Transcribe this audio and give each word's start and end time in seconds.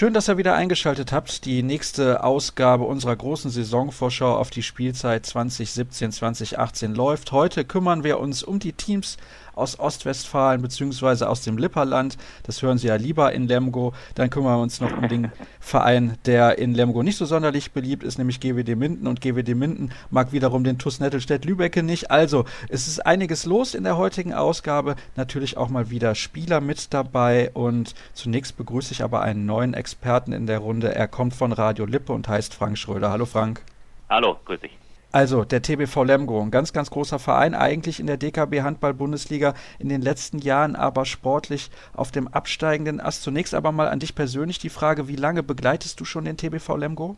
Schön, 0.00 0.14
dass 0.14 0.30
ihr 0.30 0.38
wieder 0.38 0.54
eingeschaltet 0.54 1.12
habt. 1.12 1.44
Die 1.44 1.62
nächste 1.62 2.24
Ausgabe 2.24 2.84
unserer 2.84 3.14
großen 3.14 3.50
Saisonvorschau 3.50 4.34
auf 4.34 4.48
die 4.48 4.62
Spielzeit 4.62 5.26
2017-2018 5.26 6.94
läuft. 6.94 7.32
Heute 7.32 7.66
kümmern 7.66 8.02
wir 8.02 8.18
uns 8.18 8.42
um 8.42 8.60
die 8.60 8.72
Teams 8.72 9.18
aus 9.60 9.78
Ostwestfalen 9.78 10.62
bzw. 10.62 11.24
aus 11.24 11.42
dem 11.42 11.58
Lipperland. 11.58 12.16
Das 12.44 12.62
hören 12.62 12.78
Sie 12.78 12.88
ja 12.88 12.96
lieber 12.96 13.32
in 13.32 13.46
Lemgo. 13.46 13.92
Dann 14.14 14.30
kümmern 14.30 14.56
wir 14.56 14.62
uns 14.62 14.80
noch 14.80 14.96
um 14.96 15.08
den 15.08 15.30
Verein, 15.60 16.18
der 16.24 16.58
in 16.58 16.74
Lemgo 16.74 17.02
nicht 17.02 17.16
so 17.16 17.26
sonderlich 17.26 17.72
beliebt 17.72 18.02
ist, 18.02 18.18
nämlich 18.18 18.40
GWD 18.40 18.76
Minden. 18.76 19.06
Und 19.06 19.20
GWD 19.20 19.54
Minden 19.54 19.92
mag 20.10 20.32
wiederum 20.32 20.64
den 20.64 20.78
TuS 20.78 21.00
Nettelstedt 21.00 21.44
Lübecke 21.44 21.82
nicht. 21.82 22.10
Also, 22.10 22.44
es 22.68 22.88
ist 22.88 23.06
einiges 23.06 23.44
los 23.44 23.74
in 23.74 23.84
der 23.84 23.96
heutigen 23.96 24.32
Ausgabe. 24.32 24.96
Natürlich 25.16 25.56
auch 25.56 25.68
mal 25.68 25.90
wieder 25.90 26.14
Spieler 26.14 26.60
mit 26.60 26.92
dabei. 26.92 27.50
Und 27.52 27.94
zunächst 28.14 28.56
begrüße 28.56 28.92
ich 28.92 29.04
aber 29.04 29.22
einen 29.22 29.46
neuen 29.46 29.74
Experten 29.74 30.32
in 30.32 30.46
der 30.46 30.58
Runde. 30.58 30.94
Er 30.94 31.08
kommt 31.08 31.34
von 31.34 31.52
Radio 31.52 31.84
Lippe 31.84 32.12
und 32.12 32.28
heißt 32.28 32.54
Frank 32.54 32.78
Schröder. 32.78 33.10
Hallo 33.10 33.26
Frank. 33.26 33.62
Hallo, 34.08 34.36
grüß 34.44 34.60
dich. 34.60 34.72
Also 35.12 35.44
der 35.44 35.60
TBV 35.60 36.04
Lemgo, 36.04 36.40
ein 36.40 36.52
ganz, 36.52 36.72
ganz 36.72 36.88
großer 36.90 37.18
Verein, 37.18 37.54
eigentlich 37.54 37.98
in 37.98 38.06
der 38.06 38.16
DKB 38.16 38.62
Handball-Bundesliga, 38.62 39.54
in 39.80 39.88
den 39.88 40.02
letzten 40.02 40.38
Jahren 40.38 40.76
aber 40.76 41.04
sportlich 41.04 41.70
auf 41.94 42.12
dem 42.12 42.28
absteigenden 42.28 43.00
Ast. 43.00 43.22
Zunächst 43.24 43.54
aber 43.54 43.72
mal 43.72 43.88
an 43.88 43.98
dich 43.98 44.14
persönlich 44.14 44.60
die 44.60 44.68
Frage, 44.68 45.08
wie 45.08 45.16
lange 45.16 45.42
begleitest 45.42 45.98
du 45.98 46.04
schon 46.04 46.26
den 46.26 46.36
TBV 46.36 46.76
Lemgo? 46.76 47.16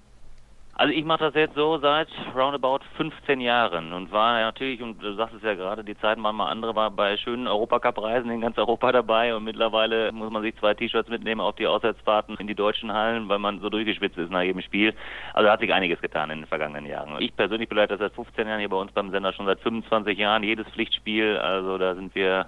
Also 0.75 0.95
ich 0.95 1.05
mache 1.05 1.25
das 1.25 1.35
jetzt 1.35 1.55
so 1.55 1.79
seit 1.79 2.09
roundabout 2.35 2.81
15 2.97 3.43
Jahren 3.43 3.93
und 3.93 4.11
war 4.11 4.41
natürlich, 4.41 4.81
und 4.81 5.03
du 5.03 5.15
sagst 5.15 5.35
es 5.35 5.43
ja 5.43 5.53
gerade, 5.55 5.85
die 5.85 5.97
Zeiten 5.99 6.23
waren 6.23 6.35
mal 6.35 6.49
andere, 6.49 6.75
war 6.75 6.91
bei 6.91 7.19
schönen 7.19 7.47
Europacup-Reisen 7.47 8.31
in 8.31 8.41
ganz 8.41 8.57
Europa 8.57 8.91
dabei 8.91 9.37
und 9.37 9.45
mittlerweile 9.45 10.11
muss 10.13 10.31
man 10.31 10.41
sich 10.41 10.57
zwei 10.57 10.73
T-Shirts 10.73 11.11
mitnehmen 11.11 11.43
auf 11.43 11.57
die 11.57 11.67
Auswärtsfahrten 11.67 12.37
in 12.39 12.47
die 12.47 12.55
deutschen 12.55 12.91
Hallen, 12.91 13.29
weil 13.29 13.39
man 13.39 13.61
so 13.61 13.69
durchgeschwitzt 13.69 14.17
ist 14.17 14.31
nach 14.31 14.41
jedem 14.41 14.63
Spiel. 14.63 14.95
Also 15.35 15.51
hat 15.51 15.61
sich 15.61 15.75
einiges 15.75 16.01
getan 16.01 16.31
in 16.31 16.41
den 16.41 16.49
vergangenen 16.49 16.87
Jahren. 16.87 17.21
Ich 17.21 17.37
persönlich 17.37 17.69
begleite 17.69 17.99
das 17.99 18.01
seit 18.01 18.15
15 18.15 18.49
Jahren 18.49 18.61
hier 18.61 18.71
bei 18.71 18.77
uns 18.77 18.93
beim 18.93 19.11
Sender 19.11 19.35
schon 19.35 19.47
seit 19.47 19.61
25 19.61 20.17
Jahren, 20.19 20.43
jedes 20.43 20.67
Pflichtspiel, 20.69 21.37
also 21.37 21.77
da 21.77 21.95
sind 21.95 22.15
wir 22.15 22.47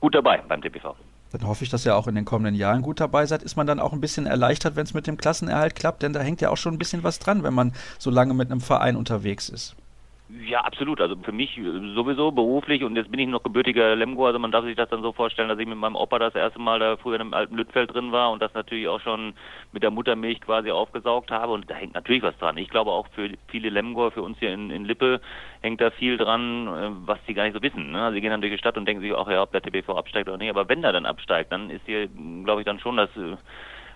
gut 0.00 0.16
dabei 0.16 0.42
beim 0.48 0.60
TPV. 0.60 0.96
Dann 1.32 1.46
hoffe 1.46 1.64
ich, 1.64 1.70
dass 1.70 1.84
ihr 1.84 1.96
auch 1.96 2.06
in 2.06 2.14
den 2.14 2.24
kommenden 2.24 2.54
Jahren 2.54 2.82
gut 2.82 3.00
dabei 3.00 3.26
seid. 3.26 3.42
Ist 3.42 3.56
man 3.56 3.66
dann 3.66 3.80
auch 3.80 3.92
ein 3.92 4.00
bisschen 4.00 4.26
erleichtert, 4.26 4.76
wenn 4.76 4.84
es 4.84 4.94
mit 4.94 5.06
dem 5.06 5.16
Klassenerhalt 5.16 5.74
klappt? 5.74 6.02
Denn 6.02 6.12
da 6.12 6.20
hängt 6.20 6.40
ja 6.40 6.50
auch 6.50 6.56
schon 6.56 6.74
ein 6.74 6.78
bisschen 6.78 7.02
was 7.02 7.18
dran, 7.18 7.42
wenn 7.42 7.54
man 7.54 7.72
so 7.98 8.10
lange 8.10 8.34
mit 8.34 8.50
einem 8.50 8.60
Verein 8.60 8.96
unterwegs 8.96 9.48
ist. 9.48 9.76
Ja, 10.28 10.62
absolut. 10.62 11.00
Also 11.00 11.14
für 11.22 11.30
mich 11.30 11.54
sowieso 11.94 12.32
beruflich 12.32 12.82
und 12.82 12.96
jetzt 12.96 13.12
bin 13.12 13.20
ich 13.20 13.28
noch 13.28 13.44
gebürtiger 13.44 13.94
Lemgo, 13.94 14.26
also 14.26 14.40
man 14.40 14.50
darf 14.50 14.64
sich 14.64 14.74
das 14.74 14.88
dann 14.88 15.00
so 15.00 15.12
vorstellen, 15.12 15.48
dass 15.48 15.58
ich 15.60 15.68
mit 15.68 15.78
meinem 15.78 15.94
Opa 15.94 16.18
das 16.18 16.34
erste 16.34 16.58
Mal 16.58 16.80
da 16.80 16.96
früher 16.96 17.20
im 17.20 17.32
alten 17.32 17.54
Lüttfeld 17.56 17.94
drin 17.94 18.10
war 18.10 18.32
und 18.32 18.42
das 18.42 18.52
natürlich 18.52 18.88
auch 18.88 19.00
schon 19.00 19.34
mit 19.70 19.84
der 19.84 19.92
Muttermilch 19.92 20.40
quasi 20.40 20.72
aufgesaugt 20.72 21.30
habe 21.30 21.52
und 21.52 21.70
da 21.70 21.74
hängt 21.74 21.94
natürlich 21.94 22.24
was 22.24 22.36
dran. 22.38 22.58
Ich 22.58 22.70
glaube 22.70 22.90
auch 22.90 23.06
für 23.14 23.30
viele 23.46 23.70
Lemgoer, 23.70 24.10
für 24.10 24.22
uns 24.22 24.36
hier 24.40 24.52
in, 24.52 24.70
in 24.70 24.84
Lippe 24.84 25.20
hängt 25.60 25.80
da 25.80 25.90
viel 25.92 26.16
dran, 26.16 26.66
äh, 26.66 26.90
was 27.06 27.20
die 27.28 27.34
gar 27.34 27.44
nicht 27.44 27.54
so 27.54 27.62
wissen. 27.62 27.92
Ne? 27.92 28.02
Also 28.02 28.16
sie 28.16 28.20
gehen 28.20 28.30
dann 28.30 28.40
durch 28.40 28.52
die 28.52 28.58
Stadt 28.58 28.76
und 28.76 28.84
denken 28.86 29.02
sich 29.02 29.12
auch, 29.12 29.30
ja, 29.30 29.42
ob 29.44 29.52
der 29.52 29.62
TBV 29.62 29.90
absteigt 29.90 30.28
oder 30.28 30.38
nicht, 30.38 30.50
aber 30.50 30.68
wenn 30.68 30.82
der 30.82 30.90
dann 30.90 31.06
absteigt, 31.06 31.52
dann 31.52 31.70
ist 31.70 31.86
hier, 31.86 32.08
glaube 32.42 32.62
ich, 32.62 32.64
dann 32.64 32.80
schon 32.80 32.96
das, 32.96 33.10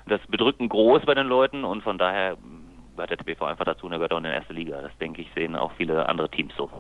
das 0.06 0.20
Bedrücken 0.28 0.68
groß 0.68 1.02
bei 1.06 1.14
den 1.14 1.26
Leuten 1.26 1.64
und 1.64 1.82
von 1.82 1.98
daher 1.98 2.36
gehört 3.00 3.10
der 3.10 3.18
TBV 3.18 3.42
einfach 3.44 3.64
dazu 3.64 3.86
und 3.86 3.92
er 3.92 3.98
gehört 3.98 4.12
auch 4.12 4.18
in 4.18 4.24
der 4.24 4.34
erste 4.34 4.52
Liga. 4.52 4.80
Das 4.80 4.96
denke 4.98 5.22
ich, 5.22 5.28
sehen 5.34 5.56
auch 5.56 5.72
viele 5.76 6.08
andere 6.08 6.28
Teams 6.30 6.52
so. 6.56 6.70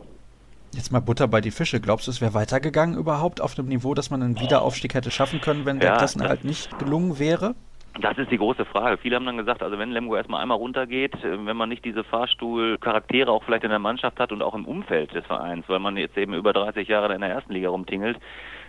Jetzt 0.72 0.92
mal 0.92 1.00
Butter 1.00 1.26
bei 1.26 1.40
die 1.40 1.50
Fische. 1.50 1.80
Glaubst 1.80 2.06
du, 2.06 2.10
es 2.12 2.20
wäre 2.20 2.34
weitergegangen 2.34 2.96
überhaupt 2.96 3.40
auf 3.40 3.54
dem 3.54 3.66
Niveau, 3.66 3.94
dass 3.94 4.10
man 4.10 4.22
einen 4.22 4.38
Wiederaufstieg 4.38 4.94
hätte 4.94 5.10
schaffen 5.10 5.40
können, 5.40 5.66
wenn 5.66 5.80
der 5.80 5.90
ja, 5.90 5.96
Klassenerhalt 5.96 6.44
nicht 6.44 6.78
gelungen 6.78 7.18
wäre? 7.18 7.54
Das 8.00 8.16
ist 8.18 8.30
die 8.30 8.38
große 8.38 8.64
Frage. 8.66 8.98
Viele 8.98 9.16
haben 9.16 9.26
dann 9.26 9.36
gesagt, 9.36 9.64
also 9.64 9.76
wenn 9.78 9.90
Lemgo 9.90 10.14
erstmal 10.14 10.42
einmal 10.42 10.58
runtergeht, 10.58 11.14
äh, 11.24 11.44
wenn 11.44 11.56
man 11.56 11.68
nicht 11.68 11.84
diese 11.84 12.04
Fahrstuhlcharaktere 12.04 13.30
auch 13.30 13.42
vielleicht 13.42 13.64
in 13.64 13.70
der 13.70 13.80
Mannschaft 13.80 14.20
hat 14.20 14.30
und 14.30 14.42
auch 14.42 14.54
im 14.54 14.64
Umfeld 14.64 15.12
des 15.12 15.26
Vereins, 15.26 15.68
weil 15.68 15.80
man 15.80 15.96
jetzt 15.96 16.16
eben 16.16 16.34
über 16.34 16.52
30 16.52 16.86
Jahre 16.86 17.12
in 17.14 17.20
der 17.20 17.30
ersten 17.30 17.52
Liga 17.52 17.68
rumtingelt, 17.68 18.18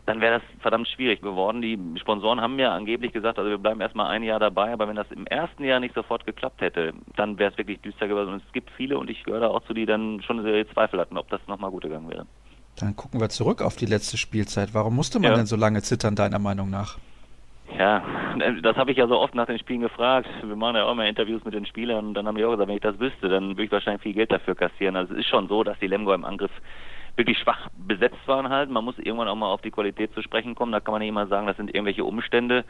dann 0.06 0.22
wäre 0.22 0.39
das 0.39 0.62
verdammt 0.62 0.88
schwierig 0.88 1.22
geworden. 1.22 1.62
Die 1.62 1.79
Sponsoren 2.00 2.41
haben 2.41 2.57
ja 2.59 2.73
angeblich 2.73 3.13
gesagt, 3.13 3.38
also 3.38 3.50
wir 3.50 3.57
bleiben 3.57 3.81
erstmal 3.81 4.07
ein 4.07 4.23
Jahr 4.23 4.39
dabei, 4.39 4.73
aber 4.73 4.88
wenn 4.88 4.95
das 4.95 5.12
im 5.12 5.28
ersten 5.28 5.63
Jahr 5.63 5.79
nicht 5.79 5.94
sofort 5.94 6.25
geklappt 6.25 6.62
hätte, 6.62 6.94
dann 7.16 7.38
wäre 7.38 7.51
es 7.51 7.57
wirklich 7.57 7.81
düster 7.81 8.07
gewesen. 8.07 8.34
Und 8.34 8.44
es 8.45 8.53
gibt 8.53 8.72
viele, 8.72 8.97
und 8.97 9.09
ich 9.09 9.23
gehöre 9.23 9.41
da 9.41 9.47
auch 9.47 9.63
zu, 9.63 9.73
die 9.73 9.85
dann 9.85 10.22
schon 10.22 10.40
eine 10.40 10.47
Serie 10.47 10.67
Zweifel 10.69 11.00
hatten, 11.00 11.17
ob 11.17 11.29
das 11.29 11.41
nochmal 11.47 11.72
gut 11.72 11.84
gegangen 11.84 12.09
wäre. 12.09 12.25
Dann 12.79 12.95
gucken 12.95 13.19
wir 13.19 13.29
zurück 13.29 13.61
auf 13.61 13.75
die 13.75 13.85
letzte 13.85 14.17
Spielzeit. 14.17 14.73
Warum 14.73 14.95
musste 14.95 15.19
man 15.19 15.31
ja. 15.31 15.38
denn 15.38 15.45
so 15.45 15.56
lange 15.56 15.81
zittern, 15.81 16.16
deiner 16.16 16.40
Meinung 16.40 16.69
nach? 16.69 16.97
Ja, 17.78 18.03
das 18.61 18.75
habe 18.75 18.91
ich 18.91 18.97
ja 18.97 19.07
so 19.07 19.17
oft 19.19 19.34
nach 19.34 19.45
den 19.45 19.59
Spielen 19.59 19.81
gefragt. 19.81 20.28
Wir 20.44 20.56
machen 20.56 20.75
ja 20.75 20.85
auch 20.85 20.91
immer 20.91 21.06
Interviews 21.06 21.44
mit 21.45 21.53
den 21.53 21.66
Spielern 21.66 22.07
und 22.07 22.13
dann 22.16 22.28
haben 22.28 22.35
die 22.35 22.44
auch 22.44 22.51
gesagt, 22.51 22.67
wenn 22.67 22.75
ich 22.75 22.81
das 22.81 23.00
wüsste, 23.00 23.29
dann 23.29 23.50
würde 23.50 23.63
ich 23.63 23.72
wahrscheinlich 23.72 24.01
viel 24.01 24.13
Geld 24.13 24.31
dafür 24.31 24.56
kassieren. 24.56 24.95
Also 24.95 25.13
es 25.13 25.22
ist 25.22 25.28
schon 25.28 25.47
so, 25.47 25.63
dass 25.63 25.79
die 25.79 25.88
Lemgo 25.88 26.13
im 26.13 26.25
Angriff 26.25 26.51
wirklich 27.16 27.38
schwach 27.39 27.69
besetzt 27.75 28.27
waren 28.27 28.49
halt. 28.49 28.69
Man 28.69 28.85
muss 28.85 28.97
irgendwann 28.97 29.27
auch 29.27 29.35
mal 29.35 29.51
auf 29.51 29.61
die 29.61 29.72
Qualität 29.72 30.13
zu 30.13 30.22
sprechen 30.22 30.55
kommen. 30.55 30.72
Da 30.72 30.79
kann 30.79 30.94
man 30.94 30.99
nicht 30.99 31.09
immer 31.09 31.27
sagen, 31.27 31.47
das 31.47 31.57
sind 31.57 31.73
irgendwelche 31.73 32.03
Umstände. 32.03 32.66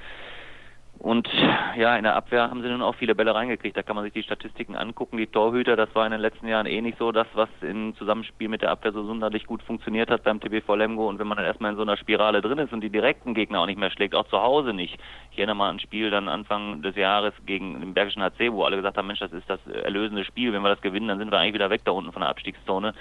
Und 1.01 1.27
ja, 1.75 1.95
in 1.97 2.03
der 2.03 2.15
Abwehr 2.15 2.51
haben 2.51 2.61
sie 2.61 2.69
nun 2.69 2.83
auch 2.83 2.93
viele 2.93 3.15
Bälle 3.15 3.33
reingekriegt. 3.33 3.75
Da 3.75 3.81
kann 3.81 3.95
man 3.95 4.05
sich 4.05 4.13
die 4.13 4.21
Statistiken 4.21 4.75
angucken. 4.75 5.17
Die 5.17 5.25
Torhüter, 5.25 5.75
das 5.75 5.93
war 5.95 6.05
in 6.05 6.11
den 6.11 6.21
letzten 6.21 6.47
Jahren 6.47 6.67
eh 6.67 6.79
nicht 6.79 6.99
so 6.99 7.11
das, 7.11 7.25
was 7.33 7.49
im 7.61 7.95
Zusammenspiel 7.95 8.47
mit 8.49 8.61
der 8.61 8.69
Abwehr 8.69 8.91
so 8.91 9.03
sonderlich 9.03 9.47
gut 9.47 9.63
funktioniert 9.63 10.11
hat 10.11 10.23
beim 10.23 10.39
TBV 10.39 10.75
Lemgo. 10.75 11.09
Und 11.09 11.17
wenn 11.17 11.27
man 11.27 11.37
dann 11.37 11.47
erstmal 11.47 11.71
in 11.71 11.77
so 11.77 11.81
einer 11.81 11.97
Spirale 11.97 12.43
drin 12.43 12.59
ist 12.59 12.71
und 12.71 12.81
die 12.81 12.91
direkten 12.91 13.33
Gegner 13.33 13.61
auch 13.61 13.65
nicht 13.65 13.79
mehr 13.79 13.89
schlägt, 13.89 14.13
auch 14.13 14.27
zu 14.27 14.39
Hause 14.39 14.73
nicht. 14.73 14.99
Ich 15.31 15.39
erinnere 15.39 15.55
mal 15.55 15.69
an 15.69 15.77
ein 15.77 15.79
Spiel 15.79 16.11
dann 16.11 16.29
Anfang 16.29 16.83
des 16.83 16.95
Jahres 16.95 17.33
gegen 17.47 17.79
den 17.79 17.95
Bergischen 17.95 18.21
HC, 18.21 18.51
wo 18.51 18.63
alle 18.63 18.75
gesagt 18.75 18.95
haben, 18.95 19.07
Mensch, 19.07 19.21
das 19.21 19.33
ist 19.33 19.49
das 19.49 19.65
erlösende 19.65 20.23
Spiel. 20.23 20.53
Wenn 20.53 20.61
wir 20.61 20.69
das 20.69 20.81
gewinnen, 20.81 21.07
dann 21.07 21.17
sind 21.17 21.31
wir 21.31 21.39
eigentlich 21.39 21.55
wieder 21.55 21.71
weg 21.71 21.81
da 21.83 21.93
unten 21.93 22.11
von 22.11 22.21
der 22.21 22.29
Abstiegszone. 22.29 22.93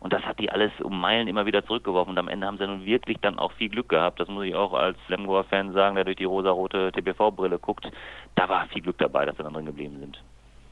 Und 0.00 0.12
das 0.12 0.22
hat 0.22 0.38
die 0.38 0.50
alles 0.50 0.72
um 0.82 1.00
Meilen 1.00 1.28
immer 1.28 1.46
wieder 1.46 1.64
zurückgeworfen. 1.64 2.12
Und 2.12 2.18
am 2.18 2.28
Ende 2.28 2.46
haben 2.46 2.58
sie 2.58 2.66
nun 2.66 2.84
wirklich 2.84 3.18
dann 3.20 3.38
auch 3.38 3.52
viel 3.52 3.68
Glück 3.68 3.88
gehabt. 3.88 4.20
Das 4.20 4.28
muss 4.28 4.44
ich 4.44 4.54
auch 4.54 4.72
als 4.72 4.96
Lemgoer-Fan 5.08 5.72
sagen, 5.72 5.96
der 5.96 6.04
durch 6.04 6.16
die 6.16 6.24
rosa-rote 6.24 6.92
TBV-Brille 6.92 7.58
guckt. 7.58 7.90
Da 8.34 8.48
war 8.48 8.66
viel 8.68 8.82
Glück 8.82 8.98
dabei, 8.98 9.24
dass 9.24 9.36
sie 9.36 9.42
dann 9.42 9.54
drin 9.54 9.66
geblieben 9.66 9.98
sind. 9.98 10.22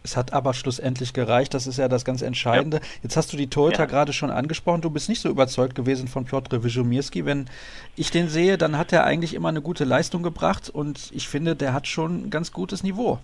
Es 0.04 0.18
hat 0.18 0.34
aber 0.34 0.52
schlussendlich 0.52 1.14
gereicht, 1.14 1.54
das 1.54 1.66
ist 1.66 1.78
ja 1.78 1.88
das 1.88 2.04
ganz 2.04 2.20
Entscheidende. 2.20 2.76
Ja. 2.76 2.82
Jetzt 3.02 3.16
hast 3.16 3.32
du 3.32 3.38
die 3.38 3.48
Torhüter 3.48 3.84
ja. 3.84 3.86
gerade 3.86 4.12
schon 4.12 4.30
angesprochen. 4.30 4.82
Du 4.82 4.90
bist 4.90 5.08
nicht 5.08 5.22
so 5.22 5.30
überzeugt 5.30 5.74
gewesen 5.74 6.08
von 6.08 6.26
Piotr 6.26 6.62
Wyżumirski. 6.62 7.24
Wenn 7.24 7.46
ich 7.96 8.10
den 8.10 8.28
sehe, 8.28 8.58
dann 8.58 8.76
hat 8.76 8.92
er 8.92 9.04
eigentlich 9.04 9.32
immer 9.32 9.48
eine 9.48 9.62
gute 9.62 9.84
Leistung 9.84 10.22
gebracht 10.22 10.68
und 10.68 11.10
ich 11.14 11.26
finde, 11.26 11.56
der 11.56 11.72
hat 11.72 11.88
schon 11.88 12.26
ein 12.26 12.30
ganz 12.30 12.52
gutes 12.52 12.82
Niveau. 12.82 13.18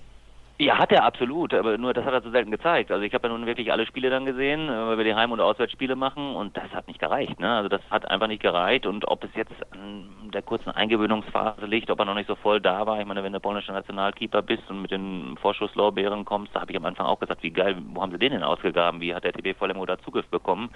Ja, 0.60 0.76
hat 0.76 0.92
er 0.92 1.04
absolut, 1.04 1.54
aber 1.54 1.78
nur 1.78 1.94
das 1.94 2.04
hat 2.04 2.12
er 2.12 2.20
so 2.20 2.30
selten 2.30 2.50
gezeigt. 2.50 2.90
Also 2.90 3.02
ich 3.02 3.14
habe 3.14 3.26
ja 3.26 3.32
nun 3.32 3.46
wirklich 3.46 3.72
alle 3.72 3.86
Spiele 3.86 4.10
dann 4.10 4.26
gesehen, 4.26 4.68
äh, 4.68 4.88
weil 4.88 4.98
wir 4.98 5.04
die 5.04 5.14
Heim- 5.14 5.32
und 5.32 5.40
Auswärtsspiele 5.40 5.96
machen 5.96 6.36
und 6.36 6.54
das 6.54 6.68
hat 6.74 6.86
nicht 6.86 7.00
gereicht. 7.00 7.40
Ne? 7.40 7.50
Also 7.50 7.70
das 7.70 7.80
hat 7.88 8.10
einfach 8.10 8.26
nicht 8.26 8.42
gereicht 8.42 8.84
und 8.84 9.08
ob 9.08 9.24
es 9.24 9.30
jetzt 9.34 9.54
an 9.72 10.30
der 10.34 10.42
kurzen 10.42 10.68
Eingewöhnungsphase 10.68 11.64
liegt, 11.64 11.90
ob 11.90 11.98
er 12.00 12.04
noch 12.04 12.14
nicht 12.14 12.26
so 12.26 12.34
voll 12.34 12.60
da 12.60 12.86
war. 12.86 13.00
Ich 13.00 13.06
meine, 13.06 13.24
wenn 13.24 13.32
du 13.32 13.40
polnischer 13.40 13.72
Nationalkeeper 13.72 14.42
bist 14.42 14.68
und 14.68 14.82
mit 14.82 14.90
den 14.90 15.38
Vorschusslorbeeren 15.40 16.26
kommst, 16.26 16.54
da 16.54 16.60
habe 16.60 16.72
ich 16.72 16.76
am 16.76 16.84
Anfang 16.84 17.06
auch 17.06 17.20
gesagt, 17.20 17.42
wie 17.42 17.52
geil, 17.52 17.76
wo 17.94 18.02
haben 18.02 18.12
sie 18.12 18.18
den 18.18 18.32
denn 18.32 18.42
ausgegraben? 18.42 19.00
Wie 19.00 19.14
hat 19.14 19.24
der 19.24 19.32
TB 19.32 19.56
voll 19.56 19.72
da 19.72 19.98
Zugriff 20.00 20.26
bekommen? 20.26 20.68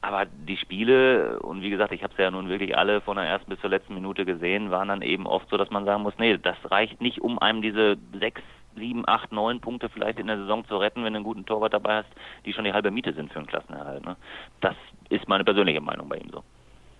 Aber 0.00 0.26
die 0.26 0.56
Spiele, 0.56 1.38
und 1.38 1.62
wie 1.62 1.70
gesagt, 1.70 1.92
ich 1.92 2.02
habe 2.02 2.12
es 2.12 2.18
ja 2.18 2.28
nun 2.32 2.48
wirklich 2.48 2.76
alle 2.76 3.00
von 3.00 3.16
der 3.16 3.26
ersten 3.26 3.50
bis 3.50 3.60
zur 3.60 3.70
letzten 3.70 3.94
Minute 3.94 4.24
gesehen, 4.24 4.72
waren 4.72 4.88
dann 4.88 5.00
eben 5.00 5.28
oft 5.28 5.48
so, 5.48 5.56
dass 5.56 5.70
man 5.70 5.84
sagen 5.84 6.02
muss, 6.02 6.14
nee, 6.18 6.36
das 6.38 6.56
reicht 6.72 7.00
nicht, 7.00 7.20
um 7.20 7.38
einem 7.38 7.62
diese 7.62 7.96
sechs 8.18 8.42
sieben, 8.76 9.06
acht, 9.06 9.32
neun 9.32 9.60
Punkte 9.60 9.88
vielleicht 9.88 10.18
in 10.18 10.26
der 10.26 10.38
Saison 10.38 10.66
zu 10.66 10.76
retten, 10.76 11.04
wenn 11.04 11.12
du 11.12 11.18
einen 11.18 11.24
guten 11.24 11.46
Torwart 11.46 11.72
dabei 11.72 11.96
hast, 11.96 12.08
die 12.44 12.52
schon 12.52 12.64
die 12.64 12.72
halbe 12.72 12.90
Miete 12.90 13.12
sind 13.12 13.32
für 13.32 13.38
einen 13.38 13.48
Klassenerhalt. 13.48 14.04
Ne? 14.04 14.16
Das 14.60 14.74
ist 15.08 15.28
meine 15.28 15.44
persönliche 15.44 15.80
Meinung 15.80 16.08
bei 16.08 16.16
ihm 16.16 16.30
so. 16.30 16.42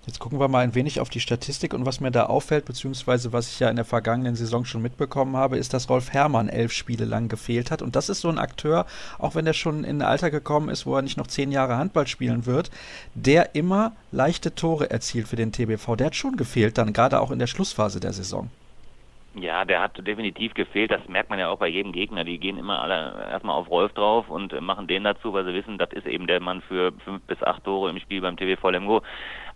Jetzt 0.05 0.19
gucken 0.19 0.41
wir 0.41 0.49
mal 0.49 0.65
ein 0.65 0.75
wenig 0.75 0.99
auf 0.99 1.11
die 1.11 1.21
Statistik 1.21 1.72
und 1.75 1.87
was 1.87 2.00
mir 2.00 2.11
da 2.11 2.27
auffällt, 2.27 2.65
beziehungsweise 2.65 3.32
was 3.32 3.53
ich 3.53 3.61
ja 3.61 3.71
in 3.71 3.77
der 3.77 3.84
vergangenen 3.84 4.34
Saison 4.34 4.65
schon 4.65 4.82
mitbekommen 4.82 5.37
habe, 5.37 5.59
ist, 5.59 5.75
dass 5.75 5.88
Rolf 5.88 6.12
Herrmann 6.12 6.49
elf 6.49 6.72
Spiele 6.72 7.05
lang 7.05 7.28
gefehlt 7.28 7.70
hat. 7.70 7.82
Und 7.82 7.94
das 7.94 8.08
ist 8.08 8.20
so 8.20 8.29
ein 8.29 8.38
Akteur, 8.38 8.87
auch 9.20 9.37
wenn 9.37 9.46
er 9.46 9.52
schon 9.52 9.85
in 9.85 10.02
ein 10.02 10.08
Alter 10.08 10.32
gekommen 10.32 10.70
ist, 10.70 10.87
wo 10.87 10.96
er 10.96 11.02
nicht 11.02 11.19
noch 11.19 11.29
zehn 11.29 11.52
Jahre 11.52 11.76
Handball 11.76 12.08
spielen 12.08 12.46
wird, 12.46 12.73
der 13.14 13.55
immer 13.55 13.93
leichte 14.11 14.56
Tore 14.56 14.91
erzielt 14.91 15.29
für 15.29 15.37
den 15.37 15.52
TBV. 15.52 15.94
Der 15.94 16.06
hat 16.06 16.17
schon 16.17 16.37
gefehlt, 16.37 16.79
dann 16.79 16.93
gerade 16.93 17.20
auch 17.20 17.31
in 17.31 17.38
der 17.38 17.46
Schlussphase 17.46 18.00
der 18.00 18.12
Saison. 18.12 18.50
Ja, 19.34 19.64
der 19.64 19.81
hat 19.81 20.06
definitiv 20.06 20.52
gefehlt. 20.52 20.90
Das 20.90 21.08
merkt 21.08 21.31
man 21.31 21.38
ja 21.38 21.49
auch 21.49 21.58
bei 21.58 21.69
jedem 21.69 21.93
Gegner. 21.93 22.23
Die 22.23 22.38
gehen 22.38 22.58
immer 22.58 22.82
alle 22.82 23.29
erstmal 23.31 23.56
auf 23.56 23.70
Rolf 23.70 23.93
drauf 23.94 24.29
und 24.29 24.58
machen 24.61 24.87
den 24.87 25.05
dazu, 25.05 25.32
weil 25.32 25.46
sie 25.46 25.55
wissen, 25.55 25.79
das 25.79 25.90
ist 25.93 26.06
eben 26.06 26.26
der 26.26 26.38
Mann 26.40 26.61
für 26.62 26.93
fünf 27.05 27.23
bis 27.23 27.43
acht 27.43 27.64
Tore 27.64 27.88
im 27.88 27.99
Spiel 27.99 28.20
beim 28.20 28.37
TV 28.37 28.69
Lemgo. 28.69 29.02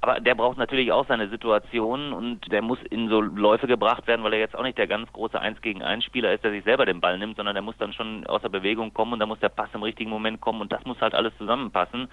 Aber 0.01 0.21
der 0.21 0.35
braucht 0.35 0.57
natürlich 0.57 0.93
auch 0.93 1.07
seine 1.07 1.29
Situation 1.29 2.15
und 2.15 2.51
der 2.51 2.63
muss 2.63 2.79
in 2.91 3.09
so 3.09 3.21
Läufe 3.21 3.67
gebracht 3.67 4.07
werden, 4.07 4.23
weil 4.25 4.33
er 4.33 4.39
jetzt 4.39 4.57
auch 4.57 4.63
nicht 4.63 4.79
der 4.79 4.87
ganz 4.87 5.13
große 5.13 5.39
Eins 5.39 5.61
gegen 5.61 5.83
eins 5.83 6.05
Spieler 6.05 6.33
ist, 6.33 6.45
der 6.45 6.53
sich 6.53 6.65
selber 6.65 6.87
den 6.87 7.01
Ball 7.01 7.19
nimmt, 7.19 7.37
sondern 7.37 7.55
der 7.55 7.63
muss 7.63 7.77
dann 7.79 7.93
schon 7.93 8.27
aus 8.27 8.41
der 8.43 8.49
Bewegung 8.49 8.95
kommen 8.95 9.15
und 9.15 9.19
da 9.19 9.27
muss 9.27 9.41
der 9.41 9.49
Pass 9.51 9.69
im 9.75 9.83
richtigen 9.83 10.11
Moment 10.11 10.41
kommen 10.41 10.61
und 10.63 10.73
das 10.73 10.85
muss 10.85 11.01
halt 11.01 11.15
alles 11.15 11.37
zusammenpassen. 11.37 12.09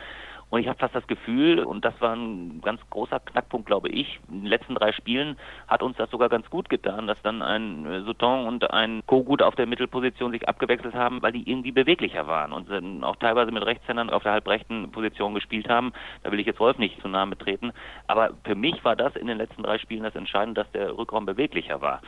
Und 0.53 0.59
ich 0.59 0.67
habe 0.67 0.77
fast 0.77 0.93
das 0.93 1.07
Gefühl, 1.07 1.63
und 1.63 1.83
das 1.83 1.99
war 1.99 2.15
ein 2.15 2.61
ganz 2.61 2.79
großer 2.91 3.19
Knackpunkt, 3.19 3.65
glaube 3.65 3.89
ich, 3.89 4.19
in 4.29 4.41
den 4.41 4.45
letzten 4.45 4.75
drei 4.75 4.91
Spielen 4.91 5.35
hat 5.67 5.81
uns 5.81 5.97
das 5.97 6.11
sogar 6.11 6.29
ganz 6.29 6.47
gut 6.47 6.69
getan, 6.69 7.07
dass 7.07 7.19
dann 7.23 7.41
ein 7.41 7.87
äh, 7.87 8.01
Souton 8.01 8.45
und 8.45 8.69
ein 8.69 9.01
Kogut 9.07 9.41
auf 9.41 9.55
der 9.55 9.65
Mittelposition 9.65 10.31
sich 10.31 10.47
abgewechselt 10.47 10.93
haben, 10.93 11.23
weil 11.23 11.31
die 11.31 11.49
irgendwie 11.49 11.71
beweglicher 11.71 12.27
waren 12.27 12.53
und 12.53 13.03
auch 13.03 13.15
teilweise 13.15 13.51
mit 13.51 13.65
Rechtshändern 13.65 14.11
auf 14.11 14.21
der 14.21 14.33
halbrechten 14.33 14.91
Position 14.91 15.33
gespielt 15.33 15.69
haben. 15.69 15.91
Da 16.21 16.31
will 16.31 16.39
ich 16.39 16.45
jetzt 16.45 16.59
Wolf 16.59 16.77
nicht 16.77 17.01
zu 17.01 17.07
nahe 17.07 17.25
betreten. 17.25 17.73
Aber 18.05 18.29
für 18.43 18.53
mich 18.53 18.85
war 18.85 18.95
das 18.95 19.15
in 19.15 19.25
den 19.25 19.39
letzten 19.39 19.63
drei 19.63 19.79
Spielen 19.79 20.03
das 20.03 20.15
Entscheidende, 20.15 20.61
dass 20.61 20.71
der 20.71 20.95
Rückraum 20.95 21.25
beweglicher 21.25 21.81
war. 21.81 21.99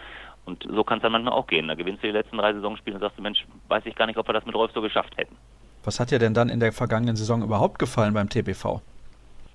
Und 0.46 0.68
so 0.70 0.84
kann 0.84 1.00
es 1.00 1.02
dann 1.02 1.14
manchmal 1.14 1.34
auch 1.34 1.48
gehen. 1.48 1.68
Da 1.68 1.74
gewinnst 1.74 2.04
du 2.04 2.08
die 2.08 2.14
letzten 2.14 2.38
drei 2.38 2.54
Saisonspiele 2.54 2.98
und 2.98 3.02
sagst 3.02 3.18
du, 3.18 3.24
Mensch, 3.24 3.44
weiß 3.70 3.88
ich 3.88 3.96
gar 3.96 4.06
nicht, 4.06 4.20
ob 4.20 4.30
wir 4.30 4.34
das 4.34 4.46
mit 4.46 4.54
Rolf 4.54 4.72
so 4.72 4.84
geschafft 4.84 5.18
hätten. 5.18 5.36
Was 5.86 6.00
hat 6.00 6.10
dir 6.10 6.18
denn 6.18 6.34
dann 6.34 6.50
in 6.50 6.60
der 6.60 6.74
vergangenen 6.74 7.16
Saison 7.16 7.44
überhaupt 7.44 7.78
gefallen 7.78 8.16
beim 8.16 8.28
TBV? 8.28 8.82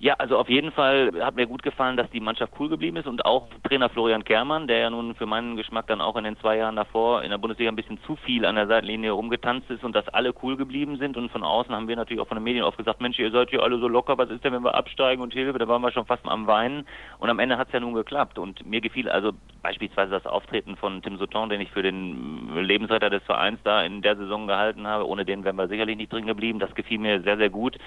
Ja, 0.01 0.15
also 0.15 0.39
auf 0.39 0.49
jeden 0.49 0.71
Fall 0.71 1.11
hat 1.21 1.35
mir 1.35 1.45
gut 1.45 1.61
gefallen, 1.61 1.95
dass 1.95 2.09
die 2.09 2.19
Mannschaft 2.19 2.53
cool 2.59 2.69
geblieben 2.69 2.97
ist 2.97 3.05
und 3.05 3.23
auch 3.23 3.49
Trainer 3.69 3.87
Florian 3.87 4.23
Kermann, 4.23 4.65
der 4.65 4.79
ja 4.79 4.89
nun 4.89 5.13
für 5.13 5.27
meinen 5.27 5.57
Geschmack 5.57 5.85
dann 5.85 6.01
auch 6.01 6.15
in 6.15 6.23
den 6.23 6.39
zwei 6.39 6.57
Jahren 6.57 6.75
davor 6.75 7.21
in 7.21 7.29
der 7.29 7.37
Bundesliga 7.37 7.69
ein 7.69 7.75
bisschen 7.75 7.99
zu 8.07 8.15
viel 8.15 8.47
an 8.47 8.55
der 8.55 8.65
Seitenlinie 8.65 9.11
rumgetanzt 9.11 9.69
ist 9.69 9.83
und 9.83 9.95
dass 9.95 10.07
alle 10.07 10.33
cool 10.41 10.57
geblieben 10.57 10.97
sind. 10.97 11.17
Und 11.17 11.31
von 11.31 11.43
außen 11.43 11.75
haben 11.75 11.87
wir 11.87 11.95
natürlich 11.95 12.19
auch 12.19 12.27
von 12.27 12.37
den 12.37 12.43
Medien 12.43 12.63
oft 12.63 12.79
gesagt, 12.79 12.99
Mensch, 12.99 13.19
ihr 13.19 13.29
seid 13.29 13.51
hier 13.51 13.61
alle 13.61 13.77
so 13.77 13.87
locker, 13.87 14.17
was 14.17 14.31
ist 14.31 14.43
denn, 14.43 14.53
wenn 14.53 14.63
wir 14.63 14.73
absteigen 14.73 15.21
und 15.21 15.33
Hilfe, 15.33 15.59
da 15.59 15.67
waren 15.67 15.83
wir 15.83 15.91
schon 15.91 16.07
fast 16.07 16.25
am 16.25 16.47
Weinen. 16.47 16.87
Und 17.19 17.29
am 17.29 17.37
Ende 17.37 17.59
hat 17.59 17.67
es 17.67 17.73
ja 17.73 17.79
nun 17.79 17.93
geklappt. 17.93 18.39
Und 18.39 18.65
mir 18.65 18.81
gefiel 18.81 19.07
also 19.07 19.33
beispielsweise 19.61 20.13
das 20.13 20.25
Auftreten 20.25 20.77
von 20.77 21.03
Tim 21.03 21.19
Sauton, 21.19 21.49
den 21.49 21.61
ich 21.61 21.69
für 21.69 21.83
den 21.83 22.55
Lebensretter 22.55 23.11
des 23.11 23.21
Vereins 23.21 23.59
da 23.63 23.83
in 23.83 24.01
der 24.01 24.15
Saison 24.15 24.47
gehalten 24.47 24.87
habe, 24.87 25.07
ohne 25.07 25.25
den 25.25 25.43
wären 25.43 25.57
wir 25.57 25.67
sicherlich 25.67 25.95
nicht 25.95 26.11
drin 26.11 26.25
geblieben, 26.25 26.57
das 26.57 26.73
gefiel 26.73 26.97
mir 26.97 27.21
sehr, 27.21 27.37
sehr 27.37 27.51
gut 27.51 27.77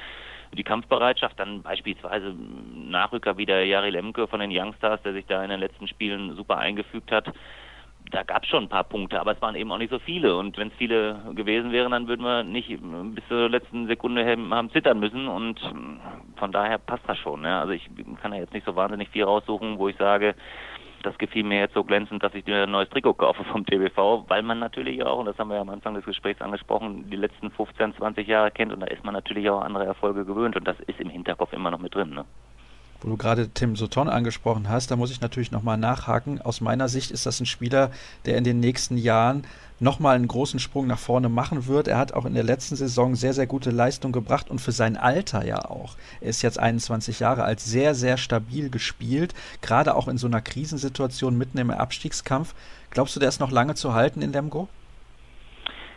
die 0.55 0.65
Kampfbereitschaft, 0.65 1.39
dann 1.39 1.63
beispielsweise 1.63 2.35
Nachrücker 2.75 3.37
wie 3.37 3.47
der 3.47 3.67
Jari 3.67 3.91
Lemke 3.91 4.27
von 4.27 4.41
den 4.41 4.51
Youngstars, 4.53 5.03
der 5.03 5.13
sich 5.13 5.27
da 5.27 5.43
in 5.43 5.51
den 5.51 5.61
letzten 5.61 5.89
Spielen 5.89 6.35
super 6.37 6.59
eingefügt 6.59 7.11
hat. 7.13 7.33
Da 8.11 8.23
gab 8.23 8.43
es 8.43 8.49
schon 8.51 8.65
ein 8.65 8.69
paar 8.69 8.85
Punkte, 8.85 9.19
aber 9.19 9.33
es 9.33 9.41
waren 9.41 9.55
eben 9.55 9.73
auch 9.73 9.79
nicht 9.79 9.91
so 9.91 9.99
viele. 9.99 10.37
Und 10.37 10.59
wenn 10.59 10.69
es 10.69 10.75
viele 10.75 11.21
gewesen 11.35 11.73
wären, 11.73 11.93
dann 11.93 12.07
würden 12.07 12.25
wir 12.25 12.45
nicht 12.45 12.69
bis 12.69 13.27
zur 13.29 13.49
letzten 13.49 13.87
Sekunde 13.87 14.27
haben 14.27 14.71
zittern 14.71 15.01
müssen. 15.01 15.27
Und 15.27 15.59
von 16.37 16.53
daher 16.53 16.79
passt 16.79 17.09
das 17.09 17.17
schon. 17.19 17.45
Ja. 17.45 17.61
Also 17.61 17.73
ich 17.73 17.89
kann 18.21 18.35
ja 18.35 18.41
jetzt 18.41 18.53
nicht 18.53 18.67
so 18.67 18.77
wahnsinnig 18.77 19.09
viel 19.09 19.25
raussuchen, 19.25 19.79
wo 19.79 19.89
ich 19.89 19.97
sage, 19.97 20.35
das 21.05 21.19
gefiel 21.19 21.45
mir 21.45 21.61
jetzt 21.61 21.75
so 21.75 21.85
glänzend, 21.85 22.23
dass 22.23 22.35
ich 22.35 22.47
mir 22.47 22.63
ein 22.63 22.71
neues 22.71 22.89
Trikot 22.91 23.15
kaufe 23.15 23.45
vom 23.45 23.65
TBV, 23.65 24.25
weil 24.29 24.43
man 24.43 24.59
natürlich 24.59 25.05
auch, 25.05 25.19
und 25.19 25.27
das 25.27 25.39
haben 25.39 25.49
wir 25.49 25.57
ja 25.57 25.61
am 25.61 25.69
Anfang 25.69 25.95
des 25.95 26.05
Gesprächs 26.05 26.41
angesprochen, 26.41 27.09
die 27.11 27.17
letzten 27.17 27.51
15, 27.51 27.95
20 27.97 28.27
Jahre 28.27 28.51
kennt 28.51 28.73
und 28.73 28.81
da 28.81 28.87
ist 28.87 29.05
man 29.05 29.15
natürlich 29.15 29.49
auch 29.51 29.61
andere 29.61 29.85
Erfolge 29.85 30.25
gewöhnt 30.25 30.57
und 30.57 30.67
das 30.67 30.79
ist 30.81 31.01
im 31.01 31.11
Hinterkopf 31.11 31.53
immer 31.53 31.71
noch 31.71 31.81
mit 31.81 31.95
drin. 31.95 32.11
Ne? 32.11 32.25
Wo 33.05 33.11
du 33.11 33.19
gerade 33.19 33.51
Tim 33.51 33.77
Soton 33.77 34.09
angesprochen 34.09 34.71
hast, 34.71 34.91
da 34.91 34.97
muss 34.97 35.11
ich 35.11 35.21
natürlich 35.21 35.51
nochmal 35.53 35.77
nachhaken. 35.77 36.41
Aus 36.41 36.63
meiner 36.63 36.89
Sicht 36.89 37.11
ist 37.11 37.27
das 37.27 37.39
ein 37.39 37.45
Spieler, 37.45 37.91
der 38.25 38.39
in 38.39 38.45
den 38.45 38.61
nächsten 38.61 38.97
Jahren 38.97 39.45
nochmal 39.79 40.17
einen 40.17 40.27
großen 40.27 40.59
Sprung 40.59 40.87
nach 40.87 40.99
vorne 40.99 41.29
machen 41.29 41.67
wird. 41.67 41.87
Er 41.87 41.99
hat 41.99 42.15
auch 42.15 42.25
in 42.25 42.33
der 42.33 42.45
letzten 42.45 42.77
Saison 42.77 43.15
sehr, 43.15 43.35
sehr 43.35 43.47
gute 43.47 43.71
Leistung 43.71 44.11
gebracht 44.11 44.49
und 44.49 44.59
für 44.59 44.73
sein 44.73 44.97
Alter 44.97 45.45
ja 45.45 45.67
auch. 45.67 45.97
Er 46.23 46.31
ist 46.31 46.41
jetzt 46.41 46.59
21 46.59 47.21
Jahre 47.21 47.45
alt, 47.45 47.61
sehr, 47.61 47.95
sehr 47.95 48.17
stabil 48.17 48.71
gespielt, 48.71 49.35
gerade 49.61 49.97
auch 49.97 50.09
in 50.09 50.17
so 50.17 50.27
einer 50.27 50.41
Krisensituation 50.41 51.37
mitten 51.37 51.59
im 51.59 51.71
Abstiegskampf. 51.71 52.55
Glaubst 52.89 53.15
du, 53.17 53.21
der 53.21 53.29
ist 53.29 53.39
noch 53.39 53.51
lange 53.51 53.75
zu 53.75 53.93
halten 53.93 54.23
in 54.23 54.33
Lemgo? 54.33 54.71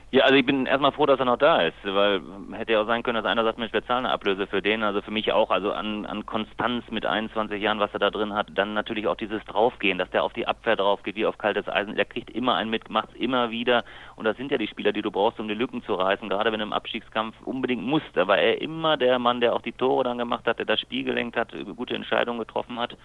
Ja, 0.10 0.24
also 0.24 0.36
ich 0.36 0.46
bin 0.46 0.68
erstmal 0.68 0.94
froh, 0.94 1.06
dass 1.06 1.20
er 1.20 1.26
noch 1.26 1.38
da 1.38 1.64
ist, 1.64 1.76
weil 1.84 2.22
hätte 2.54 2.72
ja 2.72 2.82
auch 2.82 2.88
sein 2.88 3.04
können, 3.04 3.22
dass 3.22 3.26
einer 3.30 3.44
sagt, 3.44 3.58
Mensch, 3.58 3.74
wir 3.74 3.86
zahlen 3.86 4.06
eine 4.06 4.14
Ablöse 4.14 4.48
für 4.48 4.62
den. 4.62 4.82
Also 4.82 5.02
für 5.02 5.12
mich 5.12 5.34
auch, 5.34 5.52
also 5.52 5.74
an, 5.74 6.06
an 6.06 6.26
Konstanz 6.26 6.90
mit 6.90 7.06
21 7.06 7.62
Jahren, 7.62 7.82
was 7.82 7.92
er 7.92 8.00
da 8.00 8.10
drin 8.10 8.34
hat, 8.34 8.48
dann 8.56 8.74
natürlich 8.74 9.06
auch 9.08 9.18
dieses 9.18 9.44
Draufgehen, 9.44 9.98
dass 9.98 10.10
der 10.12 10.24
auf 10.24 10.32
die 10.32 10.48
Abwehr 10.48 10.78
draufgeht, 10.78 11.18
wie 11.18 11.26
auf 11.26 11.38
kaltes 11.38 11.68
Eisen. 11.68 11.98
Der 11.98 12.06
kriegt 12.06 12.30
immer 12.30 12.56
einen 12.56 12.70
mit, 12.70 12.90
macht's 12.90 13.16
immer 13.16 13.52
wieder. 13.52 13.84
Und 14.16 14.24
das 14.24 14.38
sind 14.38 14.50
ja 14.50 14.58
die 14.58 14.70
Spieler, 14.70 14.94
die 14.94 15.02
du 15.02 15.12
brauchst, 15.12 15.42
um 15.42 15.50
die 15.50 15.54
Lücken 15.54 15.84
zu 15.84 15.94
reißen, 15.96 16.30
gerade 16.30 16.54
wenn 16.54 16.60
du 16.60 16.66
im 16.66 16.74
Abstiegskampf 16.74 17.36
unbedingt 17.44 17.84
musst. 17.84 18.08
Da 18.14 18.30
war 18.30 18.38
er 18.38 18.62
immer 18.62 18.96
der 18.96 19.20
Mann, 19.20 19.42
der 19.42 19.54
auch 19.54 19.62
die 19.62 19.74
Tore 19.74 20.06
dann 20.06 20.18
gemacht 20.18 20.48
hat, 20.48 20.58
der 20.58 20.66
das 20.66 20.80
Spiel 20.80 21.04
gelenkt 21.04 21.36
hat, 21.36 21.54
gute 21.76 21.96
Entscheidungen 21.96 22.40
getroffen 22.40 22.80
hat 22.80 22.96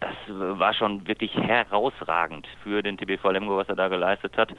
das 0.00 0.14
war 0.28 0.74
schon 0.74 1.06
wirklich 1.08 1.34
herausragend 1.34 2.46
für 2.62 2.82
den 2.82 2.98
TBV 2.98 3.30
Lemgo, 3.30 3.56
was 3.56 3.68
er 3.68 3.76
da 3.76 3.88
geleistet 3.88 4.36
hat. 4.36 4.52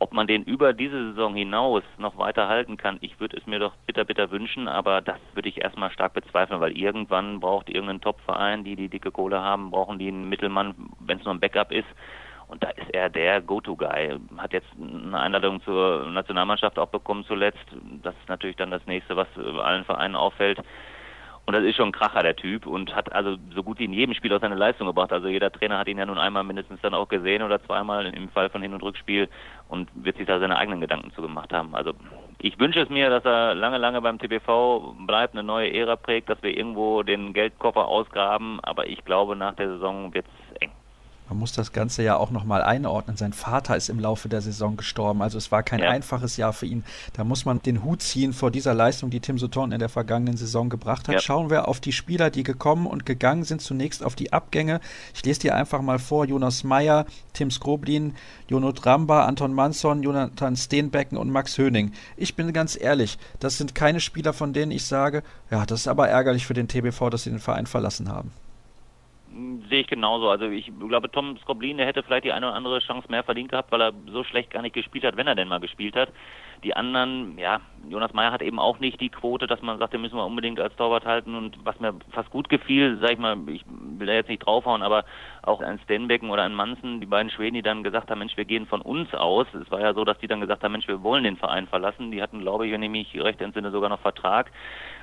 Ob 0.00 0.12
man 0.12 0.26
den 0.26 0.42
über 0.42 0.72
diese 0.72 1.10
Saison 1.10 1.34
hinaus 1.34 1.82
noch 1.98 2.18
weiter 2.18 2.48
halten 2.48 2.76
kann, 2.76 2.98
ich 3.00 3.20
würde 3.20 3.36
es 3.36 3.46
mir 3.46 3.58
doch 3.58 3.74
bitter, 3.86 4.04
bitter 4.04 4.30
wünschen, 4.30 4.68
aber 4.68 5.00
das 5.00 5.18
würde 5.34 5.48
ich 5.48 5.62
erstmal 5.62 5.90
stark 5.90 6.14
bezweifeln, 6.14 6.60
weil 6.60 6.76
irgendwann 6.76 7.40
braucht 7.40 7.70
irgendein 7.70 8.00
Topverein, 8.00 8.64
die 8.64 8.76
die 8.76 8.88
dicke 8.88 9.10
Kohle 9.10 9.40
haben, 9.40 9.70
brauchen 9.70 9.98
die 9.98 10.08
einen 10.08 10.28
Mittelmann, 10.28 10.74
wenn 11.00 11.18
es 11.18 11.24
nur 11.24 11.34
ein 11.34 11.40
Backup 11.40 11.72
ist. 11.72 11.88
Und 12.46 12.62
da 12.62 12.68
ist 12.70 12.90
er 12.92 13.08
der 13.08 13.40
Go-To-Guy. 13.40 14.18
Hat 14.36 14.52
jetzt 14.52 14.68
eine 14.78 15.18
Einladung 15.18 15.62
zur 15.62 16.06
Nationalmannschaft 16.10 16.78
auch 16.78 16.88
bekommen 16.88 17.24
zuletzt. 17.24 17.64
Das 18.02 18.14
ist 18.14 18.28
natürlich 18.28 18.56
dann 18.56 18.70
das 18.70 18.84
nächste, 18.86 19.16
was 19.16 19.28
allen 19.38 19.84
Vereinen 19.84 20.14
auffällt. 20.14 20.58
Und 21.46 21.52
das 21.52 21.62
ist 21.64 21.76
schon 21.76 21.88
ein 21.88 21.92
Kracher, 21.92 22.22
der 22.22 22.36
Typ, 22.36 22.66
und 22.66 22.94
hat 22.96 23.12
also 23.12 23.36
so 23.54 23.62
gut 23.62 23.78
wie 23.78 23.84
in 23.84 23.92
jedem 23.92 24.14
Spiel 24.14 24.32
auch 24.32 24.40
seine 24.40 24.54
Leistung 24.54 24.86
gebracht. 24.86 25.12
Also 25.12 25.28
jeder 25.28 25.52
Trainer 25.52 25.78
hat 25.78 25.88
ihn 25.88 25.98
ja 25.98 26.06
nun 26.06 26.18
einmal 26.18 26.42
mindestens 26.42 26.80
dann 26.80 26.94
auch 26.94 27.08
gesehen 27.08 27.42
oder 27.42 27.62
zweimal 27.62 28.06
im 28.06 28.30
Fall 28.30 28.48
von 28.48 28.62
Hin- 28.62 28.72
und 28.72 28.82
Rückspiel 28.82 29.28
und 29.68 29.90
wird 29.94 30.16
sich 30.16 30.26
da 30.26 30.38
seine 30.38 30.56
eigenen 30.56 30.80
Gedanken 30.80 31.12
zugemacht 31.12 31.52
haben. 31.52 31.74
Also 31.74 31.92
ich 32.38 32.58
wünsche 32.58 32.80
es 32.80 32.88
mir, 32.88 33.10
dass 33.10 33.24
er 33.24 33.54
lange, 33.54 33.78
lange 33.78 34.00
beim 34.00 34.18
TBV 34.18 34.94
bleibt, 35.06 35.34
eine 35.34 35.42
neue 35.42 35.72
Ära 35.72 35.96
prägt, 35.96 36.28
dass 36.28 36.42
wir 36.42 36.56
irgendwo 36.56 37.02
den 37.02 37.32
Geldkoffer 37.32 37.88
ausgraben, 37.88 38.60
aber 38.62 38.86
ich 38.86 39.04
glaube, 39.04 39.36
nach 39.36 39.54
der 39.54 39.68
Saison 39.68 40.12
wird 40.14 40.26
es. 40.26 40.43
Man 41.28 41.38
muss 41.38 41.52
das 41.52 41.72
Ganze 41.72 42.02
ja 42.02 42.16
auch 42.16 42.30
nochmal 42.30 42.62
einordnen. 42.62 43.16
Sein 43.16 43.32
Vater 43.32 43.76
ist 43.76 43.88
im 43.88 43.98
Laufe 43.98 44.28
der 44.28 44.42
Saison 44.42 44.76
gestorben. 44.76 45.22
Also 45.22 45.38
es 45.38 45.50
war 45.50 45.62
kein 45.62 45.80
ja. 45.80 45.88
einfaches 45.88 46.36
Jahr 46.36 46.52
für 46.52 46.66
ihn. 46.66 46.84
Da 47.14 47.24
muss 47.24 47.46
man 47.46 47.62
den 47.62 47.82
Hut 47.82 48.02
ziehen 48.02 48.34
vor 48.34 48.50
dieser 48.50 48.74
Leistung, 48.74 49.08
die 49.08 49.20
Tim 49.20 49.38
Sutton 49.38 49.72
in 49.72 49.78
der 49.78 49.88
vergangenen 49.88 50.36
Saison 50.36 50.68
gebracht 50.68 51.08
hat. 51.08 51.14
Ja. 51.14 51.20
Schauen 51.20 51.48
wir 51.48 51.66
auf 51.66 51.80
die 51.80 51.92
Spieler, 51.92 52.28
die 52.28 52.42
gekommen 52.42 52.86
und 52.86 53.06
gegangen 53.06 53.44
sind. 53.44 53.62
Zunächst 53.62 54.04
auf 54.04 54.14
die 54.14 54.34
Abgänge. 54.34 54.80
Ich 55.14 55.24
lese 55.24 55.40
dir 55.40 55.54
einfach 55.54 55.80
mal 55.80 55.98
vor. 55.98 56.26
Jonas 56.26 56.62
Meyer, 56.62 57.06
Tim 57.32 57.50
Skroblin, 57.50 58.14
Jonot 58.48 58.84
Ramba, 58.84 59.24
Anton 59.24 59.54
Manson, 59.54 60.02
Jonathan 60.02 60.56
Steenbecken 60.56 61.16
und 61.16 61.30
Max 61.30 61.56
Höning. 61.56 61.92
Ich 62.18 62.36
bin 62.36 62.52
ganz 62.52 62.78
ehrlich, 62.78 63.18
das 63.40 63.56
sind 63.56 63.74
keine 63.74 64.00
Spieler, 64.00 64.34
von 64.34 64.52
denen 64.52 64.72
ich 64.72 64.84
sage, 64.84 65.22
ja, 65.50 65.64
das 65.64 65.80
ist 65.80 65.88
aber 65.88 66.08
ärgerlich 66.08 66.46
für 66.46 66.54
den 66.54 66.68
TBV, 66.68 67.08
dass 67.08 67.22
sie 67.22 67.30
den 67.30 67.38
Verein 67.38 67.66
verlassen 67.66 68.10
haben 68.10 68.32
sehe 69.68 69.80
ich 69.80 69.86
genauso. 69.86 70.28
Also 70.28 70.46
ich 70.46 70.70
glaube, 70.78 71.10
Tom 71.10 71.36
Skoblin, 71.38 71.76
der 71.76 71.86
hätte 71.86 72.02
vielleicht 72.02 72.24
die 72.24 72.32
eine 72.32 72.46
oder 72.46 72.54
andere 72.54 72.78
Chance 72.80 73.08
mehr 73.10 73.24
verdient 73.24 73.50
gehabt, 73.50 73.72
weil 73.72 73.80
er 73.80 73.92
so 74.06 74.22
schlecht 74.24 74.50
gar 74.50 74.62
nicht 74.62 74.74
gespielt 74.74 75.04
hat, 75.04 75.16
wenn 75.16 75.26
er 75.26 75.34
denn 75.34 75.48
mal 75.48 75.60
gespielt 75.60 75.96
hat. 75.96 76.10
Die 76.62 76.74
anderen, 76.74 77.36
ja, 77.38 77.60
Jonas 77.88 78.12
Meyer 78.12 78.32
hat 78.32 78.42
eben 78.42 78.58
auch 78.58 78.78
nicht 78.78 79.00
die 79.00 79.08
Quote, 79.08 79.46
dass 79.46 79.60
man 79.62 79.78
sagt, 79.78 79.92
den 79.92 80.00
müssen 80.00 80.16
wir 80.16 80.24
unbedingt 80.24 80.60
als 80.60 80.76
Torwart 80.76 81.04
halten. 81.04 81.34
Und 81.34 81.58
was 81.64 81.78
mir 81.80 81.94
fast 82.10 82.30
gut 82.30 82.48
gefiel, 82.48 82.98
sag 83.00 83.12
ich 83.12 83.18
mal, 83.18 83.36
ich 83.48 83.64
will 83.68 84.06
da 84.06 84.12
jetzt 84.12 84.28
nicht 84.28 84.46
draufhauen, 84.46 84.82
aber 84.82 85.04
auch 85.46 85.60
ein 85.60 85.78
Stenbecken 85.80 86.30
oder 86.30 86.42
ein 86.42 86.54
Mansen, 86.54 87.00
die 87.00 87.06
beiden 87.06 87.30
Schweden, 87.30 87.54
die 87.54 87.62
dann 87.62 87.82
gesagt 87.82 88.10
haben, 88.10 88.18
Mensch, 88.18 88.36
wir 88.36 88.44
gehen 88.44 88.66
von 88.66 88.80
uns 88.80 89.12
aus. 89.14 89.46
Es 89.54 89.70
war 89.70 89.80
ja 89.80 89.94
so, 89.94 90.04
dass 90.04 90.18
die 90.18 90.26
dann 90.26 90.40
gesagt 90.40 90.62
haben, 90.62 90.72
Mensch, 90.72 90.88
wir 90.88 91.02
wollen 91.02 91.24
den 91.24 91.36
Verein 91.36 91.66
verlassen. 91.66 92.10
Die 92.10 92.22
hatten, 92.22 92.40
glaube 92.40 92.66
ich, 92.66 92.72
wenn 92.72 92.82
ich 92.82 92.90
mich 92.90 93.14
recht 93.22 93.40
entsinne, 93.40 93.70
sogar 93.70 93.88
noch 93.88 94.00
Vertrag. 94.00 94.50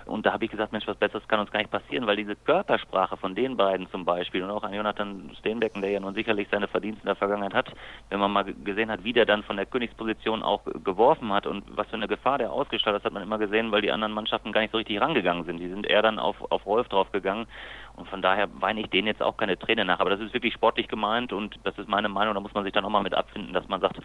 Und 0.06 0.26
da 0.26 0.34
habe 0.34 0.46
ich 0.46 0.52
gesagt, 0.52 0.72
Mensch, 0.72 0.88
was 0.88 0.98
Besseres 0.98 1.28
kann 1.28 1.40
uns 1.40 1.52
gar 1.52 1.60
nicht 1.60 1.72
passieren, 1.72 2.08
weil 2.08 2.16
diese 2.16 2.36
Körpersprache 2.36 3.18
von 3.18 3.36
den 3.36 3.58
beiden 3.58 3.90
zum 3.92 4.06
Beispiel 4.06 4.44
und 4.44 4.50
auch 4.50 4.64
an 4.64 4.74
Jonathan 4.74 5.32
Steenbecken, 5.40 5.82
der 5.82 5.92
ja 5.92 6.00
nun 6.00 6.14
sicherlich 6.14 6.48
seine 6.52 6.68
Verdienste 6.68 7.04
in 7.04 7.08
der 7.08 7.16
Vergangenheit 7.16 7.54
hat, 7.54 7.72
wenn 8.10 8.20
man 8.20 8.32
mal 8.32 8.44
gesehen 8.44 8.92
hat, 8.92 9.04
wie 9.04 9.14
der 9.14 9.26
dann 9.26 9.44
von 9.44 9.58
der 9.58 9.66
Königsposition 9.66 10.44
auch 10.44 10.62
geworfen 10.84 11.32
hat 11.32 11.48
und 11.48 11.64
was 11.76 11.88
für 11.88 11.96
eine 11.96 12.08
Gefahr 12.08 12.40
der 12.40 12.52
ausgestrahlt 12.52 12.96
hat, 12.96 13.06
hat 13.06 13.14
man 13.14 13.24
immer 13.24 13.38
gesehen, 13.38 13.72
weil 13.72 13.82
die 13.82 13.92
anderen 13.92 14.14
Mannschaften 14.14 14.52
gar 14.52 14.62
nicht 14.62 14.72
so 14.72 14.78
richtig 14.78 15.00
rangegangen 15.00 15.46
sind. 15.46 15.60
Die 15.60 15.70
sind 15.70 15.86
eher 15.86 16.02
dann 16.02 16.20
auf, 16.20 16.36
auf 16.52 16.66
Rolf 16.66 16.88
draufgegangen 16.90 17.48
und 17.96 18.08
von 18.10 18.22
daher 18.22 18.48
weine 18.60 18.82
ich 18.82 18.88
denen 18.88 19.08
jetzt 19.08 19.22
auch 19.22 19.38
keine 19.38 19.58
Träne 19.58 19.86
nach. 19.86 20.00
Aber 20.00 20.10
das 20.10 20.20
ist 20.20 20.34
wirklich 20.34 20.54
sportlich 20.54 20.88
gemeint 20.88 21.34
und 21.34 21.60
das 21.64 21.78
ist 21.78 21.88
meine 21.88 22.10
Meinung. 22.10 22.34
Da 22.34 22.40
muss 22.40 22.54
man 22.54 22.64
sich 22.64 22.74
dann 22.74 22.86
auch 22.86 22.90
mal 22.90 23.04
mit 23.04 23.14
abfinden, 23.14 23.54
dass 23.54 23.68
man 23.68 23.82
sagt, 23.82 24.00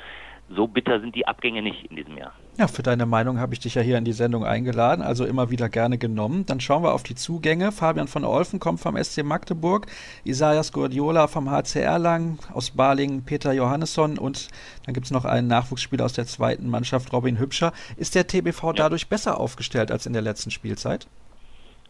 so 0.49 0.66
bitter 0.66 1.00
sind 1.00 1.14
die 1.14 1.26
Abgänge 1.26 1.62
nicht 1.62 1.90
in 1.90 1.97
diesem 1.97 2.16
Jahr. 2.16 2.33
Ja, 2.57 2.69
für 2.69 2.83
deine 2.83 3.05
Meinung 3.05 3.40
habe 3.40 3.52
ich 3.52 3.61
dich 3.61 3.75
ja 3.75 3.83
hier 3.83 3.99
in 3.99 4.05
die 4.05 4.12
Sendung 4.12 4.45
eingeladen, 4.45 5.02
also 5.02 5.25
immer 5.25 5.50
wieder 5.50 5.69
gerne 5.69 5.99
genommen. 5.99 6.47
Dann 6.47 6.61
schauen 6.61 6.83
wir 6.83 6.95
auf 6.95 7.02
die 7.02 7.14
Zugänge. 7.14 7.73
Fabian 7.73 8.09
von 8.09 8.25
Olfen 8.25 8.61
kommt 8.61 8.81
vom 8.81 8.97
SC 9.02 9.25
Magdeburg, 9.25 9.87
Isaias 10.25 10.73
Guardiola 10.73 11.26
vom 11.26 11.50
HC 11.50 11.81
Erlangen, 11.81 12.38
aus 12.52 12.71
Balingen 12.71 13.25
Peter 13.25 13.52
Johannesson 13.52 14.19
und 14.19 14.49
dann 14.85 14.95
gibt 14.95 15.07
es 15.07 15.12
noch 15.12 15.25
einen 15.25 15.49
Nachwuchsspieler 15.49 16.05
aus 16.05 16.12
der 16.12 16.26
zweiten 16.26 16.71
Mannschaft, 16.71 17.12
Robin 17.12 17.38
Hübscher. 17.38 17.73
Ist 17.97 18.14
der 18.14 18.26
TBV 18.26 18.69
ja. 18.69 18.73
dadurch 18.75 19.09
besser 19.09 19.40
aufgestellt 19.40 19.90
als 19.90 20.07
in 20.07 20.12
der 20.12 20.23
letzten 20.23 20.50
Spielzeit? 20.50 21.09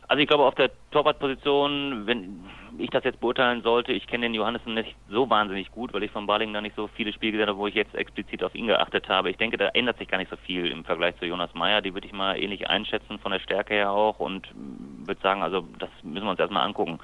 Also 0.08 0.22
ich 0.22 0.28
glaube 0.28 0.44
auf 0.44 0.54
der 0.54 0.70
Torwartposition, 0.92 2.06
wenn 2.06 2.44
ich 2.78 2.90
das 2.90 3.04
jetzt 3.04 3.20
beurteilen 3.20 3.62
sollte, 3.62 3.92
ich 3.92 4.06
kenne 4.06 4.26
den 4.26 4.34
Johannessen 4.34 4.74
nicht 4.74 4.94
so 5.08 5.28
wahnsinnig 5.28 5.72
gut, 5.72 5.92
weil 5.92 6.02
ich 6.02 6.10
von 6.10 6.26
Balingen 6.26 6.54
da 6.54 6.60
nicht 6.60 6.76
so 6.76 6.86
viele 6.86 7.12
Spiele 7.12 7.32
gesehen 7.32 7.48
habe, 7.48 7.58
wo 7.58 7.66
ich 7.66 7.74
jetzt 7.74 7.94
explizit 7.94 8.44
auf 8.44 8.54
ihn 8.54 8.66
geachtet 8.68 9.08
habe. 9.08 9.30
Ich 9.30 9.36
denke, 9.36 9.56
da 9.56 9.68
ändert 9.68 9.98
sich 9.98 10.08
gar 10.08 10.18
nicht 10.18 10.30
so 10.30 10.36
viel 10.36 10.70
im 10.70 10.84
Vergleich 10.84 11.16
zu 11.16 11.26
Jonas 11.26 11.54
Meyer. 11.54 11.82
Die 11.82 11.94
würde 11.94 12.06
ich 12.06 12.12
mal 12.12 12.38
ähnlich 12.38 12.68
einschätzen 12.68 13.18
von 13.18 13.32
der 13.32 13.40
Stärke 13.40 13.74
her 13.74 13.90
auch 13.90 14.20
und 14.20 14.48
würde 14.54 15.20
sagen, 15.20 15.42
also 15.42 15.66
das 15.78 15.90
müssen 16.02 16.26
wir 16.26 16.30
uns 16.30 16.40
erstmal 16.40 16.64
angucken. 16.64 16.98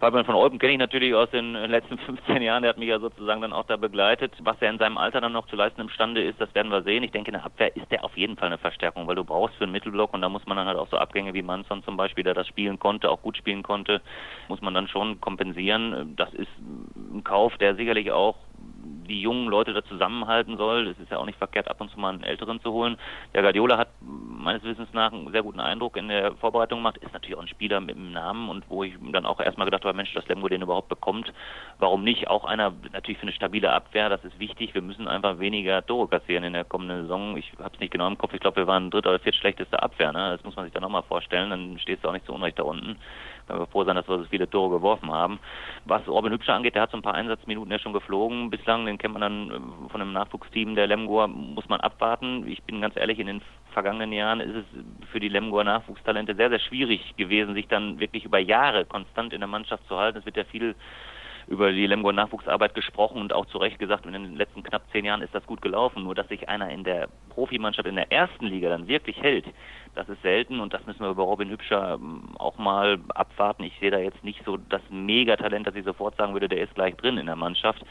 Fabian 0.00 0.24
von 0.24 0.36
Olpen 0.36 0.60
kenne 0.60 0.74
ich 0.74 0.78
natürlich 0.78 1.12
aus 1.12 1.28
den 1.30 1.54
letzten 1.54 1.98
15 2.06 2.40
Jahren, 2.40 2.62
der 2.62 2.70
hat 2.70 2.78
mich 2.78 2.88
ja 2.88 3.00
sozusagen 3.00 3.40
dann 3.40 3.52
auch 3.52 3.66
da 3.66 3.76
begleitet. 3.76 4.32
Was 4.40 4.56
er 4.60 4.70
in 4.70 4.78
seinem 4.78 4.96
Alter 4.96 5.20
dann 5.20 5.32
noch 5.32 5.48
zu 5.48 5.56
leisten 5.56 5.80
imstande 5.80 6.22
ist, 6.22 6.40
das 6.40 6.54
werden 6.54 6.70
wir 6.70 6.82
sehen. 6.82 7.02
Ich 7.02 7.10
denke, 7.10 7.30
in 7.30 7.34
der 7.34 7.44
Abwehr 7.44 7.74
ist 7.76 7.90
der 7.90 8.04
auf 8.04 8.16
jeden 8.16 8.36
Fall 8.36 8.46
eine 8.46 8.58
Verstärkung, 8.58 9.08
weil 9.08 9.16
du 9.16 9.24
brauchst 9.24 9.56
für 9.56 9.64
einen 9.64 9.72
Mittelblock 9.72 10.14
und 10.14 10.22
da 10.22 10.28
muss 10.28 10.46
man 10.46 10.56
dann 10.56 10.68
halt 10.68 10.78
auch 10.78 10.88
so 10.88 10.96
Abgänge 10.96 11.34
wie 11.34 11.42
Manson 11.42 11.82
zum 11.82 11.96
Beispiel, 11.96 12.22
der 12.22 12.34
das 12.34 12.46
spielen 12.46 12.78
konnte, 12.78 13.10
auch 13.10 13.22
gut 13.22 13.36
spielen 13.36 13.64
konnte, 13.64 14.00
muss 14.46 14.60
man 14.60 14.74
dann 14.74 14.86
schon 14.86 15.20
kompensieren. 15.20 16.14
Das 16.14 16.32
ist 16.32 16.50
ein 16.96 17.24
Kauf, 17.24 17.56
der 17.58 17.74
sicherlich 17.74 18.12
auch 18.12 18.36
die 19.08 19.20
jungen 19.20 19.48
Leute 19.48 19.72
da 19.72 19.84
zusammenhalten 19.84 20.56
soll. 20.56 20.88
Es 20.88 20.98
ist 20.98 21.10
ja 21.10 21.18
auch 21.18 21.26
nicht 21.26 21.38
verkehrt, 21.38 21.68
ab 21.68 21.80
und 21.80 21.90
zu 21.90 21.98
mal 21.98 22.12
einen 22.12 22.22
Älteren 22.22 22.60
zu 22.60 22.72
holen. 22.72 22.98
Der 23.34 23.42
Guardiola 23.42 23.78
hat 23.78 23.88
meines 24.00 24.62
Wissens 24.62 24.88
nach 24.92 25.12
einen 25.12 25.30
sehr 25.32 25.42
guten 25.42 25.60
Eindruck 25.60 25.96
in 25.96 26.08
der 26.08 26.34
Vorbereitung 26.36 26.80
gemacht. 26.80 26.98
Ist 26.98 27.12
natürlich 27.12 27.36
auch 27.36 27.42
ein 27.42 27.48
Spieler 27.48 27.80
mit 27.80 27.96
einem 27.96 28.12
Namen 28.12 28.48
und 28.48 28.64
wo 28.68 28.84
ich 28.84 28.94
dann 29.12 29.26
auch 29.26 29.40
erstmal 29.40 29.64
gedacht 29.66 29.84
habe, 29.84 29.96
Mensch, 29.96 30.12
dass 30.14 30.28
Lemgo 30.28 30.48
den 30.48 30.62
überhaupt 30.62 30.88
bekommt. 30.88 31.32
Warum 31.78 32.04
nicht? 32.04 32.28
Auch 32.28 32.44
einer 32.44 32.72
natürlich 32.92 33.18
für 33.18 33.22
eine 33.22 33.32
stabile 33.32 33.72
Abwehr, 33.72 34.08
das 34.08 34.24
ist 34.24 34.38
wichtig. 34.38 34.74
Wir 34.74 34.82
müssen 34.82 35.08
einfach 35.08 35.38
weniger 35.38 35.84
Tore 35.84 36.08
kassieren 36.08 36.44
in 36.44 36.52
der 36.52 36.64
kommenden 36.64 37.02
Saison. 37.02 37.36
Ich 37.36 37.52
habe 37.58 37.74
es 37.74 37.80
nicht 37.80 37.92
genau 37.92 38.08
im 38.08 38.18
Kopf. 38.18 38.34
Ich 38.34 38.40
glaube, 38.40 38.56
wir 38.56 38.66
waren 38.66 38.90
dritter 38.90 39.10
oder 39.10 39.20
viertschlechteste 39.20 39.82
Abwehr. 39.82 40.12
Ne? 40.12 40.32
Das 40.36 40.44
muss 40.44 40.56
man 40.56 40.64
sich 40.64 40.74
dann 40.74 40.82
nochmal 40.82 41.02
vorstellen. 41.02 41.50
Dann 41.50 41.78
stehst 41.78 42.04
du 42.04 42.08
auch 42.08 42.12
nicht 42.12 42.26
so 42.26 42.34
unrecht 42.34 42.58
da 42.58 42.64
unten 42.64 42.96
können 43.48 43.60
wir 43.60 43.66
froh 43.66 43.84
sein, 43.84 43.96
dass 43.96 44.08
wir 44.08 44.18
so 44.18 44.24
viele 44.24 44.48
Tore 44.48 44.76
geworfen 44.76 45.10
haben. 45.10 45.40
Was 45.86 46.06
Robin 46.06 46.32
Hübscher 46.32 46.54
angeht, 46.54 46.74
der 46.74 46.82
hat 46.82 46.90
so 46.90 46.96
ein 46.96 47.02
paar 47.02 47.14
Einsatzminuten 47.14 47.72
ja 47.72 47.78
schon 47.78 47.92
geflogen 47.92 48.50
bislang, 48.50 48.86
den 48.86 48.98
kennt 48.98 49.14
man 49.14 49.22
dann 49.22 49.50
äh, 49.50 49.90
von 49.90 50.00
einem 50.00 50.12
Nachwuchsteam 50.12 50.74
der 50.74 50.86
Lemgoer, 50.86 51.28
muss 51.28 51.68
man 51.68 51.80
abwarten. 51.80 52.46
Ich 52.46 52.62
bin 52.62 52.80
ganz 52.80 52.96
ehrlich, 52.96 53.18
in 53.18 53.26
den 53.26 53.42
vergangenen 53.72 54.12
Jahren 54.12 54.40
ist 54.40 54.54
es 54.54 54.64
für 55.10 55.20
die 55.20 55.28
Lemgoer 55.28 55.64
Nachwuchstalente 55.64 56.34
sehr, 56.34 56.50
sehr 56.50 56.60
schwierig 56.60 57.16
gewesen, 57.16 57.54
sich 57.54 57.66
dann 57.68 57.98
wirklich 57.98 58.24
über 58.24 58.38
Jahre 58.38 58.84
konstant 58.84 59.32
in 59.32 59.40
der 59.40 59.48
Mannschaft 59.48 59.86
zu 59.88 59.96
halten. 59.96 60.18
Es 60.18 60.26
wird 60.26 60.36
ja 60.36 60.44
viel 60.44 60.74
über 61.48 61.72
die 61.72 61.86
Lemgo 61.86 62.12
Nachwuchsarbeit 62.12 62.74
gesprochen 62.74 63.20
und 63.20 63.32
auch 63.32 63.46
zu 63.46 63.58
Recht 63.58 63.78
gesagt, 63.78 64.06
in 64.06 64.12
den 64.12 64.36
letzten 64.36 64.62
knapp 64.62 64.82
zehn 64.92 65.04
Jahren 65.04 65.22
ist 65.22 65.34
das 65.34 65.46
gut 65.46 65.62
gelaufen. 65.62 66.04
Nur 66.04 66.14
dass 66.14 66.28
sich 66.28 66.48
einer 66.48 66.70
in 66.70 66.84
der 66.84 67.08
Profimannschaft 67.38 67.86
in 67.86 67.94
der 67.94 68.10
ersten 68.10 68.46
Liga 68.46 68.68
dann 68.68 68.88
wirklich 68.88 69.22
hält, 69.22 69.44
das 69.94 70.08
ist 70.08 70.20
selten 70.22 70.58
und 70.58 70.74
das 70.74 70.84
müssen 70.86 71.00
wir 71.00 71.10
über 71.10 71.22
Robin 71.22 71.50
Hübscher 71.50 71.94
ähm, 71.94 72.34
auch 72.36 72.58
mal 72.58 72.98
abwarten. 73.14 73.62
Ich 73.62 73.78
sehe 73.78 73.92
da 73.92 73.98
jetzt 73.98 74.24
nicht 74.24 74.44
so 74.44 74.56
das 74.56 74.82
Megatalent, 74.90 75.64
dass 75.64 75.76
ich 75.76 75.84
sofort 75.84 76.16
sagen 76.16 76.32
würde, 76.32 76.48
der 76.48 76.62
ist 76.62 76.74
gleich 76.74 76.96
drin 76.96 77.16
in 77.16 77.26
der 77.26 77.36
Mannschaft. 77.36 77.84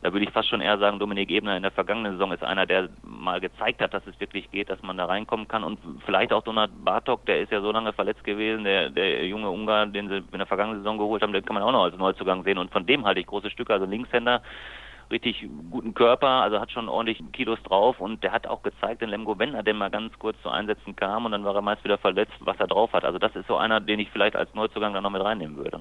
Da 0.00 0.10
würde 0.12 0.24
ich 0.24 0.32
fast 0.32 0.48
schon 0.48 0.62
eher 0.62 0.78
sagen, 0.78 0.98
Dominik 0.98 1.30
Ebner 1.30 1.54
in 1.54 1.62
der 1.62 1.70
vergangenen 1.70 2.12
Saison 2.12 2.32
ist 2.32 2.42
einer, 2.42 2.64
der 2.64 2.88
mal 3.02 3.40
gezeigt 3.40 3.82
hat, 3.82 3.92
dass 3.92 4.06
es 4.06 4.18
wirklich 4.20 4.50
geht, 4.50 4.70
dass 4.70 4.82
man 4.82 4.96
da 4.96 5.04
reinkommen 5.04 5.48
kann. 5.48 5.64
Und 5.64 5.78
vielleicht 6.06 6.32
auch 6.32 6.42
Donat 6.42 6.70
Bartok, 6.82 7.26
der 7.26 7.40
ist 7.40 7.52
ja 7.52 7.60
so 7.60 7.72
lange 7.72 7.92
verletzt 7.92 8.24
gewesen, 8.24 8.64
der, 8.64 8.88
der 8.88 9.26
junge 9.26 9.50
Ungar, 9.50 9.86
den 9.86 10.08
sie 10.08 10.16
in 10.16 10.38
der 10.38 10.46
vergangenen 10.46 10.80
Saison 10.80 10.96
geholt 10.96 11.22
haben, 11.22 11.32
den 11.34 11.44
kann 11.44 11.54
man 11.54 11.62
auch 11.62 11.72
noch 11.72 11.84
als 11.84 11.96
Neuzugang 11.96 12.42
sehen. 12.44 12.58
Und 12.58 12.70
von 12.70 12.86
dem 12.86 13.04
halte 13.04 13.20
ich 13.20 13.26
große 13.26 13.50
Stücke, 13.50 13.72
also 13.74 13.84
Linkshänder, 13.84 14.42
richtig 15.10 15.46
guten 15.70 15.94
Körper, 15.94 16.42
also 16.42 16.60
hat 16.60 16.70
schon 16.70 16.88
ordentlich 16.88 17.22
Kilos 17.32 17.58
drauf 17.62 18.00
und 18.00 18.22
der 18.22 18.32
hat 18.32 18.46
auch 18.46 18.62
gezeigt 18.62 19.02
in 19.02 19.10
Lemgo, 19.10 19.38
wenn 19.38 19.54
er 19.54 19.62
denn 19.62 19.76
mal 19.76 19.90
ganz 19.90 20.18
kurz 20.18 20.40
zu 20.42 20.50
Einsätzen 20.50 20.96
kam 20.96 21.26
und 21.26 21.32
dann 21.32 21.44
war 21.44 21.54
er 21.54 21.62
meist 21.62 21.84
wieder 21.84 21.98
verletzt, 21.98 22.34
was 22.40 22.58
er 22.58 22.66
drauf 22.66 22.92
hat. 22.92 23.04
Also 23.04 23.18
das 23.18 23.34
ist 23.36 23.46
so 23.46 23.56
einer, 23.56 23.80
den 23.80 24.00
ich 24.00 24.10
vielleicht 24.10 24.36
als 24.36 24.52
Neuzugang 24.54 24.94
dann 24.94 25.02
noch 25.02 25.10
mit 25.10 25.22
reinnehmen 25.22 25.56
würde. 25.56 25.80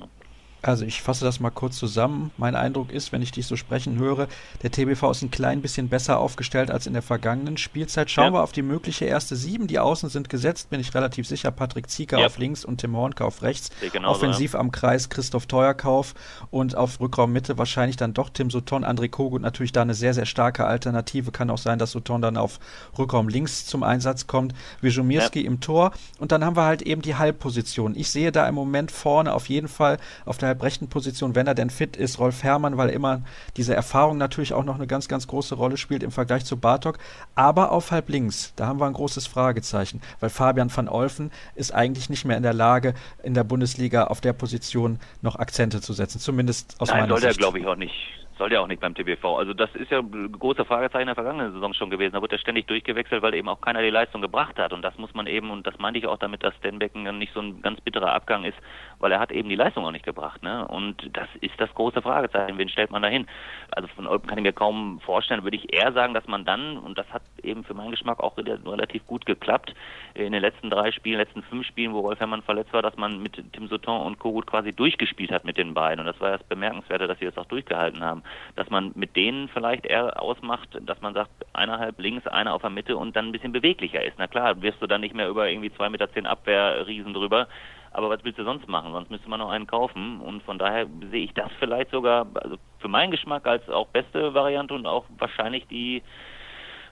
Also 0.64 0.86
ich 0.86 1.02
fasse 1.02 1.26
das 1.26 1.42
mal 1.42 1.50
kurz 1.50 1.78
zusammen. 1.78 2.32
Mein 2.38 2.56
Eindruck 2.56 2.90
ist, 2.90 3.12
wenn 3.12 3.22
ich 3.22 3.34
dich 3.34 3.46
so 3.46 3.58
sprechen 3.58 4.00
höre, 4.00 4.28
der 4.62 4.72
TBV 4.72 5.12
ist 5.12 5.22
ein 5.22 5.30
klein 5.30 5.62
bisschen 5.62 5.90
besser 5.90 6.20
aufgestellt 6.20 6.72
als 6.72 6.88
in 6.88 6.94
der 6.94 7.02
vergangenen 7.02 7.58
Spielzeit. 7.58 8.10
Schauen 8.10 8.28
ja. 8.28 8.34
wir 8.40 8.44
auf 8.44 8.54
die 8.54 8.62
mögliche 8.62 9.04
erste 9.04 9.36
Sieben. 9.36 9.68
Die 9.68 9.80
Außen 9.80 10.08
sind 10.08 10.30
gesetzt, 10.30 10.70
bin 10.70 10.80
ich 10.80 10.96
relativ 10.96 11.28
sicher. 11.28 11.52
Patrick 11.52 11.90
Zieker 11.90 12.18
ja. 12.18 12.28
auf 12.28 12.38
links 12.38 12.64
und 12.64 12.78
Tim 12.78 12.96
Hornke 12.96 13.26
auf 13.26 13.42
rechts. 13.42 13.72
Offensiv 14.06 14.54
ja. 14.54 14.62
am 14.62 14.72
Kreis 14.72 15.10
Christoph 15.10 15.48
Teuerkauf 15.48 16.14
und 16.50 16.78
auf 16.78 17.02
Rückraum 17.02 17.34
Mitte 17.34 17.58
wahrscheinlich 17.58 17.98
dann 17.98 18.14
doch 18.14 18.30
Tim 18.30 18.50
Sutton. 18.50 18.86
André 18.86 19.10
Kogut 19.10 19.42
natürlich 19.42 19.74
da 19.74 19.82
eine 19.82 19.94
sehr, 19.94 20.14
sehr 20.14 20.26
starke 20.26 20.66
Alternative. 20.66 21.32
Kann 21.32 21.50
auch 21.50 21.58
sein, 21.58 21.78
dass 21.78 21.92
Sutton 21.92 22.22
dann 22.22 22.38
auf 22.38 22.62
Rückraum 22.98 23.28
links 23.28 23.66
zum 23.66 23.84
Einsatz 23.84 24.28
kommt. 24.28 24.56
Wiszomirski 24.80 25.42
im 25.42 25.60
Tor. 25.60 25.92
Und 26.20 26.32
dann 26.32 26.46
haben 26.46 26.56
wir 26.56 26.64
halt 26.64 26.84
eben 26.84 27.02
die 27.02 27.16
Halbposition. 27.16 27.96
Ich 27.98 28.10
sehe 28.10 28.32
da 28.32 28.48
im 28.48 28.56
Moment 28.56 28.92
vorne 28.92 29.34
auf 29.34 29.50
jeden 29.50 29.68
Fall 29.68 29.98
auf 30.24 30.38
der 30.38 30.53
rechten 30.62 30.88
Position, 30.88 31.36
wenn 31.36 31.48
er 31.48 31.56
denn 31.56 31.70
fit 31.70 31.96
ist, 31.96 32.20
Rolf 32.20 32.44
Herrmann, 32.44 32.78
weil 32.78 32.90
immer 32.90 33.22
diese 33.58 33.76
Erfahrung 33.76 34.18
natürlich 34.18 34.54
auch 34.54 34.64
noch 34.64 34.76
eine 34.76 34.88
ganz, 34.88 35.08
ganz 35.08 35.28
große 35.28 35.56
Rolle 35.56 35.78
spielt 35.78 36.04
im 36.04 36.12
Vergleich 36.12 36.46
zu 36.46 36.58
Bartok. 36.58 36.98
Aber 37.36 37.72
auf 37.72 37.92
halb 37.92 38.10
links, 38.10 38.54
da 38.56 38.68
haben 38.68 38.80
wir 38.80 38.86
ein 38.86 38.94
großes 38.94 39.28
Fragezeichen, 39.28 40.02
weil 40.20 40.30
Fabian 40.30 40.76
van 40.76 40.88
Olfen 40.90 41.32
ist 41.56 41.74
eigentlich 41.74 42.10
nicht 42.10 42.26
mehr 42.26 42.38
in 42.38 42.44
der 42.44 42.54
Lage, 42.54 42.94
in 43.24 43.34
der 43.34 43.44
Bundesliga 43.44 44.06
auf 44.06 44.22
der 44.22 44.34
Position 44.34 45.00
noch 45.22 45.38
Akzente 45.38 45.82
zu 45.82 45.94
setzen. 45.94 46.20
Zumindest 46.20 46.76
aus 46.80 46.90
Nein, 46.90 47.02
meiner 47.02 47.16
Sicht. 47.16 47.24
Nein, 47.24 47.34
sollte 47.34 47.40
er, 47.40 47.40
glaube 47.40 47.60
ich, 47.60 47.66
auch 47.66 47.76
nicht 47.76 47.94
soll 48.38 48.52
ja 48.52 48.62
auch 48.62 48.68
nicht 48.68 48.82
beim 48.82 48.96
TBV. 48.96 49.38
Also 49.38 49.54
das 49.54 49.74
ist 49.76 49.92
ja 49.92 50.00
ein 50.00 50.32
großer 50.32 50.66
Fragezeichen 50.66 51.08
der 51.08 51.16
vergangenen 51.16 51.54
Saison 51.54 51.74
schon 51.74 51.90
gewesen. 51.90 52.14
Da 52.14 52.22
wird 52.22 52.32
er 52.32 52.40
ständig 52.40 52.68
durchgewechselt, 52.68 53.22
weil 53.22 53.34
eben 53.34 53.50
auch 53.50 53.62
keiner 53.62 53.82
die 53.82 53.90
Leistung 53.90 54.22
gebracht 54.22 54.58
hat. 54.58 54.74
Und 54.74 54.82
das 54.82 54.98
muss 54.98 55.14
man 55.14 55.28
eben, 55.28 55.52
und 55.52 55.66
das 55.68 55.78
meinte 55.80 56.00
ich 56.00 56.08
auch 56.08 56.18
damit, 56.18 56.44
dass 56.44 56.56
Stenbecken 56.56 57.04
nicht 57.18 57.34
so 57.34 57.42
ein 57.42 57.62
ganz 57.62 57.82
bitterer 57.82 58.14
Abgang 58.14 58.44
ist, 58.44 58.58
weil 59.00 59.12
er 59.12 59.20
hat 59.20 59.32
eben 59.32 59.50
die 59.50 59.56
Leistung 59.56 59.86
auch 59.86 59.92
nicht 59.92 60.06
gebracht. 60.06 60.44
Ne? 60.44 60.68
Und 60.68 61.10
das 61.14 61.28
ist 61.42 61.54
das 61.58 61.74
große 61.74 62.02
Fragezeichen. 62.02 62.58
Wen 62.58 62.70
stellt 62.70 62.92
man 62.92 63.02
da 63.02 63.08
hin? 63.08 63.28
Also 63.72 63.88
von 63.90 64.08
Olpen 64.08 64.28
kann 64.28 64.38
ich 64.38 64.44
mir 64.44 64.54
kaum 64.54 65.00
vorstellen. 65.02 65.44
Würde 65.44 65.58
ich 65.58 65.74
eher 65.74 65.92
sagen, 65.94 66.14
dass 66.14 66.28
man 66.28 66.46
dann, 66.46 66.78
und 66.78 66.98
das 66.98 67.12
hat 67.12 67.24
eben 67.44 67.64
für 67.64 67.74
meinen 67.74 67.92
Geschmack 67.92 68.20
auch 68.20 68.38
relativ 68.38 69.06
gut 69.08 69.26
geklappt, 69.26 69.74
in 70.14 70.32
den 70.32 70.42
letzten 70.42 70.70
drei 70.70 70.92
Spielen, 70.92 71.18
letzten 71.18 71.44
fünf 71.44 71.66
Spielen, 71.66 71.94
wo 71.94 72.00
Rolf 72.00 72.20
Herrmann 72.20 72.42
verletzt 72.42 72.74
war, 72.74 72.82
dass 72.82 72.98
man 72.98 73.22
mit 73.22 73.42
Tim 73.54 73.68
Sauton 73.68 74.02
und 74.02 74.20
Kogut 74.20 74.48
quasi 74.48 74.74
durchgespielt 74.74 75.32
hat 75.32 75.46
mit 75.46 75.58
den 75.58 75.74
beiden. 75.74 76.00
Und 76.00 76.06
das 76.06 76.20
war 76.20 76.32
das 76.32 76.44
Bemerkenswerte, 76.44 77.08
dass 77.08 77.20
sie 77.20 77.26
das 77.26 77.38
auch 77.38 77.46
durchgehalten 77.46 78.04
haben. 78.04 78.23
Dass 78.56 78.70
man 78.70 78.92
mit 78.96 79.16
denen 79.16 79.48
vielleicht 79.50 79.86
eher 79.86 80.22
ausmacht, 80.22 80.70
dass 80.82 81.02
man 81.02 81.14
sagt, 81.14 81.32
einer 81.54 81.80
halb 81.80 82.00
links, 82.00 82.28
einer 82.28 82.54
auf 82.54 82.62
der 82.62 82.70
Mitte 82.70 82.98
und 82.98 83.16
dann 83.16 83.28
ein 83.28 83.32
bisschen 83.32 83.52
beweglicher 83.52 84.04
ist. 84.04 84.16
Na 84.18 84.28
klar, 84.28 84.62
wirst 84.62 84.82
du 84.82 84.88
dann 84.88 85.02
nicht 85.02 85.16
mehr 85.16 85.30
über 85.30 85.50
irgendwie 85.50 85.74
zwei 85.74 85.90
Meter 85.90 86.12
zehn 86.12 86.26
Abwehrriesen 86.26 87.14
drüber. 87.14 87.48
Aber 87.92 88.10
was 88.10 88.24
willst 88.24 88.40
du 88.40 88.44
sonst 88.44 88.68
machen? 88.68 88.92
Sonst 88.92 89.12
müsste 89.12 89.30
man 89.30 89.40
noch 89.40 89.52
einen 89.52 89.68
kaufen. 89.68 90.20
Und 90.20 90.42
von 90.44 90.58
daher 90.58 90.88
sehe 91.12 91.26
ich 91.26 91.34
das 91.34 91.52
vielleicht 91.60 91.92
sogar, 91.92 92.28
also 92.36 92.58
für 92.80 92.88
meinen 92.88 93.12
Geschmack 93.12 93.46
als 93.46 93.68
auch 93.70 93.88
beste 93.88 94.34
Variante 94.34 94.74
und 94.74 94.88
auch 94.88 95.06
wahrscheinlich 95.18 95.68
die 95.68 96.02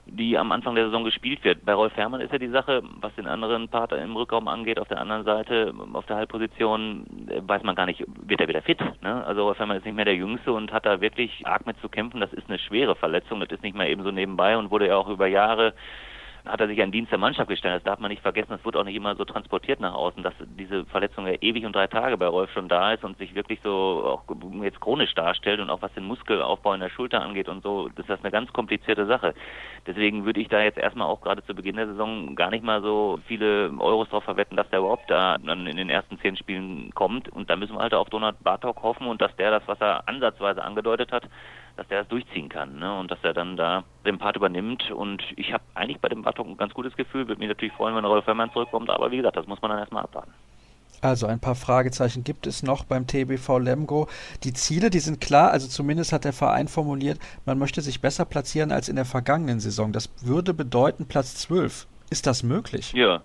die 0.06 0.36
am 0.36 0.52
Anfang 0.52 0.74
der 0.74 0.86
Saison 0.86 1.04
gespielt 1.04 1.44
wird. 1.44 1.64
Bei 1.64 1.74
Rolf 1.74 1.96
Herrmann 1.96 2.20
ist 2.20 2.32
ja 2.32 2.38
die 2.38 2.48
Sache, 2.48 2.82
was 3.00 3.14
den 3.14 3.26
anderen 3.26 3.68
Part 3.68 3.92
im 3.92 4.16
Rückraum 4.16 4.48
angeht, 4.48 4.78
auf 4.78 4.88
der 4.88 5.00
anderen 5.00 5.24
Seite, 5.24 5.72
auf 5.92 6.06
der 6.06 6.16
Halbposition, 6.16 7.06
äh, 7.28 7.40
weiß 7.46 7.62
man 7.62 7.74
gar 7.74 7.86
nicht, 7.86 8.04
wird 8.26 8.40
er 8.40 8.48
wieder 8.48 8.62
fit. 8.62 8.80
Ne? 9.02 9.24
Also 9.24 9.44
Rolf 9.44 9.58
Herrmann 9.58 9.76
ist 9.76 9.84
nicht 9.84 9.94
mehr 9.94 10.04
der 10.04 10.16
Jüngste 10.16 10.52
und 10.52 10.72
hat 10.72 10.86
da 10.86 11.00
wirklich 11.00 11.46
arg 11.46 11.66
mit 11.66 11.78
zu 11.80 11.88
kämpfen. 11.88 12.20
Das 12.20 12.32
ist 12.32 12.48
eine 12.48 12.58
schwere 12.58 12.96
Verletzung, 12.96 13.40
das 13.40 13.50
ist 13.50 13.62
nicht 13.62 13.76
mal 13.76 13.88
eben 13.88 14.02
so 14.02 14.10
nebenbei 14.10 14.56
und 14.56 14.70
wurde 14.70 14.88
ja 14.88 14.96
auch 14.96 15.08
über 15.08 15.26
Jahre 15.26 15.74
hat 16.44 16.60
er 16.60 16.66
sich 16.66 16.82
an 16.82 16.90
Dienst 16.90 17.12
der 17.12 17.18
Mannschaft 17.18 17.48
gestellt. 17.48 17.76
Das 17.76 17.82
darf 17.84 17.98
man 18.00 18.10
nicht 18.10 18.22
vergessen. 18.22 18.50
Das 18.50 18.64
wird 18.64 18.76
auch 18.76 18.84
nicht 18.84 18.96
immer 18.96 19.14
so 19.14 19.24
transportiert 19.24 19.80
nach 19.80 19.94
außen, 19.94 20.22
dass 20.22 20.34
diese 20.58 20.84
Verletzung 20.86 21.26
ja 21.26 21.34
ewig 21.40 21.64
und 21.64 21.74
drei 21.74 21.86
Tage 21.86 22.16
bei 22.16 22.26
Rolf 22.26 22.50
schon 22.52 22.68
da 22.68 22.92
ist 22.92 23.04
und 23.04 23.16
sich 23.18 23.34
wirklich 23.34 23.60
so 23.62 23.70
auch 24.04 24.34
jetzt 24.62 24.80
chronisch 24.80 25.14
darstellt 25.14 25.60
und 25.60 25.70
auch 25.70 25.82
was 25.82 25.92
den 25.94 26.04
Muskelaufbau 26.04 26.74
in 26.74 26.80
der 26.80 26.90
Schulter 26.90 27.22
angeht 27.22 27.48
und 27.48 27.62
so, 27.62 27.88
das 27.94 28.08
ist 28.08 28.24
eine 28.24 28.32
ganz 28.32 28.52
komplizierte 28.52 29.06
Sache. 29.06 29.34
Deswegen 29.86 30.24
würde 30.24 30.40
ich 30.40 30.48
da 30.48 30.62
jetzt 30.62 30.78
erstmal 30.78 31.06
auch 31.06 31.20
gerade 31.20 31.44
zu 31.44 31.54
Beginn 31.54 31.76
der 31.76 31.86
Saison 31.86 32.34
gar 32.34 32.50
nicht 32.50 32.64
mal 32.64 32.82
so 32.82 33.20
viele 33.26 33.70
Euros 33.78 34.08
drauf 34.08 34.24
verwetten, 34.24 34.56
dass 34.56 34.68
der 34.70 34.80
überhaupt 34.80 35.10
da 35.10 35.38
dann 35.38 35.66
in 35.66 35.76
den 35.76 35.90
ersten 35.90 36.18
zehn 36.18 36.36
Spielen 36.36 36.90
kommt. 36.94 37.28
Und 37.28 37.50
da 37.50 37.56
müssen 37.56 37.74
wir 37.74 37.80
halt 37.80 37.94
auf 37.94 38.10
Donald 38.10 38.42
Bartok 38.42 38.82
hoffen 38.82 39.06
und 39.06 39.20
dass 39.20 39.34
der 39.36 39.50
das, 39.50 39.62
was 39.66 39.80
er 39.80 40.08
ansatzweise 40.08 40.62
angedeutet 40.62 41.12
hat, 41.12 41.24
dass 41.76 41.88
der 41.88 42.00
das 42.00 42.08
durchziehen 42.08 42.48
kann 42.48 42.78
ne? 42.78 42.98
und 42.98 43.10
dass 43.10 43.18
er 43.22 43.34
dann 43.34 43.56
da 43.56 43.84
den 44.04 44.18
Part 44.18 44.36
übernimmt. 44.36 44.90
Und 44.90 45.22
ich 45.36 45.52
habe 45.52 45.64
eigentlich 45.74 46.00
bei 46.00 46.08
dem 46.08 46.22
Bartok 46.22 46.46
ein 46.46 46.56
ganz 46.56 46.74
gutes 46.74 46.96
Gefühl. 46.96 47.28
Würde 47.28 47.38
mich 47.38 47.48
natürlich 47.48 47.74
freuen, 47.74 47.96
wenn 47.96 48.04
Rolf 48.04 48.26
Herrmann 48.26 48.52
zurückkommt, 48.52 48.90
aber 48.90 49.10
wie 49.10 49.18
gesagt, 49.18 49.36
das 49.36 49.46
muss 49.46 49.60
man 49.62 49.70
dann 49.70 49.80
erstmal 49.80 50.04
abwarten. 50.04 50.32
Also 51.00 51.26
ein 51.26 51.40
paar 51.40 51.56
Fragezeichen 51.56 52.22
gibt 52.22 52.46
es 52.46 52.62
noch 52.62 52.84
beim 52.84 53.08
TBV 53.08 53.58
Lemgo. 53.58 54.08
Die 54.44 54.52
Ziele, 54.52 54.88
die 54.88 55.00
sind 55.00 55.20
klar, 55.20 55.50
also 55.50 55.66
zumindest 55.66 56.12
hat 56.12 56.24
der 56.24 56.32
Verein 56.32 56.68
formuliert, 56.68 57.18
man 57.44 57.58
möchte 57.58 57.80
sich 57.80 58.00
besser 58.00 58.24
platzieren 58.24 58.70
als 58.70 58.88
in 58.88 58.94
der 58.94 59.04
vergangenen 59.04 59.58
Saison. 59.58 59.92
Das 59.92 60.10
würde 60.20 60.54
bedeuten 60.54 61.06
Platz 61.06 61.34
12. 61.34 61.88
Ist 62.10 62.26
das 62.26 62.44
möglich? 62.44 62.92
Ja, 62.92 63.22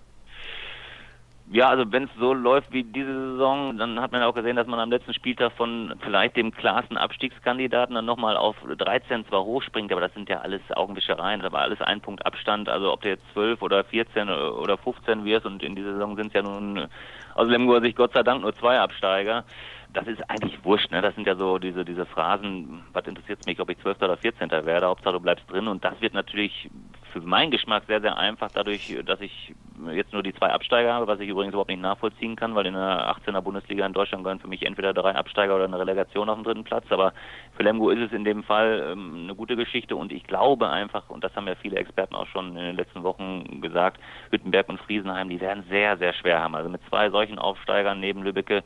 ja, 1.50 1.68
also 1.68 1.90
wenn 1.90 2.04
es 2.04 2.10
so 2.18 2.34
läuft 2.34 2.72
wie 2.72 2.84
diese 2.84 3.32
Saison, 3.32 3.78
dann 3.78 4.00
hat 4.00 4.12
man 4.12 4.22
auch 4.22 4.34
gesehen, 4.34 4.56
dass 4.56 4.66
man 4.66 4.78
am 4.80 4.90
letzten 4.90 5.14
Spieltag 5.14 5.52
von 5.52 5.94
vielleicht 6.00 6.36
dem 6.36 6.52
klarsten 6.52 6.98
Abstiegskandidaten 6.98 7.94
dann 7.94 8.04
nochmal 8.04 8.36
auf 8.36 8.56
13 8.76 9.26
zwar 9.26 9.44
hochspringt, 9.44 9.90
aber 9.90 10.02
das 10.02 10.12
sind 10.14 10.28
ja 10.28 10.40
alles 10.40 10.60
Augenwischereien, 10.74 11.42
war 11.50 11.62
alles 11.62 11.80
ein 11.80 12.00
Punkt 12.00 12.26
Abstand, 12.26 12.68
also 12.68 12.92
ob 12.92 13.00
du 13.00 13.08
jetzt 13.08 13.24
12 13.32 13.62
oder 13.62 13.82
14 13.84 14.28
oder 14.28 14.76
15 14.76 15.24
wirst 15.24 15.46
und 15.46 15.62
in 15.62 15.74
dieser 15.74 15.94
Saison 15.94 16.16
sind 16.16 16.28
es 16.28 16.34
ja 16.34 16.42
nun 16.42 16.86
aus 17.34 17.48
Lemgo 17.48 17.80
sich 17.80 17.96
Gott 17.96 18.12
sei 18.12 18.22
Dank 18.22 18.42
nur 18.42 18.54
zwei 18.54 18.78
Absteiger 18.78 19.44
das 19.94 20.06
ist 20.06 20.22
eigentlich 20.28 20.62
wurscht, 20.64 20.90
ne? 20.90 21.00
Das 21.00 21.14
sind 21.14 21.26
ja 21.26 21.34
so 21.34 21.58
diese, 21.58 21.84
diese 21.84 22.04
Phrasen, 22.04 22.82
was 22.92 23.06
interessiert 23.06 23.44
mich, 23.46 23.58
ob 23.58 23.70
ich 23.70 23.78
12. 23.78 24.02
oder 24.02 24.16
14. 24.16 24.50
werde, 24.50 24.86
Hauptsache 24.86 25.14
du 25.14 25.20
bleibst 25.20 25.50
drin 25.50 25.66
und 25.66 25.82
das 25.84 26.00
wird 26.00 26.14
natürlich 26.14 26.68
für 27.12 27.20
meinen 27.20 27.50
Geschmack 27.50 27.84
sehr, 27.86 28.00
sehr 28.00 28.16
einfach 28.16 28.50
dadurch, 28.52 28.96
dass 29.04 29.20
ich 29.20 29.54
jetzt 29.92 30.12
nur 30.12 30.22
die 30.22 30.34
zwei 30.34 30.50
Absteiger 30.50 30.92
habe, 30.92 31.06
was 31.06 31.20
ich 31.20 31.28
übrigens 31.28 31.52
überhaupt 31.52 31.70
nicht 31.70 31.80
nachvollziehen 31.80 32.36
kann, 32.36 32.54
weil 32.54 32.66
in 32.66 32.74
der 32.74 33.14
18er 33.16 33.40
Bundesliga 33.40 33.86
in 33.86 33.92
Deutschland 33.92 34.24
gehören 34.24 34.40
für 34.40 34.48
mich 34.48 34.64
entweder 34.64 34.92
drei 34.92 35.14
Absteiger 35.14 35.54
oder 35.54 35.64
eine 35.64 35.78
Relegation 35.78 36.28
auf 36.28 36.36
dem 36.36 36.44
dritten 36.44 36.64
Platz. 36.64 36.84
Aber 36.90 37.12
für 37.56 37.62
Lemgo 37.62 37.90
ist 37.90 38.00
es 38.00 38.12
in 38.12 38.24
dem 38.24 38.42
Fall 38.42 38.90
ähm, 38.92 39.24
eine 39.24 39.34
gute 39.34 39.56
Geschichte 39.56 39.96
und 39.96 40.12
ich 40.12 40.24
glaube 40.24 40.68
einfach, 40.68 41.08
und 41.08 41.24
das 41.24 41.34
haben 41.34 41.46
ja 41.46 41.54
viele 41.54 41.76
Experten 41.76 42.14
auch 42.14 42.26
schon 42.26 42.48
in 42.56 42.64
den 42.64 42.76
letzten 42.76 43.02
Wochen 43.02 43.60
gesagt, 43.60 44.00
Hüttenberg 44.30 44.68
und 44.68 44.80
Friesenheim, 44.80 45.28
die 45.28 45.40
werden 45.40 45.64
sehr, 45.68 45.96
sehr 45.98 46.12
schwer 46.12 46.40
haben. 46.40 46.54
Also 46.54 46.68
mit 46.68 46.80
zwei 46.88 47.10
solchen 47.10 47.38
Aufsteigern 47.38 48.00
neben 48.00 48.22
Lübbecke 48.22 48.62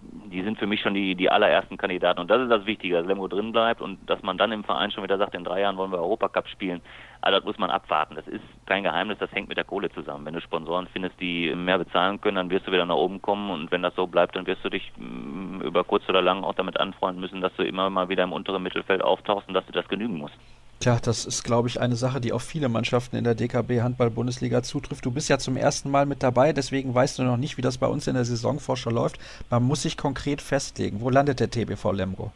die 0.00 0.42
sind 0.42 0.58
für 0.58 0.66
mich 0.66 0.80
schon 0.80 0.94
die, 0.94 1.14
die 1.14 1.30
allerersten 1.30 1.76
Kandidaten. 1.76 2.20
Und 2.20 2.30
das 2.30 2.42
ist 2.42 2.50
das 2.50 2.66
Wichtige, 2.66 2.94
dass 2.94 3.06
Lemgo 3.06 3.28
drin 3.28 3.52
bleibt 3.52 3.80
und 3.80 3.98
dass 4.08 4.22
man 4.22 4.38
dann 4.38 4.52
im 4.52 4.64
Verein 4.64 4.90
schon 4.90 5.02
wieder 5.02 5.18
sagt, 5.18 5.34
in 5.34 5.44
drei 5.44 5.60
Jahren 5.60 5.76
wollen 5.76 5.90
wir 5.90 5.98
Europacup 5.98 6.48
spielen. 6.48 6.80
Also 7.20 7.38
das 7.38 7.46
muss 7.46 7.58
man 7.58 7.70
abwarten. 7.70 8.14
Das 8.14 8.26
ist 8.28 8.44
kein 8.66 8.82
Geheimnis, 8.82 9.18
das 9.18 9.32
hängt 9.32 9.48
mit 9.48 9.56
der 9.56 9.64
Kohle 9.64 9.90
zusammen. 9.90 10.24
Wenn 10.24 10.34
du 10.34 10.40
Sponsoren 10.40 10.86
findest, 10.92 11.20
die 11.20 11.54
mehr 11.54 11.78
bezahlen 11.78 12.20
können, 12.20 12.36
dann 12.36 12.50
wirst 12.50 12.66
du 12.66 12.72
wieder 12.72 12.86
nach 12.86 12.94
oben 12.94 13.20
kommen 13.20 13.50
und 13.50 13.70
wenn 13.70 13.82
das 13.82 13.94
so 13.94 14.06
bleibt, 14.06 14.36
dann 14.36 14.46
wirst 14.46 14.64
du 14.64 14.70
dich 14.70 14.92
mm, 14.96 15.62
über 15.62 15.82
kurz 15.84 16.08
oder 16.08 16.22
lang 16.22 16.44
auch 16.44 16.54
damit 16.54 16.78
anfreunden 16.78 17.20
müssen, 17.20 17.40
dass 17.40 17.54
du 17.56 17.64
immer 17.64 17.90
mal 17.90 18.08
wieder 18.08 18.22
im 18.22 18.32
unteren 18.32 18.62
Mittelfeld 18.62 19.02
auftauchst 19.02 19.48
und 19.48 19.54
dass 19.54 19.66
du 19.66 19.72
das 19.72 19.88
genügen 19.88 20.18
musst. 20.18 20.38
Tja, 20.80 20.96
das 21.02 21.26
ist, 21.26 21.42
glaube 21.42 21.66
ich, 21.66 21.80
eine 21.80 21.96
Sache, 21.96 22.20
die 22.20 22.32
auf 22.32 22.42
viele 22.42 22.68
Mannschaften 22.68 23.16
in 23.16 23.24
der 23.24 23.34
DKB 23.34 23.80
Handball-Bundesliga 23.80 24.62
zutrifft. 24.62 25.04
Du 25.04 25.10
bist 25.10 25.28
ja 25.28 25.38
zum 25.38 25.56
ersten 25.56 25.90
Mal 25.90 26.06
mit 26.06 26.22
dabei, 26.22 26.52
deswegen 26.52 26.94
weißt 26.94 27.18
du 27.18 27.24
noch 27.24 27.36
nicht, 27.36 27.56
wie 27.58 27.62
das 27.62 27.78
bei 27.78 27.88
uns 27.88 28.06
in 28.06 28.14
der 28.14 28.24
Saisonvorschau 28.24 28.90
läuft. 28.90 29.18
Man 29.50 29.64
muss 29.64 29.82
sich 29.82 29.96
konkret 29.96 30.40
festlegen. 30.40 31.00
Wo 31.00 31.10
landet 31.10 31.40
der 31.40 31.50
TBV 31.50 31.90
Lemgo? 31.90 32.30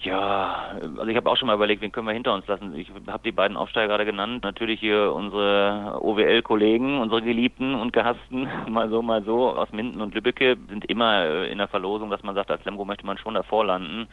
Ja, 0.00 0.72
also 0.80 1.06
ich 1.06 1.16
habe 1.16 1.30
auch 1.30 1.36
schon 1.36 1.46
mal 1.46 1.54
überlegt, 1.54 1.82
wen 1.82 1.92
können 1.92 2.06
wir 2.06 2.14
hinter 2.14 2.32
uns 2.32 2.46
lassen. 2.46 2.74
Ich 2.74 2.90
habe 3.06 3.22
die 3.22 3.32
beiden 3.32 3.58
Aufsteiger 3.58 3.88
gerade 3.88 4.06
genannt. 4.06 4.42
Natürlich 4.44 4.80
hier 4.80 5.12
unsere 5.12 5.98
OWL-Kollegen, 6.00 7.00
unsere 7.00 7.20
Geliebten 7.20 7.74
und 7.74 7.92
Gehassten, 7.92 8.48
mal 8.68 8.88
so, 8.88 9.02
mal 9.02 9.22
so, 9.24 9.50
aus 9.50 9.70
Minden 9.72 10.00
und 10.00 10.14
Lübbecke, 10.14 10.56
sind 10.70 10.86
immer 10.86 11.44
in 11.44 11.58
der 11.58 11.68
Verlosung, 11.68 12.08
dass 12.08 12.22
man 12.22 12.34
sagt, 12.34 12.50
als 12.50 12.64
Lemgo 12.64 12.86
möchte 12.86 13.04
man 13.04 13.18
schon 13.18 13.34
davor 13.34 13.66
landen. 13.66 14.08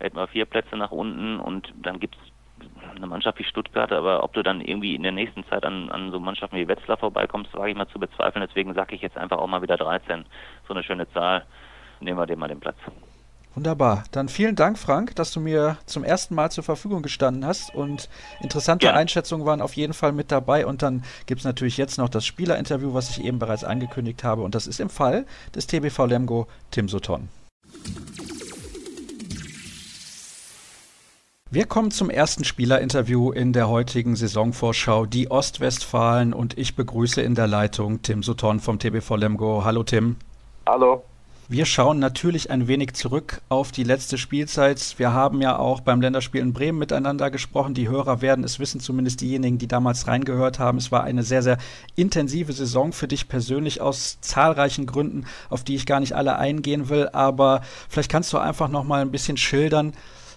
Wir 0.00 0.26
vier 0.26 0.44
Plätze 0.44 0.76
nach 0.76 0.90
unten 0.90 1.40
und 1.40 1.72
dann 1.80 1.98
gibt's 1.98 2.18
eine 2.96 3.06
Mannschaft 3.06 3.38
wie 3.38 3.44
Stuttgart, 3.44 3.92
aber 3.92 4.22
ob 4.22 4.32
du 4.32 4.42
dann 4.42 4.60
irgendwie 4.60 4.94
in 4.94 5.02
der 5.02 5.12
nächsten 5.12 5.44
Zeit 5.46 5.64
an, 5.64 5.90
an 5.90 6.10
so 6.10 6.20
Mannschaften 6.20 6.56
wie 6.56 6.68
Wetzlar 6.68 6.96
vorbeikommst, 6.96 7.54
wage 7.54 7.70
ich 7.70 7.76
mal 7.76 7.88
zu 7.88 7.98
bezweifeln. 7.98 8.44
Deswegen 8.46 8.74
sage 8.74 8.94
ich 8.94 9.02
jetzt 9.02 9.16
einfach 9.16 9.38
auch 9.38 9.46
mal 9.46 9.62
wieder 9.62 9.76
13. 9.76 10.24
So 10.66 10.74
eine 10.74 10.82
schöne 10.82 11.10
Zahl. 11.12 11.44
Nehmen 12.00 12.18
wir 12.18 12.26
dem 12.26 12.38
mal 12.38 12.48
den 12.48 12.60
Platz. 12.60 12.76
Wunderbar. 13.54 14.02
Dann 14.10 14.28
vielen 14.28 14.56
Dank, 14.56 14.78
Frank, 14.78 15.14
dass 15.14 15.32
du 15.32 15.40
mir 15.40 15.78
zum 15.86 16.02
ersten 16.02 16.34
Mal 16.34 16.50
zur 16.50 16.64
Verfügung 16.64 17.02
gestanden 17.02 17.46
hast 17.46 17.72
und 17.72 18.08
interessante 18.40 18.86
ja. 18.86 18.94
Einschätzungen 18.94 19.46
waren 19.46 19.60
auf 19.60 19.74
jeden 19.74 19.92
Fall 19.92 20.12
mit 20.12 20.32
dabei. 20.32 20.66
Und 20.66 20.82
dann 20.82 21.04
gibt 21.26 21.40
es 21.40 21.44
natürlich 21.44 21.76
jetzt 21.76 21.96
noch 21.96 22.08
das 22.08 22.26
Spielerinterview, 22.26 22.94
was 22.94 23.10
ich 23.10 23.24
eben 23.24 23.38
bereits 23.38 23.62
angekündigt 23.62 24.24
habe. 24.24 24.42
Und 24.42 24.56
das 24.56 24.66
ist 24.66 24.80
im 24.80 24.90
Fall 24.90 25.24
des 25.54 25.68
TBV 25.68 26.06
Lemgo 26.06 26.48
Tim 26.72 26.88
Sutton. 26.88 27.28
Wir 31.54 31.66
kommen 31.66 31.92
zum 31.92 32.10
ersten 32.10 32.42
Spielerinterview 32.42 33.30
in 33.30 33.52
der 33.52 33.68
heutigen 33.68 34.16
Saisonvorschau, 34.16 35.06
die 35.06 35.30
Ostwestfalen 35.30 36.32
und 36.32 36.58
ich 36.58 36.74
begrüße 36.74 37.22
in 37.22 37.36
der 37.36 37.46
Leitung 37.46 38.02
Tim 38.02 38.24
Sutton 38.24 38.58
vom 38.58 38.80
TBV 38.80 39.14
Lemgo. 39.14 39.64
Hallo 39.64 39.84
Tim. 39.84 40.16
Hallo. 40.66 41.04
Wir 41.46 41.64
schauen 41.64 42.00
natürlich 42.00 42.50
ein 42.50 42.66
wenig 42.66 42.94
zurück 42.94 43.40
auf 43.50 43.70
die 43.70 43.84
letzte 43.84 44.18
Spielzeit. 44.18 44.94
Wir 44.96 45.12
haben 45.12 45.40
ja 45.42 45.56
auch 45.56 45.78
beim 45.78 46.00
Länderspiel 46.00 46.40
in 46.40 46.52
Bremen 46.52 46.80
miteinander 46.80 47.30
gesprochen. 47.30 47.74
Die 47.74 47.88
Hörer 47.88 48.20
werden 48.20 48.42
es 48.42 48.58
wissen, 48.58 48.80
zumindest 48.80 49.20
diejenigen, 49.20 49.58
die 49.58 49.68
damals 49.68 50.08
reingehört 50.08 50.58
haben. 50.58 50.78
Es 50.78 50.90
war 50.90 51.04
eine 51.04 51.22
sehr, 51.22 51.44
sehr 51.44 51.58
intensive 51.94 52.52
Saison 52.52 52.92
für 52.92 53.06
dich 53.06 53.28
persönlich 53.28 53.80
aus 53.80 54.18
zahlreichen 54.20 54.86
Gründen, 54.86 55.26
auf 55.50 55.62
die 55.62 55.76
ich 55.76 55.86
gar 55.86 56.00
nicht 56.00 56.14
alle 56.16 56.36
eingehen 56.36 56.88
will. 56.88 57.10
Aber 57.12 57.60
vielleicht 57.88 58.10
kannst 58.10 58.32
du 58.32 58.38
einfach 58.38 58.68
noch 58.68 58.82
mal 58.82 59.02
ein 59.02 59.12
bisschen 59.12 59.36
schildern, 59.36 59.92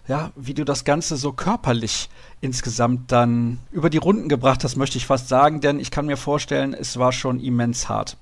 ja, 0.08 0.32
wie 0.36 0.54
du 0.54 0.64
das 0.64 0.86
Ganze 0.86 1.18
so 1.18 1.34
körperlich 1.34 2.10
insgesamt 2.42 3.12
dann 3.12 3.60
über 3.72 3.90
die 3.90 3.98
Runden 3.98 4.30
gebracht 4.30 4.64
hast, 4.64 4.76
möchte 4.76 4.98
ich 4.98 5.06
fast 5.06 5.28
sagen, 5.28 5.62
denn 5.62 5.80
ich 5.80 5.92
kann 5.92 6.06
mir 6.06 6.18
vorstellen, 6.18 6.74
es 6.74 6.98
war 6.98 7.12
schon 7.12 7.40
immens 7.40 7.90
hart. 7.90 8.18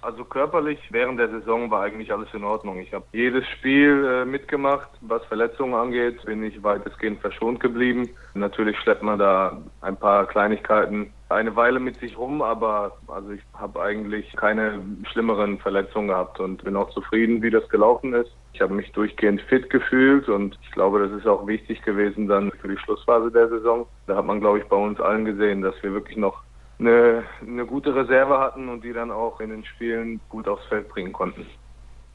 Also 0.00 0.24
körperlich 0.24 0.78
während 0.90 1.18
der 1.18 1.28
Saison 1.28 1.70
war 1.72 1.82
eigentlich 1.82 2.12
alles 2.12 2.28
in 2.32 2.44
Ordnung. 2.44 2.78
Ich 2.78 2.94
habe 2.94 3.04
jedes 3.12 3.44
Spiel 3.48 4.04
äh, 4.04 4.24
mitgemacht. 4.24 4.88
Was 5.00 5.24
Verletzungen 5.24 5.74
angeht, 5.74 6.24
bin 6.24 6.44
ich 6.44 6.62
weitestgehend 6.62 7.20
verschont 7.20 7.58
geblieben. 7.58 8.08
Natürlich 8.34 8.78
schleppt 8.78 9.02
man 9.02 9.18
da 9.18 9.60
ein 9.80 9.96
paar 9.96 10.26
Kleinigkeiten 10.26 11.12
eine 11.30 11.54
Weile 11.56 11.78
mit 11.78 11.98
sich 12.00 12.16
rum, 12.16 12.40
aber 12.40 12.96
also 13.08 13.30
ich 13.30 13.42
habe 13.52 13.82
eigentlich 13.82 14.34
keine 14.36 14.80
schlimmeren 15.12 15.58
Verletzungen 15.58 16.08
gehabt 16.08 16.40
und 16.40 16.64
bin 16.64 16.76
auch 16.76 16.90
zufrieden, 16.90 17.42
wie 17.42 17.50
das 17.50 17.68
gelaufen 17.68 18.14
ist. 18.14 18.30
Ich 18.58 18.62
habe 18.62 18.74
mich 18.74 18.90
durchgehend 18.90 19.40
fit 19.42 19.70
gefühlt 19.70 20.28
und 20.28 20.58
ich 20.64 20.72
glaube, 20.72 20.98
das 20.98 21.16
ist 21.16 21.28
auch 21.28 21.46
wichtig 21.46 21.80
gewesen 21.82 22.26
dann 22.26 22.50
für 22.60 22.66
die 22.66 22.76
Schlussphase 22.76 23.30
der 23.30 23.48
Saison. 23.48 23.86
Da 24.08 24.16
hat 24.16 24.24
man, 24.24 24.40
glaube 24.40 24.58
ich, 24.58 24.64
bei 24.64 24.74
uns 24.74 24.98
allen 25.00 25.24
gesehen, 25.24 25.62
dass 25.62 25.80
wir 25.80 25.92
wirklich 25.92 26.16
noch 26.16 26.42
eine, 26.80 27.22
eine 27.40 27.64
gute 27.66 27.94
Reserve 27.94 28.36
hatten 28.40 28.68
und 28.68 28.82
die 28.82 28.92
dann 28.92 29.12
auch 29.12 29.38
in 29.38 29.50
den 29.50 29.64
Spielen 29.64 30.20
gut 30.28 30.48
aufs 30.48 30.66
Feld 30.66 30.88
bringen 30.88 31.12
konnten. 31.12 31.46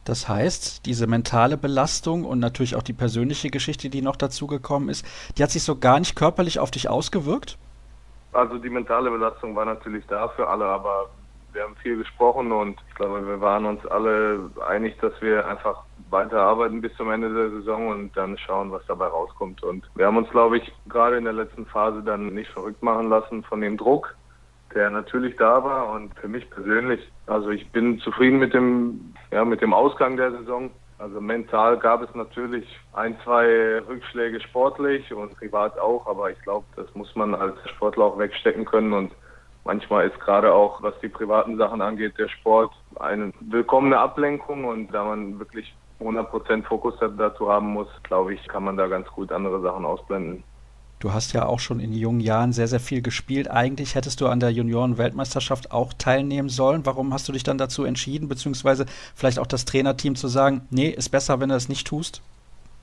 Das 0.04 0.28
heißt, 0.28 0.86
diese 0.86 1.08
mentale 1.08 1.56
Belastung 1.56 2.26
und 2.26 2.40
natürlich 2.40 2.76
auch 2.76 2.84
die 2.84 2.92
persönliche 2.92 3.50
Geschichte, 3.50 3.90
die 3.90 4.02
noch 4.02 4.18
dazugekommen 4.18 4.90
ist, 4.90 5.06
die 5.38 5.44
hat 5.44 5.52
sich 5.52 5.64
so 5.64 5.78
gar 5.78 5.98
nicht 5.98 6.14
körperlich 6.14 6.60
auf 6.60 6.72
dich 6.72 6.90
ausgewirkt? 6.90 7.58
Also 8.34 8.58
die 8.58 8.70
mentale 8.70 9.10
Belastung 9.10 9.56
war 9.56 9.64
natürlich 9.64 10.04
da 10.08 10.28
für 10.28 10.50
alle, 10.50 10.66
aber 10.66 11.10
wir 11.54 11.64
haben 11.64 11.76
viel 11.78 11.98
gesprochen 11.98 12.52
und 12.52 12.80
ich 12.90 12.96
glaube, 12.96 13.26
wir 13.26 13.40
waren 13.40 13.66
uns 13.66 13.86
alle 13.86 14.50
einig, 14.68 14.98
dass 15.00 15.14
wir 15.22 15.48
einfach 15.48 15.84
weiterarbeiten 16.10 16.82
bis 16.82 16.94
zum 16.96 17.12
Ende 17.12 17.34
der 17.34 17.50
Saison 17.52 17.88
und 17.88 18.18
dann 18.18 18.38
schauen, 18.38 18.72
was 18.72 18.86
dabei 18.88 19.08
rauskommt. 19.08 19.64
Und 19.64 19.90
wir 19.96 20.06
haben 20.06 20.18
uns, 20.18 20.30
glaube 20.30 20.58
ich, 20.58 20.74
gerade 20.88 21.18
in 21.18 21.24
der 21.24 21.34
letzten 21.34 21.66
Phase 21.66 22.02
dann 22.04 22.34
nicht 22.34 22.52
verrückt 22.52 22.82
machen 22.84 23.10
lassen 23.10 23.44
von 23.44 23.62
dem 23.62 23.78
Druck, 23.78 24.16
der 24.74 24.90
natürlich 24.90 25.36
da 25.38 25.64
war 25.64 25.92
und 25.92 26.18
für 26.20 26.28
mich 26.28 26.50
persönlich, 26.50 27.00
also 27.28 27.50
ich 27.50 27.70
bin 27.72 28.00
zufrieden 28.00 28.40
mit 28.40 28.54
dem, 28.54 29.14
ja, 29.32 29.46
mit 29.46 29.62
dem 29.62 29.74
Ausgang 29.74 30.18
der 30.18 30.32
Saison. 30.32 30.72
Also 31.00 31.20
mental 31.20 31.78
gab 31.78 32.02
es 32.02 32.16
natürlich 32.16 32.66
ein, 32.94 33.18
zwei 33.24 33.80
Rückschläge 33.88 34.40
sportlich 34.40 35.12
und 35.14 35.36
privat 35.38 35.78
auch, 35.78 36.08
aber 36.08 36.32
ich 36.32 36.40
glaube, 36.44 36.66
das 36.76 36.94
muss 36.96 37.14
man 37.16 37.36
als 37.36 37.56
Sportler 37.72 38.06
auch 38.06 38.18
wegstecken 38.18 38.64
können 38.66 38.94
und 38.94 39.12
manchmal 39.64 40.08
ist 40.08 40.20
gerade 40.20 40.54
auch, 40.54 40.82
was 40.82 40.94
die 41.02 41.10
privaten 41.10 41.58
Sachen 41.58 41.82
angeht, 41.82 42.18
der 42.18 42.30
Sport 42.30 42.72
eine 43.00 43.32
willkommene 43.40 43.98
Ablenkung 43.98 44.66
und 44.66 44.88
da 44.94 45.04
man 45.04 45.40
wirklich 45.40 45.74
100% 46.00 46.64
Fokus 46.64 46.96
dazu 47.18 47.50
haben 47.50 47.68
muss, 47.68 47.88
glaube 48.04 48.34
ich, 48.34 48.48
kann 48.48 48.64
man 48.64 48.78
da 48.78 48.88
ganz 48.88 49.08
gut 49.08 49.32
andere 49.32 49.62
Sachen 49.62 49.86
ausblenden. 49.86 50.44
Du 51.00 51.12
hast 51.12 51.34
ja 51.34 51.46
auch 51.46 51.60
schon 51.60 51.82
in 51.82 51.92
jungen 51.92 52.22
Jahren 52.22 52.54
sehr, 52.54 52.68
sehr 52.68 52.80
viel 52.80 53.02
gespielt. 53.02 53.52
Eigentlich 53.52 53.96
hättest 53.96 54.22
du 54.22 54.28
an 54.28 54.40
der 54.40 54.52
Junioren-Weltmeisterschaft 54.52 55.72
auch 55.72 55.92
teilnehmen 55.92 56.48
sollen. 56.48 56.86
Warum 56.86 57.14
hast 57.14 57.28
du 57.28 57.34
dich 57.34 57.44
dann 57.44 57.58
dazu 57.58 57.84
entschieden, 57.84 58.30
beziehungsweise 58.30 58.86
vielleicht 59.14 59.38
auch 59.38 59.48
das 59.48 59.66
Trainerteam 59.66 60.16
zu 60.16 60.30
sagen, 60.30 60.62
nee, 60.70 60.88
ist 60.88 61.10
besser, 61.10 61.42
wenn 61.42 61.50
du 61.50 61.56
es 61.56 61.68
nicht 61.68 61.86
tust? 61.88 62.22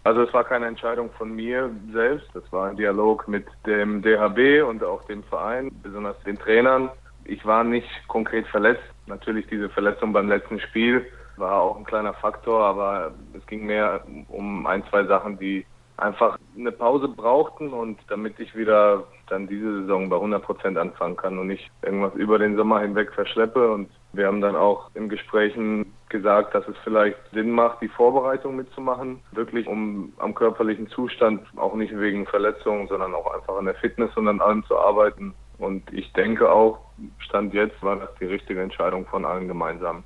Also 0.02 0.22
es 0.22 0.32
war 0.32 0.44
keine 0.44 0.66
Entscheidung 0.66 1.10
von 1.18 1.34
mir 1.34 1.70
selbst. 1.92 2.28
Das 2.32 2.50
war 2.52 2.70
ein 2.70 2.76
Dialog 2.76 3.28
mit 3.28 3.46
dem 3.66 4.02
DHB 4.02 4.66
und 4.66 4.82
auch 4.82 5.04
dem 5.04 5.22
Verein, 5.24 5.70
besonders 5.82 6.18
den 6.24 6.38
Trainern. 6.38 6.90
Ich 7.24 7.44
war 7.44 7.64
nicht 7.64 7.88
konkret 8.08 8.46
verletzt. 8.46 8.82
Natürlich 9.06 9.46
diese 9.48 9.68
Verletzung 9.68 10.12
beim 10.12 10.28
letzten 10.28 10.58
Spiel 10.60 11.06
war 11.36 11.60
auch 11.60 11.76
ein 11.76 11.84
kleiner 11.84 12.14
Faktor, 12.14 12.64
aber 12.64 13.12
es 13.34 13.44
ging 13.46 13.66
mehr 13.66 14.04
um 14.28 14.66
ein, 14.66 14.84
zwei 14.90 15.04
Sachen, 15.04 15.38
die 15.38 15.66
einfach 16.00 16.38
eine 16.56 16.72
Pause 16.72 17.08
brauchten 17.08 17.72
und 17.72 17.98
damit 18.08 18.38
ich 18.40 18.54
wieder 18.54 19.04
dann 19.28 19.46
diese 19.46 19.82
Saison 19.82 20.08
bei 20.08 20.16
100 20.16 20.42
Prozent 20.42 20.78
anfangen 20.78 21.16
kann 21.16 21.38
und 21.38 21.46
nicht 21.46 21.70
irgendwas 21.82 22.14
über 22.14 22.38
den 22.38 22.56
Sommer 22.56 22.80
hinweg 22.80 23.12
verschleppe. 23.12 23.70
Und 23.70 23.88
wir 24.12 24.26
haben 24.26 24.40
dann 24.40 24.56
auch 24.56 24.90
in 24.94 25.08
Gesprächen 25.08 25.92
gesagt, 26.08 26.54
dass 26.54 26.66
es 26.66 26.76
vielleicht 26.82 27.16
Sinn 27.32 27.50
macht, 27.50 27.80
die 27.80 27.88
Vorbereitung 27.88 28.56
mitzumachen, 28.56 29.20
wirklich 29.32 29.66
um 29.66 30.12
am 30.18 30.34
körperlichen 30.34 30.88
Zustand, 30.88 31.42
auch 31.56 31.74
nicht 31.74 31.96
wegen 31.96 32.26
Verletzungen, 32.26 32.88
sondern 32.88 33.14
auch 33.14 33.32
einfach 33.32 33.56
an 33.56 33.66
der 33.66 33.76
Fitness 33.76 34.16
und 34.16 34.28
an 34.28 34.40
allem 34.40 34.64
zu 34.64 34.76
arbeiten. 34.76 35.34
Und 35.58 35.92
ich 35.92 36.12
denke 36.14 36.50
auch, 36.50 36.80
Stand 37.18 37.54
jetzt 37.54 37.82
war 37.82 37.96
das 37.96 38.10
die 38.18 38.24
richtige 38.24 38.62
Entscheidung 38.62 39.06
von 39.06 39.24
allen 39.24 39.46
gemeinsam. 39.46 40.02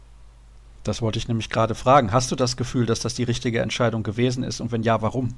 Das 0.83 1.01
wollte 1.01 1.19
ich 1.19 1.29
nämlich 1.29 1.49
gerade 1.49 1.75
fragen. 1.75 2.13
Hast 2.13 2.31
du 2.31 2.37
das 2.37 2.59
Gefühl, 2.59 2.85
dass 2.85 3.01
das 3.01 3.15
die 3.15 3.23
richtige 3.23 3.61
Entscheidung 3.61 4.03
gewesen 4.03 4.45
ist? 4.45 4.61
Und 4.61 4.71
wenn 4.71 4.83
ja, 4.83 5.01
warum? 5.01 5.35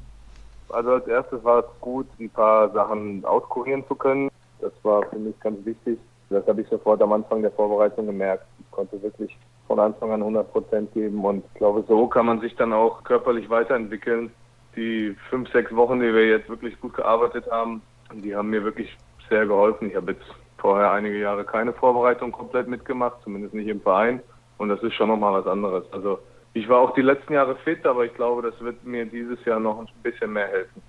Also 0.70 0.92
als 0.92 1.06
erstes 1.06 1.42
war 1.44 1.60
es 1.60 1.80
gut, 1.80 2.06
ein 2.18 2.30
paar 2.30 2.70
Sachen 2.72 3.24
auskurieren 3.24 3.86
zu 3.86 3.94
können. 3.94 4.30
Das 4.60 4.72
war 4.82 5.02
für 5.06 5.18
mich 5.18 5.38
ganz 5.40 5.64
wichtig. 5.64 5.98
Das 6.30 6.46
habe 6.46 6.62
ich 6.62 6.68
sofort 6.68 7.00
am 7.02 7.12
Anfang 7.12 7.42
der 7.42 7.52
Vorbereitung 7.52 8.06
gemerkt. 8.06 8.44
Ich 8.58 8.70
konnte 8.70 9.00
wirklich 9.02 9.36
von 9.66 9.78
Anfang 9.78 10.10
an 10.10 10.20
100 10.20 10.52
Prozent 10.52 10.92
geben 10.92 11.24
und 11.24 11.44
ich 11.44 11.54
glaube, 11.54 11.84
so 11.88 12.06
kann 12.06 12.26
man 12.26 12.40
sich 12.40 12.54
dann 12.56 12.72
auch 12.72 13.04
körperlich 13.04 13.48
weiterentwickeln. 13.48 14.30
Die 14.76 15.16
fünf, 15.30 15.50
sechs 15.52 15.74
Wochen, 15.74 16.00
die 16.00 16.12
wir 16.12 16.26
jetzt 16.26 16.48
wirklich 16.48 16.78
gut 16.80 16.94
gearbeitet 16.94 17.50
haben, 17.50 17.82
die 18.12 18.34
haben 18.34 18.50
mir 18.50 18.62
wirklich 18.64 18.96
sehr 19.28 19.46
geholfen. 19.46 19.88
Ich 19.88 19.96
habe 19.96 20.12
jetzt 20.12 20.24
vorher 20.58 20.92
einige 20.92 21.18
Jahre 21.18 21.44
keine 21.44 21.72
Vorbereitung 21.72 22.32
komplett 22.32 22.68
mitgemacht, 22.68 23.18
zumindest 23.22 23.54
nicht 23.54 23.68
im 23.68 23.80
Verein. 23.80 24.20
Und 24.58 24.68
das 24.68 24.82
ist 24.82 24.94
schon 24.94 25.08
nochmal 25.08 25.32
was 25.32 25.46
anderes. 25.46 25.84
Also 25.92 26.18
ich 26.56 26.70
war 26.70 26.78
auch 26.78 26.94
die 26.94 27.02
letzten 27.02 27.34
Jahre 27.34 27.54
fit, 27.56 27.84
aber 27.84 28.06
ich 28.06 28.14
glaube, 28.14 28.40
das 28.40 28.58
wird 28.60 28.82
mir 28.82 29.04
dieses 29.04 29.44
Jahr 29.44 29.60
noch 29.60 29.78
ein 29.78 29.88
bisschen 30.02 30.32
mehr 30.32 30.48
helfen. 30.48 30.80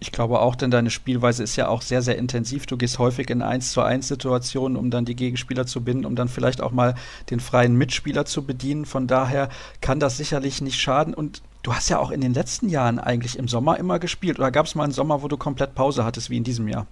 Ich 0.00 0.10
glaube 0.10 0.40
auch, 0.40 0.56
denn 0.56 0.72
deine 0.72 0.90
Spielweise 0.90 1.44
ist 1.44 1.54
ja 1.54 1.68
auch 1.68 1.80
sehr, 1.80 2.02
sehr 2.02 2.18
intensiv. 2.18 2.66
Du 2.66 2.76
gehst 2.76 2.98
häufig 2.98 3.30
in 3.30 3.40
1 3.40 3.70
zu 3.70 3.82
1 3.82 4.08
Situationen, 4.08 4.76
um 4.76 4.90
dann 4.90 5.04
die 5.04 5.14
Gegenspieler 5.14 5.64
zu 5.64 5.84
binden, 5.84 6.06
um 6.06 6.16
dann 6.16 6.26
vielleicht 6.26 6.60
auch 6.60 6.72
mal 6.72 6.96
den 7.30 7.38
freien 7.38 7.76
Mitspieler 7.76 8.26
zu 8.26 8.44
bedienen. 8.44 8.84
Von 8.84 9.06
daher 9.06 9.48
kann 9.80 10.00
das 10.00 10.16
sicherlich 10.16 10.60
nicht 10.60 10.80
schaden. 10.80 11.14
Und 11.14 11.40
du 11.62 11.72
hast 11.72 11.88
ja 11.88 11.98
auch 11.98 12.10
in 12.10 12.20
den 12.20 12.34
letzten 12.34 12.68
Jahren 12.68 12.98
eigentlich 12.98 13.38
im 13.38 13.46
Sommer 13.46 13.78
immer 13.78 14.00
gespielt. 14.00 14.40
Oder 14.40 14.50
gab 14.50 14.66
es 14.66 14.74
mal 14.74 14.82
einen 14.82 14.92
Sommer, 14.92 15.22
wo 15.22 15.28
du 15.28 15.36
komplett 15.36 15.76
Pause 15.76 16.04
hattest, 16.04 16.30
wie 16.30 16.36
in 16.36 16.44
diesem 16.44 16.66
Jahr? 16.66 16.86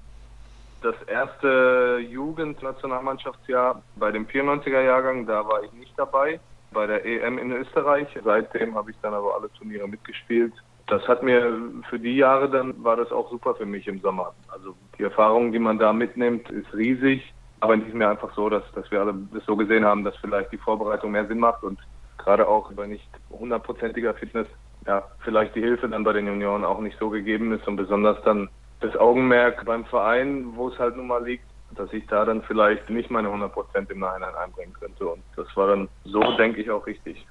Das 0.83 0.95
erste 1.09 1.99
Jugendnationalmannschaftsjahr 2.09 3.83
bei 3.97 4.13
dem 4.13 4.27
94er 4.27 4.83
Jahrgang, 4.83 5.27
da 5.27 5.45
war 5.45 5.65
ich 5.65 5.73
nicht 5.73 5.93
dabei. 5.97 6.39
Bei 6.75 6.87
der 6.87 7.07
EM 7.07 7.39
in 7.39 7.53
Österreich. 7.53 8.09
Seitdem 8.23 8.75
habe 8.75 8.91
ich 8.91 8.97
dann 9.01 9.15
aber 9.15 9.35
alle 9.35 9.51
Turniere 9.53 9.89
mitgespielt 9.89 10.53
das 10.87 11.07
hat 11.09 11.23
mir 11.23 11.61
für 11.89 11.99
die 11.99 12.17
Jahre 12.17 12.51
dann 12.51 12.83
war 12.83 12.97
das 12.97 13.11
auch 13.11 13.31
super 13.31 13.55
für 13.55 13.67
mich 13.67 13.87
im 13.89 14.01
Sommer. 14.01 14.35
Also 14.49 14.75
die 14.99 15.05
Erfahrung, 15.05 15.53
die 15.53 15.59
man 15.59 15.79
da 15.79 15.93
mitnimmt, 15.93 16.51
ist 16.51 16.73
riesig. 16.75 17.33
Aber 17.61 17.75
in 17.75 17.85
diesem 17.85 18.01
Jahr 18.01 18.11
einfach 18.11 18.35
so, 18.35 18.51
dass, 18.51 18.63
dass 18.75 18.91
wir 18.91 19.01
alle 19.01 19.15
das 19.33 19.45
so 19.47 19.57
gesehen 19.57 19.85
haben, 19.85 20.05
dass 20.05 20.17
vielleicht 20.17 20.53
die 20.53 20.59
Vorbereitung 20.59 21.13
mehr 21.13 21.27
Sinn 21.27 21.39
macht 21.39 21.63
und 21.63 21.79
gerade 22.19 22.47
auch 22.47 22.71
bei 22.73 22.87
nicht 22.87 23.09
hundertprozentiger 23.31 24.13
Fitness, 24.15 24.47
ja, 24.87 25.03
vielleicht 25.21 25.55
die 25.55 25.63
Hilfe 25.63 25.89
dann 25.89 26.05
bei 26.05 26.13
den 26.13 26.27
Junioren 26.27 26.65
auch 26.65 26.81
nicht 26.81 26.99
so 26.99 27.09
gegeben 27.09 27.53
ist 27.53 27.67
und 27.67 27.77
besonders 27.77 28.23
dann 28.25 28.51
das 28.81 28.95
Augenmerk 28.97 29.65
beim 29.65 29.87
Verein, 29.87 30.55
wo 30.57 30.69
es 30.69 30.79
halt 30.79 30.97
nun 30.97 31.07
mal 31.07 31.25
liegt, 31.25 31.47
dass 31.75 31.93
ich 31.93 32.07
da 32.07 32.25
dann 32.25 32.43
vielleicht 32.43 32.89
nicht 32.91 33.11
meine 33.11 33.29
100 33.29 33.53
Prozent 33.53 33.91
im 33.91 34.01
Nachhinein 34.01 34.35
einbringen 34.35 34.73
könnte. 34.73 35.07
Und 35.07 35.23
das 35.37 35.47
war 35.57 35.69
dann 35.69 35.89
so, 36.05 36.21
denke 36.37 36.61
ich, 36.61 36.71
auch 36.71 36.87
richtig. 36.87 37.27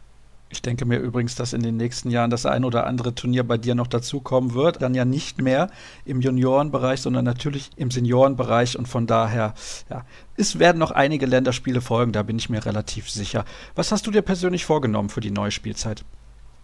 Ich 0.54 0.62
denke 0.62 0.86
mir 0.86 1.00
übrigens, 1.00 1.34
dass 1.34 1.54
in 1.54 1.64
den 1.64 1.78
nächsten 1.78 2.12
Jahren 2.12 2.30
das 2.30 2.46
ein 2.46 2.64
oder 2.64 2.86
andere 2.86 3.16
Turnier 3.16 3.44
bei 3.44 3.58
dir 3.58 3.74
noch 3.74 3.88
dazukommen 3.88 4.54
wird. 4.54 4.84
Dann 4.84 4.94
ja 4.94 5.04
nicht 5.04 5.42
mehr 5.42 5.72
im 6.06 6.22
Juniorenbereich, 6.22 7.02
sondern 7.02 7.26
natürlich 7.26 7.72
im 7.76 7.90
Seniorenbereich. 7.90 8.78
Und 8.78 8.88
von 8.88 9.08
daher, 9.08 9.56
ja, 9.90 10.06
es 10.38 10.60
werden 10.60 10.78
noch 10.78 10.92
einige 10.92 11.26
Länderspiele 11.26 11.82
folgen, 11.82 12.12
da 12.12 12.22
bin 12.22 12.38
ich 12.38 12.52
mir 12.52 12.64
relativ 12.64 13.10
sicher. 13.10 13.46
Was 13.74 13.92
hast 13.92 14.06
du 14.06 14.12
dir 14.12 14.22
persönlich 14.22 14.64
vorgenommen 14.64 15.10
für 15.10 15.22
die 15.22 15.32
neue 15.32 15.50
Spielzeit? 15.50 16.06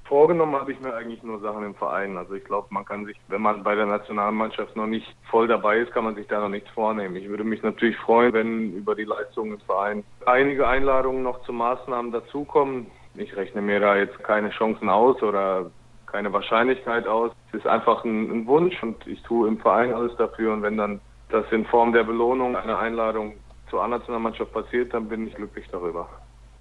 Vorgenommen 0.09 0.59
habe 0.59 0.73
ich 0.73 0.79
mir 0.81 0.93
eigentlich 0.93 1.23
nur 1.23 1.39
Sachen 1.39 1.63
im 1.63 1.75
Verein. 1.75 2.17
Also 2.17 2.33
ich 2.33 2.43
glaube, 2.43 2.67
man 2.71 2.83
kann 2.83 3.05
sich, 3.05 3.15
wenn 3.29 3.41
man 3.41 3.63
bei 3.63 3.75
der 3.75 3.85
Nationalmannschaft 3.85 4.75
noch 4.75 4.87
nicht 4.87 5.07
voll 5.29 5.47
dabei 5.47 5.77
ist, 5.77 5.93
kann 5.93 6.03
man 6.03 6.15
sich 6.15 6.27
da 6.27 6.41
noch 6.41 6.49
nichts 6.49 6.69
vornehmen. 6.71 7.15
Ich 7.15 7.29
würde 7.29 7.45
mich 7.45 7.63
natürlich 7.63 7.95
freuen, 7.97 8.33
wenn 8.33 8.73
über 8.73 8.95
die 8.95 9.05
Leistungen 9.05 9.53
im 9.53 9.59
Verein 9.61 10.03
einige 10.25 10.67
Einladungen 10.67 11.23
noch 11.23 11.41
zu 11.43 11.53
Maßnahmen 11.53 12.11
dazukommen 12.11 12.87
ich 13.15 13.35
rechne 13.35 13.61
mir 13.61 13.79
da 13.79 13.97
jetzt 13.97 14.23
keine 14.23 14.49
Chancen 14.51 14.89
aus 14.89 15.21
oder 15.21 15.71
keine 16.05 16.31
Wahrscheinlichkeit 16.33 17.07
aus. 17.07 17.31
Es 17.49 17.59
ist 17.59 17.67
einfach 17.67 18.03
ein, 18.03 18.31
ein 18.31 18.47
Wunsch 18.47 18.81
und 18.81 19.05
ich 19.07 19.21
tue 19.23 19.47
im 19.47 19.57
Verein 19.57 19.93
alles 19.93 20.15
dafür. 20.17 20.53
Und 20.53 20.61
wenn 20.61 20.77
dann 20.77 21.01
das 21.29 21.45
in 21.51 21.65
Form 21.65 21.93
der 21.93 22.03
Belohnung 22.03 22.55
einer 22.55 22.79
Einladung 22.79 23.33
zur 23.69 23.83
A-Nationalmannschaft 23.83 24.51
passiert, 24.53 24.93
dann 24.93 25.07
bin 25.07 25.27
ich 25.27 25.35
glücklich 25.35 25.67
darüber. 25.71 26.09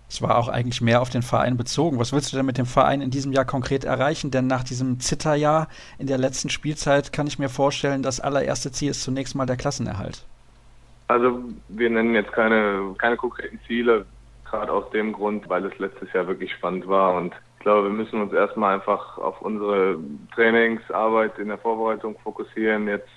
Es 0.09 0.23
war 0.23 0.39
auch 0.39 0.49
eigentlich 0.49 0.81
mehr 0.81 1.03
auf 1.03 1.11
den 1.11 1.23
Verein 1.23 1.57
bezogen. 1.57 1.99
Was 1.99 2.13
willst 2.13 2.33
du 2.33 2.37
denn 2.37 2.47
mit 2.47 2.57
dem 2.57 2.67
Verein 2.67 3.03
in 3.03 3.11
diesem 3.11 3.33
Jahr 3.33 3.45
konkret 3.45 3.85
erreichen? 3.85 4.31
Denn 4.31 4.47
nach 4.47 4.65
diesem 4.65 5.01
Zitterjahr 5.01 5.69
in 5.99 6.07
der 6.07 6.17
letzten 6.17 6.49
Spielzeit 6.49 7.13
kann 7.13 7.27
ich 7.27 7.39
mir 7.39 7.51
vorstellen, 7.51 8.03
das 8.03 8.19
allererste 8.19 8.73
Ziel 8.73 8.91
ist 8.91 9.03
zunächst 9.03 9.35
mal 9.35 9.47
der 9.47 9.57
Klassenerhalt. 9.57 10.25
Also 11.09 11.41
wir 11.69 11.91
nennen 11.91 12.15
jetzt 12.15 12.33
keine, 12.33 12.95
keine 12.99 13.17
konkreten 13.17 13.61
Ziele 13.67 14.07
gerade 14.45 14.73
aus 14.73 14.91
dem 14.91 15.13
Grund, 15.13 15.49
weil 15.49 15.65
es 15.67 15.79
letztes 15.79 16.13
Jahr 16.13 16.27
wirklich 16.27 16.53
spannend 16.53 16.89
war 16.89 17.15
und 17.15 17.35
ich 17.59 17.65
glaube, 17.65 17.89
wir 17.89 17.93
müssen 17.93 18.23
uns 18.23 18.33
erstmal 18.33 18.75
einfach 18.75 19.19
auf 19.19 19.43
unsere 19.43 19.99
Trainingsarbeit 20.35 21.39
in 21.39 21.49
der 21.49 21.59
Vorbereitung 21.59 22.17
fokussieren, 22.23 22.87
jetzt, 22.87 23.09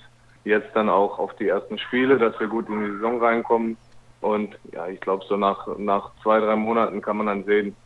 jetzt 0.44 0.74
dann 0.74 0.88
auch 0.88 1.18
auf 1.18 1.34
die 1.36 1.48
ersten 1.48 1.78
Spiele, 1.78 2.18
dass 2.18 2.38
wir 2.40 2.48
gut 2.48 2.68
in 2.68 2.84
die 2.84 2.90
Saison 2.92 3.22
reinkommen 3.22 3.76
und 4.22 4.56
ja, 4.72 4.86
ich 4.88 5.00
glaube, 5.00 5.24
so 5.28 5.36
nach, 5.36 5.66
nach 5.78 6.10
zwei, 6.22 6.40
drei 6.40 6.56
Monaten 6.56 7.02
kann 7.02 7.18
man 7.18 7.26
dann 7.26 7.44
sehen, 7.44 7.76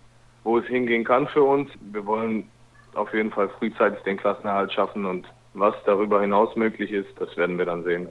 wo 0.45 0.59
es 0.59 0.67
hingehen 0.67 1.03
kann 1.03 1.27
für 1.29 1.43
uns. 1.43 1.71
Wir 1.93 2.07
wollen 2.07 2.49
auf 2.95 3.13
jeden 3.13 3.31
Fall 3.31 3.49
frühzeitig 3.59 4.03
den 4.05 4.17
Klassenerhalt 4.17 4.73
schaffen 4.73 5.05
und 5.05 5.27
was 5.55 5.75
darüber 5.87 6.21
hinaus 6.21 6.55
möglich 6.55 6.93
ist, 6.93 7.09
das 7.19 7.35
werden 7.37 7.59
wir 7.59 7.65
dann 7.65 7.85
sehen. 7.85 8.09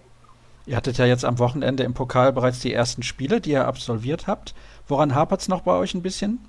Ihr 0.66 0.76
hattet 0.76 0.98
ja 0.98 1.06
jetzt 1.06 1.24
am 1.24 1.38
Wochenende 1.38 1.84
im 1.84 1.94
Pokal 1.94 2.34
bereits 2.34 2.60
die 2.60 2.74
ersten 2.74 3.04
Spiele, 3.04 3.40
die 3.40 3.52
ihr 3.52 3.68
absolviert 3.68 4.26
habt. 4.26 4.56
Woran 4.88 5.14
hapert 5.14 5.42
es 5.42 5.48
noch 5.48 5.62
bei 5.62 5.78
euch 5.78 5.94
ein 5.94 6.02
bisschen? 6.02 6.40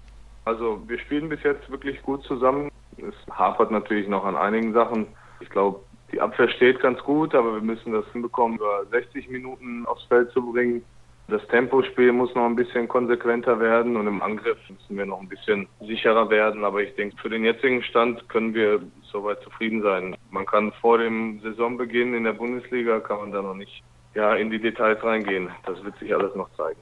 Also 0.46 0.80
wir 0.86 0.98
spielen 0.98 1.28
bis 1.28 1.42
jetzt 1.42 1.70
wirklich 1.70 2.00
gut 2.02 2.24
zusammen. 2.24 2.70
Es 2.96 3.14
hapert 3.30 3.70
natürlich 3.70 4.08
noch 4.08 4.24
an 4.24 4.36
einigen 4.36 4.72
Sachen. 4.72 5.06
Ich 5.40 5.50
glaube, 5.50 5.80
die 6.12 6.20
Abwehr 6.20 6.48
steht 6.48 6.80
ganz 6.80 6.98
gut, 7.00 7.34
aber 7.34 7.54
wir 7.54 7.60
müssen 7.60 7.92
das 7.92 8.06
hinbekommen, 8.12 8.56
über 8.56 8.86
60 8.90 9.28
Minuten 9.28 9.84
aufs 9.86 10.04
Feld 10.04 10.30
zu 10.32 10.40
bringen. 10.52 10.82
Das 11.28 11.44
Tempospiel 11.48 12.12
muss 12.12 12.32
noch 12.36 12.46
ein 12.46 12.54
bisschen 12.54 12.86
konsequenter 12.86 13.58
werden 13.58 13.96
und 13.96 14.06
im 14.06 14.22
Angriff 14.22 14.58
müssen 14.68 14.96
wir 14.96 15.06
noch 15.06 15.20
ein 15.20 15.28
bisschen 15.28 15.66
sicherer 15.80 16.30
werden. 16.30 16.64
Aber 16.64 16.82
ich 16.82 16.94
denke, 16.94 17.16
für 17.16 17.28
den 17.28 17.44
jetzigen 17.44 17.82
Stand 17.82 18.28
können 18.28 18.54
wir 18.54 18.80
soweit 19.10 19.42
zufrieden 19.42 19.82
sein. 19.82 20.16
Man 20.30 20.46
kann 20.46 20.70
vor 20.80 20.98
dem 20.98 21.40
Saisonbeginn 21.40 22.14
in 22.14 22.24
der 22.24 22.34
Bundesliga, 22.34 23.00
kann 23.00 23.18
man 23.18 23.32
da 23.32 23.42
noch 23.42 23.54
nicht 23.54 23.82
ja, 24.14 24.34
in 24.34 24.50
die 24.50 24.60
Details 24.60 25.02
reingehen. 25.02 25.50
Das 25.64 25.82
wird 25.82 25.98
sich 25.98 26.14
alles 26.14 26.34
noch 26.36 26.48
zeigen. 26.56 26.78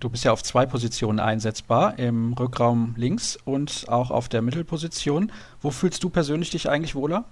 Du 0.00 0.10
bist 0.10 0.24
ja 0.24 0.32
auf 0.32 0.42
zwei 0.42 0.66
Positionen 0.66 1.20
einsetzbar, 1.20 1.98
im 1.98 2.32
Rückraum 2.32 2.94
links 2.96 3.36
und 3.44 3.86
auch 3.88 4.10
auf 4.10 4.28
der 4.28 4.42
Mittelposition. 4.42 5.32
Wo 5.60 5.70
fühlst 5.70 6.02
du 6.02 6.10
persönlich 6.10 6.50
dich 6.50 6.68
eigentlich 6.68 6.94
wohler? 6.94 7.24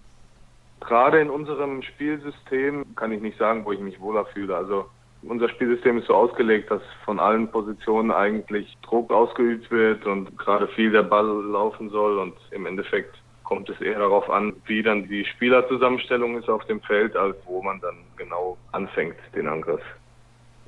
Gerade 0.80 1.20
in 1.20 1.30
unserem 1.30 1.82
Spielsystem 1.82 2.85
kann 2.96 3.12
ich 3.12 3.20
nicht 3.20 3.38
sagen, 3.38 3.64
wo 3.64 3.72
ich 3.72 3.80
mich 3.80 4.00
wohler 4.00 4.26
fühle. 4.26 4.56
Also 4.56 4.87
unser 5.28 5.48
Spielsystem 5.48 5.98
ist 5.98 6.06
so 6.06 6.14
ausgelegt, 6.14 6.70
dass 6.70 6.82
von 7.04 7.18
allen 7.18 7.48
Positionen 7.48 8.10
eigentlich 8.10 8.76
Druck 8.82 9.10
ausgeübt 9.12 9.70
wird 9.70 10.06
und 10.06 10.36
gerade 10.38 10.68
viel 10.68 10.90
der 10.90 11.02
Ball 11.02 11.26
laufen 11.26 11.90
soll 11.90 12.18
und 12.18 12.34
im 12.50 12.66
Endeffekt 12.66 13.14
kommt 13.44 13.68
es 13.70 13.80
eher 13.80 13.98
darauf 13.98 14.28
an, 14.28 14.54
wie 14.66 14.82
dann 14.82 15.08
die 15.08 15.24
Spielerzusammenstellung 15.24 16.36
ist 16.38 16.48
auf 16.48 16.64
dem 16.66 16.80
Feld, 16.80 17.16
als 17.16 17.36
wo 17.46 17.62
man 17.62 17.80
dann 17.80 17.96
genau 18.16 18.58
anfängt, 18.72 19.16
den 19.34 19.46
Angriff. 19.46 19.82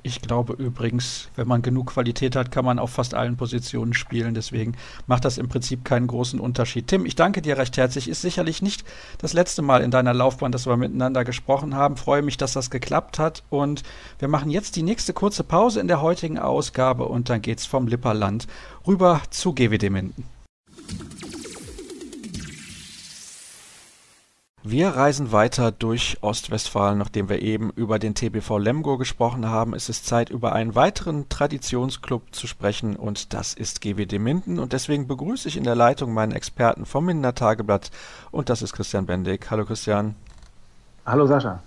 Ich 0.01 0.21
glaube 0.21 0.53
übrigens, 0.53 1.29
wenn 1.35 1.47
man 1.47 1.61
genug 1.61 1.87
Qualität 1.87 2.35
hat, 2.35 2.51
kann 2.51 2.63
man 2.63 2.79
auf 2.79 2.91
fast 2.91 3.13
allen 3.13 3.35
Positionen 3.35 3.93
spielen. 3.93 4.33
Deswegen 4.33 4.75
macht 5.07 5.25
das 5.25 5.37
im 5.37 5.49
Prinzip 5.49 5.83
keinen 5.83 6.07
großen 6.07 6.39
Unterschied. 6.39 6.87
Tim, 6.87 7.05
ich 7.05 7.15
danke 7.15 7.41
dir 7.41 7.57
recht 7.57 7.75
herzlich. 7.77 8.07
Ist 8.07 8.21
sicherlich 8.21 8.61
nicht 8.61 8.85
das 9.17 9.33
letzte 9.33 9.61
Mal 9.61 9.81
in 9.81 9.91
deiner 9.91 10.13
Laufbahn, 10.13 10.51
dass 10.51 10.67
wir 10.67 10.77
miteinander 10.77 11.25
gesprochen 11.25 11.75
haben. 11.75 11.97
Freue 11.97 12.21
mich, 12.21 12.37
dass 12.37 12.53
das 12.53 12.69
geklappt 12.69 13.19
hat. 13.19 13.43
Und 13.49 13.83
wir 14.19 14.27
machen 14.27 14.51
jetzt 14.51 14.75
die 14.75 14.83
nächste 14.83 15.13
kurze 15.13 15.43
Pause 15.43 15.79
in 15.81 15.87
der 15.87 16.01
heutigen 16.01 16.39
Ausgabe 16.39 17.05
und 17.05 17.29
dann 17.29 17.41
geht's 17.41 17.65
vom 17.65 17.87
Lipperland 17.87 18.47
rüber 18.87 19.21
zu 19.29 19.53
GWD 19.53 19.89
Minden. 19.89 20.23
Wir 24.71 24.89
reisen 24.89 25.31
weiter 25.31 25.71
durch 25.71 26.19
Ostwestfalen, 26.21 26.99
nachdem 26.99 27.27
wir 27.27 27.41
eben 27.41 27.71
über 27.71 27.97
den 27.97 28.13
TBV 28.13 28.59
Lemgo 28.59 28.99
gesprochen 28.99 29.47
haben. 29.47 29.73
Es 29.73 29.89
ist 29.89 30.05
Zeit, 30.05 30.29
über 30.29 30.53
einen 30.53 30.75
weiteren 30.75 31.27
Traditionsclub 31.27 32.35
zu 32.35 32.45
sprechen 32.45 32.95
und 32.95 33.33
das 33.33 33.55
ist 33.55 33.81
GWD 33.81 34.19
Minden. 34.19 34.59
Und 34.59 34.71
deswegen 34.71 35.07
begrüße 35.07 35.47
ich 35.47 35.57
in 35.57 35.63
der 35.63 35.73
Leitung 35.73 36.13
meinen 36.13 36.33
Experten 36.33 36.85
vom 36.85 37.07
Mindener 37.07 37.33
Tageblatt 37.33 37.89
und 38.29 38.49
das 38.49 38.61
ist 38.61 38.73
Christian 38.73 39.07
Bendig. 39.07 39.49
Hallo 39.49 39.65
Christian. 39.65 40.13
Hallo 41.03 41.25
Sascha. 41.25 41.63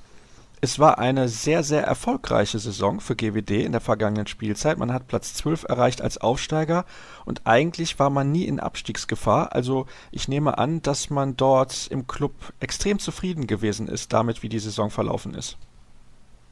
Es 0.64 0.78
war 0.78 1.00
eine 1.00 1.26
sehr, 1.26 1.64
sehr 1.64 1.82
erfolgreiche 1.82 2.60
Saison 2.60 3.00
für 3.00 3.16
GWD 3.16 3.64
in 3.64 3.72
der 3.72 3.80
vergangenen 3.80 4.28
Spielzeit. 4.28 4.78
Man 4.78 4.92
hat 4.92 5.08
Platz 5.08 5.34
12 5.34 5.64
erreicht 5.68 6.00
als 6.00 6.18
Aufsteiger 6.18 6.84
und 7.24 7.40
eigentlich 7.46 7.98
war 7.98 8.10
man 8.10 8.30
nie 8.30 8.44
in 8.44 8.60
Abstiegsgefahr. 8.60 9.56
Also 9.56 9.86
ich 10.12 10.28
nehme 10.28 10.58
an, 10.58 10.80
dass 10.80 11.10
man 11.10 11.36
dort 11.36 11.88
im 11.88 12.06
Club 12.06 12.32
extrem 12.60 13.00
zufrieden 13.00 13.48
gewesen 13.48 13.88
ist 13.88 14.12
damit, 14.12 14.44
wie 14.44 14.48
die 14.48 14.60
Saison 14.60 14.90
verlaufen 14.90 15.34
ist. 15.34 15.58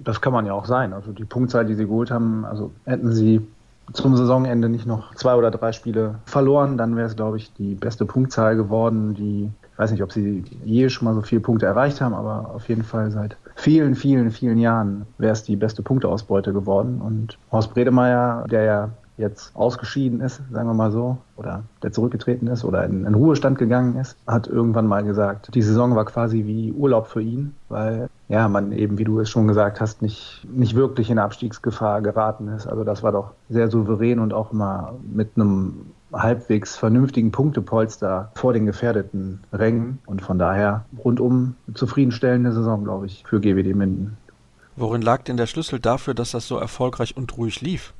Das 0.00 0.20
kann 0.20 0.32
man 0.32 0.44
ja 0.44 0.54
auch 0.54 0.66
sein. 0.66 0.92
Also 0.92 1.12
die 1.12 1.24
Punktzahl, 1.24 1.64
die 1.64 1.76
sie 1.76 1.84
geholt 1.84 2.10
haben, 2.10 2.44
also 2.44 2.72
hätten 2.86 3.12
sie 3.12 3.46
zum 3.92 4.16
Saisonende 4.16 4.68
nicht 4.68 4.86
noch 4.86 5.14
zwei 5.14 5.36
oder 5.36 5.52
drei 5.52 5.70
Spiele 5.70 6.16
verloren, 6.24 6.76
dann 6.76 6.96
wäre 6.96 7.06
es, 7.06 7.14
glaube 7.14 7.36
ich, 7.36 7.52
die 7.52 7.76
beste 7.76 8.06
Punktzahl 8.06 8.56
geworden, 8.56 9.14
die 9.14 9.52
weiß 9.80 9.92
nicht, 9.92 10.02
ob 10.02 10.12
sie 10.12 10.44
je 10.62 10.90
schon 10.90 11.06
mal 11.06 11.14
so 11.14 11.22
viele 11.22 11.40
Punkte 11.40 11.64
erreicht 11.64 12.02
haben, 12.02 12.14
aber 12.14 12.50
auf 12.54 12.68
jeden 12.68 12.82
Fall 12.84 13.10
seit 13.10 13.36
vielen, 13.56 13.94
vielen, 13.94 14.30
vielen 14.30 14.58
Jahren 14.58 15.06
wäre 15.16 15.32
es 15.32 15.42
die 15.42 15.56
beste 15.56 15.82
Punkteausbeute 15.82 16.52
geworden. 16.52 17.00
Und 17.00 17.38
Horst 17.50 17.72
Bredemeier, 17.72 18.44
der 18.50 18.62
ja 18.64 18.88
jetzt 19.16 19.54
ausgeschieden 19.54 20.20
ist, 20.20 20.40
sagen 20.50 20.68
wir 20.68 20.74
mal 20.74 20.90
so, 20.90 21.18
oder 21.36 21.62
der 21.82 21.92
zurückgetreten 21.92 22.46
ist 22.48 22.64
oder 22.64 22.84
in, 22.84 23.06
in 23.06 23.14
Ruhestand 23.14 23.58
gegangen 23.58 23.96
ist, 23.96 24.16
hat 24.26 24.48
irgendwann 24.48 24.86
mal 24.86 25.02
gesagt, 25.02 25.54
die 25.54 25.62
Saison 25.62 25.94
war 25.94 26.04
quasi 26.04 26.44
wie 26.46 26.72
Urlaub 26.72 27.06
für 27.06 27.22
ihn, 27.22 27.54
weil 27.68 28.08
ja, 28.28 28.48
man 28.48 28.72
eben, 28.72 28.98
wie 28.98 29.04
du 29.04 29.18
es 29.20 29.30
schon 29.30 29.48
gesagt 29.48 29.80
hast, 29.80 30.02
nicht, 30.02 30.46
nicht 30.50 30.74
wirklich 30.74 31.10
in 31.10 31.18
Abstiegsgefahr 31.18 32.02
geraten 32.02 32.48
ist. 32.48 32.66
Also 32.66 32.84
das 32.84 33.02
war 33.02 33.12
doch 33.12 33.32
sehr 33.48 33.68
souverän 33.68 34.18
und 34.18 34.32
auch 34.32 34.52
mal 34.52 34.94
mit 35.10 35.30
einem 35.36 35.86
halbwegs 36.12 36.76
vernünftigen 36.76 37.30
Punktepolster 37.32 38.32
vor 38.34 38.52
den 38.52 38.66
gefährdeten 38.66 39.40
Rängen 39.52 39.98
und 40.06 40.22
von 40.22 40.38
daher 40.38 40.84
rundum 41.04 41.54
zufriedenstellende 41.74 42.52
Saison, 42.52 42.84
glaube 42.84 43.06
ich, 43.06 43.24
für 43.26 43.40
GWD 43.40 43.74
Minden. 43.74 44.16
Worin 44.76 45.02
lag 45.02 45.22
denn 45.22 45.36
der 45.36 45.46
Schlüssel 45.46 45.78
dafür, 45.78 46.14
dass 46.14 46.30
das 46.30 46.46
so 46.46 46.56
erfolgreich 46.56 47.16
und 47.16 47.36
ruhig 47.36 47.60
lief? 47.60 47.92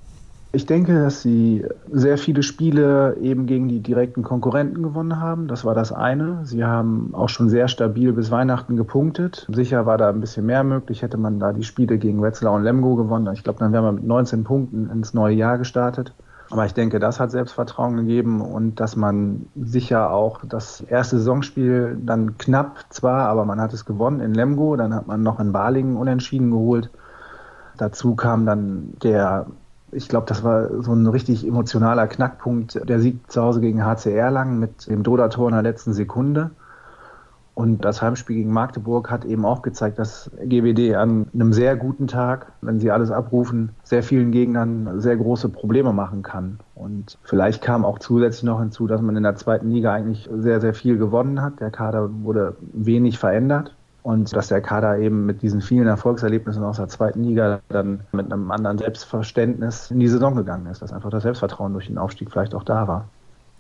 Ich 0.53 0.67
denke, 0.67 1.01
dass 1.01 1.23
sie 1.23 1.65
sehr 1.93 2.19
viele 2.19 2.43
Spiele 2.43 3.17
eben 3.21 3.47
gegen 3.47 3.69
die 3.69 3.79
direkten 3.79 4.25
Konkurrenten 4.25 4.83
gewonnen 4.83 5.21
haben. 5.21 5.47
Das 5.47 5.65
war 5.65 5.77
das 5.77 5.93
eine. 5.93 6.41
Sie 6.45 6.65
haben 6.65 7.11
auch 7.13 7.29
schon 7.29 7.49
sehr 7.49 7.69
stabil 7.69 8.13
bis 8.13 8.33
Weihnachten 8.33 8.77
gepunktet. 8.77 9.47
Sicher 9.53 9.87
war 9.87 9.97
da 9.97 10.09
ein 10.09 10.21
bisschen 10.21 10.47
mehr 10.47 10.65
möglich. 10.65 11.03
Hätte 11.03 11.19
man 11.19 11.39
da 11.39 11.53
die 11.53 11.63
Spiele 11.63 11.99
gegen 11.99 12.21
Wetzlar 12.21 12.53
und 12.55 12.65
Lemgo 12.65 12.97
gewonnen. 12.97 13.33
Ich 13.33 13.45
glaube, 13.45 13.61
dann 13.61 13.73
wären 13.73 13.85
wir 13.85 13.93
mit 13.93 14.05
19 14.05 14.43
Punkten 14.43 14.91
ins 14.91 15.15
neue 15.15 15.37
Jahr 15.37 15.57
gestartet. 15.57 16.15
Aber 16.51 16.67
ich 16.67 16.75
denke, 16.75 16.99
das 16.99 17.21
hat 17.21 17.31
Selbstvertrauen 17.31 17.97
gegeben 17.97 18.41
und 18.41 18.81
dass 18.81 18.97
man 18.97 19.47
sicher 19.55 20.11
auch 20.11 20.41
das 20.45 20.81
erste 20.81 21.19
Saisonspiel 21.19 21.97
dann 22.05 22.39
knapp 22.39 22.87
zwar, 22.91 23.29
aber 23.29 23.45
man 23.45 23.61
hat 23.61 23.73
es 23.73 23.85
gewonnen 23.85 24.21
in 24.21 24.35
Lemgo, 24.35 24.75
dann 24.75 24.93
hat 24.93 25.07
man 25.07 25.23
noch 25.23 25.39
in 25.39 25.53
Balingen 25.53 25.97
unentschieden 25.97 26.51
geholt. 26.51 26.91
Dazu 27.77 28.17
kam 28.17 28.47
dann 28.47 28.95
der, 29.03 29.47
ich 29.93 30.09
glaube, 30.09 30.27
das 30.27 30.43
war 30.43 30.83
so 30.83 30.93
ein 30.93 31.07
richtig 31.07 31.47
emotionaler 31.47 32.09
Knackpunkt, 32.09 32.81
der 32.89 32.99
Sieg 32.99 33.31
zu 33.31 33.43
Hause 33.43 33.61
gegen 33.61 33.85
HC 33.85 34.13
Erlangen 34.13 34.59
mit 34.59 34.89
dem 34.89 35.05
Doda-Tor 35.05 35.49
in 35.49 35.55
der 35.55 35.63
letzten 35.63 35.93
Sekunde. 35.93 36.51
Und 37.61 37.85
das 37.85 38.01
Heimspiel 38.01 38.37
gegen 38.37 38.55
Magdeburg 38.55 39.11
hat 39.11 39.27
eben 39.27 39.45
auch 39.45 39.61
gezeigt, 39.61 39.99
dass 39.99 40.31
GWD 40.43 40.95
an 40.95 41.27
einem 41.35 41.53
sehr 41.53 41.77
guten 41.77 42.07
Tag, 42.07 42.53
wenn 42.63 42.81
sie 42.81 42.91
alles 42.91 43.11
abrufen, 43.11 43.73
sehr 43.83 44.03
vielen 44.03 44.33
Gegnern 44.33 44.99
sehr 44.99 45.19
große 45.19 45.51
Probleme 45.51 45.93
machen 45.93 46.23
kann. 46.23 46.59
Und 46.75 47.19
vielleicht 47.23 47.61
kam 47.61 47.85
auch 47.85 47.99
zusätzlich 47.99 48.45
noch 48.45 48.61
hinzu, 48.61 48.87
dass 48.87 49.03
man 49.03 49.15
in 49.15 49.25
der 49.25 49.37
zweiten 49.37 49.71
Liga 49.71 49.93
eigentlich 49.93 50.27
sehr, 50.39 50.63
sehr 50.63 50.73
viel 50.73 50.97
gewonnen 50.97 51.43
hat. 51.43 51.61
Der 51.61 51.71
Kader 51.71 52.09
wurde 52.23 52.57
wenig 52.73 53.19
verändert. 53.19 53.77
Und 54.03 54.35
dass 54.35 54.49
der 54.49 54.63
Kader 54.63 54.97
eben 54.97 55.27
mit 55.27 55.43
diesen 55.43 55.61
vielen 55.61 55.87
Erfolgserlebnissen 55.87 56.65
aus 56.65 56.79
der 56.79 56.89
zweiten 56.89 57.23
Liga 57.23 57.61
dann 57.69 58.01
mit 58.13 58.33
einem 58.33 58.51
anderen 58.51 58.79
Selbstverständnis 58.79 59.91
in 59.91 60.01
die 60.01 60.09
Saison 60.09 60.35
gegangen 60.35 60.65
ist, 60.65 60.81
dass 60.81 60.95
einfach 60.95 61.11
das 61.11 61.25
Selbstvertrauen 61.25 61.75
durch 61.75 61.89
den 61.89 61.99
Aufstieg 61.99 62.31
vielleicht 62.31 62.55
auch 62.55 62.65
da 62.65 62.89
war. 62.89 63.09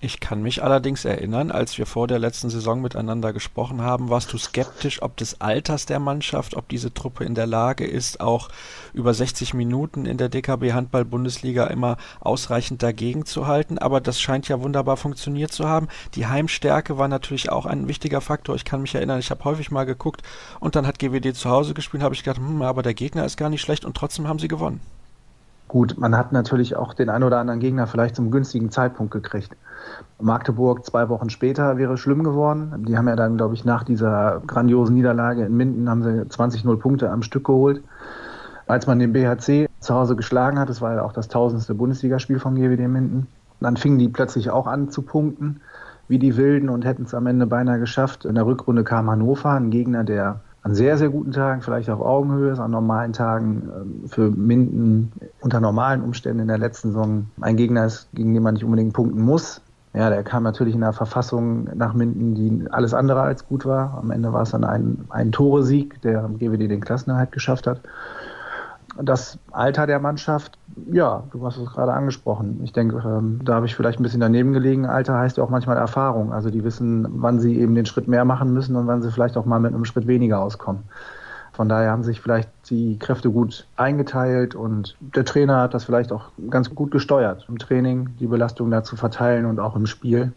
Ich 0.03 0.19
kann 0.19 0.41
mich 0.41 0.63
allerdings 0.63 1.05
erinnern, 1.05 1.51
als 1.51 1.77
wir 1.77 1.85
vor 1.85 2.07
der 2.07 2.19
letzten 2.19 2.49
Saison 2.49 2.81
miteinander 2.81 3.35
gesprochen 3.35 3.83
haben, 3.83 4.09
warst 4.09 4.33
du 4.33 4.39
skeptisch, 4.39 5.03
ob 5.03 5.19
des 5.19 5.43
Alters 5.43 5.85
der 5.85 5.99
Mannschaft, 5.99 6.57
ob 6.57 6.71
diese 6.71 6.95
Truppe 6.95 7.25
in 7.25 7.35
der 7.35 7.47
Lage 7.47 7.87
ist, 7.87 8.19
auch 8.19 8.49
über 8.95 9.13
60 9.13 9.53
Minuten 9.53 10.07
in 10.07 10.17
der 10.17 10.31
DKB 10.31 10.73
Handball 10.73 11.05
Bundesliga 11.05 11.67
immer 11.67 11.99
ausreichend 12.21 12.83
dagegen 12.83 13.27
zu 13.27 13.47
halten. 13.47 13.77
Aber 13.77 14.01
das 14.01 14.19
scheint 14.19 14.49
ja 14.49 14.63
wunderbar 14.63 14.97
funktioniert 14.97 15.53
zu 15.53 15.69
haben. 15.69 15.89
Die 16.15 16.27
Heimstärke 16.27 16.97
war 16.97 17.09
natürlich 17.09 17.53
auch 17.53 17.67
ein 17.67 17.87
wichtiger 17.87 18.23
Faktor. 18.23 18.55
Ich 18.55 18.65
kann 18.65 18.81
mich 18.81 18.95
erinnern, 18.95 19.21
ich 19.21 19.31
habe 19.31 19.45
häufig 19.45 19.71
mal 19.71 19.85
geguckt 19.85 20.23
und 20.61 20.77
dann 20.77 20.87
hat 20.87 20.99
GWD 20.99 21.37
zu 21.37 21.51
Hause 21.51 21.75
gespielt, 21.75 22.03
habe 22.03 22.15
ich 22.15 22.23
gedacht, 22.23 22.39
hm, 22.39 22.63
aber 22.63 22.83
der 22.83 22.95
Gegner 22.95 23.27
ist 23.27 23.37
gar 23.37 23.51
nicht 23.51 23.61
schlecht 23.61 23.85
und 23.85 23.99
trotzdem 23.99 24.27
haben 24.27 24.39
sie 24.39 24.49
gewonnen. 24.49 24.81
Gut, 25.71 25.99
man 25.99 26.17
hat 26.17 26.33
natürlich 26.33 26.75
auch 26.75 26.95
den 26.95 27.09
ein 27.09 27.23
oder 27.23 27.39
anderen 27.39 27.61
Gegner 27.61 27.87
vielleicht 27.87 28.17
zum 28.17 28.33
günstigen 28.33 28.73
Zeitpunkt 28.73 29.13
gekriegt. 29.13 29.57
Magdeburg 30.21 30.85
zwei 30.85 31.09
Wochen 31.09 31.31
später 31.31 31.77
wäre 31.77 31.97
schlimm 31.97 32.25
geworden. 32.25 32.85
Die 32.89 32.99
haben 32.99 33.07
ja 33.07 33.15
dann, 33.15 33.37
glaube 33.37 33.55
ich, 33.55 33.65
nach 33.65 33.85
dieser 33.85 34.43
grandiosen 34.49 34.97
Niederlage 34.97 35.45
in 35.45 35.57
Minden 35.57 35.89
haben 35.89 36.03
sie 36.03 36.23
20-0 36.25 36.77
Punkte 36.77 37.09
am 37.09 37.23
Stück 37.23 37.45
geholt. 37.45 37.85
Als 38.67 38.89
man 38.89 38.99
den 38.99 39.13
BHC 39.13 39.69
zu 39.79 39.95
Hause 39.95 40.17
geschlagen 40.17 40.59
hat, 40.59 40.69
das 40.69 40.81
war 40.81 40.97
ja 40.97 41.03
auch 41.05 41.13
das 41.13 41.29
tausendste 41.29 41.77
Bundesligaspiel 41.77 42.41
von 42.41 42.57
GWD 42.57 42.89
Minden, 42.89 43.29
dann 43.61 43.77
fingen 43.77 44.01
die 44.01 44.09
plötzlich 44.09 44.51
auch 44.51 44.67
an 44.67 44.91
zu 44.91 45.03
punkten, 45.03 45.61
wie 46.09 46.19
die 46.19 46.37
Wilden 46.37 46.69
und 46.69 46.85
hätten 46.85 47.05
es 47.05 47.15
am 47.15 47.29
Ende 47.29 47.47
beinahe 47.47 47.79
geschafft. 47.79 48.25
In 48.25 48.35
der 48.35 48.45
Rückrunde 48.45 48.83
kam 48.83 49.09
Hannover, 49.09 49.53
ein 49.53 49.71
Gegner, 49.71 50.03
der 50.03 50.41
an 50.63 50.75
sehr, 50.75 50.99
sehr 50.99 51.09
guten 51.09 51.33
Tagen, 51.33 51.63
vielleicht 51.63 51.89
auf 51.89 52.01
Augenhöhe 52.01 52.53
ist, 52.53 52.59
an 52.59 52.71
normalen 52.71 53.13
Tagen 53.13 53.71
ähm, 53.75 54.09
für 54.09 54.31
Minden 54.31 55.13
unter 55.41 55.61
normalen 55.61 56.03
Umständen 56.03 56.41
in 56.41 56.49
der 56.49 56.59
letzten 56.59 56.89
Saison 56.89 57.27
ein 57.41 57.57
Gegner 57.57 57.87
ist, 57.87 58.09
gegen 58.13 58.35
den 58.35 58.43
man 58.43 58.55
nicht 58.55 58.65
unbedingt 58.65 58.93
punkten 58.93 59.23
muss. 59.23 59.63
Ja, 59.93 60.09
der 60.09 60.23
kam 60.23 60.45
natürlich 60.45 60.75
in 60.75 60.83
einer 60.83 60.93
Verfassung 60.93 61.65
nach 61.75 61.95
Minden, 61.95 62.35
die 62.35 62.71
alles 62.71 62.95
andere 62.95 63.23
als 63.23 63.47
gut 63.47 63.67
war. 63.67 63.99
Am 63.99 64.13
Ende 64.13 64.33
war 64.33 64.43
es 64.43 64.51
dann 64.51 64.63
ein, 64.63 65.05
ein 65.09 65.33
Tore-Sieg, 65.33 66.01
der 66.03 66.31
GWD 66.39 66.71
den 66.71 66.81
Klassenerhalt 66.81 67.33
geschafft 67.33 67.67
hat 67.67 67.81
das 69.03 69.39
Alter 69.51 69.87
der 69.87 69.99
Mannschaft, 69.99 70.59
ja, 70.93 71.25
du 71.33 71.45
hast 71.45 71.57
es 71.57 71.71
gerade 71.71 71.93
angesprochen. 71.93 72.61
Ich 72.63 72.73
denke, 72.73 73.03
ähm, 73.05 73.41
da 73.45 73.55
habe 73.55 73.67
ich 73.67 73.75
vielleicht 73.75 74.01
ein 74.01 74.03
bisschen 74.03 74.21
daneben 74.21 74.53
gelegen. 74.53 74.87
Alter 74.87 75.19
heißt 75.19 75.37
ja 75.37 75.45
auch 75.45 75.51
manchmal 75.51 75.77
Erfahrung. 75.77 76.33
Also 76.33 76.51
die 76.51 76.65
wissen, 76.65 77.07
wann 77.23 77.41
sie 77.41 77.59
eben 77.59 77.75
den 77.75 77.87
Schritt 77.87 78.09
mehr 78.09 78.25
machen 78.25 78.53
müssen 78.53 78.77
und 78.77 78.87
wann 78.87 79.03
sie 79.03 79.11
vielleicht 79.11 79.37
auch 79.37 79.45
mal 79.45 79.61
mit 79.61 79.75
einem 79.75 79.85
Schritt 79.85 80.07
weniger 80.07 80.41
auskommen. 80.41 80.83
Von 81.53 81.69
daher 81.69 81.91
haben 81.91 82.05
sich 82.05 82.21
vielleicht 82.21 82.49
die 82.71 82.99
Kräfte 82.99 83.31
gut 83.31 83.67
eingeteilt 83.77 84.55
und 84.55 84.97
der 85.01 85.25
Trainer 85.25 85.61
hat 85.61 85.75
das 85.75 85.85
vielleicht 85.85 86.13
auch 86.13 86.31
ganz 86.49 86.75
gut 86.75 86.91
gesteuert 86.91 87.45
im 87.49 87.59
Training, 87.59 88.11
die 88.19 88.29
Belastung 88.29 88.71
da 88.71 88.83
zu 88.83 88.97
verteilen 88.97 89.45
und 89.45 89.61
auch 89.61 89.77
im 89.77 89.87
Spiel 89.87 90.33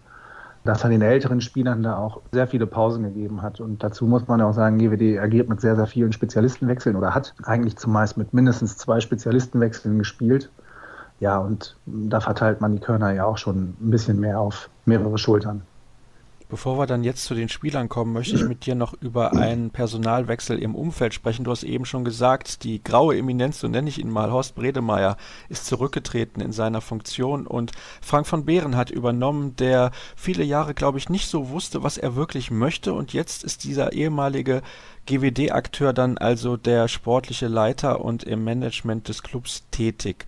dass 0.63 0.83
er 0.83 0.89
den 0.89 1.01
älteren 1.01 1.41
Spielern 1.41 1.83
da 1.83 1.97
auch 1.97 2.21
sehr 2.31 2.47
viele 2.47 2.67
Pausen 2.67 3.03
gegeben 3.03 3.41
hat. 3.41 3.59
Und 3.59 3.83
dazu 3.83 4.05
muss 4.05 4.27
man 4.27 4.41
auch 4.41 4.53
sagen, 4.53 4.77
GWD 4.77 5.19
agiert 5.19 5.49
mit 5.49 5.59
sehr, 5.61 5.75
sehr 5.75 5.87
vielen 5.87 6.13
Spezialistenwechseln 6.13 6.95
oder 6.95 7.13
hat 7.13 7.33
eigentlich 7.43 7.77
zumeist 7.77 8.17
mit 8.17 8.33
mindestens 8.33 8.77
zwei 8.77 8.99
Spezialistenwechseln 8.99 9.97
gespielt. 9.99 10.49
Ja, 11.19 11.37
und 11.37 11.75
da 11.85 12.19
verteilt 12.19 12.61
man 12.61 12.73
die 12.73 12.79
Körner 12.79 13.11
ja 13.11 13.25
auch 13.25 13.37
schon 13.37 13.75
ein 13.79 13.91
bisschen 13.91 14.19
mehr 14.19 14.39
auf 14.39 14.69
mehrere 14.85 15.17
Schultern. 15.17 15.63
Bevor 16.53 16.77
wir 16.77 16.85
dann 16.85 17.03
jetzt 17.03 17.23
zu 17.25 17.33
den 17.33 17.49
Spielern 17.49 17.89
kommen, 17.89 18.13
möchte 18.13 18.35
ich 18.35 18.43
mit 18.43 18.67
dir 18.67 18.75
noch 18.75 18.93
über 19.01 19.33
einen 19.33 19.71
Personalwechsel 19.71 20.59
im 20.59 20.75
Umfeld 20.75 21.15
sprechen. 21.15 21.45
Du 21.45 21.49
hast 21.49 21.63
eben 21.63 21.83
schon 21.83 22.05
gesagt, 22.05 22.63
die 22.63 22.83
graue 22.83 23.17
Eminenz, 23.17 23.59
so 23.59 23.67
nenne 23.67 23.89
ich 23.89 23.97
ihn 23.97 24.11
mal, 24.11 24.31
Horst 24.31 24.53
Bredemeier, 24.53 25.17
ist 25.49 25.65
zurückgetreten 25.65 26.43
in 26.43 26.51
seiner 26.51 26.79
Funktion 26.79 27.47
und 27.47 27.71
Frank 28.03 28.27
von 28.27 28.45
Behren 28.45 28.77
hat 28.77 28.91
übernommen, 28.91 29.55
der 29.55 29.89
viele 30.15 30.43
Jahre, 30.43 30.75
glaube 30.75 30.99
ich, 30.99 31.09
nicht 31.09 31.27
so 31.27 31.49
wusste, 31.49 31.81
was 31.81 31.97
er 31.97 32.15
wirklich 32.15 32.51
möchte 32.51 32.93
und 32.93 33.13
jetzt 33.13 33.43
ist 33.43 33.63
dieser 33.63 33.93
ehemalige 33.93 34.61
GWD-Akteur 35.07 35.91
dann 35.91 36.19
also 36.19 36.55
der 36.55 36.87
sportliche 36.87 37.47
Leiter 37.47 38.05
und 38.05 38.25
im 38.25 38.43
Management 38.43 39.07
des 39.07 39.23
Clubs 39.23 39.63
tätig. 39.71 40.27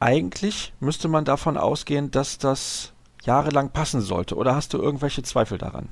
Eigentlich 0.00 0.72
müsste 0.80 1.06
man 1.06 1.24
davon 1.24 1.56
ausgehen, 1.56 2.10
dass 2.10 2.38
das 2.38 2.92
jahrelang 3.28 3.70
passen 3.70 4.00
sollte? 4.00 4.34
Oder 4.36 4.56
hast 4.56 4.72
du 4.72 4.78
irgendwelche 4.78 5.22
Zweifel 5.22 5.58
daran? 5.58 5.88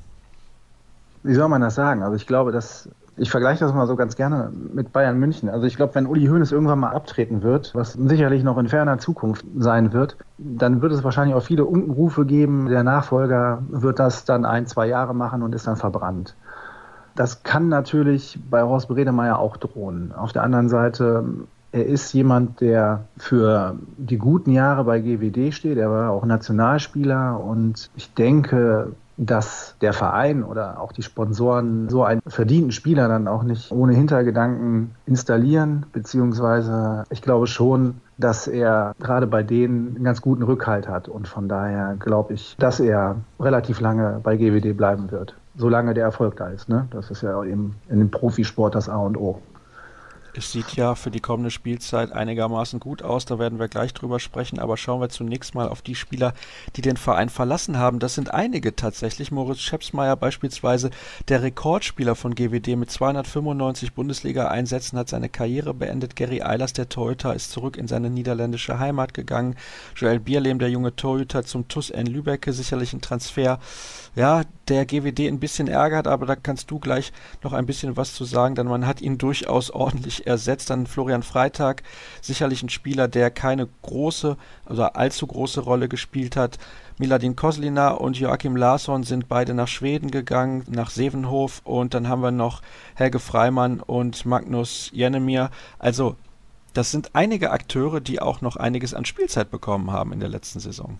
Wie 1.22 1.34
soll 1.34 1.48
man 1.48 1.60
das 1.60 1.74
sagen? 1.74 2.02
Also 2.02 2.16
ich 2.16 2.26
glaube, 2.26 2.50
dass 2.50 2.88
ich 3.18 3.30
vergleiche 3.30 3.60
das 3.60 3.72
mal 3.72 3.86
so 3.86 3.96
ganz 3.96 4.16
gerne 4.16 4.52
mit 4.74 4.92
Bayern 4.92 5.18
München. 5.18 5.48
Also 5.48 5.66
ich 5.66 5.76
glaube, 5.76 5.94
wenn 5.94 6.06
Uli 6.06 6.26
Hoeneß 6.26 6.52
irgendwann 6.52 6.78
mal 6.78 6.90
abtreten 6.90 7.42
wird, 7.42 7.74
was 7.74 7.94
sicherlich 7.94 8.42
noch 8.42 8.58
in 8.58 8.68
ferner 8.68 8.98
Zukunft 8.98 9.44
sein 9.56 9.92
wird, 9.92 10.16
dann 10.38 10.82
wird 10.82 10.92
es 10.92 11.02
wahrscheinlich 11.02 11.34
auch 11.34 11.42
viele 11.42 11.64
Unkenrufe 11.64 12.26
geben. 12.26 12.68
Der 12.68 12.82
Nachfolger 12.82 13.62
wird 13.68 13.98
das 13.98 14.24
dann 14.24 14.44
ein, 14.44 14.66
zwei 14.66 14.86
Jahre 14.86 15.14
machen 15.14 15.42
und 15.42 15.54
ist 15.54 15.66
dann 15.66 15.76
verbrannt. 15.76 16.34
Das 17.14 17.42
kann 17.42 17.68
natürlich 17.68 18.38
bei 18.50 18.62
Horst 18.62 18.88
Bredemeyer 18.88 19.38
auch 19.38 19.56
drohen. 19.56 20.12
Auf 20.14 20.32
der 20.32 20.42
anderen 20.42 20.68
Seite 20.68 21.24
er 21.76 21.84
ist 21.84 22.12
jemand, 22.14 22.62
der 22.62 23.04
für 23.18 23.76
die 23.98 24.16
guten 24.16 24.50
Jahre 24.50 24.84
bei 24.84 25.00
GWD 25.00 25.52
steht. 25.52 25.76
Er 25.76 25.90
war 25.90 26.10
auch 26.10 26.24
Nationalspieler 26.24 27.38
und 27.38 27.90
ich 27.96 28.14
denke, 28.14 28.92
dass 29.18 29.74
der 29.80 29.92
Verein 29.92 30.42
oder 30.42 30.80
auch 30.80 30.92
die 30.92 31.02
Sponsoren 31.02 31.88
so 31.88 32.02
einen 32.04 32.20
verdienten 32.26 32.72
Spieler 32.72 33.08
dann 33.08 33.28
auch 33.28 33.42
nicht 33.42 33.72
ohne 33.72 33.94
Hintergedanken 33.94 34.92
installieren, 35.06 35.86
beziehungsweise 35.92 37.04
ich 37.10 37.22
glaube 37.22 37.46
schon, 37.46 38.00
dass 38.18 38.46
er 38.46 38.94
gerade 38.98 39.26
bei 39.26 39.42
denen 39.42 39.96
einen 39.96 40.04
ganz 40.04 40.22
guten 40.22 40.42
Rückhalt 40.42 40.88
hat 40.88 41.08
und 41.08 41.28
von 41.28 41.48
daher 41.48 41.96
glaube 41.98 42.34
ich, 42.34 42.56
dass 42.58 42.80
er 42.80 43.16
relativ 43.38 43.80
lange 43.80 44.20
bei 44.22 44.36
GWD 44.36 44.76
bleiben 44.76 45.10
wird, 45.10 45.34
solange 45.56 45.94
der 45.94 46.04
Erfolg 46.04 46.36
da 46.36 46.48
ist. 46.48 46.68
Ne? 46.68 46.86
Das 46.90 47.10
ist 47.10 47.22
ja 47.22 47.42
eben 47.44 47.76
in 47.88 47.98
dem 47.98 48.10
Profisport 48.10 48.74
das 48.74 48.88
A 48.88 48.96
und 48.96 49.16
O. 49.16 49.40
Es 50.36 50.52
sieht 50.52 50.76
ja 50.76 50.94
für 50.94 51.10
die 51.10 51.20
kommende 51.20 51.50
Spielzeit 51.50 52.12
einigermaßen 52.12 52.78
gut 52.78 53.02
aus, 53.02 53.24
da 53.24 53.38
werden 53.38 53.58
wir 53.58 53.68
gleich 53.68 53.94
drüber 53.94 54.20
sprechen, 54.20 54.58
aber 54.58 54.76
schauen 54.76 55.00
wir 55.00 55.08
zunächst 55.08 55.54
mal 55.54 55.68
auf 55.68 55.80
die 55.80 55.94
Spieler, 55.94 56.34
die 56.76 56.82
den 56.82 56.98
Verein 56.98 57.30
verlassen 57.30 57.78
haben. 57.78 58.00
Das 58.00 58.14
sind 58.14 58.34
einige 58.34 58.76
tatsächlich. 58.76 59.32
Moritz 59.32 59.60
Schepsmeier 59.60 60.14
beispielsweise, 60.14 60.90
der 61.28 61.42
Rekordspieler 61.42 62.14
von 62.14 62.34
GWD 62.34 62.76
mit 62.76 62.90
295 62.90 63.94
Bundesliga-Einsätzen, 63.94 64.98
hat 64.98 65.08
seine 65.08 65.30
Karriere 65.30 65.72
beendet. 65.72 66.16
Gary 66.16 66.42
Eilers, 66.42 66.74
der 66.74 66.90
Torhüter, 66.90 67.34
ist 67.34 67.50
zurück 67.50 67.78
in 67.78 67.88
seine 67.88 68.10
niederländische 68.10 68.78
Heimat 68.78 69.14
gegangen. 69.14 69.56
Joel 69.94 70.20
Bierlehm, 70.20 70.58
der 70.58 70.68
junge 70.68 70.94
Torhüter 70.94 71.44
zum 71.44 71.68
TUS 71.68 71.88
N 71.88 72.06
Lübecke, 72.06 72.52
sicherlich 72.52 72.92
ein 72.92 73.00
Transfer, 73.00 73.58
ja, 74.14 74.42
der 74.68 74.84
GWD 74.84 75.28
ein 75.28 75.38
bisschen 75.38 75.68
ärgert, 75.68 76.06
aber 76.06 76.26
da 76.26 76.36
kannst 76.36 76.70
du 76.70 76.78
gleich 76.78 77.12
noch 77.42 77.52
ein 77.52 77.66
bisschen 77.66 77.96
was 77.96 78.14
zu 78.14 78.24
sagen, 78.24 78.54
denn 78.54 78.66
man 78.66 78.86
hat 78.86 79.00
ihn 79.00 79.18
durchaus 79.18 79.70
ordentlich 79.70 80.26
ersetzt. 80.26 80.70
Dann 80.70 80.86
Florian 80.86 81.22
Freitag, 81.22 81.82
sicherlich 82.20 82.62
ein 82.62 82.68
Spieler, 82.68 83.08
der 83.08 83.30
keine 83.30 83.68
große, 83.82 84.36
also 84.64 84.82
allzu 84.82 85.26
große 85.26 85.60
Rolle 85.60 85.88
gespielt 85.88 86.36
hat. 86.36 86.58
Miladin 86.98 87.36
Koslina 87.36 87.90
und 87.90 88.18
Joachim 88.18 88.56
Larsson 88.56 89.02
sind 89.02 89.28
beide 89.28 89.54
nach 89.54 89.68
Schweden 89.68 90.10
gegangen, 90.10 90.64
nach 90.68 90.90
Sevenhof 90.90 91.60
und 91.64 91.92
dann 91.94 92.08
haben 92.08 92.22
wir 92.22 92.30
noch 92.30 92.62
Helge 92.94 93.18
Freimann 93.18 93.80
und 93.80 94.24
Magnus 94.24 94.90
Jenemir. 94.92 95.50
Also 95.78 96.16
das 96.72 96.90
sind 96.90 97.10
einige 97.14 97.52
Akteure, 97.52 98.00
die 98.00 98.20
auch 98.20 98.40
noch 98.40 98.56
einiges 98.56 98.94
an 98.94 99.04
Spielzeit 99.04 99.50
bekommen 99.50 99.92
haben 99.92 100.12
in 100.12 100.20
der 100.20 100.28
letzten 100.28 100.60
Saison. 100.60 100.98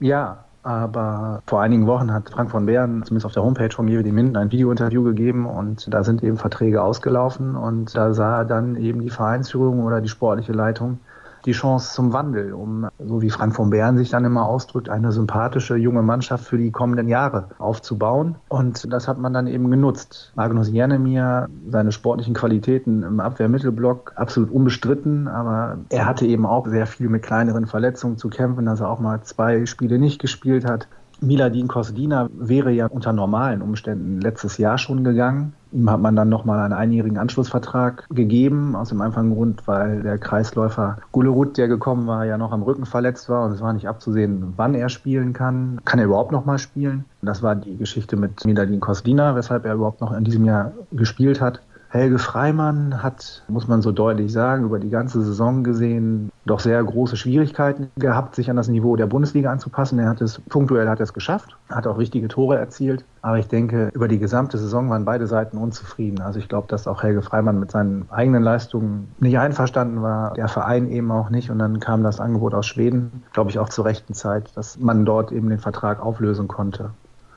Ja, 0.00 0.44
aber 0.64 1.42
vor 1.46 1.60
einigen 1.60 1.86
Wochen 1.86 2.12
hat 2.12 2.30
Frank 2.30 2.50
von 2.50 2.66
Beeren, 2.66 3.02
zumindest 3.04 3.26
auf 3.26 3.32
der 3.32 3.42
Homepage 3.42 3.70
von 3.70 3.86
GWD 3.86 4.12
Minden, 4.12 4.36
ein 4.36 4.50
Videointerview 4.50 5.02
gegeben 5.04 5.46
und 5.46 5.92
da 5.92 6.02
sind 6.02 6.22
eben 6.22 6.38
Verträge 6.38 6.82
ausgelaufen 6.82 7.54
und 7.54 7.94
da 7.94 8.14
sah 8.14 8.44
dann 8.44 8.76
eben 8.76 9.00
die 9.00 9.10
Vereinsführung 9.10 9.84
oder 9.84 10.00
die 10.00 10.08
sportliche 10.08 10.52
Leitung 10.52 11.00
die 11.44 11.52
Chance 11.52 11.94
zum 11.94 12.12
Wandel, 12.12 12.52
um, 12.52 12.88
so 12.98 13.22
wie 13.22 13.30
Frank 13.30 13.54
von 13.54 13.70
Bern 13.70 13.96
sich 13.96 14.10
dann 14.10 14.24
immer 14.24 14.46
ausdrückt, 14.46 14.88
eine 14.88 15.12
sympathische 15.12 15.76
junge 15.76 16.02
Mannschaft 16.02 16.44
für 16.44 16.58
die 16.58 16.70
kommenden 16.70 17.08
Jahre 17.08 17.48
aufzubauen. 17.58 18.36
Und 18.48 18.92
das 18.92 19.08
hat 19.08 19.18
man 19.18 19.32
dann 19.32 19.46
eben 19.46 19.70
genutzt. 19.70 20.32
Magnus 20.34 20.70
Jernemir, 20.70 21.48
seine 21.68 21.92
sportlichen 21.92 22.34
Qualitäten 22.34 23.02
im 23.02 23.20
Abwehrmittelblock 23.20 24.12
absolut 24.16 24.50
unbestritten, 24.50 25.28
aber 25.28 25.78
er 25.90 26.06
hatte 26.06 26.26
eben 26.26 26.46
auch 26.46 26.66
sehr 26.66 26.86
viel 26.86 27.08
mit 27.08 27.22
kleineren 27.22 27.66
Verletzungen 27.66 28.16
zu 28.16 28.28
kämpfen, 28.28 28.66
dass 28.66 28.80
er 28.80 28.90
auch 28.90 29.00
mal 29.00 29.22
zwei 29.22 29.66
Spiele 29.66 29.98
nicht 29.98 30.20
gespielt 30.20 30.64
hat. 30.64 30.88
Miladin 31.20 31.68
Kosdina 31.68 32.28
wäre 32.32 32.70
ja 32.70 32.86
unter 32.86 33.12
normalen 33.12 33.62
Umständen 33.62 34.20
letztes 34.20 34.58
Jahr 34.58 34.78
schon 34.78 35.04
gegangen. 35.04 35.54
Ihm 35.74 35.90
hat 35.90 36.00
man 36.00 36.14
dann 36.14 36.28
nochmal 36.28 36.60
einen 36.60 36.72
einjährigen 36.72 37.18
Anschlussvertrag 37.18 38.06
gegeben, 38.08 38.76
aus 38.76 38.90
dem 38.90 39.00
einfachen 39.00 39.34
Grund, 39.34 39.66
weil 39.66 40.02
der 40.02 40.18
Kreisläufer 40.18 40.98
Gulerud, 41.10 41.58
der 41.58 41.66
gekommen 41.66 42.06
war, 42.06 42.24
ja 42.24 42.38
noch 42.38 42.52
am 42.52 42.62
Rücken 42.62 42.86
verletzt 42.86 43.28
war 43.28 43.44
und 43.44 43.52
es 43.52 43.60
war 43.60 43.72
nicht 43.72 43.88
abzusehen, 43.88 44.52
wann 44.56 44.74
er 44.74 44.88
spielen 44.88 45.32
kann. 45.32 45.80
Kann 45.84 45.98
er 45.98 46.04
überhaupt 46.04 46.30
nochmal 46.30 46.58
spielen? 46.58 47.04
Das 47.22 47.42
war 47.42 47.56
die 47.56 47.76
Geschichte 47.76 48.16
mit 48.16 48.44
Miladin 48.44 48.78
Kosdina, 48.78 49.34
weshalb 49.34 49.66
er 49.66 49.74
überhaupt 49.74 50.00
noch 50.00 50.12
in 50.12 50.22
diesem 50.22 50.44
Jahr 50.44 50.70
gespielt 50.92 51.40
hat. 51.40 51.60
Helge 51.94 52.18
Freimann 52.18 53.04
hat, 53.04 53.44
muss 53.46 53.68
man 53.68 53.80
so 53.80 53.92
deutlich 53.92 54.32
sagen, 54.32 54.64
über 54.64 54.80
die 54.80 54.90
ganze 54.90 55.22
Saison 55.22 55.62
gesehen 55.62 56.32
doch 56.44 56.58
sehr 56.58 56.82
große 56.82 57.16
Schwierigkeiten 57.16 57.92
gehabt, 57.94 58.34
sich 58.34 58.50
an 58.50 58.56
das 58.56 58.66
Niveau 58.66 58.96
der 58.96 59.06
Bundesliga 59.06 59.52
anzupassen. 59.52 60.00
Er 60.00 60.08
hat 60.08 60.20
es 60.20 60.40
punktuell 60.40 60.88
hat 60.88 60.98
es 60.98 61.12
geschafft, 61.12 61.56
hat 61.68 61.86
auch 61.86 61.96
richtige 61.96 62.26
Tore 62.26 62.58
erzielt. 62.58 63.04
Aber 63.22 63.38
ich 63.38 63.46
denke, 63.46 63.90
über 63.94 64.08
die 64.08 64.18
gesamte 64.18 64.58
Saison 64.58 64.90
waren 64.90 65.04
beide 65.04 65.28
Seiten 65.28 65.56
unzufrieden. 65.56 66.20
Also 66.20 66.40
ich 66.40 66.48
glaube, 66.48 66.66
dass 66.66 66.88
auch 66.88 67.04
Helge 67.04 67.22
Freimann 67.22 67.60
mit 67.60 67.70
seinen 67.70 68.06
eigenen 68.10 68.42
Leistungen 68.42 69.06
nicht 69.20 69.38
einverstanden 69.38 70.02
war, 70.02 70.34
der 70.34 70.48
Verein 70.48 70.90
eben 70.90 71.12
auch 71.12 71.30
nicht. 71.30 71.48
Und 71.50 71.60
dann 71.60 71.78
kam 71.78 72.02
das 72.02 72.18
Angebot 72.18 72.54
aus 72.54 72.66
Schweden, 72.66 73.22
glaube 73.32 73.50
ich, 73.50 73.60
auch 73.60 73.68
zur 73.68 73.84
rechten 73.84 74.14
Zeit, 74.14 74.50
dass 74.56 74.80
man 74.80 75.04
dort 75.04 75.30
eben 75.30 75.48
den 75.48 75.60
Vertrag 75.60 76.04
auflösen 76.04 76.48
konnte. 76.48 76.90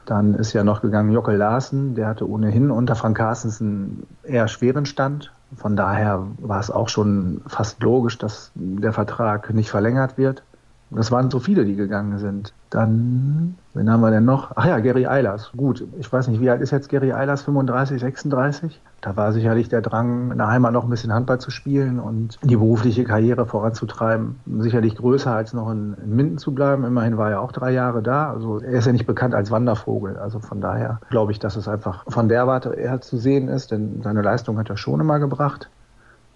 Dann 0.08 0.36
ist 0.36 0.54
ja 0.54 0.64
noch 0.64 0.82
gegangen 0.82 1.12
Jockel 1.12 1.36
Larsen, 1.36 1.94
der 1.94 2.08
hatte 2.08 2.30
ohnehin 2.30 2.72
unter 2.72 2.96
Frank 2.96 3.18
Carstens 3.18 3.60
einen 3.60 4.08
eher 4.24 4.48
schweren 4.48 4.86
Stand. 4.86 5.34
Von 5.58 5.76
daher 5.76 6.26
war 6.40 6.62
es 6.62 6.72
auch 6.72 6.88
schon 6.88 7.42
fast 7.46 7.84
logisch, 7.84 8.18
dass 8.18 8.52
der 8.56 8.94
Vertrag 8.94 9.54
nicht 9.54 9.70
verlängert 9.70 10.18
wird. 10.18 10.44
Das 10.92 11.12
waren 11.12 11.30
so 11.30 11.40
viele, 11.40 11.66
die 11.66 11.76
gegangen 11.76 12.20
sind. 12.20 12.54
Dann, 12.70 13.58
wen 13.78 13.90
haben 13.90 14.02
wir 14.02 14.12
denn 14.12 14.26
noch? 14.26 14.52
Ach 14.56 14.66
ja, 14.66 14.80
Gary 14.80 15.08
Eilers. 15.08 15.52
Gut, 15.56 15.86
ich 16.00 16.12
weiß 16.12 16.28
nicht, 16.28 16.42
wie 16.42 16.50
alt 16.50 16.62
ist 16.62 16.72
jetzt 16.72 16.90
Gary 16.90 17.14
Eilers? 17.14 17.44
35, 17.44 18.02
36? 18.02 18.82
Da 19.02 19.16
war 19.16 19.32
sicherlich 19.32 19.70
der 19.70 19.82
Drang, 19.82 20.32
in 20.32 20.38
der 20.38 20.48
Heimat 20.48 20.74
noch 20.74 20.84
ein 20.84 20.90
bisschen 20.90 21.14
Handball 21.14 21.40
zu 21.40 21.52
spielen 21.52 22.00
und 22.00 22.40
die 22.44 22.56
berufliche 22.56 23.04
Karriere 23.04 23.46
voranzutreiben. 23.46 24.40
Sicherlich 24.60 24.96
größer 24.96 25.32
als 25.32 25.54
noch 25.54 25.70
in, 25.72 25.96
in 26.04 26.16
Minden 26.16 26.38
zu 26.38 26.54
bleiben. 26.54 26.84
Immerhin 26.84 27.18
war 27.18 27.30
er 27.30 27.42
auch 27.42 27.52
drei 27.52 27.72
Jahre 27.72 28.02
da. 28.02 28.32
Also 28.32 28.60
er 28.60 28.80
ist 28.80 28.86
ja 28.86 28.92
nicht 28.92 29.08
bekannt 29.08 29.36
als 29.36 29.52
Wandervogel. 29.52 30.18
Also 30.18 30.40
von 30.40 30.60
daher 30.60 31.00
glaube 31.10 31.32
ich, 31.32 31.40
dass 31.40 31.56
es 31.56 31.68
einfach 31.68 32.04
von 32.08 32.28
der 32.28 32.48
Warte 32.48 32.74
eher 32.74 33.00
zu 33.02 33.18
sehen 33.18 33.48
ist, 33.48 33.72
denn 33.72 34.02
seine 34.04 34.22
Leistung 34.22 34.58
hat 34.58 34.70
er 34.70 34.78
schon 34.78 35.00
immer 35.00 35.20
gebracht. 35.20 35.70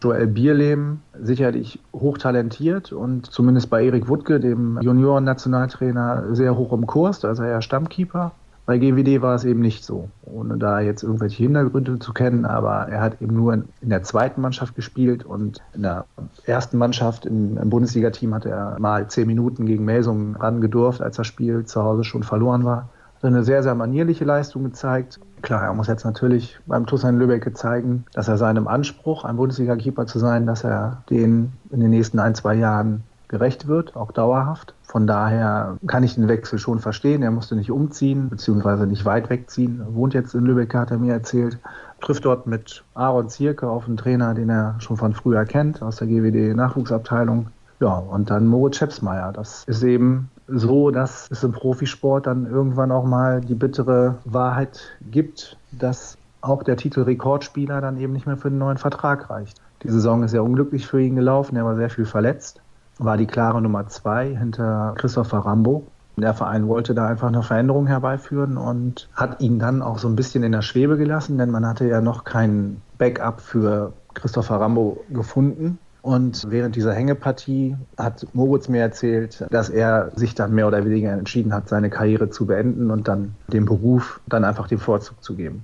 Joel 0.02 0.28
Bierlehm, 0.28 1.00
sicherlich 1.22 1.80
hochtalentiert 1.94 2.92
und 2.92 3.28
zumindest 3.28 3.70
bei 3.70 3.86
Erik 3.86 4.08
Wuttke, 4.08 4.40
dem 4.40 4.80
Junioren-Nationaltrainer, 4.82 6.34
sehr 6.36 6.58
hoch 6.58 6.74
im 6.74 6.88
Kurs, 6.88 7.24
also 7.24 7.44
er 7.44 7.62
Stammkeeper. 7.62 8.32
Bei 8.66 8.78
GWD 8.78 9.22
war 9.22 9.36
es 9.36 9.44
eben 9.44 9.60
nicht 9.60 9.84
so, 9.84 10.10
ohne 10.24 10.58
da 10.58 10.80
jetzt 10.80 11.04
irgendwelche 11.04 11.44
Hintergründe 11.44 12.00
zu 12.00 12.14
kennen, 12.14 12.46
aber 12.46 12.88
er 12.88 13.02
hat 13.02 13.22
eben 13.22 13.36
nur 13.36 13.54
in, 13.54 13.66
der 13.82 14.04
zweiten 14.04 14.40
Mannschaft 14.42 14.76
gespielt 14.76 15.26
und 15.26 15.62
in 15.74 15.82
der 15.82 16.06
ersten 16.46 16.78
Mannschaft 16.78 17.26
im, 17.26 17.58
im 17.58 17.70
Bundesliga-Team 17.70 18.34
hat 18.34 18.46
er 18.46 18.78
mal 18.80 19.08
zehn 19.08 19.28
Minuten 19.28 19.66
gegen 19.66 19.84
Melsungen 19.84 20.36
ran 20.36 20.62
gedurft, 20.62 21.02
als 21.02 21.18
das 21.18 21.28
Spiel 21.28 21.66
zu 21.66 21.84
Hause 21.84 22.04
schon 22.04 22.24
verloren 22.24 22.64
war. 22.64 22.90
Hat 23.18 23.26
eine 23.26 23.44
sehr, 23.44 23.62
sehr 23.62 23.76
manierliche 23.76 24.26
Leistung 24.26 24.64
gezeigt 24.64 25.20
Klar, 25.42 25.64
er 25.64 25.74
muss 25.74 25.88
jetzt 25.88 26.06
natürlich 26.06 26.60
beim 26.68 26.86
Tussan 26.86 27.18
Lübeck 27.18 27.58
zeigen, 27.58 28.06
dass 28.14 28.28
er 28.28 28.38
seinem 28.38 28.68
Anspruch, 28.68 29.24
ein 29.24 29.38
Bundesliga-Keeper 29.38 30.06
zu 30.06 30.20
sein, 30.20 30.46
dass 30.46 30.64
er 30.64 31.04
den 31.10 31.54
in 31.72 31.80
den 31.80 31.90
nächsten 31.90 32.20
ein, 32.20 32.36
zwei 32.36 32.56
Jahren 32.56 33.04
gerecht 33.28 33.68
wird, 33.68 33.96
auch 33.96 34.12
dauerhaft. 34.12 34.76
Von 34.84 35.08
daher 35.08 35.78
kann 35.88 36.04
ich 36.04 36.16
den 36.16 36.28
Wechsel 36.28 36.60
schon 36.60 36.80
verstehen. 36.80 37.24
Er 37.24 37.32
musste 37.32 37.56
nicht 37.56 37.72
umziehen, 37.72 38.30
beziehungsweise 38.30 38.86
nicht 38.86 39.06
weit 39.06 39.30
wegziehen. 39.30 39.80
Er 39.80 39.96
wohnt 39.96 40.14
jetzt 40.14 40.36
in 40.36 40.44
Lübeck, 40.44 40.76
hat 40.76 40.92
er 40.92 40.98
mir 40.98 41.14
erzählt. 41.14 41.58
Trifft 42.02 42.26
dort 42.26 42.46
mit 42.46 42.84
Aaron 42.94 43.30
Zierke 43.30 43.70
auf 43.70 43.88
einen 43.88 43.96
Trainer, 43.96 44.34
den 44.34 44.50
er 44.50 44.76
schon 44.80 44.98
von 44.98 45.14
früher 45.14 45.46
kennt, 45.46 45.82
aus 45.82 45.96
der 45.96 46.08
GWD-Nachwuchsabteilung. 46.08 47.48
Ja, 47.80 47.96
und 47.96 48.30
dann 48.30 48.48
Moritz 48.48 48.78
Schepsmeier. 48.78 49.32
Das 49.32 49.64
ist 49.64 49.82
eben 49.82 50.30
so, 50.54 50.92
dass 50.92 51.30
es 51.32 51.44
im 51.44 51.52
Profisport 51.52 52.28
dann 52.28 52.46
irgendwann 52.46 52.92
auch 52.92 53.06
mal 53.06 53.42
die 53.42 53.56
bittere 53.56 54.18
Wahrheit 54.26 54.82
gibt, 55.10 55.58
dass 55.72 56.18
auch 56.42 56.64
der 56.64 56.78
Titel 56.78 57.02
Rekordspieler 57.02 57.82
dann 57.82 57.98
eben 58.00 58.14
nicht 58.14 58.26
mehr 58.26 58.38
für 58.38 58.48
einen 58.48 58.58
neuen 58.58 58.78
Vertrag 58.78 59.30
reicht. 59.30 59.62
Die 59.84 59.90
Saison 59.90 60.24
ist 60.24 60.32
sehr 60.32 60.44
unglücklich 60.44 60.88
für 60.88 61.02
ihn 61.02 61.16
gelaufen, 61.16 61.56
er 61.56 61.66
war 61.66 61.76
sehr 61.76 61.90
viel 61.90 62.06
verletzt, 62.06 62.62
war 62.98 63.18
die 63.18 63.28
klare 63.28 63.62
Nummer 63.62 63.88
zwei 63.88 64.36
hinter 64.36 64.94
Christopher 64.98 65.40
Rambo. 65.40 65.88
Der 66.18 66.34
Verein 66.34 66.68
wollte 66.68 66.94
da 66.94 67.08
einfach 67.08 67.30
eine 67.30 67.42
Veränderung 67.42 67.88
herbeiführen 67.88 68.58
und 68.58 69.08
hat 69.16 69.42
ihn 69.42 69.60
dann 69.60 69.82
auch 69.82 69.98
so 69.98 70.08
ein 70.08 70.16
bisschen 70.16 70.44
in 70.44 70.52
der 70.52 70.62
Schwebe 70.62 70.98
gelassen, 70.98 71.38
denn 71.38 71.50
man 71.50 71.66
hatte 71.66 71.88
ja 71.88 72.02
noch 72.02 72.26
kein 72.26 72.82
Backup 72.98 73.42
für 73.42 73.94
Christopher 74.14 74.58
Rambo 74.60 75.04
gefunden. 75.10 75.80
Und 76.02 76.48
während 76.50 76.76
dieser 76.76 76.94
Hängepartie 76.94 77.76
hat 77.98 78.26
Moritz 78.34 78.68
mir 78.68 78.82
erzählt, 78.82 79.46
dass 79.52 79.70
er 79.70 80.12
sich 80.16 80.34
dann 80.34 80.54
mehr 80.54 80.68
oder 80.68 80.84
weniger 80.84 81.12
entschieden 81.12 81.54
hat, 81.54 81.70
seine 81.70 81.90
Karriere 81.92 82.30
zu 82.30 82.48
beenden 82.48 82.90
und 82.90 83.08
dann 83.08 83.36
dem 83.48 83.66
Beruf 83.66 84.20
dann 84.28 84.44
einfach 84.44 84.68
den 84.68 84.80
Vorzug 84.80 85.24
zu 85.24 85.36
geben. 85.36 85.64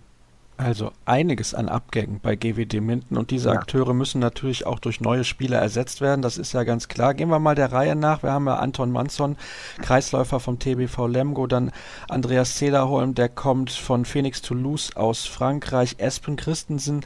Also 0.57 0.91
einiges 1.05 1.53
an 1.53 1.69
Abgängen 1.69 2.19
bei 2.19 2.35
GWD 2.35 2.81
Minden 2.81 3.15
und 3.15 3.29
diese 3.29 3.49
ja. 3.49 3.55
Akteure 3.55 3.93
müssen 3.93 4.19
natürlich 4.19 4.65
auch 4.65 4.79
durch 4.79 5.01
neue 5.01 5.23
Spieler 5.23 5.59
ersetzt 5.59 6.01
werden, 6.01 6.23
das 6.23 6.39
ist 6.39 6.51
ja 6.53 6.63
ganz 6.63 6.87
klar. 6.87 7.13
Gehen 7.13 7.29
wir 7.29 7.37
mal 7.37 7.53
der 7.53 7.71
Reihe 7.71 7.95
nach. 7.95 8.23
Wir 8.23 8.31
haben 8.31 8.47
ja 8.47 8.55
Anton 8.55 8.91
Manson, 8.91 9.37
Kreisläufer 9.83 10.39
vom 10.39 10.57
TBV 10.57 11.05
Lemgo, 11.05 11.45
dann 11.45 11.71
Andreas 12.09 12.55
Zederholm, 12.55 13.13
der 13.13 13.29
kommt 13.29 13.69
von 13.69 14.03
Phoenix 14.03 14.41
Toulouse 14.41 14.95
aus 14.95 15.25
Frankreich, 15.27 15.97
Espen 15.99 16.37
Christensen, 16.37 17.01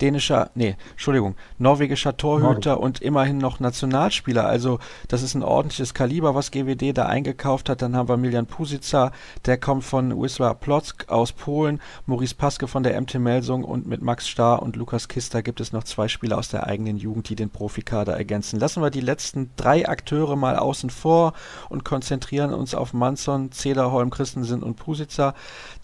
dänischer, 0.00 0.50
nee, 0.54 0.76
Entschuldigung, 0.92 1.36
norwegischer 1.58 2.16
Torhüter 2.16 2.72
Norweg. 2.72 2.84
und 2.84 3.02
immerhin 3.02 3.38
noch 3.38 3.60
Nationalspieler. 3.60 4.46
Also 4.46 4.78
das 5.08 5.22
ist 5.22 5.34
ein 5.34 5.42
ordentliches 5.42 5.94
Kaliber, 5.94 6.34
was 6.34 6.50
GWD 6.50 6.92
da 6.92 7.06
eingekauft 7.06 7.68
hat. 7.68 7.82
Dann 7.82 7.96
haben 7.96 8.08
wir 8.08 8.16
Milian 8.16 8.46
Pusica, 8.46 9.12
der 9.46 9.58
kommt 9.58 9.84
von 9.84 10.20
Wisła 10.20 10.54
Plock 10.54 10.84
aus 11.08 11.32
Polen, 11.32 11.80
Maurice 12.06 12.34
Paske 12.34 12.66
von 12.68 12.82
der 12.82 13.00
MT 13.00 13.14
Melsung 13.14 13.64
und 13.64 13.86
mit 13.86 14.02
Max 14.02 14.28
Starr 14.28 14.62
und 14.62 14.76
Lukas 14.76 15.08
Kister 15.08 15.42
gibt 15.42 15.60
es 15.60 15.72
noch 15.72 15.84
zwei 15.84 16.08
Spieler 16.08 16.38
aus 16.38 16.48
der 16.48 16.66
eigenen 16.66 16.96
Jugend, 16.96 17.28
die 17.28 17.36
den 17.36 17.50
Profikader 17.50 18.16
ergänzen. 18.16 18.58
Lassen 18.58 18.82
wir 18.82 18.90
die 18.90 19.00
letzten 19.00 19.50
drei 19.56 19.88
Akteure 19.88 20.36
mal 20.36 20.56
außen 20.56 20.90
vor 20.90 21.32
und 21.68 21.84
konzentrieren 21.84 22.52
uns 22.52 22.74
auf 22.74 22.92
Manson, 22.92 23.52
Zederholm, 23.52 24.10
Christensen 24.10 24.62
und 24.62 24.76
Pusica. 24.76 25.34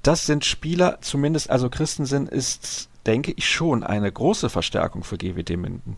Das 0.02 0.26
sind 0.26 0.44
Spieler, 0.44 0.98
zumindest, 1.00 1.50
also 1.50 1.70
Christensen 1.70 2.26
ist 2.26 2.89
denke 3.06 3.32
ich, 3.36 3.48
schon 3.48 3.84
eine 3.84 4.10
große 4.10 4.48
Verstärkung 4.48 5.04
für 5.04 5.16
GWD 5.16 5.56
Minden. 5.56 5.96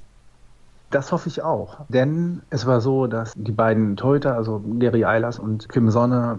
Das 0.91 1.11
hoffe 1.11 1.29
ich 1.29 1.43
auch. 1.43 1.79
Denn 1.89 2.43
es 2.51 2.67
war 2.67 2.81
so, 2.81 3.07
dass 3.07 3.33
die 3.35 3.53
beiden 3.53 3.97
Torhüter, 3.97 4.37
also 4.37 4.63
Gary 4.79 5.05
Eilers 5.05 5.39
und 5.39 5.69
Kim 5.69 5.91
Sonne, 5.91 6.39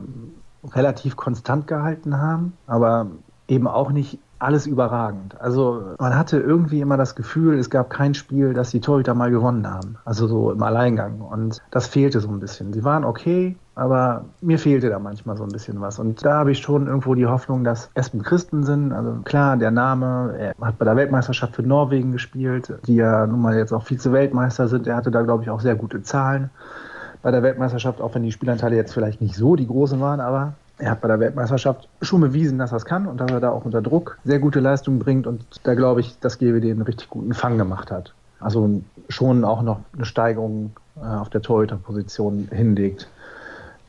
relativ 0.72 1.16
konstant 1.16 1.68
gehalten 1.68 2.20
haben, 2.20 2.54
aber 2.68 3.08
eben 3.48 3.68
auch 3.68 3.92
nicht 3.92 4.20
alles 4.40 4.68
überragend. 4.68 5.40
Also 5.40 5.96
man 6.00 6.16
hatte 6.16 6.38
irgendwie 6.38 6.82
immer 6.82 6.98
das 6.98 7.16
Gefühl, 7.16 7.58
es 7.58 7.70
gab 7.70 7.90
kein 7.90 8.14
Spiel, 8.14 8.54
das 8.54 8.72
die 8.72 8.82
Torhüter 8.82 9.14
mal 9.14 9.32
gewonnen 9.32 9.70
haben. 9.70 9.98
Also 10.06 10.28
so 10.28 10.52
im 10.52 10.62
Alleingang. 10.62 11.22
Und 11.22 11.62
das 11.72 11.88
fehlte 11.88 12.20
so 12.20 12.30
ein 12.30 12.40
bisschen. 12.40 12.74
Sie 12.74 12.84
waren 12.84 13.06
okay, 13.06 13.56
aber 13.76 14.26
mir 14.42 14.60
fehlte 14.60 14.90
da 14.90 15.00
manchmal 15.00 15.38
so 15.38 15.44
ein 15.44 15.52
bisschen 15.52 15.82
was. 15.82 16.00
Und 16.00 16.24
da 16.24 16.36
habe 16.40 16.52
ich 16.52 16.60
schon 16.60 16.88
irgendwo 16.88 17.16
die 17.16 17.26
Hoffnung, 17.26 17.64
dass 17.64 17.90
Espen 17.96 18.22
Christensen, 18.22 18.92
also 18.92 19.18
klar, 19.24 19.58
der 19.58 19.72
Name, 19.72 20.36
er 20.38 20.56
hat 20.66 20.78
bei 20.78 20.86
der 20.86 20.96
Weltmeisterschaft 20.96 21.56
für 21.56 21.64
Norwegen 21.64 22.12
gespielt, 22.12 22.74
die 22.86 22.96
ja 22.96 23.26
nun 23.26 23.42
mal 23.42 23.58
jetzt 23.58 23.74
auch 23.74 23.84
Vize-Weltmeister 23.84 24.68
sind. 24.68 24.88
Er 24.88 24.96
hatte 24.96 25.12
da, 25.12 25.22
glaube 25.24 25.44
ich, 25.44 25.50
auch 25.50 25.62
sehr 25.62 25.76
gute 25.76 26.04
Zahlen 26.04 26.50
bei 27.22 27.32
der 27.32 27.42
Weltmeisterschaft, 27.42 28.02
auch 28.02 28.14
wenn 28.14 28.24
die 28.24 28.32
Spielanteile 28.32 28.76
jetzt 28.76 28.94
vielleicht 28.94 29.22
nicht 29.22 29.36
so 29.36 29.56
die 29.56 29.68
großen 29.68 30.00
waren, 30.00 30.20
aber 30.20 30.54
er 30.78 30.92
hat 30.92 31.02
bei 31.02 31.08
der 31.08 31.20
Weltmeisterschaft 31.20 31.88
schon 32.02 32.22
bewiesen, 32.22 32.58
dass 32.58 32.72
er 32.72 32.78
es 32.78 32.86
kann 32.86 33.08
und 33.08 33.20
dass 33.20 33.32
er 33.32 33.40
da 33.40 33.52
auch 33.52 33.66
unter 33.66 33.82
Druck 33.82 34.18
sehr 34.24 34.40
gute 34.40 34.60
Leistungen 34.60 35.00
bringt 35.00 35.28
und 35.28 35.46
da 35.64 35.76
glaube 35.76 36.02
ich, 36.02 36.20
dass 36.20 36.38
GWD 36.38 36.72
einen 36.72 36.82
richtig 36.82 37.10
guten 37.10 37.34
Fang 37.34 37.58
gemacht 37.58 37.92
hat. 37.92 38.14
Also 38.40 38.82
schon 39.08 39.46
auch 39.46 39.62
noch 39.62 39.80
eine 39.96 40.06
Steigerung 40.06 40.72
äh, 40.98 41.06
auf 41.06 41.30
der 41.30 41.42
Torhüterposition 41.42 42.50
hinlegt. 42.52 43.08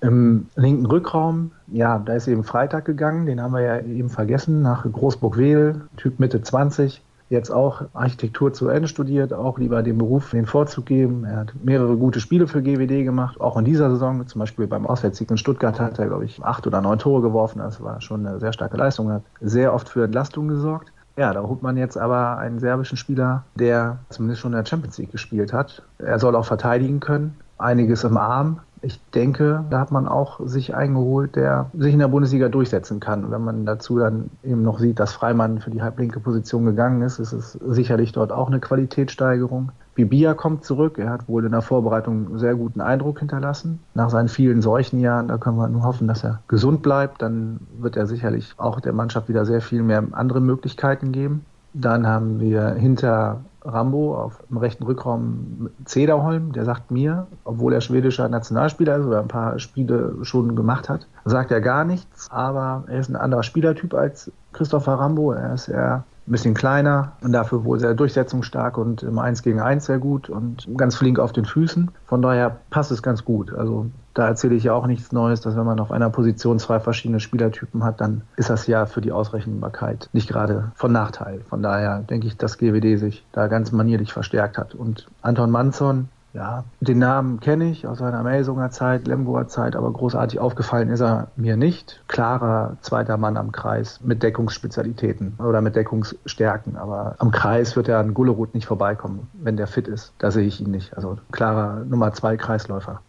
Im 0.04 0.48
linken 0.54 0.84
Rückraum, 0.84 1.52
ja, 1.68 1.98
da 1.98 2.12
ist 2.12 2.28
eben 2.28 2.44
Freitag 2.44 2.84
gegangen, 2.84 3.24
den 3.24 3.40
haben 3.40 3.54
wir 3.54 3.62
ja 3.62 3.80
eben 3.80 4.10
vergessen, 4.10 4.60
nach 4.60 4.84
Großburg-Wedel, 4.84 5.80
Typ 5.96 6.20
Mitte 6.20 6.42
20, 6.42 7.02
jetzt 7.30 7.50
auch 7.50 7.84
Architektur 7.94 8.52
zu 8.52 8.68
Ende 8.68 8.86
studiert, 8.86 9.32
auch 9.32 9.58
lieber 9.58 9.82
dem 9.82 9.96
Beruf 9.96 10.32
den 10.32 10.44
Vorzug 10.44 10.84
geben. 10.84 11.24
Er 11.24 11.38
hat 11.38 11.54
mehrere 11.62 11.96
gute 11.96 12.20
Spiele 12.20 12.46
für 12.46 12.60
GWD 12.60 13.02
gemacht, 13.02 13.40
auch 13.40 13.56
in 13.56 13.64
dieser 13.64 13.88
Saison. 13.88 14.26
Zum 14.26 14.40
Beispiel 14.40 14.66
beim 14.66 14.86
Auswärtssieg 14.86 15.30
in 15.30 15.38
Stuttgart 15.38 15.80
hat 15.80 15.98
er, 15.98 16.08
glaube 16.08 16.26
ich, 16.26 16.44
acht 16.44 16.66
oder 16.66 16.82
neun 16.82 16.98
Tore 16.98 17.22
geworfen. 17.22 17.60
Das 17.60 17.82
war 17.82 18.02
schon 18.02 18.26
eine 18.26 18.40
sehr 18.40 18.52
starke 18.52 18.76
Leistung, 18.76 19.10
hat 19.10 19.22
sehr 19.40 19.72
oft 19.72 19.88
für 19.88 20.04
Entlastung 20.04 20.48
gesorgt. 20.48 20.92
Ja, 21.16 21.32
da 21.32 21.42
holt 21.42 21.62
man 21.62 21.76
jetzt 21.76 21.96
aber 21.96 22.38
einen 22.38 22.58
serbischen 22.58 22.98
Spieler, 22.98 23.44
der 23.54 23.98
zumindest 24.10 24.42
schon 24.42 24.52
in 24.52 24.58
der 24.58 24.66
Champions 24.66 24.98
League 24.98 25.12
gespielt 25.12 25.52
hat. 25.52 25.82
Er 25.98 26.18
soll 26.18 26.34
auch 26.34 26.44
verteidigen 26.44 27.00
können, 27.00 27.36
einiges 27.58 28.04
im 28.04 28.16
Arm, 28.16 28.60
ich 28.84 29.00
denke, 29.14 29.64
da 29.70 29.80
hat 29.80 29.90
man 29.90 30.06
auch 30.06 30.40
sich 30.44 30.74
eingeholt, 30.74 31.36
der 31.36 31.70
sich 31.72 31.94
in 31.94 32.00
der 32.00 32.08
Bundesliga 32.08 32.50
durchsetzen 32.50 33.00
kann. 33.00 33.30
Wenn 33.30 33.42
man 33.42 33.64
dazu 33.64 33.98
dann 33.98 34.30
eben 34.42 34.62
noch 34.62 34.78
sieht, 34.78 35.00
dass 35.00 35.14
Freimann 35.14 35.60
für 35.60 35.70
die 35.70 35.82
halblinke 35.82 36.20
Position 36.20 36.66
gegangen 36.66 37.00
ist, 37.00 37.18
ist 37.18 37.32
es 37.32 37.52
sicherlich 37.52 38.12
dort 38.12 38.30
auch 38.30 38.48
eine 38.48 38.60
Qualitätssteigerung. 38.60 39.72
Bibia 39.94 40.34
kommt 40.34 40.64
zurück. 40.64 40.98
Er 40.98 41.10
hat 41.10 41.28
wohl 41.28 41.44
in 41.46 41.52
der 41.52 41.62
Vorbereitung 41.62 42.26
einen 42.26 42.38
sehr 42.38 42.56
guten 42.56 42.80
Eindruck 42.80 43.20
hinterlassen. 43.20 43.80
Nach 43.94 44.10
seinen 44.10 44.28
vielen 44.28 44.60
Seuchenjahren, 44.60 45.28
da 45.28 45.38
können 45.38 45.56
wir 45.56 45.68
nur 45.68 45.84
hoffen, 45.84 46.06
dass 46.06 46.22
er 46.22 46.40
gesund 46.48 46.82
bleibt. 46.82 47.22
Dann 47.22 47.60
wird 47.78 47.96
er 47.96 48.06
sicherlich 48.06 48.52
auch 48.58 48.80
der 48.80 48.92
Mannschaft 48.92 49.28
wieder 49.28 49.46
sehr 49.46 49.62
viel 49.62 49.82
mehr 49.82 50.04
andere 50.12 50.40
Möglichkeiten 50.40 51.12
geben. 51.12 51.46
Dann 51.72 52.06
haben 52.06 52.38
wir 52.38 52.74
hinter 52.74 53.40
Rambo 53.64 54.16
auf 54.16 54.42
dem 54.50 54.58
rechten 54.58 54.84
Rückraum 54.84 55.70
Zederholm, 55.84 56.52
der 56.52 56.64
sagt 56.64 56.90
mir, 56.90 57.26
obwohl 57.44 57.72
er 57.72 57.80
schwedischer 57.80 58.28
Nationalspieler 58.28 58.98
ist 58.98 59.06
oder 59.06 59.20
ein 59.20 59.28
paar 59.28 59.58
Spiele 59.58 60.16
schon 60.22 60.54
gemacht 60.54 60.88
hat, 60.88 61.06
sagt 61.24 61.50
er 61.50 61.60
gar 61.60 61.84
nichts, 61.84 62.30
aber 62.30 62.84
er 62.88 63.00
ist 63.00 63.08
ein 63.08 63.16
anderer 63.16 63.42
Spielertyp 63.42 63.94
als 63.94 64.30
Christopher 64.52 64.94
Rambo. 64.94 65.32
Er 65.32 65.54
ist 65.54 65.68
eher 65.68 66.04
ein 66.26 66.32
bisschen 66.32 66.54
kleiner 66.54 67.12
und 67.20 67.32
dafür 67.32 67.64
wohl 67.64 67.78
sehr 67.78 67.94
durchsetzungsstark 67.94 68.78
und 68.78 69.02
im 69.02 69.18
1 69.18 69.42
gegen 69.42 69.60
1 69.60 69.84
sehr 69.84 69.98
gut 69.98 70.30
und 70.30 70.66
ganz 70.76 70.96
flink 70.96 71.18
auf 71.18 71.32
den 71.32 71.44
Füßen. 71.44 71.90
Von 72.06 72.22
daher 72.22 72.56
passt 72.70 72.90
es 72.90 73.02
ganz 73.02 73.24
gut. 73.24 73.52
Also 73.52 73.86
da 74.14 74.28
erzähle 74.28 74.54
ich 74.54 74.64
ja 74.64 74.72
auch 74.72 74.86
nichts 74.86 75.12
Neues, 75.12 75.40
dass 75.42 75.56
wenn 75.56 75.66
man 75.66 75.80
auf 75.80 75.90
einer 75.90 76.08
Position 76.08 76.58
zwei 76.58 76.80
verschiedene 76.80 77.20
Spielertypen 77.20 77.84
hat, 77.84 78.00
dann 78.00 78.22
ist 78.36 78.48
das 78.48 78.66
ja 78.66 78.86
für 78.86 79.00
die 79.00 79.12
Ausrechenbarkeit 79.12 80.08
nicht 80.12 80.28
gerade 80.28 80.72
von 80.76 80.92
Nachteil. 80.92 81.40
Von 81.48 81.62
daher 81.62 81.98
denke 81.98 82.28
ich, 82.28 82.36
dass 82.36 82.56
GWD 82.56 82.98
sich 82.98 83.26
da 83.32 83.48
ganz 83.48 83.72
manierlich 83.72 84.12
verstärkt 84.12 84.56
hat. 84.56 84.74
Und 84.74 85.08
Anton 85.20 85.50
Manzon, 85.50 86.08
ja, 86.34 86.64
den 86.80 86.98
Namen 86.98 87.38
kenne 87.38 87.70
ich 87.70 87.86
aus 87.86 87.98
seiner 87.98 88.24
Melsunger 88.24 88.70
Zeit, 88.70 89.06
Lemgoer 89.06 89.46
Zeit, 89.46 89.76
aber 89.76 89.92
großartig 89.92 90.40
aufgefallen 90.40 90.90
ist 90.90 91.00
er 91.00 91.28
mir 91.36 91.56
nicht. 91.56 92.02
Klarer 92.08 92.76
zweiter 92.80 93.16
Mann 93.16 93.36
am 93.36 93.52
Kreis 93.52 94.00
mit 94.02 94.24
Deckungsspezialitäten 94.24 95.34
oder 95.38 95.60
mit 95.60 95.76
Deckungsstärken. 95.76 96.76
Aber 96.76 97.14
am 97.18 97.30
Kreis 97.30 97.76
wird 97.76 97.88
er 97.88 98.00
an 98.00 98.14
Gullerud 98.14 98.52
nicht 98.52 98.66
vorbeikommen, 98.66 99.28
wenn 99.34 99.56
der 99.56 99.68
fit 99.68 99.86
ist. 99.86 100.12
Da 100.18 100.32
sehe 100.32 100.46
ich 100.46 100.60
ihn 100.60 100.72
nicht. 100.72 100.96
Also 100.96 101.18
klarer 101.30 101.84
Nummer 101.84 102.12
zwei 102.12 102.36
Kreisläufer. 102.36 103.00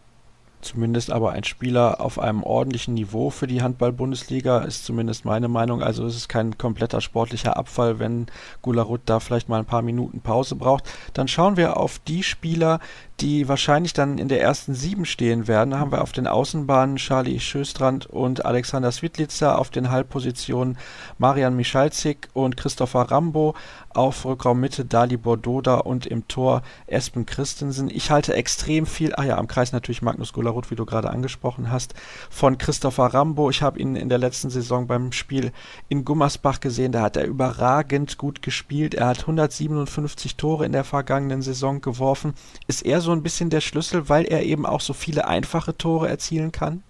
Zumindest 0.66 1.12
aber 1.12 1.30
ein 1.30 1.44
Spieler 1.44 2.00
auf 2.00 2.18
einem 2.18 2.42
ordentlichen 2.42 2.94
Niveau 2.94 3.30
für 3.30 3.46
die 3.46 3.62
Handball-Bundesliga 3.62 4.58
ist 4.58 4.84
zumindest 4.84 5.24
meine 5.24 5.46
Meinung. 5.46 5.80
Also 5.80 6.04
es 6.04 6.16
ist 6.16 6.28
kein 6.28 6.58
kompletter 6.58 7.00
sportlicher 7.00 7.56
Abfall, 7.56 8.00
wenn 8.00 8.26
Gularut 8.62 9.02
da 9.04 9.20
vielleicht 9.20 9.48
mal 9.48 9.60
ein 9.60 9.64
paar 9.64 9.82
Minuten 9.82 10.20
Pause 10.20 10.56
braucht. 10.56 10.82
Dann 11.12 11.28
schauen 11.28 11.56
wir 11.56 11.76
auf 11.76 12.00
die 12.00 12.24
Spieler, 12.24 12.80
die 13.20 13.48
wahrscheinlich 13.48 13.92
dann 13.92 14.18
in 14.18 14.26
der 14.26 14.42
ersten 14.42 14.74
sieben 14.74 15.06
stehen 15.06 15.46
werden. 15.46 15.70
Da 15.70 15.78
haben 15.78 15.92
wir 15.92 16.02
auf 16.02 16.12
den 16.12 16.26
Außenbahnen 16.26 16.96
Charlie 16.96 17.38
Schöstrand 17.38 18.06
und 18.06 18.44
Alexander 18.44 18.90
Switlitzer, 18.90 19.58
auf 19.58 19.70
den 19.70 19.90
Halbpositionen 19.90 20.76
Marian 21.18 21.54
Michalzik 21.54 22.28
und 22.34 22.56
Christopher 22.56 23.02
Rambo, 23.02 23.54
auf 23.96 24.24
Rückraum 24.24 24.60
Mitte 24.60 24.84
Dali 24.84 25.16
Bordoda 25.16 25.76
und 25.76 26.06
im 26.06 26.28
Tor 26.28 26.62
Espen 26.86 27.26
Christensen. 27.26 27.90
Ich 27.90 28.10
halte 28.10 28.34
extrem 28.34 28.86
viel, 28.86 29.14
ah 29.14 29.24
ja, 29.24 29.38
am 29.38 29.48
Kreis 29.48 29.72
natürlich 29.72 30.02
Magnus 30.02 30.32
Gularoth, 30.32 30.70
wie 30.70 30.76
du 30.76 30.84
gerade 30.84 31.10
angesprochen 31.10 31.70
hast, 31.70 31.94
von 32.30 32.58
Christopher 32.58 33.06
Rambo. 33.06 33.50
Ich 33.50 33.62
habe 33.62 33.78
ihn 33.78 33.96
in 33.96 34.08
der 34.08 34.18
letzten 34.18 34.50
Saison 34.50 34.86
beim 34.86 35.12
Spiel 35.12 35.52
in 35.88 36.04
Gummersbach 36.04 36.60
gesehen, 36.60 36.92
da 36.92 37.02
hat 37.02 37.16
er 37.16 37.26
überragend 37.26 38.18
gut 38.18 38.42
gespielt. 38.42 38.94
Er 38.94 39.08
hat 39.08 39.20
157 39.20 40.36
Tore 40.36 40.66
in 40.66 40.72
der 40.72 40.84
vergangenen 40.84 41.42
Saison 41.42 41.80
geworfen. 41.80 42.34
Ist 42.66 42.84
er 42.84 43.00
so 43.00 43.12
ein 43.12 43.22
bisschen 43.22 43.50
der 43.50 43.60
Schlüssel, 43.60 44.08
weil 44.08 44.24
er 44.24 44.42
eben 44.44 44.66
auch 44.66 44.80
so 44.80 44.92
viele 44.92 45.26
einfache 45.26 45.76
Tore 45.76 46.08
erzielen 46.08 46.52
kann? 46.52 46.82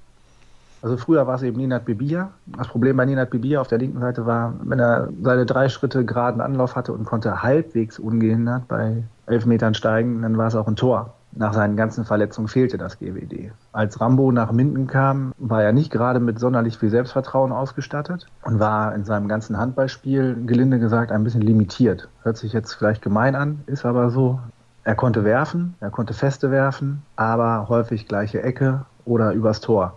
Also 0.87 0.99
früher 0.99 1.27
war 1.27 1.35
es 1.35 1.43
eben 1.43 1.57
Ninat 1.57 1.85
Bibia. 1.85 2.31
Das 2.47 2.69
Problem 2.69 2.97
bei 2.97 3.05
Ninat 3.05 3.31
Bibia 3.31 3.61
auf 3.61 3.67
der 3.67 3.79
linken 3.79 3.99
Seite 3.99 4.25
war, 4.25 4.55
wenn 4.63 4.79
er 4.79 5.09
seine 5.21 5.45
drei 5.45 5.69
Schritte 5.69 6.05
geraden 6.05 6.41
Anlauf 6.41 6.77
hatte 6.77 6.93
und 6.93 7.03
konnte 7.05 7.43
halbwegs 7.43 7.99
ungehindert 7.99 8.69
bei 8.69 9.03
elf 9.27 9.47
Metern 9.47 9.75
steigen, 9.75 10.23
dann 10.23 10.39
war 10.39 10.47
es 10.47 10.55
auch 10.55 10.69
ein 10.69 10.77
Tor. 10.77 11.15
Nach 11.33 11.53
seinen 11.53 11.77
ganzen 11.77 12.05
Verletzungen 12.05 12.47
fehlte 12.47 12.79
das 12.79 13.01
GWD. 13.01 13.51
Als 13.73 14.01
Rambo 14.01 14.31
nach 14.31 14.53
Minden 14.53 14.87
kam, 14.87 15.33
war 15.39 15.61
er 15.65 15.73
nicht 15.73 15.91
gerade 15.91 16.21
mit 16.21 16.39
sonderlich 16.39 16.79
viel 16.79 16.91
Selbstvertrauen 16.91 17.51
ausgestattet 17.51 18.29
und 18.45 18.61
war 18.61 18.95
in 18.95 19.05
seinem 19.05 19.27
ganzen 19.27 19.59
Handballspiel, 19.59 20.37
gelinde 20.47 20.79
gesagt, 20.79 21.11
ein 21.11 21.25
bisschen 21.25 21.43
limitiert. 21.43 22.09
Hört 22.23 22.37
sich 22.37 22.53
jetzt 22.53 22.75
vielleicht 22.75 23.03
gemein 23.03 23.35
an, 23.35 23.65
ist 23.67 23.85
aber 23.85 24.11
so. 24.11 24.39
Er 24.85 24.95
konnte 24.95 25.25
werfen, 25.25 25.75
er 25.81 25.91
konnte 25.91 26.15
feste 26.15 26.53
werfen, 26.53 27.03
aber 27.17 27.69
häufig 27.69 28.07
gleiche 28.07 28.41
Ecke 28.45 28.83
oder 29.05 29.33
übers 29.33 29.61
Tor. 29.61 29.97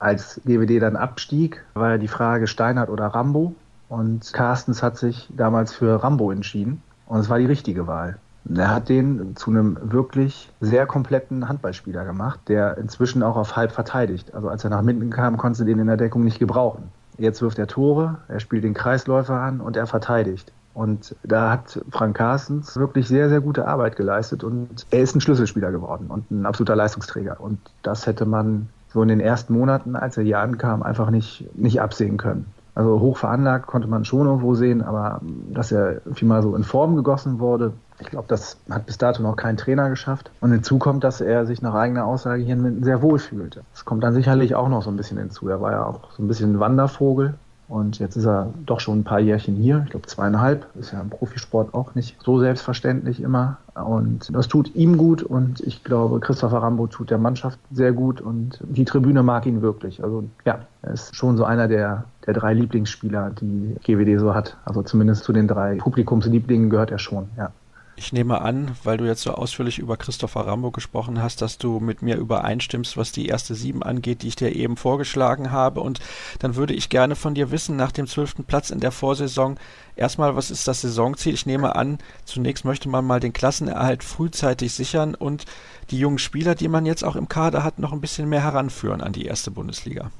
Als 0.00 0.40
GWD 0.44 0.80
dann 0.80 0.96
abstieg, 0.96 1.62
war 1.74 1.90
ja 1.90 1.98
die 1.98 2.08
Frage 2.08 2.46
Steinert 2.46 2.88
oder 2.88 3.06
Rambo. 3.06 3.54
Und 3.88 4.32
Carstens 4.32 4.82
hat 4.82 4.96
sich 4.96 5.28
damals 5.36 5.72
für 5.72 6.02
Rambo 6.02 6.30
entschieden. 6.30 6.82
Und 7.06 7.20
es 7.20 7.28
war 7.28 7.38
die 7.38 7.46
richtige 7.46 7.86
Wahl. 7.86 8.16
Er 8.48 8.74
hat 8.74 8.88
den 8.88 9.36
zu 9.36 9.50
einem 9.50 9.76
wirklich 9.80 10.50
sehr 10.60 10.86
kompletten 10.86 11.48
Handballspieler 11.48 12.04
gemacht, 12.04 12.40
der 12.48 12.78
inzwischen 12.78 13.22
auch 13.22 13.36
auf 13.36 13.56
halb 13.56 13.72
verteidigt. 13.72 14.34
Also 14.34 14.48
als 14.48 14.64
er 14.64 14.70
nach 14.70 14.82
Minden 14.82 15.10
kam, 15.10 15.36
konnte 15.36 15.64
den 15.64 15.78
in 15.78 15.86
der 15.86 15.98
Deckung 15.98 16.24
nicht 16.24 16.38
gebrauchen. 16.38 16.84
Jetzt 17.18 17.42
wirft 17.42 17.58
er 17.58 17.66
Tore, 17.66 18.18
er 18.28 18.40
spielt 18.40 18.64
den 18.64 18.72
Kreisläufer 18.72 19.34
an 19.34 19.60
und 19.60 19.76
er 19.76 19.86
verteidigt. 19.86 20.52
Und 20.72 21.14
da 21.22 21.50
hat 21.50 21.80
Frank 21.90 22.16
Carstens 22.16 22.76
wirklich 22.76 23.08
sehr, 23.08 23.28
sehr 23.28 23.40
gute 23.40 23.66
Arbeit 23.66 23.96
geleistet 23.96 24.44
und 24.44 24.86
er 24.90 25.00
ist 25.00 25.14
ein 25.14 25.20
Schlüsselspieler 25.20 25.72
geworden 25.72 26.06
und 26.08 26.30
ein 26.30 26.46
absoluter 26.46 26.76
Leistungsträger. 26.76 27.40
Und 27.40 27.58
das 27.82 28.06
hätte 28.06 28.24
man 28.24 28.70
so 28.92 29.02
in 29.02 29.08
den 29.08 29.20
ersten 29.20 29.54
Monaten, 29.54 29.96
als 29.96 30.16
er 30.16 30.24
hier 30.24 30.40
ankam, 30.40 30.82
einfach 30.82 31.10
nicht, 31.10 31.48
nicht 31.56 31.80
absehen 31.80 32.16
können. 32.16 32.46
Also 32.74 33.00
hoch 33.00 33.16
veranlagt 33.16 33.66
konnte 33.66 33.88
man 33.88 34.04
schon 34.04 34.26
irgendwo 34.26 34.54
sehen, 34.54 34.82
aber 34.82 35.20
dass 35.52 35.72
er 35.72 36.00
mal 36.22 36.42
so 36.42 36.54
in 36.54 36.64
Form 36.64 36.96
gegossen 36.96 37.38
wurde, 37.38 37.72
ich 37.98 38.08
glaube, 38.08 38.28
das 38.28 38.56
hat 38.70 38.86
bis 38.86 38.96
dato 38.96 39.22
noch 39.22 39.36
kein 39.36 39.56
Trainer 39.56 39.90
geschafft. 39.90 40.30
Und 40.40 40.52
hinzu 40.52 40.78
kommt, 40.78 41.04
dass 41.04 41.20
er 41.20 41.46
sich 41.46 41.60
nach 41.60 41.74
eigener 41.74 42.06
Aussage 42.06 42.42
hier 42.42 42.56
sehr 42.80 43.02
wohl 43.02 43.18
fühlte. 43.18 43.62
Das 43.72 43.84
kommt 43.84 44.02
dann 44.02 44.14
sicherlich 44.14 44.54
auch 44.54 44.68
noch 44.68 44.82
so 44.82 44.90
ein 44.90 44.96
bisschen 44.96 45.18
hinzu. 45.18 45.48
Er 45.48 45.60
war 45.60 45.72
ja 45.72 45.84
auch 45.84 46.12
so 46.12 46.22
ein 46.22 46.28
bisschen 46.28 46.54
ein 46.54 46.60
Wandervogel 46.60 47.34
Und 47.70 48.00
jetzt 48.00 48.16
ist 48.16 48.26
er 48.26 48.52
doch 48.66 48.80
schon 48.80 48.98
ein 48.98 49.04
paar 49.04 49.20
Jährchen 49.20 49.54
hier. 49.54 49.82
Ich 49.84 49.90
glaube 49.90 50.06
zweieinhalb. 50.08 50.66
Ist 50.74 50.92
ja 50.92 51.00
im 51.00 51.08
Profisport 51.08 51.72
auch 51.72 51.94
nicht 51.94 52.16
so 52.20 52.40
selbstverständlich 52.40 53.22
immer. 53.22 53.58
Und 53.74 54.34
das 54.34 54.48
tut 54.48 54.74
ihm 54.74 54.96
gut 54.96 55.22
und 55.22 55.60
ich 55.60 55.84
glaube, 55.84 56.18
Christopher 56.18 56.58
Rambo 56.58 56.88
tut 56.88 57.10
der 57.10 57.18
Mannschaft 57.18 57.60
sehr 57.70 57.92
gut 57.92 58.20
und 58.20 58.58
die 58.62 58.84
Tribüne 58.84 59.22
mag 59.22 59.46
ihn 59.46 59.62
wirklich. 59.62 60.02
Also 60.02 60.24
ja, 60.44 60.58
er 60.82 60.92
ist 60.92 61.14
schon 61.14 61.36
so 61.36 61.44
einer 61.44 61.68
der, 61.68 62.04
der 62.26 62.34
drei 62.34 62.54
Lieblingsspieler, 62.54 63.30
die 63.40 63.76
GWD 63.84 64.18
so 64.18 64.34
hat. 64.34 64.56
Also 64.64 64.82
zumindest 64.82 65.22
zu 65.22 65.32
den 65.32 65.46
drei 65.46 65.76
Publikumslieblingen 65.76 66.70
gehört 66.70 66.90
er 66.90 66.98
schon, 66.98 67.28
ja. 67.38 67.52
Ich 68.00 68.14
nehme 68.14 68.40
an, 68.40 68.70
weil 68.82 68.96
du 68.96 69.04
jetzt 69.04 69.20
so 69.20 69.32
ausführlich 69.32 69.78
über 69.78 69.98
Christopher 69.98 70.46
Rambo 70.46 70.70
gesprochen 70.70 71.22
hast, 71.22 71.42
dass 71.42 71.58
du 71.58 71.80
mit 71.80 72.00
mir 72.00 72.16
übereinstimmst, 72.16 72.96
was 72.96 73.12
die 73.12 73.26
erste 73.26 73.54
sieben 73.54 73.82
angeht, 73.82 74.22
die 74.22 74.28
ich 74.28 74.36
dir 74.36 74.56
eben 74.56 74.78
vorgeschlagen 74.78 75.52
habe. 75.52 75.82
Und 75.82 76.00
dann 76.38 76.56
würde 76.56 76.72
ich 76.72 76.88
gerne 76.88 77.14
von 77.14 77.34
dir 77.34 77.50
wissen, 77.50 77.76
nach 77.76 77.92
dem 77.92 78.06
zwölften 78.06 78.44
Platz 78.44 78.70
in 78.70 78.80
der 78.80 78.90
Vorsaison, 78.90 79.58
erstmal, 79.96 80.34
was 80.34 80.50
ist 80.50 80.66
das 80.66 80.80
Saisonziel? 80.80 81.34
Ich 81.34 81.44
nehme 81.44 81.76
an, 81.76 81.98
zunächst 82.24 82.64
möchte 82.64 82.88
man 82.88 83.04
mal 83.04 83.20
den 83.20 83.34
Klassenerhalt 83.34 84.02
frühzeitig 84.02 84.72
sichern 84.72 85.14
und 85.14 85.44
die 85.90 85.98
jungen 85.98 86.18
Spieler, 86.18 86.54
die 86.54 86.68
man 86.68 86.86
jetzt 86.86 87.04
auch 87.04 87.16
im 87.16 87.28
Kader 87.28 87.64
hat, 87.64 87.78
noch 87.78 87.92
ein 87.92 88.00
bisschen 88.00 88.30
mehr 88.30 88.42
heranführen 88.42 89.02
an 89.02 89.12
die 89.12 89.26
erste 89.26 89.50
Bundesliga. 89.50 90.10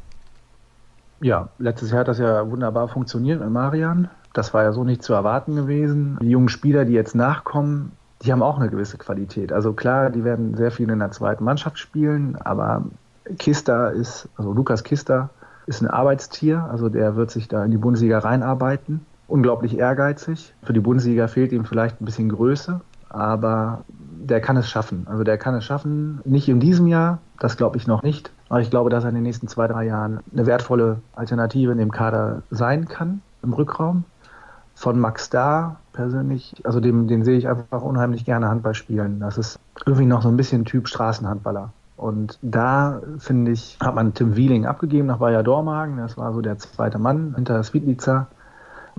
Ja, 1.22 1.48
letztes 1.56 1.92
Jahr 1.92 2.00
hat 2.00 2.08
das 2.08 2.18
ja 2.18 2.50
wunderbar 2.50 2.88
funktioniert 2.88 3.40
mit 3.40 3.48
Marian. 3.48 4.10
Das 4.32 4.54
war 4.54 4.62
ja 4.62 4.72
so 4.72 4.84
nicht 4.84 5.02
zu 5.02 5.12
erwarten 5.12 5.56
gewesen. 5.56 6.18
Die 6.22 6.30
jungen 6.30 6.48
Spieler, 6.48 6.84
die 6.84 6.92
jetzt 6.92 7.14
nachkommen, 7.14 7.92
die 8.22 8.32
haben 8.32 8.42
auch 8.42 8.58
eine 8.58 8.70
gewisse 8.70 8.98
Qualität. 8.98 9.52
Also 9.52 9.72
klar, 9.72 10.10
die 10.10 10.24
werden 10.24 10.54
sehr 10.54 10.70
viel 10.70 10.90
in 10.90 10.98
der 10.98 11.10
zweiten 11.10 11.44
Mannschaft 11.44 11.78
spielen, 11.78 12.36
aber 12.36 12.84
Kista 13.38 13.88
ist, 13.88 14.28
also 14.36 14.52
Lukas 14.52 14.84
Kista 14.84 15.30
ist 15.66 15.80
ein 15.82 15.88
Arbeitstier, 15.88 16.66
also 16.70 16.88
der 16.88 17.16
wird 17.16 17.30
sich 17.30 17.48
da 17.48 17.64
in 17.64 17.70
die 17.70 17.76
Bundesliga 17.76 18.18
reinarbeiten. 18.18 19.06
Unglaublich 19.28 19.78
ehrgeizig. 19.78 20.52
Für 20.62 20.72
die 20.72 20.80
Bundesliga 20.80 21.28
fehlt 21.28 21.52
ihm 21.52 21.64
vielleicht 21.64 22.00
ein 22.00 22.04
bisschen 22.04 22.28
Größe, 22.28 22.80
aber 23.08 23.84
der 23.88 24.40
kann 24.40 24.56
es 24.56 24.68
schaffen. 24.68 25.06
Also 25.08 25.22
der 25.22 25.38
kann 25.38 25.54
es 25.54 25.64
schaffen, 25.64 26.20
nicht 26.24 26.48
in 26.48 26.60
diesem 26.60 26.88
Jahr, 26.88 27.18
das 27.38 27.56
glaube 27.56 27.76
ich 27.76 27.86
noch 27.86 28.02
nicht, 28.02 28.32
aber 28.48 28.60
ich 28.60 28.70
glaube, 28.70 28.90
dass 28.90 29.04
er 29.04 29.10
in 29.10 29.14
den 29.14 29.22
nächsten 29.22 29.48
zwei, 29.48 29.68
drei 29.68 29.86
Jahren 29.86 30.20
eine 30.32 30.46
wertvolle 30.46 31.00
Alternative 31.14 31.72
in 31.72 31.78
dem 31.78 31.92
Kader 31.92 32.42
sein 32.50 32.86
kann 32.86 33.22
im 33.42 33.52
Rückraum 33.52 34.04
von 34.80 34.98
Max 34.98 35.28
Da 35.28 35.76
persönlich, 35.92 36.54
also 36.64 36.80
dem, 36.80 37.06
den 37.06 37.22
sehe 37.22 37.36
ich 37.36 37.46
einfach 37.46 37.82
unheimlich 37.82 38.24
gerne 38.24 38.48
Handball 38.48 38.72
spielen. 38.72 39.20
Das 39.20 39.36
ist 39.36 39.58
irgendwie 39.84 40.06
noch 40.06 40.22
so 40.22 40.30
ein 40.30 40.38
bisschen 40.38 40.64
Typ 40.64 40.88
Straßenhandballer. 40.88 41.70
Und 41.98 42.38
da, 42.40 43.02
finde 43.18 43.50
ich, 43.50 43.76
hat 43.78 43.94
man 43.94 44.14
Tim 44.14 44.36
Wieling 44.36 44.64
abgegeben 44.64 45.06
nach 45.06 45.18
Bayer 45.18 45.42
Dormagen. 45.42 45.98
Das 45.98 46.16
war 46.16 46.32
so 46.32 46.40
der 46.40 46.56
zweite 46.56 46.98
Mann 46.98 47.34
hinter 47.34 47.62
Svitlica. 47.62 48.28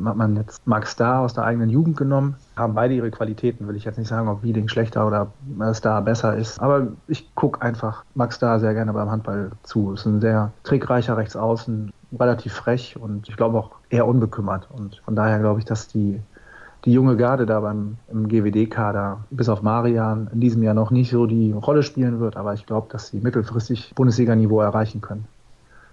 Hat 0.05 0.17
man 0.17 0.35
jetzt 0.35 0.65
Max 0.67 0.91
Star 0.91 1.21
aus 1.21 1.33
der 1.33 1.43
eigenen 1.43 1.69
Jugend 1.69 1.97
genommen. 1.97 2.35
Haben 2.55 2.73
beide 2.73 2.93
ihre 2.93 3.11
Qualitäten. 3.11 3.67
Will 3.67 3.75
ich 3.75 3.85
jetzt 3.85 3.97
nicht 3.97 4.07
sagen, 4.07 4.27
ob 4.27 4.43
Wieling 4.43 4.67
schlechter 4.67 5.05
oder 5.05 5.27
Star 5.73 6.01
besser 6.01 6.35
ist. 6.35 6.59
Aber 6.59 6.87
ich 7.07 7.33
gucke 7.35 7.61
einfach 7.61 8.03
Max 8.15 8.35
Star 8.35 8.59
sehr 8.59 8.73
gerne 8.73 8.93
beim 8.93 9.09
Handball 9.09 9.51
zu. 9.63 9.93
Ist 9.93 10.05
ein 10.05 10.21
sehr 10.21 10.51
trickreicher 10.63 11.17
Rechtsaußen, 11.17 11.91
relativ 12.19 12.53
frech 12.53 12.97
und 12.99 13.29
ich 13.29 13.37
glaube 13.37 13.57
auch 13.57 13.71
eher 13.89 14.07
unbekümmert. 14.07 14.67
Und 14.71 15.01
von 15.05 15.15
daher 15.15 15.39
glaube 15.39 15.59
ich, 15.59 15.65
dass 15.65 15.87
die, 15.87 16.19
die 16.85 16.93
junge 16.93 17.17
Garde 17.17 17.45
da 17.45 17.59
beim 17.59 17.97
im 18.11 18.27
GWD-Kader 18.27 19.19
bis 19.29 19.49
auf 19.49 19.61
Marian 19.61 20.29
in 20.33 20.39
diesem 20.39 20.63
Jahr 20.63 20.73
noch 20.73 20.91
nicht 20.91 21.11
so 21.11 21.25
die 21.25 21.51
Rolle 21.51 21.83
spielen 21.83 22.19
wird, 22.19 22.37
aber 22.37 22.53
ich 22.53 22.65
glaube, 22.65 22.87
dass 22.91 23.07
sie 23.07 23.19
mittelfristig 23.19 23.93
Bundesliga-Niveau 23.95 24.61
erreichen 24.61 25.01
können. 25.01 25.25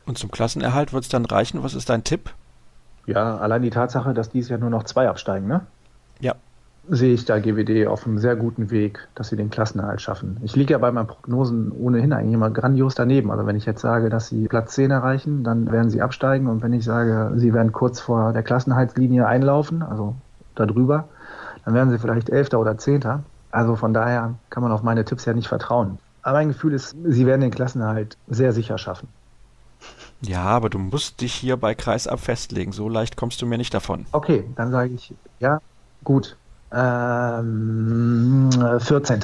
Und 0.07 0.17
zum 0.17 0.31
Klassenerhalt 0.31 0.93
wird 0.93 1.05
es 1.05 1.11
dann 1.11 1.27
reichen. 1.27 1.63
Was 1.63 1.75
ist 1.75 1.91
dein 1.91 2.03
Tipp? 2.03 2.31
Ja, 3.09 3.39
allein 3.39 3.63
die 3.63 3.71
Tatsache, 3.71 4.15
dass 4.15 4.31
dieses 4.31 4.51
Jahr 4.51 4.59
nur 4.59 4.71
noch 4.71 4.85
zwei 4.85 5.09
absteigen, 5.09 5.49
ne? 5.49 5.63
Ja, 6.21 6.35
sehe 6.89 7.13
ich 7.13 7.25
da 7.25 7.39
GWD 7.39 7.87
auf 7.87 8.07
einem 8.07 8.19
sehr 8.19 8.37
guten 8.37 8.71
Weg, 8.71 9.09
dass 9.15 9.29
sie 9.29 9.37
den 9.37 9.51
Klassenerhalt 9.51 10.01
schaffen. 10.01 10.39
Ich 10.43 10.57
liege 10.57 10.73
ja 10.73 10.79
bei 10.79 10.91
meinen 10.91 11.07
Prognosen 11.07 11.71
ohnehin 11.73 12.13
eigentlich 12.13 12.35
immer 12.35 12.51
grandios 12.51 12.95
daneben. 12.95 13.31
Also 13.31 13.47
wenn 13.47 13.57
ich 13.57 13.67
jetzt 13.67 13.81
sage, 13.81 14.09
dass 14.09 14.29
sie 14.29 14.49
Platz 14.49 14.75
10 14.75 14.91
erreichen, 14.91 15.45
dann 15.45 15.71
werden 15.71 15.91
sie 15.91 16.01
absteigen. 16.01 16.47
Und 16.47 16.63
wenn 16.63 16.73
ich 16.73 16.85
sage, 16.85 17.33
sie 17.37 17.53
werden 17.53 17.73
kurz 17.73 18.01
vor 18.01 18.33
der 18.33 18.43
Klassenhaltslinie 18.43 19.27
einlaufen, 19.27 19.83
also 19.83 20.15
darüber, 20.55 21.09
dann 21.65 21.75
werden 21.75 21.91
sie 21.91 21.99
vielleicht 21.99 22.31
Elfter 22.31 22.59
oder 22.59 22.79
Zehnter. 22.79 23.23
Also 23.51 23.77
von 23.77 23.93
daher 23.93 24.35
kann 24.51 24.63
man 24.63 24.73
auf 24.73 24.83
meine 24.83 25.05
Tipps 25.05 25.25
ja 25.27 25.35
nicht 25.35 25.49
vertrauen. 25.49 25.99
Aber 26.23 26.39
mein 26.39 26.49
Gefühl 26.49 26.73
ist, 26.73 26.97
sie 27.05 27.27
werden 27.27 27.43
den 27.43 27.51
Klassenerhalt 27.51 28.17
sehr 28.29 28.53
sicher 28.53 28.79
schaffen. 28.79 29.09
Ja, 30.21 30.45
aber 30.45 30.69
du 30.69 30.79
musst 30.79 31.21
dich 31.21 31.33
hier 31.33 31.57
bei 31.57 31.75
Kreisab 31.75 32.21
festlegen. 32.21 32.73
So 32.73 32.89
leicht 32.89 33.17
kommst 33.17 33.41
du 33.41 33.47
mir 33.47 33.59
nicht 33.59 33.73
davon. 33.73 34.07
Okay, 34.13 34.45
dann 34.57 34.71
sage 34.71 34.95
ich, 34.95 35.13
ja, 35.39 35.61
gut, 36.03 36.37
ähm, 36.73 38.51
14. 38.79 39.21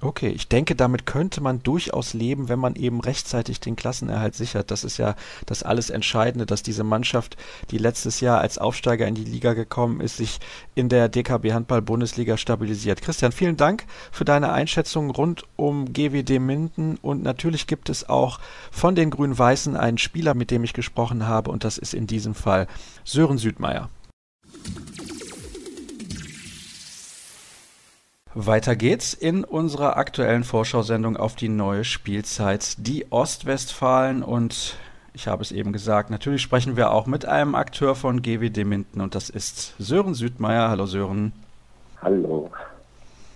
Okay, 0.00 0.28
ich 0.28 0.46
denke, 0.46 0.76
damit 0.76 1.06
könnte 1.06 1.40
man 1.40 1.60
durchaus 1.64 2.14
leben, 2.14 2.48
wenn 2.48 2.60
man 2.60 2.76
eben 2.76 3.00
rechtzeitig 3.00 3.58
den 3.58 3.74
Klassenerhalt 3.74 4.36
sichert. 4.36 4.70
Das 4.70 4.84
ist 4.84 4.96
ja 4.96 5.16
das 5.44 5.64
alles 5.64 5.90
Entscheidende, 5.90 6.46
dass 6.46 6.62
diese 6.62 6.84
Mannschaft, 6.84 7.36
die 7.72 7.78
letztes 7.78 8.20
Jahr 8.20 8.38
als 8.38 8.58
Aufsteiger 8.58 9.08
in 9.08 9.16
die 9.16 9.24
Liga 9.24 9.54
gekommen 9.54 10.00
ist, 10.00 10.18
sich 10.18 10.38
in 10.76 10.88
der 10.88 11.08
DKB 11.08 11.52
Handball 11.52 11.82
Bundesliga 11.82 12.36
stabilisiert. 12.36 13.02
Christian, 13.02 13.32
vielen 13.32 13.56
Dank 13.56 13.86
für 14.12 14.24
deine 14.24 14.52
Einschätzung 14.52 15.10
rund 15.10 15.44
um 15.56 15.92
GWD 15.92 16.38
Minden 16.38 16.96
und 17.02 17.24
natürlich 17.24 17.66
gibt 17.66 17.88
es 17.88 18.08
auch 18.08 18.38
von 18.70 18.94
den 18.94 19.10
Grün-Weißen 19.10 19.76
einen 19.76 19.98
Spieler, 19.98 20.34
mit 20.34 20.52
dem 20.52 20.62
ich 20.62 20.74
gesprochen 20.74 21.26
habe 21.26 21.50
und 21.50 21.64
das 21.64 21.76
ist 21.76 21.92
in 21.92 22.06
diesem 22.06 22.36
Fall 22.36 22.68
Sören 23.02 23.38
Südmeier. 23.38 23.90
Weiter 28.34 28.76
geht's 28.76 29.14
in 29.14 29.42
unserer 29.42 29.96
aktuellen 29.96 30.44
Vorschau-Sendung 30.44 31.16
auf 31.16 31.34
die 31.34 31.48
neue 31.48 31.84
Spielzeit, 31.84 32.74
die 32.78 33.10
Ostwestfalen. 33.10 34.22
Und 34.22 34.76
ich 35.14 35.26
habe 35.26 35.42
es 35.42 35.50
eben 35.50 35.72
gesagt, 35.72 36.10
natürlich 36.10 36.42
sprechen 36.42 36.76
wir 36.76 36.92
auch 36.92 37.06
mit 37.06 37.24
einem 37.24 37.54
Akteur 37.54 37.94
von 37.94 38.20
GWD 38.20 38.64
Minden 38.64 39.00
und 39.00 39.14
das 39.14 39.30
ist 39.30 39.74
Sören 39.78 40.14
Südmeier. 40.14 40.68
Hallo 40.68 40.86
Sören. 40.86 41.32
Hallo. 42.02 42.50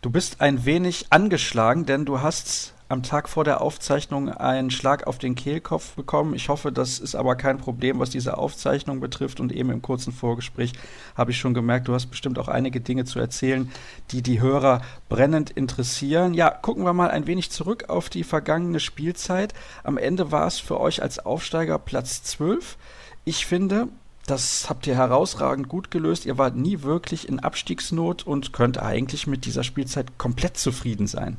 Du 0.02 0.10
bist 0.10 0.40
ein 0.40 0.64
wenig 0.64 1.06
angeschlagen, 1.10 1.86
denn 1.86 2.04
du 2.04 2.20
hast 2.20 2.74
am 2.92 3.02
Tag 3.02 3.30
vor 3.30 3.42
der 3.42 3.62
Aufzeichnung 3.62 4.28
einen 4.28 4.70
Schlag 4.70 5.06
auf 5.06 5.16
den 5.16 5.34
Kehlkopf 5.34 5.94
bekommen. 5.94 6.34
Ich 6.34 6.50
hoffe, 6.50 6.70
das 6.70 6.98
ist 6.98 7.14
aber 7.14 7.36
kein 7.36 7.56
Problem, 7.56 7.98
was 7.98 8.10
diese 8.10 8.36
Aufzeichnung 8.36 9.00
betrifft. 9.00 9.40
Und 9.40 9.50
eben 9.50 9.70
im 9.70 9.80
kurzen 9.80 10.12
Vorgespräch 10.12 10.74
habe 11.16 11.30
ich 11.30 11.38
schon 11.38 11.54
gemerkt, 11.54 11.88
du 11.88 11.94
hast 11.94 12.08
bestimmt 12.08 12.38
auch 12.38 12.48
einige 12.48 12.82
Dinge 12.82 13.06
zu 13.06 13.18
erzählen, 13.18 13.70
die 14.10 14.20
die 14.20 14.42
Hörer 14.42 14.82
brennend 15.08 15.48
interessieren. 15.48 16.34
Ja, 16.34 16.50
gucken 16.50 16.84
wir 16.84 16.92
mal 16.92 17.10
ein 17.10 17.26
wenig 17.26 17.50
zurück 17.50 17.88
auf 17.88 18.10
die 18.10 18.24
vergangene 18.24 18.78
Spielzeit. 18.78 19.54
Am 19.84 19.96
Ende 19.96 20.30
war 20.30 20.46
es 20.46 20.58
für 20.58 20.78
euch 20.78 21.02
als 21.02 21.18
Aufsteiger 21.18 21.78
Platz 21.78 22.22
12. 22.24 22.76
Ich 23.24 23.46
finde, 23.46 23.88
das 24.26 24.68
habt 24.68 24.86
ihr 24.86 24.96
herausragend 24.96 25.66
gut 25.66 25.90
gelöst. 25.90 26.26
Ihr 26.26 26.36
wart 26.36 26.56
nie 26.56 26.82
wirklich 26.82 27.26
in 27.26 27.40
Abstiegsnot 27.40 28.26
und 28.26 28.52
könnt 28.52 28.76
eigentlich 28.76 29.26
mit 29.26 29.46
dieser 29.46 29.64
Spielzeit 29.64 30.18
komplett 30.18 30.58
zufrieden 30.58 31.06
sein. 31.06 31.38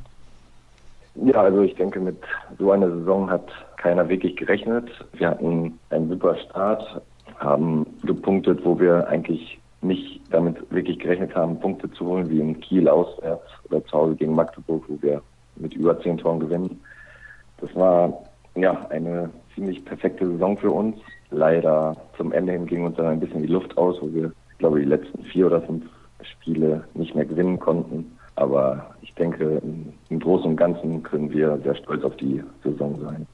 Ja, 1.16 1.42
also 1.42 1.62
ich 1.62 1.74
denke, 1.76 2.00
mit 2.00 2.16
so 2.58 2.72
einer 2.72 2.90
Saison 2.90 3.30
hat 3.30 3.48
keiner 3.76 4.08
wirklich 4.08 4.36
gerechnet. 4.36 4.90
Wir 5.12 5.30
hatten 5.30 5.78
einen 5.90 6.08
super 6.08 6.36
Start, 6.36 7.00
haben 7.38 7.86
gepunktet, 8.02 8.64
wo 8.64 8.78
wir 8.78 9.06
eigentlich 9.08 9.60
nicht 9.80 10.20
damit 10.30 10.56
wirklich 10.70 10.98
gerechnet 10.98 11.34
haben, 11.34 11.60
Punkte 11.60 11.90
zu 11.92 12.06
holen, 12.06 12.28
wie 12.30 12.40
in 12.40 12.58
Kiel 12.60 12.88
auswärts 12.88 13.44
oder 13.68 13.84
zu 13.84 13.92
Hause 13.92 14.16
gegen 14.16 14.34
Magdeburg, 14.34 14.82
wo 14.88 15.00
wir 15.02 15.22
mit 15.56 15.74
über 15.74 16.00
zehn 16.00 16.18
Toren 16.18 16.40
gewinnen. 16.40 16.80
Das 17.58 17.74
war 17.76 18.24
ja 18.56 18.86
eine 18.90 19.30
ziemlich 19.54 19.84
perfekte 19.84 20.26
Saison 20.26 20.56
für 20.56 20.70
uns. 20.70 20.96
Leider 21.30 21.96
zum 22.16 22.32
Ende 22.32 22.52
hin 22.52 22.66
ging 22.66 22.84
uns 22.84 22.96
dann 22.96 23.06
ein 23.06 23.20
bisschen 23.20 23.42
die 23.42 23.52
Luft 23.52 23.76
aus, 23.76 23.96
wo 24.00 24.12
wir, 24.12 24.32
ich 24.52 24.58
glaube, 24.58 24.80
die 24.80 24.86
letzten 24.86 25.22
vier 25.24 25.46
oder 25.46 25.62
fünf 25.62 25.84
Spiele 26.22 26.84
nicht 26.94 27.14
mehr 27.14 27.24
gewinnen 27.26 27.58
konnten. 27.58 28.16
Aber 28.36 28.93
ich 29.14 29.18
denke, 29.18 29.62
im 30.08 30.18
Großen 30.18 30.50
und 30.50 30.56
Ganzen 30.56 31.02
können 31.04 31.30
wir 31.30 31.60
sehr 31.62 31.76
stolz 31.76 32.02
auf 32.02 32.16
die 32.16 32.42
Saison 32.64 33.00
sein. 33.00 33.26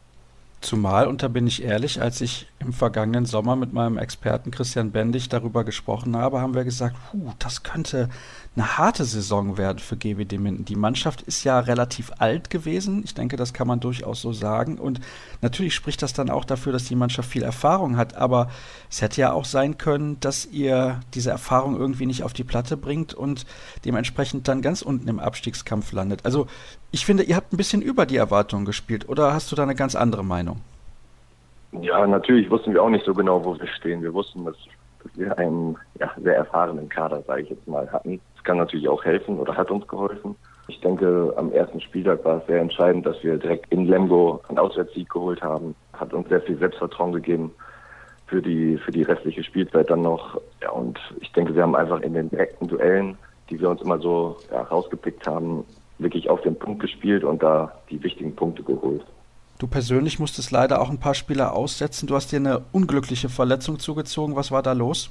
Zumal, 0.60 1.06
und 1.06 1.22
da 1.22 1.28
bin 1.28 1.46
ich 1.46 1.62
ehrlich, 1.62 2.02
als 2.02 2.20
ich 2.20 2.46
im 2.58 2.74
vergangenen 2.74 3.24
Sommer 3.24 3.56
mit 3.56 3.72
meinem 3.72 3.96
Experten 3.96 4.50
Christian 4.50 4.90
Bendig 4.90 5.30
darüber 5.30 5.64
gesprochen 5.64 6.14
habe, 6.18 6.42
haben 6.42 6.54
wir 6.54 6.64
gesagt, 6.64 6.96
puh, 7.10 7.32
das 7.38 7.62
könnte 7.62 8.10
eine 8.56 8.78
harte 8.78 9.04
Saison 9.04 9.58
werden 9.58 9.78
für 9.78 9.96
GWD 9.96 10.38
Minden. 10.38 10.64
Die 10.64 10.74
Mannschaft 10.74 11.22
ist 11.22 11.44
ja 11.44 11.60
relativ 11.60 12.10
alt 12.18 12.50
gewesen. 12.50 13.02
Ich 13.04 13.14
denke, 13.14 13.36
das 13.36 13.54
kann 13.54 13.68
man 13.68 13.78
durchaus 13.78 14.20
so 14.20 14.32
sagen. 14.32 14.78
Und 14.78 15.00
natürlich 15.40 15.74
spricht 15.74 16.02
das 16.02 16.14
dann 16.14 16.30
auch 16.30 16.44
dafür, 16.44 16.72
dass 16.72 16.84
die 16.84 16.96
Mannschaft 16.96 17.30
viel 17.30 17.44
Erfahrung 17.44 17.96
hat. 17.96 18.16
Aber 18.16 18.50
es 18.90 19.02
hätte 19.02 19.20
ja 19.20 19.32
auch 19.32 19.44
sein 19.44 19.78
können, 19.78 20.18
dass 20.18 20.46
ihr 20.46 20.98
diese 21.14 21.30
Erfahrung 21.30 21.76
irgendwie 21.76 22.06
nicht 22.06 22.24
auf 22.24 22.32
die 22.32 22.42
Platte 22.42 22.76
bringt 22.76 23.14
und 23.14 23.46
dementsprechend 23.84 24.48
dann 24.48 24.62
ganz 24.62 24.82
unten 24.82 25.06
im 25.06 25.20
Abstiegskampf 25.20 25.92
landet. 25.92 26.24
Also 26.24 26.48
ich 26.90 27.06
finde, 27.06 27.22
ihr 27.22 27.36
habt 27.36 27.52
ein 27.52 27.56
bisschen 27.56 27.82
über 27.82 28.04
die 28.04 28.16
Erwartungen 28.16 28.64
gespielt. 28.64 29.08
Oder 29.08 29.32
hast 29.32 29.52
du 29.52 29.56
da 29.56 29.62
eine 29.62 29.76
ganz 29.76 29.94
andere 29.94 30.24
Meinung? 30.24 30.60
Ja, 31.72 32.04
natürlich 32.04 32.50
wussten 32.50 32.72
wir 32.72 32.82
auch 32.82 32.90
nicht 32.90 33.04
so 33.04 33.14
genau, 33.14 33.44
wo 33.44 33.56
wir 33.56 33.68
stehen. 33.68 34.02
Wir 34.02 34.12
wussten, 34.12 34.44
dass, 34.44 34.56
dass 35.02 35.16
wir 35.16 35.38
einen 35.38 35.76
ja, 35.98 36.10
sehr 36.22 36.36
erfahrenen 36.36 36.88
Kader, 36.88 37.22
sage 37.26 37.42
ich 37.42 37.50
jetzt 37.50 37.66
mal, 37.66 37.90
hatten. 37.90 38.20
Das 38.34 38.44
kann 38.44 38.58
natürlich 38.58 38.88
auch 38.88 39.04
helfen 39.04 39.38
oder 39.38 39.56
hat 39.56 39.70
uns 39.70 39.86
geholfen. 39.86 40.36
Ich 40.68 40.80
denke, 40.80 41.32
am 41.36 41.52
ersten 41.52 41.80
Spieltag 41.80 42.24
war 42.24 42.38
es 42.38 42.46
sehr 42.46 42.60
entscheidend, 42.60 43.04
dass 43.04 43.22
wir 43.24 43.36
direkt 43.38 43.72
in 43.72 43.86
Lemgo 43.86 44.40
einen 44.48 44.58
Auswärtssieg 44.58 45.10
geholt 45.10 45.42
haben. 45.42 45.74
Hat 45.92 46.12
uns 46.14 46.28
sehr 46.28 46.40
viel 46.42 46.58
Selbstvertrauen 46.58 47.12
gegeben 47.12 47.52
für 48.26 48.40
die, 48.40 48.78
für 48.78 48.92
die 48.92 49.02
restliche 49.02 49.42
Spielzeit 49.42 49.90
dann 49.90 50.02
noch. 50.02 50.40
Ja, 50.62 50.70
und 50.70 50.98
ich 51.20 51.32
denke, 51.32 51.54
wir 51.54 51.62
haben 51.62 51.74
einfach 51.74 52.00
in 52.00 52.14
den 52.14 52.30
direkten 52.30 52.68
Duellen, 52.68 53.18
die 53.50 53.60
wir 53.60 53.68
uns 53.68 53.82
immer 53.82 53.98
so 53.98 54.36
ja, 54.52 54.62
rausgepickt 54.62 55.26
haben, 55.26 55.64
wirklich 55.98 56.30
auf 56.30 56.40
den 56.42 56.56
Punkt 56.56 56.80
gespielt 56.80 57.24
und 57.24 57.42
da 57.42 57.72
die 57.90 58.02
wichtigen 58.02 58.36
Punkte 58.36 58.62
geholt. 58.62 59.04
Du 59.60 59.66
persönlich 59.66 60.18
musstest 60.18 60.52
leider 60.52 60.80
auch 60.80 60.88
ein 60.88 60.98
paar 60.98 61.12
Spieler 61.12 61.54
aussetzen. 61.54 62.06
Du 62.06 62.14
hast 62.14 62.32
dir 62.32 62.38
eine 62.38 62.62
unglückliche 62.72 63.28
Verletzung 63.28 63.78
zugezogen. 63.78 64.34
Was 64.34 64.50
war 64.50 64.62
da 64.62 64.72
los? 64.72 65.10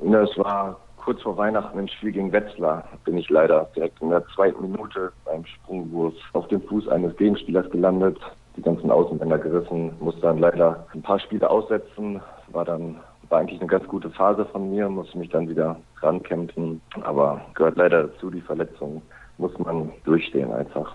Ja, 0.00 0.22
es 0.22 0.38
war 0.38 0.78
kurz 0.96 1.20
vor 1.22 1.36
Weihnachten 1.36 1.76
im 1.76 1.88
Spiel 1.88 2.12
gegen 2.12 2.30
Wetzlar. 2.30 2.84
Bin 3.04 3.18
ich 3.18 3.28
leider 3.30 3.68
direkt 3.74 4.00
in 4.00 4.10
der 4.10 4.24
zweiten 4.28 4.70
Minute 4.70 5.10
beim 5.24 5.44
Sprungwurf 5.44 6.14
auf 6.34 6.46
dem 6.46 6.62
Fuß 6.62 6.86
eines 6.86 7.16
Gegenspielers 7.16 7.68
gelandet. 7.70 8.16
Die 8.56 8.62
ganzen 8.62 8.92
Außenbänder 8.92 9.38
gerissen, 9.38 9.90
musste 9.98 10.20
dann 10.20 10.38
leider 10.38 10.86
ein 10.94 11.02
paar 11.02 11.18
Spiele 11.18 11.50
aussetzen. 11.50 12.20
War 12.52 12.64
dann 12.64 13.00
war 13.28 13.40
eigentlich 13.40 13.60
eine 13.60 13.68
ganz 13.68 13.88
gute 13.88 14.08
Phase 14.10 14.44
von 14.46 14.70
mir, 14.70 14.88
musste 14.88 15.18
mich 15.18 15.30
dann 15.30 15.48
wieder 15.48 15.74
rankämpfen. 16.00 16.80
Aber 17.02 17.40
gehört 17.54 17.76
leider 17.76 18.04
dazu, 18.04 18.30
die 18.30 18.40
Verletzung 18.40 19.02
muss 19.36 19.58
man 19.58 19.90
durchstehen 20.04 20.52
einfach. 20.52 20.94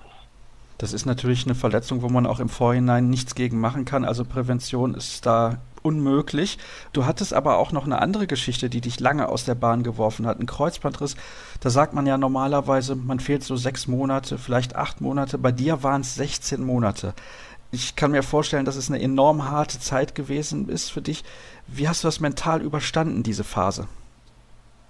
Das 0.84 0.92
ist 0.92 1.06
natürlich 1.06 1.46
eine 1.46 1.56
Verletzung, 1.56 2.02
wo 2.02 2.10
man 2.10 2.26
auch 2.26 2.42
im 2.42 2.50
Vorhinein 2.50 3.10
nichts 3.10 3.36
gegen 3.36 3.58
machen 3.58 3.86
kann. 3.86 4.04
Also 4.04 4.26
Prävention 4.26 4.96
ist 4.96 5.26
da 5.26 5.60
unmöglich. 5.82 6.58
Du 6.92 7.06
hattest 7.06 7.34
aber 7.34 7.58
auch 7.58 7.72
noch 7.72 7.86
eine 7.86 8.02
andere 8.02 8.28
Geschichte, 8.28 8.70
die 8.70 8.82
dich 8.82 9.00
lange 9.00 9.30
aus 9.30 9.46
der 9.46 9.56
Bahn 9.56 9.84
geworfen 9.84 10.28
hat. 10.28 10.42
Ein 10.42 10.46
Kreuzbandriss, 10.46 11.16
da 11.62 11.70
sagt 11.70 11.94
man 11.94 12.06
ja 12.06 12.18
normalerweise, 12.18 12.98
man 12.98 13.22
fehlt 13.22 13.46
so 13.46 13.56
sechs 13.56 13.88
Monate, 13.88 14.38
vielleicht 14.38 14.76
acht 14.76 15.00
Monate. 15.00 15.38
Bei 15.38 15.54
dir 15.54 15.84
waren 15.84 16.02
es 16.02 16.16
16 16.16 16.62
Monate. 16.62 17.14
Ich 17.72 17.96
kann 17.96 18.12
mir 18.12 18.22
vorstellen, 18.22 18.66
dass 18.66 18.76
es 18.76 18.90
eine 18.90 19.02
enorm 19.02 19.50
harte 19.50 19.80
Zeit 19.80 20.16
gewesen 20.16 20.68
ist 20.68 20.90
für 20.90 21.02
dich. 21.02 21.24
Wie 21.66 21.88
hast 21.88 22.04
du 22.04 22.10
das 22.10 22.20
mental 22.20 22.62
überstanden, 22.62 23.24
diese 23.24 23.46
Phase? 23.46 23.88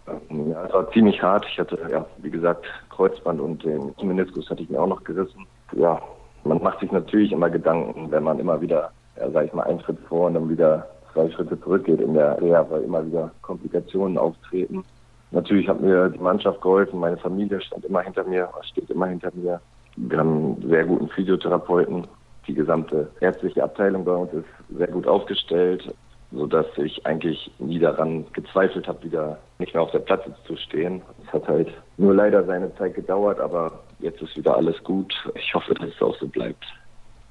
Ja, 0.08 0.66
es 0.66 0.74
war 0.74 0.92
ziemlich 0.92 1.22
hart. 1.22 1.46
Ich 1.52 1.60
hatte, 1.60 1.78
ja, 1.92 2.04
wie 2.18 2.32
gesagt, 2.32 2.66
Kreuzband 2.90 3.40
und 3.40 3.64
den 3.64 3.94
Meniskus 4.02 4.50
hatte 4.50 4.64
ich 4.64 4.72
mir 4.72 4.82
auch 4.82 4.88
noch 4.88 5.04
gerissen. 5.04 5.46
Ja, 5.76 6.02
man 6.44 6.62
macht 6.62 6.80
sich 6.80 6.92
natürlich 6.92 7.32
immer 7.32 7.50
Gedanken, 7.50 8.12
wenn 8.12 8.24
man 8.24 8.40
immer 8.40 8.60
wieder, 8.62 8.92
ja, 9.18 9.30
sag 9.32 9.46
ich 9.46 9.54
mal, 9.54 9.64
einen 9.64 9.80
Schritt 9.82 10.00
vor 10.08 10.28
und 10.28 10.36
dann 10.36 10.50
wieder 10.50 10.88
zwei 11.14 11.30
Schritte 11.32 11.60
zurückgeht 11.62 12.02
in 12.02 12.14
der 12.14 12.40
Reha, 12.42 12.66
weil 12.70 12.84
immer 12.84 13.06
wieder 13.06 13.32
Komplikationen 13.42 14.18
auftreten. 14.18 14.84
Natürlich 15.32 15.68
hat 15.68 15.82
mir 15.82 16.10
die 16.10 16.20
Mannschaft 16.20 16.62
geholfen, 16.62 17.00
meine 17.00 17.18
Familie 17.18 17.62
stand 17.62 17.86
immer 17.86 18.02
hinter 18.02 18.24
mir, 18.24 18.50
steht 18.62 18.90
immer 18.90 19.08
hinter 19.08 19.32
mir. 19.34 19.60
Wir 19.96 20.18
haben 20.20 20.58
einen 20.62 20.70
sehr 20.70 20.86
guten 20.86 21.08
Physiotherapeuten. 21.10 22.08
Die 22.48 22.54
gesamte 22.54 23.10
ärztliche 23.22 23.64
Abteilung 23.64 24.04
bei 24.04 24.14
uns 24.14 24.34
ist 24.34 24.78
sehr 24.78 24.88
gut 24.88 25.08
aufgestellt 25.08 25.94
so 26.34 26.48
dass 26.48 26.66
ich 26.78 27.06
eigentlich 27.06 27.52
nie 27.60 27.80
daran 27.80 28.26
gezweifelt 28.34 28.88
habe, 28.88 29.04
wieder 29.04 29.38
nicht 29.60 29.74
mehr 29.74 29.84
auf 29.84 29.92
der 29.92 30.00
Platte 30.00 30.34
zu 30.46 30.56
stehen. 30.58 31.02
Es 31.26 31.34
hat 31.34 31.48
halt 31.48 31.70
nur 31.98 32.14
leider 32.14 32.44
seine 32.44 32.74
Zeit 32.76 32.96
gedauert, 32.96 33.40
aber 33.40 33.72
jetzt 34.04 34.22
ist 34.22 34.36
wieder 34.38 34.56
alles 34.56 34.82
gut. 34.84 35.14
Ich 35.36 35.54
hoffe, 35.54 35.74
dass 35.74 35.90
es 35.90 36.02
auch 36.02 36.16
so 36.20 36.28
bleibt. 36.28 36.66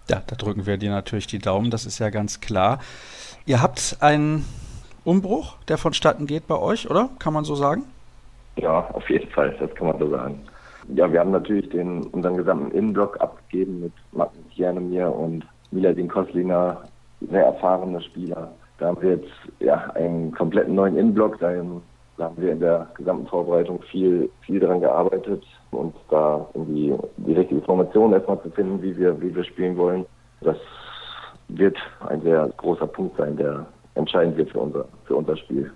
Ja, 0.09 0.23
da 0.27 0.35
drücken 0.35 0.66
wir 0.66 0.77
dir 0.77 0.91
natürlich 0.91 1.27
die 1.27 1.39
Daumen, 1.39 1.70
das 1.70 1.87
ist 1.87 1.99
ja 1.99 2.11
ganz 2.11 2.41
klar. 2.41 2.81
Ihr 3.47 3.62
habt 3.62 3.99
einen 4.01 4.45
Umbruch, 5.05 5.57
der 5.68 5.79
vonstatten 5.79 6.27
geht 6.27 6.47
bei 6.49 6.59
euch, 6.59 6.91
oder? 6.91 7.09
Kann 7.18 7.33
man 7.33 7.45
so 7.45 7.55
sagen? 7.55 7.85
Ja, 8.57 8.91
auf 8.93 9.09
jeden 9.09 9.31
Fall, 9.31 9.57
das 9.61 9.73
kann 9.75 9.89
man 9.89 9.99
so 9.99 10.11
sagen. 10.11 10.41
Ja, 10.95 11.11
wir 11.12 11.20
haben 11.20 11.31
natürlich 11.31 11.68
den, 11.70 12.03
unseren 12.09 12.37
gesamten 12.37 12.73
Innenblock 12.73 13.20
abgegeben 13.20 13.81
mit 13.81 13.93
Martin 14.11 14.45
Jernemir 14.51 15.14
und 15.14 15.47
Miladin 15.70 16.09
Koslinger, 16.09 16.83
sehr 17.20 17.45
erfahrene 17.45 18.03
Spieler 18.03 18.53
da 18.83 18.89
haben 18.89 19.01
wir 19.01 19.11
jetzt 19.11 19.31
ja, 19.61 19.77
einen 19.95 20.33
kompletten 20.33 20.75
neuen 20.75 20.99
Innenblock. 20.99 21.39
Da 21.39 21.51
haben 21.51 22.37
wir 22.37 22.51
in 22.51 22.59
der 22.59 22.89
gesamten 22.95 23.29
Vorbereitung 23.29 23.81
viel, 23.91 24.29
viel 24.45 24.59
daran 24.59 24.81
gearbeitet 24.81 25.45
und 25.73 25.95
da 26.11 26.47
die, 26.55 26.95
die 27.16 27.33
richtige 27.33 27.61
Formation 27.62 28.12
erstmal 28.12 28.41
zu 28.43 28.51
finden, 28.51 28.81
wie 28.83 28.97
wir, 28.97 29.20
wie 29.20 29.35
wir 29.35 29.45
spielen 29.45 29.77
wollen. 29.77 30.07
Das 30.41 30.57
wird 31.49 31.77
ein 32.09 32.23
sehr 32.23 32.49
großer 32.57 32.87
Punkt 32.87 33.16
sein, 33.16 33.37
der 33.37 33.66
entscheidend 33.95 34.37
wird 34.37 34.51
für 34.51 34.61
unser, 34.61 34.85
für 35.05 35.16
unser 35.16 35.37
Spiel. 35.37 35.70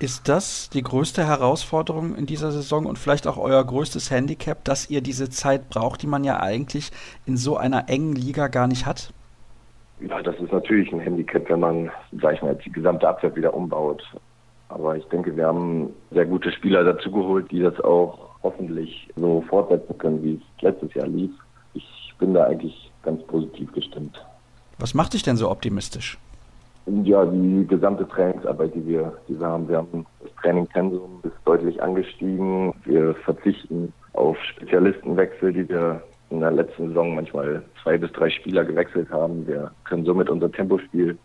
Ist 0.00 0.28
das 0.28 0.70
die 0.70 0.82
größte 0.82 1.26
Herausforderung 1.26 2.14
in 2.14 2.26
dieser 2.26 2.52
Saison 2.52 2.86
und 2.86 2.98
vielleicht 2.98 3.26
auch 3.26 3.36
euer 3.36 3.64
größtes 3.64 4.12
Handicap, 4.12 4.64
dass 4.64 4.88
ihr 4.88 5.00
diese 5.00 5.28
Zeit 5.28 5.68
braucht, 5.70 6.02
die 6.02 6.06
man 6.06 6.22
ja 6.22 6.38
eigentlich 6.40 6.92
in 7.26 7.36
so 7.36 7.56
einer 7.56 7.88
engen 7.88 8.14
Liga 8.14 8.46
gar 8.46 8.68
nicht 8.68 8.86
hat? 8.86 9.12
Ja, 10.00 10.22
das 10.22 10.36
ist 10.36 10.52
natürlich 10.52 10.92
ein 10.92 11.00
Handicap, 11.00 11.50
wenn 11.50 11.58
man, 11.58 11.90
sag 12.20 12.34
ich 12.34 12.42
mal, 12.42 12.54
die 12.54 12.70
gesamte 12.70 13.08
Abwehr 13.08 13.34
wieder 13.34 13.52
umbaut. 13.52 14.04
Aber 14.68 14.96
ich 14.96 15.04
denke, 15.06 15.36
wir 15.36 15.46
haben 15.46 15.90
sehr 16.12 16.26
gute 16.26 16.52
Spieler 16.52 16.84
dazugeholt, 16.84 17.50
die 17.50 17.60
das 17.60 17.80
auch 17.80 18.27
hoffentlich 18.42 19.08
so 19.16 19.42
fortsetzen 19.48 19.96
können, 19.98 20.22
wie 20.22 20.34
es 20.34 20.62
letztes 20.62 20.94
Jahr 20.94 21.06
lief. 21.06 21.30
Ich 21.74 22.14
bin 22.18 22.34
da 22.34 22.44
eigentlich 22.44 22.90
ganz 23.02 23.22
positiv 23.24 23.72
gestimmt. 23.72 24.24
Was 24.78 24.94
macht 24.94 25.14
dich 25.14 25.22
denn 25.22 25.36
so 25.36 25.50
optimistisch? 25.50 26.18
Ja, 27.04 27.24
die 27.26 27.66
gesamte 27.66 28.08
Trainingsarbeit, 28.08 28.74
die 28.74 28.86
wir, 28.86 29.12
die 29.28 29.38
wir 29.38 29.46
haben. 29.46 29.68
Wir 29.68 29.78
haben 29.78 30.06
das 30.22 30.30
Trainingpensum 30.40 31.20
ist 31.22 31.34
deutlich 31.44 31.82
angestiegen. 31.82 32.72
Wir 32.84 33.14
verzichten 33.24 33.92
auf 34.14 34.38
Spezialistenwechsel, 34.42 35.52
die 35.52 35.68
wir 35.68 36.02
in 36.30 36.40
der 36.40 36.50
letzten 36.50 36.88
Saison 36.88 37.14
manchmal 37.14 37.62
zwei 37.82 37.98
bis 37.98 38.10
drei 38.12 38.30
Spieler 38.30 38.64
gewechselt 38.64 39.10
haben. 39.10 39.46
Wir 39.46 39.70
können 39.84 40.04
somit 40.04 40.30
unser 40.30 40.50
Tempospiel 40.50 41.18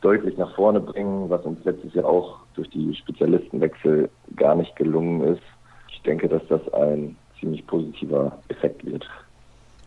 deutlich 0.00 0.36
nach 0.36 0.54
vorne 0.54 0.80
bringen, 0.80 1.28
was 1.30 1.42
uns 1.44 1.64
letztes 1.64 1.94
Jahr 1.94 2.04
auch 2.04 2.40
durch 2.54 2.68
die 2.70 2.94
Spezialistenwechsel 2.94 4.10
gar 4.36 4.54
nicht 4.54 4.76
gelungen 4.76 5.22
ist. 5.22 5.42
Ich 6.04 6.10
denke, 6.10 6.28
dass 6.28 6.42
das 6.50 6.60
ein 6.74 7.16
ziemlich 7.40 7.66
positiver 7.66 8.38
Effekt 8.48 8.84
wird. 8.84 9.08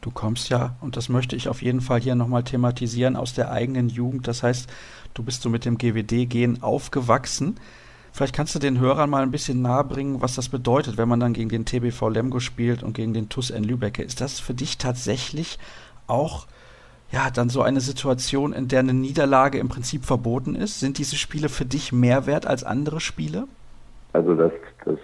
Du 0.02 0.10
kommst 0.10 0.50
ja, 0.50 0.76
und 0.82 0.98
das 0.98 1.10
möchte 1.10 1.36
ich 1.36 1.48
auf 1.48 1.62
jeden 1.62 1.80
Fall 1.80 2.00
hier 2.00 2.16
nochmal 2.16 2.42
thematisieren, 2.42 3.16
aus 3.16 3.36
der 3.36 3.52
eigenen 3.52 3.88
Jugend. 3.88 4.28
Das 4.28 4.42
heißt, 4.42 4.68
du 5.14 5.22
bist 5.22 5.44
so 5.44 5.50
mit 5.52 5.64
dem 5.64 5.78
GWD-Gen 5.78 6.64
aufgewachsen. 6.64 7.60
Vielleicht 8.12 8.34
kannst 8.34 8.56
du 8.56 8.60
den 8.60 8.80
Hörern 8.80 9.12
mal 9.12 9.22
ein 9.22 9.30
bisschen 9.30 9.62
nahebringen, 9.62 10.20
was 10.20 10.34
das 10.34 10.50
bedeutet, 10.50 10.98
wenn 10.98 11.08
man 11.08 11.20
dann 11.20 11.34
gegen 11.34 11.50
den 11.50 11.66
TBV 11.66 12.10
Lemgo 12.10 12.40
spielt 12.40 12.82
und 12.82 12.94
gegen 12.94 13.14
den 13.14 13.30
TUS 13.30 13.52
N 13.52 13.64
Lübecke. 13.64 14.02
Ist 14.02 14.20
das 14.20 14.40
für 14.40 14.56
dich 14.56 14.80
tatsächlich 14.80 15.60
auch 16.08 16.48
ja, 17.12 17.30
dann 17.30 17.50
so 17.50 17.62
eine 17.62 17.80
Situation, 17.80 18.54
in 18.54 18.70
der 18.70 18.80
eine 18.80 18.96
Niederlage 18.96 19.60
im 19.60 19.70
Prinzip 19.70 20.04
verboten 20.04 20.56
ist? 20.56 20.80
Sind 20.80 20.98
diese 20.98 21.16
Spiele 21.16 21.48
für 21.48 21.66
dich 21.66 21.92
mehr 21.92 22.26
wert 22.26 22.48
als 22.48 22.64
andere 22.64 23.02
Spiele? 23.02 23.48
Also 24.14 24.34
das, 24.34 24.52
das 24.84 24.98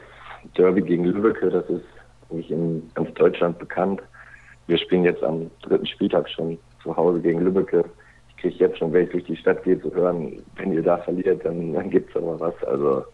Derby 0.57 0.81
gegen 0.81 1.05
Lübecke, 1.05 1.49
das 1.49 1.67
ist 1.69 1.85
eigentlich 2.29 2.51
in 2.51 2.89
ganz 2.93 3.13
Deutschland 3.15 3.59
bekannt. 3.59 4.01
Wir 4.67 4.77
spielen 4.77 5.03
jetzt 5.03 5.23
am 5.23 5.49
dritten 5.61 5.85
Spieltag 5.85 6.29
schon 6.29 6.57
zu 6.81 6.95
Hause 6.95 7.19
gegen 7.21 7.41
Lübecke 7.41 7.85
kriege 8.43 8.55
ich 8.55 8.59
jetzt 8.59 8.77
schon, 8.77 8.91
wenn 8.91 9.05
ich 9.05 9.11
durch 9.11 9.23
die 9.23 9.37
Stadt 9.37 9.63
gehe, 9.63 9.79
zu 9.81 9.93
hören, 9.95 10.43
wenn 10.57 10.73
ihr 10.73 10.83
da 10.83 10.97
verliert, 10.97 11.45
dann, 11.45 11.71
dann 11.73 11.89
gibt 11.89 12.09
es 12.09 12.21
aber 12.21 12.37
was. 12.41 12.63
Also 12.65 13.05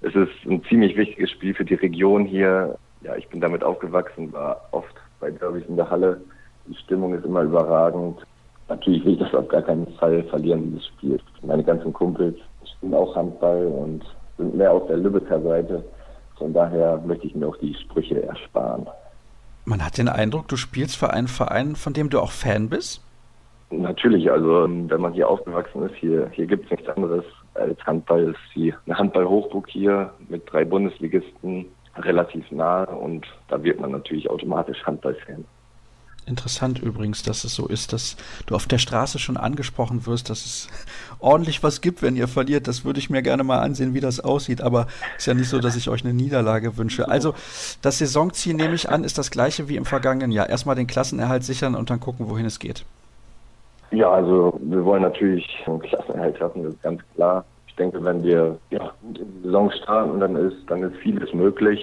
es 0.00 0.14
ist 0.14 0.32
ein 0.48 0.62
ziemlich 0.64 0.96
wichtiges 0.96 1.30
Spiel 1.32 1.54
für 1.54 1.66
die 1.66 1.74
Region 1.74 2.24
hier. 2.24 2.78
Ja, 3.02 3.14
ich 3.14 3.28
bin 3.28 3.42
damit 3.42 3.62
aufgewachsen, 3.62 4.32
war 4.32 4.66
oft 4.70 4.94
bei 5.20 5.30
Derbys 5.30 5.66
in 5.68 5.76
der 5.76 5.90
Halle. 5.90 6.18
Die 6.66 6.74
Stimmung 6.76 7.12
ist 7.12 7.26
immer 7.26 7.42
überragend. 7.42 8.24
Natürlich 8.70 9.04
will 9.04 9.12
ich 9.12 9.18
das 9.18 9.34
auf 9.34 9.48
gar 9.48 9.60
keinen 9.60 9.86
Fall 9.98 10.22
verlieren, 10.24 10.70
dieses 10.70 10.86
Spiel. 10.86 11.20
Meine 11.42 11.62
ganzen 11.62 11.92
Kumpels 11.92 12.36
spielen 12.64 12.94
auch 12.94 13.14
Handball 13.14 13.66
und 13.66 14.02
sind 14.38 14.56
mehr 14.56 14.72
auf 14.72 14.86
der 14.86 14.96
Lübecker 14.96 15.42
Seite. 15.42 15.84
Von 16.36 16.52
daher 16.52 17.00
möchte 17.04 17.26
ich 17.26 17.34
mir 17.34 17.48
auch 17.48 17.56
die 17.58 17.74
Sprüche 17.74 18.22
ersparen. 18.22 18.86
Man 19.64 19.84
hat 19.84 19.98
den 19.98 20.08
Eindruck, 20.08 20.48
du 20.48 20.56
spielst 20.56 20.96
für 20.96 21.10
einen 21.10 21.28
Verein, 21.28 21.76
von 21.76 21.92
dem 21.92 22.10
du 22.10 22.20
auch 22.20 22.32
Fan 22.32 22.68
bist? 22.68 23.02
Natürlich, 23.70 24.30
also 24.30 24.68
wenn 24.68 25.00
man 25.00 25.14
hier 25.14 25.28
aufgewachsen 25.28 25.82
ist, 25.84 25.94
hier, 25.96 26.28
hier 26.32 26.46
gibt 26.46 26.66
es 26.66 26.70
nichts 26.70 26.88
anderes 26.88 27.24
als 27.54 27.80
Handball. 27.86 28.30
Ist 28.30 28.54
die, 28.54 28.74
eine 28.86 28.98
Handball-Hochburg 28.98 29.68
hier 29.68 30.12
mit 30.28 30.42
drei 30.52 30.64
Bundesligisten 30.64 31.66
relativ 31.96 32.50
nah 32.50 32.84
und 32.84 33.26
da 33.48 33.62
wird 33.62 33.80
man 33.80 33.92
natürlich 33.92 34.28
automatisch 34.28 34.84
Handball-Fan. 34.84 35.44
Interessant 36.26 36.78
übrigens, 36.78 37.22
dass 37.22 37.44
es 37.44 37.54
so 37.54 37.66
ist, 37.66 37.92
dass 37.92 38.16
du 38.46 38.54
auf 38.54 38.66
der 38.66 38.78
Straße 38.78 39.18
schon 39.18 39.36
angesprochen 39.36 40.06
wirst, 40.06 40.30
dass 40.30 40.46
es 40.46 40.68
ordentlich 41.18 41.62
was 41.62 41.80
gibt, 41.80 42.02
wenn 42.02 42.16
ihr 42.16 42.28
verliert. 42.28 42.66
Das 42.66 42.84
würde 42.84 42.98
ich 42.98 43.10
mir 43.10 43.22
gerne 43.22 43.44
mal 43.44 43.58
ansehen, 43.58 43.92
wie 43.92 44.00
das 44.00 44.20
aussieht. 44.20 44.62
Aber 44.62 44.86
ist 45.18 45.26
ja 45.26 45.34
nicht 45.34 45.48
so, 45.48 45.60
dass 45.60 45.76
ich 45.76 45.88
euch 45.90 46.04
eine 46.04 46.14
Niederlage 46.14 46.76
wünsche. 46.78 47.08
Also 47.08 47.34
das 47.82 47.98
Saisonziel, 47.98 48.54
nehme 48.54 48.74
ich 48.74 48.88
an, 48.88 49.04
ist 49.04 49.18
das 49.18 49.30
gleiche 49.30 49.68
wie 49.68 49.76
im 49.76 49.84
vergangenen 49.84 50.32
Jahr. 50.32 50.48
Erstmal 50.48 50.76
den 50.76 50.86
Klassenerhalt 50.86 51.44
sichern 51.44 51.74
und 51.74 51.90
dann 51.90 52.00
gucken, 52.00 52.28
wohin 52.30 52.46
es 52.46 52.58
geht. 52.58 52.84
Ja, 53.90 54.10
also 54.10 54.58
wir 54.62 54.84
wollen 54.84 55.02
natürlich 55.02 55.46
einen 55.66 55.80
Klassenerhalt 55.80 56.38
schaffen, 56.38 56.64
das 56.64 56.74
ist 56.74 56.82
ganz 56.82 57.00
klar. 57.14 57.44
Ich 57.68 57.76
denke, 57.76 58.02
wenn 58.02 58.22
wir 58.22 58.58
ja, 58.70 58.92
die 59.02 59.42
Saison 59.42 59.70
starten, 59.70 60.20
dann 60.20 60.36
ist, 60.36 60.56
dann 60.68 60.82
ist 60.82 60.96
vieles 60.96 61.32
möglich. 61.32 61.80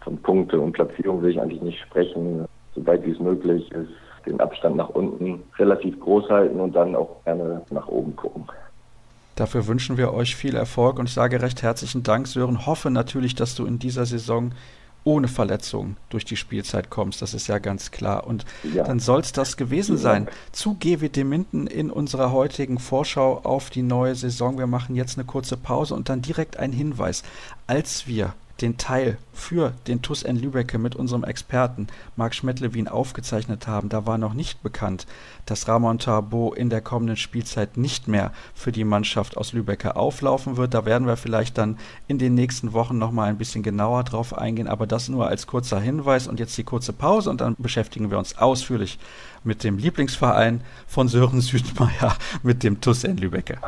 Von 0.00 0.16
Punkte 0.18 0.58
und 0.58 0.72
Platzierung 0.72 1.22
will 1.22 1.30
ich 1.30 1.40
eigentlich 1.40 1.62
nicht 1.62 1.80
sprechen. 1.80 2.46
Soweit 2.74 3.04
wie 3.04 3.10
es 3.10 3.20
möglich 3.20 3.70
ist, 3.72 3.90
den 4.26 4.40
Abstand 4.40 4.76
nach 4.76 4.88
unten 4.90 5.42
relativ 5.58 5.98
groß 6.00 6.28
halten 6.30 6.60
und 6.60 6.74
dann 6.74 6.94
auch 6.94 7.22
gerne 7.24 7.62
nach 7.70 7.88
oben 7.88 8.14
gucken. 8.16 8.44
Dafür 9.36 9.66
wünschen 9.66 9.96
wir 9.96 10.12
euch 10.12 10.36
viel 10.36 10.54
Erfolg 10.54 10.98
und 10.98 11.06
ich 11.08 11.14
sage 11.14 11.40
recht 11.40 11.62
herzlichen 11.62 12.02
Dank, 12.02 12.28
Sören. 12.28 12.66
Hoffe 12.66 12.90
natürlich, 12.90 13.34
dass 13.34 13.54
du 13.54 13.64
in 13.64 13.78
dieser 13.78 14.04
Saison 14.04 14.52
ohne 15.04 15.28
Verletzungen 15.28 15.96
durch 16.10 16.24
die 16.24 16.36
Spielzeit 16.36 16.90
kommst. 16.90 17.22
Das 17.22 17.34
ist 17.34 17.48
ja 17.48 17.58
ganz 17.58 17.90
klar. 17.90 18.26
Und 18.26 18.44
ja. 18.74 18.84
dann 18.84 19.00
soll 19.00 19.20
es 19.20 19.32
das 19.32 19.56
gewesen 19.56 19.96
sein 19.96 20.28
zu 20.52 20.74
GWD 20.74 21.24
Minden 21.24 21.66
in 21.66 21.90
unserer 21.90 22.30
heutigen 22.30 22.78
Vorschau 22.78 23.40
auf 23.42 23.70
die 23.70 23.82
neue 23.82 24.14
Saison. 24.14 24.58
Wir 24.58 24.66
machen 24.66 24.94
jetzt 24.94 25.18
eine 25.18 25.24
kurze 25.24 25.56
Pause 25.56 25.94
und 25.94 26.08
dann 26.08 26.22
direkt 26.22 26.56
ein 26.56 26.72
Hinweis. 26.72 27.24
Als 27.66 28.06
wir 28.06 28.34
den 28.60 28.76
Teil 28.78 29.18
für 29.32 29.72
den 29.86 30.02
TUS 30.02 30.22
N 30.22 30.36
Lübecke 30.36 30.78
mit 30.78 30.94
unserem 30.94 31.24
Experten 31.24 31.88
Marc 32.16 32.34
Schmettlewin 32.34 32.86
aufgezeichnet 32.86 33.66
haben, 33.66 33.88
da 33.88 34.06
war 34.06 34.18
noch 34.18 34.34
nicht 34.34 34.62
bekannt, 34.62 35.06
dass 35.46 35.66
Ramon 35.66 35.98
Tarbo 35.98 36.52
in 36.52 36.70
der 36.70 36.80
kommenden 36.80 37.16
Spielzeit 37.16 37.76
nicht 37.76 38.08
mehr 38.08 38.32
für 38.54 38.70
die 38.70 38.84
Mannschaft 38.84 39.36
aus 39.36 39.52
Lübecke 39.52 39.96
auflaufen 39.96 40.56
wird. 40.56 40.74
Da 40.74 40.84
werden 40.84 41.06
wir 41.06 41.16
vielleicht 41.16 41.58
dann 41.58 41.78
in 42.06 42.18
den 42.18 42.34
nächsten 42.34 42.72
Wochen 42.72 42.98
nochmal 42.98 43.28
ein 43.28 43.38
bisschen 43.38 43.62
genauer 43.62 44.04
drauf 44.04 44.36
eingehen, 44.36 44.68
aber 44.68 44.86
das 44.86 45.08
nur 45.08 45.26
als 45.26 45.46
kurzer 45.46 45.80
Hinweis 45.80 46.28
und 46.28 46.38
jetzt 46.38 46.56
die 46.56 46.64
kurze 46.64 46.92
Pause 46.92 47.30
und 47.30 47.40
dann 47.40 47.56
beschäftigen 47.58 48.10
wir 48.10 48.18
uns 48.18 48.38
ausführlich 48.38 48.98
mit 49.44 49.64
dem 49.64 49.78
Lieblingsverein 49.78 50.60
von 50.86 51.08
Sören 51.08 51.40
Südmeier, 51.40 52.16
mit 52.42 52.62
dem 52.62 52.80
TUS 52.80 53.04
N 53.04 53.16
Lübecke. 53.16 53.58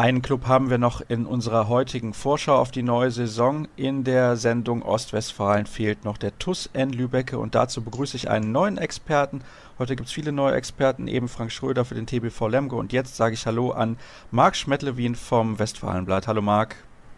Einen 0.00 0.22
Club 0.22 0.46
haben 0.46 0.70
wir 0.70 0.78
noch 0.78 1.00
in 1.08 1.26
unserer 1.26 1.66
heutigen 1.66 2.14
Vorschau 2.14 2.54
auf 2.54 2.70
die 2.70 2.84
neue 2.84 3.10
Saison. 3.10 3.66
In 3.74 4.04
der 4.04 4.36
Sendung 4.36 4.82
Ostwestfalen 4.82 5.66
fehlt 5.66 6.04
noch 6.04 6.18
der 6.18 6.38
TUS 6.38 6.70
N 6.72 6.90
Lübecke 6.90 7.36
und 7.36 7.56
dazu 7.56 7.82
begrüße 7.82 8.16
ich 8.16 8.30
einen 8.30 8.52
neuen 8.52 8.78
Experten. 8.78 9.40
Heute 9.76 9.96
gibt 9.96 10.06
es 10.06 10.14
viele 10.14 10.30
neue 10.30 10.54
Experten, 10.54 11.08
eben 11.08 11.26
Frank 11.26 11.50
Schröder 11.50 11.84
für 11.84 11.96
den 11.96 12.06
TBV 12.06 12.46
Lemgo 12.46 12.78
und 12.78 12.92
jetzt 12.92 13.16
sage 13.16 13.34
ich 13.34 13.44
Hallo 13.44 13.72
an 13.72 13.96
Marc 14.30 14.54
Schmettlewin 14.54 15.16
vom 15.16 15.58
Westfalenblatt. 15.58 16.28
Hallo 16.28 16.42
Marc. 16.42 16.76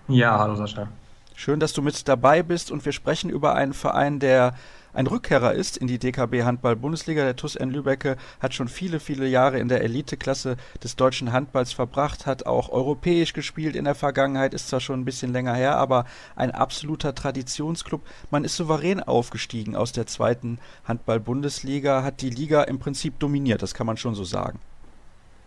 Ja, 0.09 0.39
hallo 0.39 0.55
Sascha. 0.55 0.89
Schön, 1.35 1.61
dass 1.61 1.75
du 1.75 1.83
mit 1.83 2.09
dabei 2.09 2.43
bist 2.43 2.71
und 2.71 2.83
wir 2.87 2.93
sprechen 2.93 3.29
über 3.29 3.57
einen 3.57 3.75
Verein, 3.75 4.21
der 4.21 4.55
ein 4.93 5.07
Rückkehrer 5.07 5.53
ist 5.53 5.77
in 5.77 5.87
die 5.87 5.99
DKB 5.99 6.43
Handball-Bundesliga. 6.43 7.23
Der 7.23 7.37
TuS 7.37 7.57
N 7.57 7.71
Lübecke 7.71 8.17
hat 8.41 8.55
schon 8.55 8.69
viele, 8.69 9.01
viele 9.01 9.27
Jahre 9.27 9.59
in 9.59 9.69
der 9.69 9.83
Eliteklasse 9.83 10.57
des 10.83 10.97
deutschen 10.97 11.33
Handballs 11.33 11.73
verbracht, 11.73 12.27
hat 12.27 12.47
auch 12.47 12.71
europäisch 12.71 13.33
gespielt 13.33 13.77
in 13.77 13.85
der 13.85 13.95
Vergangenheit, 13.95 14.55
ist 14.55 14.69
zwar 14.69 14.81
schon 14.81 15.01
ein 15.01 15.05
bisschen 15.05 15.33
länger 15.33 15.55
her, 15.55 15.77
aber 15.77 16.07
ein 16.35 16.51
absoluter 16.51 17.15
Traditionsklub. 17.15 18.03
Man 18.31 18.45
ist 18.45 18.57
souverän 18.57 19.01
aufgestiegen 19.03 19.77
aus 19.77 19.93
der 19.93 20.07
zweiten 20.07 20.59
Handball-Bundesliga, 20.85 22.03
hat 22.03 22.21
die 22.21 22.31
Liga 22.31 22.63
im 22.63 22.79
Prinzip 22.79 23.19
dominiert, 23.19 23.63
das 23.63 23.75
kann 23.75 23.87
man 23.87 23.97
schon 23.97 24.15
so 24.15 24.25
sagen. 24.25 24.59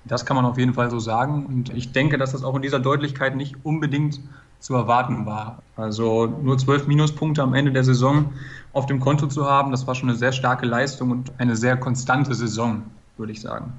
Das 0.05 0.25
kann 0.25 0.35
man 0.35 0.45
auf 0.45 0.57
jeden 0.57 0.73
Fall 0.73 0.89
so 0.89 0.99
sagen. 0.99 1.45
Und 1.45 1.73
ich 1.73 1.91
denke, 1.91 2.17
dass 2.17 2.31
das 2.31 2.43
auch 2.43 2.55
in 2.55 2.61
dieser 2.61 2.79
Deutlichkeit 2.79 3.35
nicht 3.35 3.55
unbedingt 3.63 4.19
zu 4.59 4.75
erwarten 4.75 5.25
war. 5.25 5.61
Also 5.75 6.25
nur 6.25 6.57
zwölf 6.57 6.87
Minuspunkte 6.87 7.41
am 7.43 7.53
Ende 7.53 7.71
der 7.71 7.83
Saison 7.83 8.31
auf 8.71 8.85
dem 8.85 8.99
Konto 8.99 9.27
zu 9.27 9.45
haben, 9.45 9.71
das 9.71 9.85
war 9.87 9.95
schon 9.95 10.09
eine 10.09 10.17
sehr 10.17 10.31
starke 10.31 10.65
Leistung 10.65 11.11
und 11.11 11.31
eine 11.37 11.55
sehr 11.55 11.75
konstante 11.75 12.33
Saison, 12.33 12.83
würde 13.17 13.33
ich 13.33 13.41
sagen. 13.41 13.73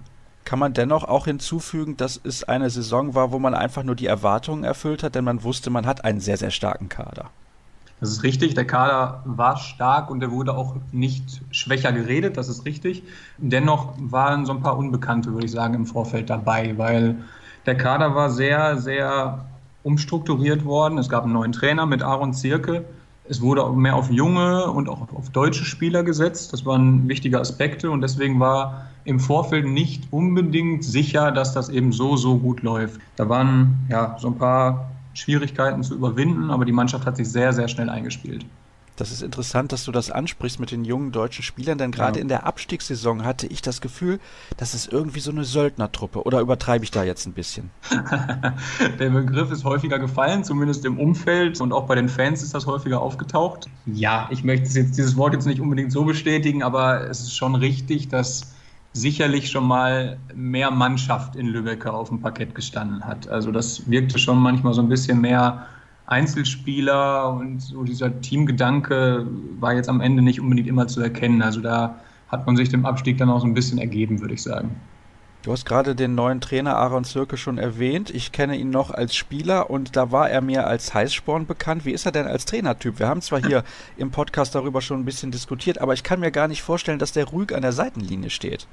Kann 0.45 0.59
man 0.59 0.75
dennoch 0.75 1.05
auch 1.05 1.25
hinzufügen, 1.25 1.97
dass 1.97 2.20
es 2.22 2.45
eine 2.45 2.68
Saison 2.68 3.14
war, 3.14 3.33
wo 3.33 3.39
man 3.39 3.55
einfach 3.55 3.83
nur 3.83 3.95
die 3.95 4.07
Erwartungen 4.07 4.62
erfüllt 4.62 5.03
hat, 5.03 5.14
denn 5.14 5.25
man 5.25 5.43
wusste, 5.43 5.70
man 5.70 5.87
hat 5.87 6.05
einen 6.05 6.20
sehr, 6.20 6.37
sehr 6.37 6.51
starken 6.51 6.91
Kader. 6.91 7.31
Das 8.01 8.11
ist 8.11 8.23
richtig, 8.23 8.55
der 8.55 8.67
Kader 8.67 9.23
war 9.25 9.57
stark 9.57 10.11
und 10.11 10.23
er 10.23 10.31
wurde 10.31 10.57
auch 10.57 10.77
nicht 10.93 11.43
schwächer 11.51 11.93
geredet, 11.93 12.37
das 12.37 12.49
ist 12.49 12.65
richtig. 12.65 13.03
Dennoch 13.39 13.95
waren 13.99 14.47
so 14.47 14.53
ein 14.53 14.61
paar 14.61 14.77
Unbekannte, 14.77 15.33
würde 15.33 15.47
ich 15.47 15.53
sagen, 15.53 15.75
im 15.75 15.87
Vorfeld 15.87 16.29
dabei, 16.29 16.77
weil 16.77 17.17
der 17.67 17.77
Kader 17.77 18.15
war 18.15 18.31
sehr, 18.31 18.79
sehr 18.79 19.45
umstrukturiert 19.85 20.65
worden. 20.65 20.99
Es 20.99 21.09
gab 21.09 21.25
einen 21.25 21.33
neuen 21.33 21.53
Trainer 21.53 21.87
mit 21.87 22.03
Aaron 22.03 22.35
Zirke. 22.35 22.85
Es 23.27 23.41
wurde 23.41 23.71
mehr 23.73 23.97
auf 23.97 24.11
junge 24.11 24.71
und 24.71 24.89
auch 24.89 25.01
auf 25.15 25.31
deutsche 25.31 25.65
Spieler 25.65 26.03
gesetzt. 26.03 26.53
Das 26.53 26.67
waren 26.67 27.09
wichtige 27.09 27.41
Aspekte 27.41 27.91
und 27.91 28.03
deswegen 28.03 28.39
war 28.39 28.89
im 29.05 29.21
Vorfeld 29.21 29.67
nicht 29.67 30.09
unbedingt 30.11 30.85
sicher, 30.85 31.31
dass 31.31 31.55
das 31.55 31.69
eben 31.69 31.93
so, 31.93 32.17
so 32.17 32.39
gut 32.39 32.63
läuft. 32.63 33.01
Da 33.17 33.29
waren 33.29 33.87
ja 33.89 34.17
so 34.19 34.29
ein 34.29 34.37
paar 34.37 34.91
Schwierigkeiten 35.15 35.83
zu 35.83 35.95
überwinden, 35.95 36.51
aber 36.51 36.65
die 36.65 36.73
Mannschaft 36.73 37.07
hat 37.07 37.17
sich 37.17 37.29
sehr, 37.29 37.53
sehr 37.53 37.69
schnell 37.69 37.89
eingespielt. 37.89 38.45
Das 38.97 39.11
ist 39.11 39.23
interessant, 39.23 39.73
dass 39.73 39.85
du 39.85 39.93
das 39.93 40.12
ansprichst 40.12 40.61
mit 40.61 40.71
den 40.71 40.85
jungen 40.85 41.11
deutschen 41.11 41.43
Spielern, 41.43 41.79
denn 41.79 41.91
gerade 41.91 42.19
ja. 42.19 42.23
in 42.23 42.29
der 42.29 42.47
Abstiegssaison 42.47 43.25
hatte 43.25 43.49
ich 43.49 43.61
das 43.61 43.81
Gefühl, 43.81 44.21
das 44.57 44.73
ist 44.75 44.93
irgendwie 44.93 45.19
so 45.19 45.33
eine 45.33 45.43
Söldnertruppe. 45.45 46.23
Oder 46.23 46.39
übertreibe 46.41 46.85
ich 46.85 46.93
da 46.93 47.03
jetzt 47.03 47.27
ein 47.27 47.33
bisschen? 47.33 47.71
der 49.01 49.11
Begriff 49.11 49.51
ist 49.51 49.65
häufiger 49.65 49.99
gefallen, 49.99 50.45
zumindest 50.45 50.85
im 50.85 51.01
Umfeld 51.01 51.61
und 51.61 51.73
auch 51.73 51.87
bei 51.87 51.97
den 51.97 52.09
Fans 52.09 52.45
ist 52.45 52.55
das 52.55 52.67
häufiger 52.67 53.01
aufgetaucht. 53.01 53.69
Ja, 53.87 54.29
ich 54.31 54.45
möchte 54.45 54.79
jetzt, 54.79 54.97
dieses 54.97 55.17
Wort 55.17 55.33
jetzt 55.33 55.47
nicht 55.47 55.61
unbedingt 55.61 55.91
so 55.91 56.05
bestätigen, 56.05 56.62
aber 56.62 57.09
es 57.09 57.21
ist 57.21 57.37
schon 57.37 57.57
richtig, 57.57 58.09
dass 58.09 58.54
sicherlich 58.95 59.51
schon 59.51 59.67
mal 59.67 60.19
mehr 60.35 60.71
Mannschaft 60.71 61.37
in 61.37 61.49
Lübeck 61.49 61.85
auf 61.85 62.09
dem 62.09 62.21
Parkett 62.21 62.55
gestanden 62.55 63.05
hat. 63.05 63.29
Also 63.29 63.51
das 63.51 63.91
wirkte 63.91 64.19
schon 64.19 64.39
manchmal 64.39 64.73
so 64.73 64.81
ein 64.81 64.89
bisschen 64.89 65.21
mehr 65.21 65.67
Einzelspieler 66.07 67.33
und 67.33 67.61
so 67.61 67.83
dieser 67.83 68.21
Teamgedanke 68.21 69.27
war 69.59 69.75
jetzt 69.75 69.89
am 69.89 70.01
Ende 70.01 70.23
nicht 70.23 70.41
unbedingt 70.41 70.69
immer 70.69 70.87
zu 70.87 71.01
erkennen. 71.01 71.43
Also 71.43 71.61
da 71.61 71.97
hat 72.29 72.47
man 72.47 72.57
sich 72.57 72.69
dem 72.69 72.87
Abstieg 72.87 73.19
dann 73.19 73.31
auch 73.31 73.41
so 73.41 73.47
ein 73.47 73.55
bisschen 73.55 73.79
ergeben, 73.79 74.21
würde 74.21 74.35
ich 74.35 74.43
sagen. 74.43 74.77
Du 75.43 75.53
hast 75.53 75.67
gerade 75.67 75.95
den 75.95 76.15
neuen 76.15 76.41
Trainer 76.41 76.77
Aaron 76.77 77.05
Zirke 77.05 77.37
schon 77.37 77.59
erwähnt. 77.59 78.09
Ich 78.09 78.33
kenne 78.33 78.57
ihn 78.57 78.71
noch 78.71 78.91
als 78.91 79.15
Spieler 79.15 79.69
und 79.69 79.95
da 79.95 80.11
war 80.11 80.31
er 80.31 80.41
mir 80.41 80.67
als 80.67 80.95
Heißsporn 80.95 81.47
bekannt. 81.47 81.85
Wie 81.85 81.93
ist 81.93 82.07
er 82.07 82.13
denn 82.13 82.27
als 82.27 82.47
Trainertyp? 82.47 82.99
Wir 82.99 83.09
haben 83.09 83.21
zwar 83.21 83.43
hier 83.43 83.63
im 83.99 84.11
Podcast 84.11 84.55
darüber 84.55 84.81
schon 84.81 85.01
ein 85.01 85.05
bisschen 85.05 85.33
diskutiert, 85.33 85.83
aber 85.83 85.93
ich 85.93 86.03
kann 86.03 86.21
mir 86.21 86.31
gar 86.31 86.49
nicht 86.49 86.63
vorstellen, 86.63 86.99
dass 86.99 87.13
der 87.13 87.27
ruhig 87.27 87.55
an 87.55 87.61
der 87.61 87.73
Seitenlinie 87.73 88.31
steht. 88.31 88.67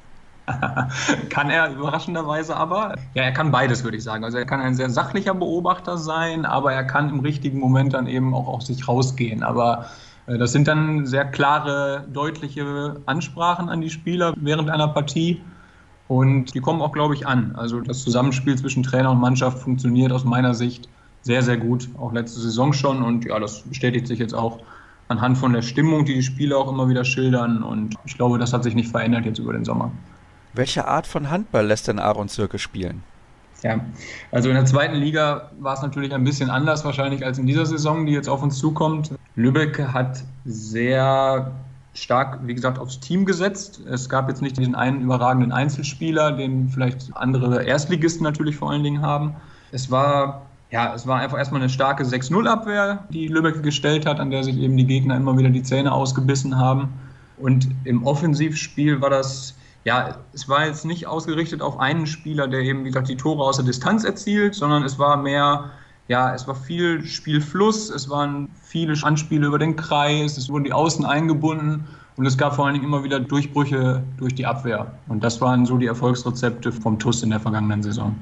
kann 1.29 1.49
er 1.49 1.71
überraschenderweise 1.71 2.55
aber. 2.55 2.95
Ja, 3.13 3.23
er 3.23 3.31
kann 3.31 3.51
beides, 3.51 3.83
würde 3.83 3.97
ich 3.97 4.03
sagen. 4.03 4.23
Also 4.23 4.37
er 4.37 4.45
kann 4.45 4.59
ein 4.61 4.75
sehr 4.75 4.89
sachlicher 4.89 5.33
Beobachter 5.33 5.97
sein, 5.97 6.45
aber 6.45 6.73
er 6.73 6.83
kann 6.83 7.09
im 7.09 7.19
richtigen 7.19 7.59
Moment 7.59 7.93
dann 7.93 8.07
eben 8.07 8.33
auch 8.33 8.47
aus 8.47 8.67
sich 8.67 8.87
rausgehen. 8.87 9.43
Aber 9.43 9.85
äh, 10.27 10.37
das 10.37 10.51
sind 10.51 10.67
dann 10.67 11.05
sehr 11.05 11.25
klare, 11.25 12.05
deutliche 12.11 13.01
Ansprachen 13.05 13.69
an 13.69 13.81
die 13.81 13.89
Spieler 13.89 14.33
während 14.37 14.69
einer 14.69 14.87
Partie. 14.87 15.41
Und 16.07 16.53
die 16.53 16.59
kommen 16.59 16.81
auch, 16.81 16.91
glaube 16.91 17.13
ich, 17.13 17.25
an. 17.25 17.55
Also 17.55 17.79
das 17.79 18.03
Zusammenspiel 18.03 18.57
zwischen 18.57 18.83
Trainer 18.83 19.11
und 19.11 19.19
Mannschaft 19.19 19.59
funktioniert 19.59 20.11
aus 20.11 20.25
meiner 20.25 20.53
Sicht 20.53 20.89
sehr, 21.21 21.41
sehr 21.41 21.57
gut. 21.57 21.87
Auch 21.97 22.11
letzte 22.11 22.39
Saison 22.41 22.73
schon. 22.73 23.01
Und 23.01 23.25
ja, 23.25 23.39
das 23.39 23.61
bestätigt 23.61 24.07
sich 24.07 24.19
jetzt 24.19 24.33
auch 24.33 24.59
anhand 25.07 25.37
von 25.37 25.53
der 25.53 25.61
Stimmung, 25.61 26.05
die 26.05 26.15
die 26.15 26.23
Spieler 26.23 26.57
auch 26.57 26.69
immer 26.69 26.89
wieder 26.89 27.05
schildern. 27.05 27.63
Und 27.63 27.95
ich 28.05 28.15
glaube, 28.15 28.39
das 28.39 28.53
hat 28.53 28.63
sich 28.63 28.75
nicht 28.75 28.89
verändert 28.89 29.25
jetzt 29.25 29.39
über 29.39 29.53
den 29.53 29.63
Sommer. 29.63 29.91
Welche 30.53 30.87
Art 30.87 31.07
von 31.07 31.29
Handball 31.29 31.65
lässt 31.65 31.87
denn 31.87 31.99
Aaron 31.99 32.27
Zirke 32.27 32.59
spielen? 32.59 33.03
Ja, 33.63 33.79
also 34.31 34.49
in 34.49 34.55
der 34.55 34.65
zweiten 34.65 34.95
Liga 34.95 35.51
war 35.59 35.75
es 35.75 35.81
natürlich 35.81 36.13
ein 36.13 36.23
bisschen 36.23 36.49
anders 36.49 36.83
wahrscheinlich 36.83 37.23
als 37.23 37.37
in 37.37 37.45
dieser 37.45 37.65
Saison, 37.65 38.05
die 38.05 38.13
jetzt 38.13 38.27
auf 38.27 38.41
uns 38.41 38.57
zukommt. 38.57 39.11
Lübeck 39.35 39.79
hat 39.93 40.23
sehr 40.45 41.51
stark, 41.93 42.39
wie 42.43 42.55
gesagt, 42.55 42.79
aufs 42.79 42.99
Team 42.99 43.25
gesetzt. 43.25 43.81
Es 43.87 44.09
gab 44.09 44.29
jetzt 44.29 44.41
nicht 44.41 44.57
diesen 44.57 44.73
einen 44.73 45.01
überragenden 45.01 45.51
Einzelspieler, 45.51 46.31
den 46.31 46.69
vielleicht 46.69 47.15
andere 47.15 47.63
Erstligisten 47.63 48.23
natürlich 48.23 48.55
vor 48.55 48.71
allen 48.71 48.83
Dingen 48.83 49.01
haben. 49.01 49.35
Es 49.71 49.91
war 49.91 50.41
ja, 50.71 50.93
es 50.95 51.05
war 51.05 51.19
einfach 51.19 51.37
erstmal 51.37 51.61
eine 51.61 51.69
starke 51.69 52.03
6-0-Abwehr, 52.03 53.03
die 53.09 53.27
Lübeck 53.27 53.61
gestellt 53.61 54.05
hat, 54.05 54.21
an 54.21 54.31
der 54.31 54.43
sich 54.43 54.57
eben 54.57 54.77
die 54.77 54.87
Gegner 54.87 55.17
immer 55.17 55.37
wieder 55.37 55.49
die 55.49 55.63
Zähne 55.63 55.91
ausgebissen 55.91 56.57
haben. 56.57 56.93
Und 57.37 57.67
im 57.83 58.05
Offensivspiel 58.05 59.01
war 59.01 59.09
das 59.09 59.53
ja, 59.83 60.17
es 60.33 60.47
war 60.47 60.65
jetzt 60.65 60.85
nicht 60.85 61.07
ausgerichtet 61.07 61.61
auf 61.61 61.79
einen 61.79 62.05
Spieler, 62.05 62.47
der 62.47 62.61
eben, 62.61 62.81
wie 62.83 62.89
gesagt, 62.89 63.09
die 63.09 63.17
Tore 63.17 63.43
aus 63.43 63.57
der 63.57 63.65
Distanz 63.65 64.03
erzielt, 64.03 64.53
sondern 64.53 64.83
es 64.83 64.99
war 64.99 65.17
mehr, 65.17 65.71
ja, 66.07 66.33
es 66.33 66.47
war 66.47 66.55
viel 66.55 67.03
Spielfluss, 67.05 67.89
es 67.89 68.09
waren 68.09 68.49
viele 68.61 68.93
Anspiele 69.03 69.47
über 69.47 69.59
den 69.59 69.75
Kreis, 69.75 70.37
es 70.37 70.49
wurden 70.49 70.65
die 70.65 70.73
Außen 70.73 71.05
eingebunden 71.05 71.87
und 72.15 72.25
es 72.25 72.37
gab 72.37 72.55
vor 72.55 72.65
allen 72.65 72.75
Dingen 72.75 72.85
immer 72.85 73.03
wieder 73.03 73.19
Durchbrüche 73.19 74.03
durch 74.17 74.35
die 74.35 74.45
Abwehr. 74.45 74.91
Und 75.07 75.23
das 75.23 75.41
waren 75.41 75.65
so 75.65 75.77
die 75.77 75.87
Erfolgsrezepte 75.87 76.71
vom 76.71 76.99
TUS 76.99 77.23
in 77.23 77.31
der 77.31 77.39
vergangenen 77.39 77.81
Saison. 77.81 78.15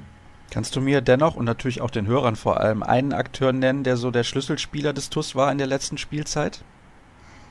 Kannst 0.51 0.75
du 0.75 0.81
mir 0.81 1.01
dennoch 1.01 1.35
und 1.35 1.45
natürlich 1.45 1.81
auch 1.81 1.91
den 1.91 2.07
Hörern 2.07 2.35
vor 2.35 2.59
allem 2.59 2.81
einen 2.81 3.13
Akteur 3.13 3.51
nennen, 3.51 3.83
der 3.83 3.97
so 3.97 4.09
der 4.09 4.23
Schlüsselspieler 4.23 4.93
des 4.93 5.09
TUS 5.09 5.35
war 5.35 5.51
in 5.51 5.57
der 5.57 5.67
letzten 5.67 5.97
Spielzeit? 5.97 6.63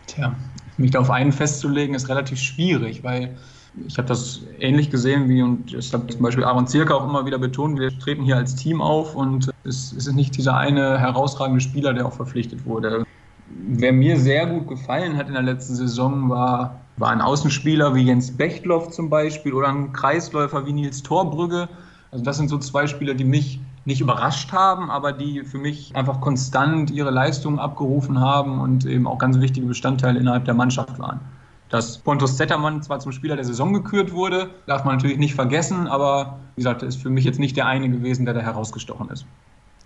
Tja, 0.07 0.35
mich 0.79 0.93
da 0.93 1.01
auf 1.01 1.11
einen 1.11 1.33
festzulegen, 1.33 1.95
ist 1.95 2.09
relativ 2.09 2.41
schwierig, 2.41 3.05
weil 3.05 3.37
ich 3.87 3.99
habe 3.99 4.09
das 4.09 4.43
ähnlich 4.59 4.91
gesehen 4.91 5.29
wie, 5.29 5.43
und 5.43 5.73
ich 5.75 5.93
habe 5.93 6.07
zum 6.07 6.23
Beispiel 6.23 6.45
Aaron 6.45 6.67
Zirka 6.67 6.95
auch 6.95 7.05
immer 7.05 7.27
wieder 7.27 7.39
betont, 7.39 7.79
wir 7.79 7.97
treten 7.99 8.25
hier 8.25 8.37
als 8.37 8.55
Team 8.55 8.81
auf 8.81 9.15
und 9.15 9.51
es, 9.65 9.93
es 9.93 10.07
ist 10.07 10.15
nicht 10.15 10.37
dieser 10.37 10.57
eine 10.57 10.99
herausragende 10.99 11.61
Spieler, 11.61 11.93
der 11.93 12.07
auch 12.07 12.13
verpflichtet 12.13 12.65
wurde. 12.65 13.05
Wer 13.51 13.93
mir 13.93 14.19
sehr 14.19 14.47
gut 14.47 14.69
gefallen 14.69 15.17
hat 15.17 15.29
in 15.29 15.35
der 15.35 15.43
letzten 15.43 15.75
Saison, 15.75 16.29
war, 16.29 16.81
war 16.97 17.11
ein 17.11 17.21
Außenspieler 17.21 17.95
wie 17.95 18.03
Jens 18.03 18.37
Bechtloff 18.37 18.91
zum 18.91 19.11
Beispiel 19.11 19.53
oder 19.53 19.69
ein 19.69 19.93
Kreisläufer 19.93 20.67
wie 20.67 20.73
Nils 20.73 21.03
Torbrügge. 21.03 21.69
Also 22.11 22.25
das 22.25 22.37
sind 22.37 22.49
so 22.49 22.59
zwei 22.59 22.87
Spieler, 22.87 23.15
die 23.15 23.25
mich 23.25 23.61
nicht 23.85 24.01
überrascht 24.01 24.53
haben, 24.53 24.91
aber 24.91 25.13
die 25.13 25.45
für 25.45 25.59
mich 25.59 25.97
einfach 25.97 26.21
konstant 26.21 26.91
ihre 26.91 27.11
Leistungen 27.11 27.59
abgerufen 27.59 28.21
haben 28.21 28.61
und 28.61 28.85
eben 28.85 29.07
auch 29.07 29.19
ganz 29.19 29.41
wichtige 29.41 29.67
Bestandteile 29.67 30.19
innerhalb 30.19 30.45
der 30.45 30.55
Mannschaft 30.55 30.99
waren. 30.99 31.21
Dass 31.69 31.99
Pontus 31.99 32.37
Zettermann 32.37 32.83
zwar 32.83 32.99
zum 33.01 33.13
Spieler 33.13 33.37
der 33.37 33.45
Saison 33.45 33.73
gekürt 33.73 34.13
wurde, 34.13 34.51
darf 34.67 34.85
man 34.85 34.97
natürlich 34.97 35.19
nicht 35.19 35.35
vergessen, 35.35 35.87
aber 35.87 36.39
wie 36.57 36.61
gesagt, 36.61 36.83
ist 36.83 37.03
für 37.03 37.11
mich 37.11 37.25
jetzt 37.25 37.39
nicht 37.39 37.57
der 37.57 37.67
eine 37.67 37.91
gewesen, 37.91 38.25
der 38.25 38.35
da 38.35 38.41
herausgestochen 38.41 39.11
ist. 39.11 39.27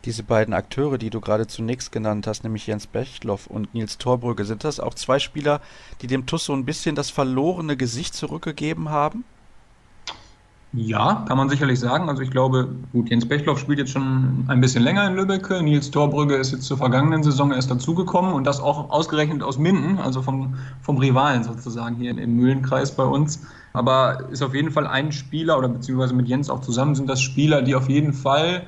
Diese 0.04 0.24
beiden 0.24 0.52
Akteure, 0.52 0.98
die 0.98 1.10
du 1.10 1.20
gerade 1.20 1.46
zunächst 1.46 1.92
genannt 1.92 2.26
hast, 2.26 2.42
nämlich 2.42 2.66
Jens 2.66 2.88
Bechtloff 2.88 3.46
und 3.46 3.72
Nils 3.72 3.98
Torbrügge, 3.98 4.44
sind 4.44 4.64
das 4.64 4.80
auch 4.80 4.94
zwei 4.94 5.20
Spieler, 5.20 5.60
die 6.00 6.08
dem 6.08 6.26
TUS 6.26 6.46
so 6.46 6.52
ein 6.52 6.64
bisschen 6.64 6.96
das 6.96 7.10
verlorene 7.10 7.76
Gesicht 7.76 8.14
zurückgegeben 8.14 8.90
haben? 8.90 9.24
Ja, 10.74 11.26
kann 11.28 11.36
man 11.36 11.50
sicherlich 11.50 11.78
sagen. 11.78 12.08
Also 12.08 12.22
ich 12.22 12.30
glaube, 12.30 12.74
gut, 12.92 13.10
Jens 13.10 13.28
Bechtloff 13.28 13.58
spielt 13.58 13.78
jetzt 13.78 13.90
schon 13.90 14.46
ein 14.48 14.62
bisschen 14.62 14.82
länger 14.82 15.06
in 15.06 15.16
Lübeck. 15.16 15.50
Nils 15.60 15.90
Torbrügge 15.90 16.34
ist 16.34 16.52
jetzt 16.52 16.62
zur 16.62 16.78
vergangenen 16.78 17.22
Saison 17.22 17.52
erst 17.52 17.70
dazugekommen 17.70 18.32
und 18.32 18.44
das 18.44 18.58
auch 18.58 18.88
ausgerechnet 18.88 19.42
aus 19.42 19.58
Minden, 19.58 19.98
also 19.98 20.22
vom, 20.22 20.54
vom 20.80 20.96
Rivalen 20.96 21.44
sozusagen 21.44 21.96
hier 21.96 22.16
im 22.16 22.36
Mühlenkreis 22.36 22.96
bei 22.96 23.04
uns. 23.04 23.42
Aber 23.74 24.30
ist 24.30 24.42
auf 24.42 24.54
jeden 24.54 24.70
Fall 24.70 24.86
ein 24.86 25.12
Spieler 25.12 25.58
oder 25.58 25.68
beziehungsweise 25.68 26.14
mit 26.14 26.26
Jens 26.26 26.48
auch 26.48 26.60
zusammen 26.60 26.94
sind 26.94 27.06
das 27.06 27.20
Spieler, 27.20 27.60
die 27.60 27.74
auf 27.74 27.90
jeden 27.90 28.14
Fall 28.14 28.66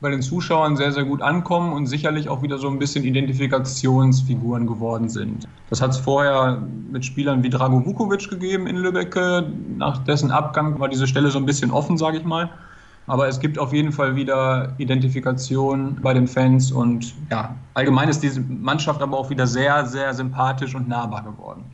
bei 0.00 0.10
den 0.10 0.22
Zuschauern 0.22 0.76
sehr, 0.76 0.92
sehr 0.92 1.04
gut 1.04 1.22
ankommen 1.22 1.72
und 1.72 1.86
sicherlich 1.86 2.28
auch 2.28 2.42
wieder 2.42 2.58
so 2.58 2.68
ein 2.68 2.78
bisschen 2.78 3.04
Identifikationsfiguren 3.04 4.66
geworden 4.66 5.08
sind. 5.08 5.48
Das 5.70 5.82
hat 5.82 5.90
es 5.90 5.98
vorher 5.98 6.62
mit 6.90 7.04
Spielern 7.04 7.42
wie 7.42 7.50
Drago 7.50 7.84
Vukovic 7.84 8.30
gegeben 8.30 8.66
in 8.66 8.76
Lübeck. 8.76 9.16
Nach 9.76 9.98
dessen 10.04 10.30
Abgang 10.30 10.78
war 10.78 10.88
diese 10.88 11.06
Stelle 11.06 11.30
so 11.30 11.38
ein 11.38 11.46
bisschen 11.46 11.70
offen, 11.70 11.98
sage 11.98 12.18
ich 12.18 12.24
mal. 12.24 12.48
Aber 13.08 13.26
es 13.26 13.40
gibt 13.40 13.58
auf 13.58 13.72
jeden 13.72 13.90
Fall 13.90 14.14
wieder 14.16 14.74
Identifikation 14.76 15.96
bei 16.02 16.12
den 16.12 16.28
Fans 16.28 16.70
und 16.70 17.14
ja, 17.30 17.56
allgemein 17.72 18.10
ist 18.10 18.22
diese 18.22 18.40
Mannschaft 18.40 19.00
aber 19.00 19.18
auch 19.18 19.30
wieder 19.30 19.46
sehr, 19.46 19.86
sehr 19.86 20.12
sympathisch 20.12 20.74
und 20.74 20.88
nahbar 20.88 21.22
geworden. 21.22 21.64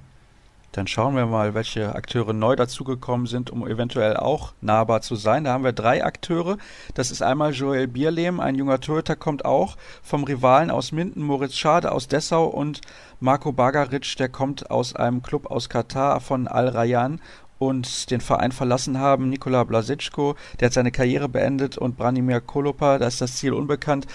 Dann 0.75 0.89
schauen 0.89 1.15
wir 1.15 1.27
mal, 1.27 1.55
welche 1.55 1.95
Akteure 1.95 2.33
neu 2.33 2.57
dazugekommen 2.57 3.29
sind, 3.29 3.49
um 3.49 3.65
eventuell 3.65 4.17
auch 4.17 4.55
nahbar 4.61 5.03
zu 5.03 5.15
sein. 5.15 5.45
Da 5.45 5.53
haben 5.53 5.63
wir 5.63 5.73
drei 5.73 6.05
Akteure. 6.05 6.59
Das 6.95 7.13
ist 7.13 7.23
einmal 7.23 7.53
Joel 7.53 7.87
Bierlehm, 7.87 8.41
ein 8.41 8.57
junger 8.57 8.81
Torhüter, 8.81 9.15
kommt 9.15 9.45
auch 9.45 9.77
vom 10.03 10.25
Rivalen 10.25 10.73
aus 10.73 10.91
Minden, 10.91 11.23
Moritz 11.23 11.55
Schade 11.55 11.93
aus 11.93 12.09
Dessau 12.09 12.47
und 12.47 12.81
Marco 13.21 13.53
Bagaric, 13.53 14.17
der 14.17 14.29
kommt 14.29 14.69
aus 14.69 14.97
einem 14.97 15.23
Club 15.23 15.47
aus 15.47 15.69
Katar 15.69 16.19
von 16.19 16.49
Al 16.49 16.71
Rayyan 16.71 17.21
und 17.61 18.11
den 18.11 18.21
Verein 18.21 18.51
verlassen 18.51 18.99
haben. 18.99 19.29
Nikola 19.29 19.63
Blasitschko, 19.63 20.35
der 20.59 20.67
hat 20.67 20.73
seine 20.73 20.91
Karriere 20.91 21.29
beendet 21.29 21.79
und 21.79 21.97
Branimir 21.97 22.41
Kolopa, 22.41 22.99
da 22.99 23.07
ist 23.07 23.21
das 23.21 23.37
Ziel 23.37 23.53
unbekannt. 23.53 24.09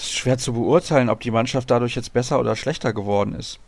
Schwer 0.00 0.36
zu 0.36 0.52
beurteilen, 0.52 1.08
ob 1.08 1.20
die 1.20 1.30
Mannschaft 1.30 1.70
dadurch 1.70 1.94
jetzt 1.94 2.12
besser 2.12 2.40
oder 2.40 2.56
schlechter 2.56 2.92
geworden 2.92 3.36
ist. 3.36 3.60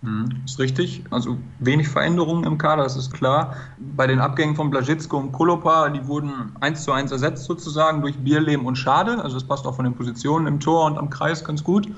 Mhm, 0.00 0.42
ist 0.44 0.58
richtig. 0.58 1.04
Also 1.10 1.38
wenig 1.58 1.88
Veränderungen 1.88 2.44
im 2.44 2.56
Kader, 2.56 2.84
das 2.84 2.96
ist 2.96 3.12
klar. 3.12 3.56
Bei 3.78 4.06
den 4.06 4.20
Abgängen 4.20 4.54
von 4.54 4.70
Blaschitsko 4.70 5.16
und 5.18 5.32
Kolopa, 5.32 5.88
die 5.88 6.06
wurden 6.06 6.52
eins 6.60 6.84
zu 6.84 6.92
eins 6.92 7.10
ersetzt 7.10 7.44
sozusagen 7.44 8.00
durch 8.00 8.16
Bierlehm 8.18 8.64
und 8.64 8.76
Schade. 8.76 9.22
Also 9.22 9.34
das 9.34 9.44
passt 9.44 9.66
auch 9.66 9.74
von 9.74 9.84
den 9.84 9.94
Positionen 9.94 10.46
im 10.46 10.60
Tor 10.60 10.84
und 10.84 10.98
am 10.98 11.10
Kreis 11.10 11.44
ganz 11.44 11.64
gut. 11.64 11.88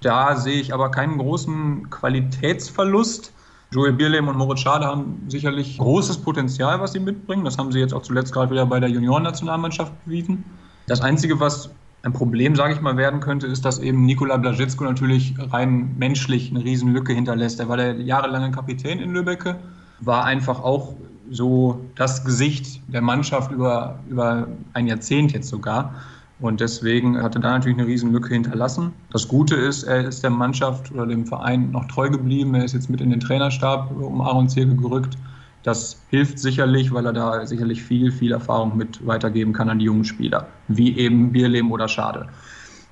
Da 0.00 0.36
sehe 0.36 0.60
ich 0.60 0.74
aber 0.74 0.90
keinen 0.90 1.18
großen 1.18 1.90
Qualitätsverlust. 1.90 3.32
Joel 3.70 3.92
Bierlehm 3.92 4.28
und 4.28 4.36
Moritz 4.36 4.60
Schade 4.60 4.86
haben 4.86 5.24
sicherlich 5.28 5.78
großes 5.78 6.18
Potenzial, 6.18 6.80
was 6.80 6.92
sie 6.92 7.00
mitbringen. 7.00 7.44
Das 7.44 7.56
haben 7.56 7.72
sie 7.72 7.78
jetzt 7.78 7.94
auch 7.94 8.02
zuletzt 8.02 8.32
gerade 8.32 8.50
wieder 8.50 8.66
bei 8.66 8.80
der 8.80 8.88
Juniorennationalmannschaft 8.88 10.04
bewiesen. 10.04 10.44
Das 10.86 11.00
Einzige, 11.00 11.40
was 11.40 11.70
ein 12.04 12.12
Problem, 12.12 12.54
sage 12.54 12.74
ich 12.74 12.82
mal, 12.82 12.98
werden 12.98 13.20
könnte, 13.20 13.46
ist, 13.46 13.64
dass 13.64 13.78
eben 13.78 14.04
Nikola 14.04 14.36
Blazitsko 14.36 14.84
natürlich 14.84 15.34
rein 15.38 15.94
menschlich 15.98 16.50
eine 16.50 16.62
Riesenlücke 16.62 17.14
hinterlässt. 17.14 17.60
Er 17.60 17.68
war 17.68 17.78
der 17.78 17.94
jahrelange 17.94 18.50
Kapitän 18.50 19.00
in 19.00 19.12
Lübbecke, 19.12 19.56
war 20.00 20.24
einfach 20.24 20.62
auch 20.62 20.94
so 21.30 21.80
das 21.94 22.22
Gesicht 22.22 22.82
der 22.88 23.00
Mannschaft 23.00 23.50
über, 23.50 23.98
über 24.10 24.48
ein 24.74 24.86
Jahrzehnt 24.86 25.32
jetzt 25.32 25.48
sogar. 25.48 25.94
Und 26.40 26.60
deswegen 26.60 27.22
hat 27.22 27.36
er 27.36 27.40
da 27.40 27.52
natürlich 27.52 27.78
eine 27.78 27.86
Riesenlücke 27.86 28.34
hinterlassen. 28.34 28.92
Das 29.10 29.26
Gute 29.26 29.54
ist, 29.54 29.84
er 29.84 30.06
ist 30.06 30.22
der 30.22 30.30
Mannschaft 30.30 30.92
oder 30.92 31.06
dem 31.06 31.24
Verein 31.24 31.70
noch 31.70 31.86
treu 31.86 32.10
geblieben. 32.10 32.54
Er 32.54 32.64
ist 32.64 32.74
jetzt 32.74 32.90
mit 32.90 33.00
in 33.00 33.10
den 33.10 33.20
Trainerstab 33.20 33.96
um 33.96 34.20
Aaron 34.20 34.50
Zirke 34.50 34.74
gerückt. 34.74 35.16
Das 35.64 36.02
hilft 36.10 36.38
sicherlich, 36.38 36.92
weil 36.92 37.06
er 37.06 37.14
da 37.14 37.46
sicherlich 37.46 37.82
viel, 37.82 38.12
viel 38.12 38.32
Erfahrung 38.32 38.76
mit 38.76 39.04
weitergeben 39.06 39.54
kann 39.54 39.70
an 39.70 39.78
die 39.78 39.86
jungen 39.86 40.04
Spieler, 40.04 40.46
wie 40.68 40.96
eben 40.98 41.32
Bierlehm 41.32 41.72
oder 41.72 41.88
Schade. 41.88 42.28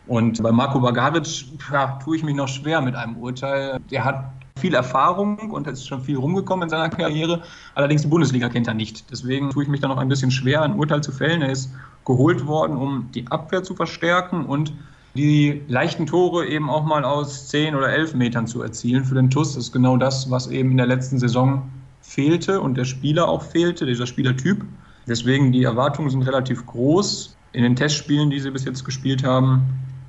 Und 0.06 0.42
bei 0.42 0.50
Marco 0.50 0.80
Bagaric 0.80 1.44
ja, 1.70 1.98
tue 2.02 2.16
ich 2.16 2.24
mich 2.24 2.34
noch 2.34 2.48
schwer 2.48 2.80
mit 2.80 2.96
einem 2.96 3.18
Urteil. 3.18 3.78
Der 3.90 4.04
hat 4.04 4.24
viel 4.56 4.74
Erfahrung 4.74 5.50
und 5.50 5.66
ist 5.66 5.86
schon 5.86 6.00
viel 6.00 6.16
rumgekommen 6.16 6.64
in 6.64 6.70
seiner 6.70 6.88
Karriere. 6.88 7.42
Allerdings 7.74 8.02
die 8.02 8.08
Bundesliga 8.08 8.48
kennt 8.48 8.68
er 8.68 8.74
nicht. 8.74 9.10
Deswegen 9.10 9.50
tue 9.50 9.64
ich 9.64 9.68
mich 9.68 9.80
da 9.80 9.88
noch 9.88 9.98
ein 9.98 10.08
bisschen 10.08 10.30
schwer, 10.30 10.62
ein 10.62 10.74
Urteil 10.74 11.02
zu 11.02 11.12
fällen. 11.12 11.42
Er 11.42 11.50
ist 11.50 11.70
geholt 12.06 12.46
worden, 12.46 12.76
um 12.76 13.08
die 13.14 13.26
Abwehr 13.30 13.62
zu 13.62 13.74
verstärken 13.74 14.46
und 14.46 14.72
die 15.14 15.60
leichten 15.68 16.06
Tore 16.06 16.46
eben 16.46 16.70
auch 16.70 16.84
mal 16.84 17.04
aus 17.04 17.48
10 17.48 17.74
oder 17.74 17.90
11 17.90 18.14
Metern 18.14 18.46
zu 18.46 18.62
erzielen 18.62 19.04
für 19.04 19.14
den 19.14 19.28
TUS. 19.28 19.54
Das 19.54 19.64
ist 19.64 19.72
genau 19.72 19.98
das, 19.98 20.30
was 20.30 20.46
eben 20.46 20.70
in 20.70 20.78
der 20.78 20.86
letzten 20.86 21.18
Saison 21.18 21.70
fehlte 22.14 22.60
und 22.60 22.76
der 22.76 22.84
Spieler 22.84 23.28
auch 23.28 23.42
fehlte, 23.42 23.86
dieser 23.86 24.06
Spielertyp. 24.06 24.64
Deswegen 25.06 25.50
die 25.50 25.64
Erwartungen 25.64 26.10
sind 26.10 26.22
relativ 26.22 26.66
groß. 26.66 27.36
In 27.52 27.62
den 27.62 27.74
Testspielen, 27.74 28.30
die 28.30 28.38
sie 28.38 28.50
bis 28.50 28.64
jetzt 28.64 28.84
gespielt 28.84 29.24
haben, 29.24 29.62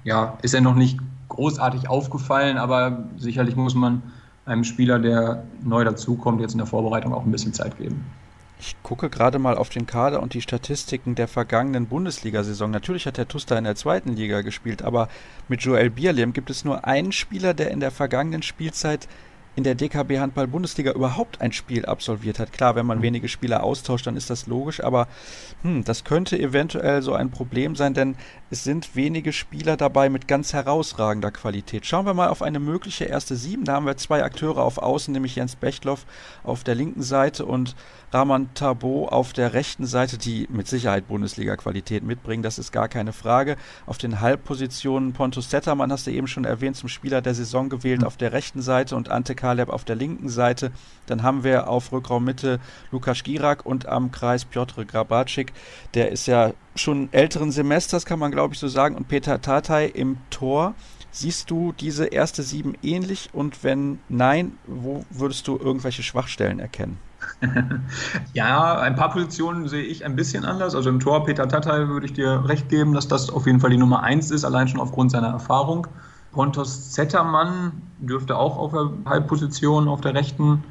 ja, 0.03 0.37
ist 0.41 0.53
er 0.53 0.61
noch 0.61 0.75
nicht 0.75 0.99
großartig 1.29 1.89
aufgefallen, 1.89 2.57
aber 2.57 3.05
sicherlich 3.17 3.55
muss 3.55 3.73
man 3.73 4.01
einem 4.45 4.65
Spieler, 4.65 4.99
der 4.99 5.43
neu 5.63 5.83
dazukommt, 5.85 6.41
jetzt 6.41 6.51
in 6.51 6.57
der 6.57 6.67
Vorbereitung 6.67 7.13
auch 7.13 7.25
ein 7.25 7.31
bisschen 7.31 7.53
Zeit 7.53 7.77
geben. 7.77 8.03
Ich 8.59 8.75
gucke 8.83 9.09
gerade 9.09 9.39
mal 9.39 9.57
auf 9.57 9.69
den 9.69 9.87
Kader 9.87 10.21
und 10.21 10.33
die 10.33 10.41
Statistiken 10.41 11.15
der 11.15 11.27
vergangenen 11.27 11.87
Bundesliga-Saison. 11.87 12.71
Natürlich 12.71 13.05
hat 13.05 13.17
der 13.17 13.27
Tuster 13.27 13.57
in 13.57 13.63
der 13.63 13.75
zweiten 13.75 14.15
Liga 14.15 14.41
gespielt, 14.41 14.83
aber 14.83 15.09
mit 15.49 15.61
Joel 15.61 15.89
Bierlehm 15.89 16.33
gibt 16.33 16.49
es 16.49 16.63
nur 16.63 16.85
einen 16.85 17.11
Spieler, 17.11 17.53
der 17.53 17.71
in 17.71 17.79
der 17.79 17.91
vergangenen 17.91 18.41
Spielzeit 18.41 19.07
in 19.55 19.63
der 19.63 19.75
DKB 19.75 20.19
Handball 20.19 20.47
Bundesliga 20.47 20.91
überhaupt 20.91 21.41
ein 21.41 21.51
Spiel 21.51 21.85
absolviert 21.85 22.39
hat. 22.39 22.51
Klar, 22.51 22.75
wenn 22.75 22.85
man 22.85 22.99
mhm. 22.99 23.03
wenige 23.03 23.27
Spieler 23.27 23.63
austauscht, 23.63 24.07
dann 24.07 24.17
ist 24.17 24.29
das 24.29 24.47
logisch, 24.47 24.83
aber 24.83 25.07
hm, 25.61 25.83
das 25.83 26.03
könnte 26.03 26.39
eventuell 26.39 27.01
so 27.01 27.13
ein 27.13 27.29
Problem 27.29 27.75
sein, 27.75 27.93
denn 27.93 28.15
es 28.49 28.63
sind 28.63 28.95
wenige 28.95 29.33
Spieler 29.33 29.77
dabei 29.77 30.09
mit 30.09 30.27
ganz 30.27 30.53
herausragender 30.53 31.31
Qualität. 31.31 31.85
Schauen 31.85 32.05
wir 32.05 32.13
mal 32.13 32.29
auf 32.29 32.41
eine 32.41 32.59
mögliche 32.59 33.05
erste 33.05 33.35
Sieben. 33.35 33.63
Da 33.65 33.73
haben 33.73 33.85
wir 33.85 33.97
zwei 33.97 34.23
Akteure 34.23 34.59
auf 34.59 34.77
Außen, 34.77 35.11
nämlich 35.11 35.35
Jens 35.35 35.55
Bechtloff 35.55 36.05
auf 36.43 36.63
der 36.63 36.75
linken 36.75 37.01
Seite 37.01 37.45
und 37.45 37.75
Raman 38.13 38.53
Tabo 38.53 39.07
auf 39.07 39.33
der 39.33 39.53
rechten 39.53 39.87
Seite, 39.87 40.19
die 40.19 40.47
mit 40.51 40.67
Sicherheit 40.67 41.07
Bundesliga-Qualität 41.07 42.03
mitbringen, 42.03 42.43
das 42.43 42.59
ist 42.59 42.71
gar 42.71 42.87
keine 42.87 43.11
Frage. 43.11 43.57
Auf 43.87 43.97
den 43.97 44.21
Halbpositionen 44.21 45.13
Pontus 45.13 45.49
Zettermann 45.49 45.91
hast 45.91 46.05
du 46.05 46.11
eben 46.11 46.27
schon 46.27 46.45
erwähnt, 46.45 46.75
zum 46.75 46.89
Spieler 46.89 47.21
der 47.21 47.33
Saison 47.33 47.69
gewählt 47.69 48.01
mhm. 48.01 48.07
auf 48.07 48.17
der 48.17 48.31
rechten 48.31 48.61
Seite 48.61 48.95
und 48.95 49.09
Ante 49.09 49.33
Kaleb 49.43 49.67
auf 49.67 49.83
der 49.83 49.97
linken 49.97 50.29
Seite. 50.29 50.71
Dann 51.05 51.21
haben 51.21 51.43
wir 51.43 51.67
auf 51.67 51.91
Rückraummitte 51.91 52.61
Lukas 52.91 53.23
Girak 53.23 53.65
und 53.65 53.87
am 53.87 54.09
Kreis 54.09 54.45
Piotr 54.45 54.85
Grabacik. 54.85 55.51
Der 55.95 56.13
ist 56.13 56.27
ja 56.27 56.53
schon 56.75 57.09
älteren 57.11 57.51
Semesters, 57.51 58.05
kann 58.05 58.19
man 58.19 58.31
glaube 58.31 58.53
ich 58.53 58.59
so 58.61 58.69
sagen, 58.69 58.95
und 58.95 59.09
Peter 59.09 59.41
Tatay 59.41 59.89
im 59.89 60.15
Tor. 60.29 60.75
Siehst 61.11 61.51
du 61.51 61.73
diese 61.73 62.05
erste 62.05 62.41
Sieben 62.41 62.73
ähnlich 62.81 63.31
und 63.33 63.65
wenn 63.65 63.99
nein, 64.07 64.53
wo 64.65 65.03
würdest 65.09 65.45
du 65.49 65.57
irgendwelche 65.57 66.03
Schwachstellen 66.03 66.59
erkennen? 66.59 66.97
ja, 68.33 68.79
ein 68.79 68.95
paar 68.95 69.11
Positionen 69.11 69.67
sehe 69.67 69.83
ich 69.83 70.05
ein 70.05 70.15
bisschen 70.15 70.45
anders. 70.45 70.73
Also 70.73 70.89
im 70.89 71.01
Tor 71.01 71.25
Peter 71.25 71.49
Tatay 71.49 71.89
würde 71.89 72.05
ich 72.05 72.13
dir 72.13 72.47
recht 72.47 72.69
geben, 72.69 72.93
dass 72.93 73.09
das 73.09 73.29
auf 73.29 73.45
jeden 73.45 73.59
Fall 73.59 73.71
die 73.71 73.77
Nummer 73.77 74.03
eins 74.03 74.31
ist, 74.31 74.45
allein 74.45 74.69
schon 74.69 74.79
aufgrund 74.79 75.11
seiner 75.11 75.27
Erfahrung. 75.27 75.87
Pontus 76.33 76.91
Zettermann 76.91 77.71
dürfte 77.99 78.35
auch 78.35 78.57
auf 78.57 78.71
der 78.71 78.89
Halbposition 79.05 79.87
auf 79.87 80.01
der 80.01 80.13
rechten 80.13 80.63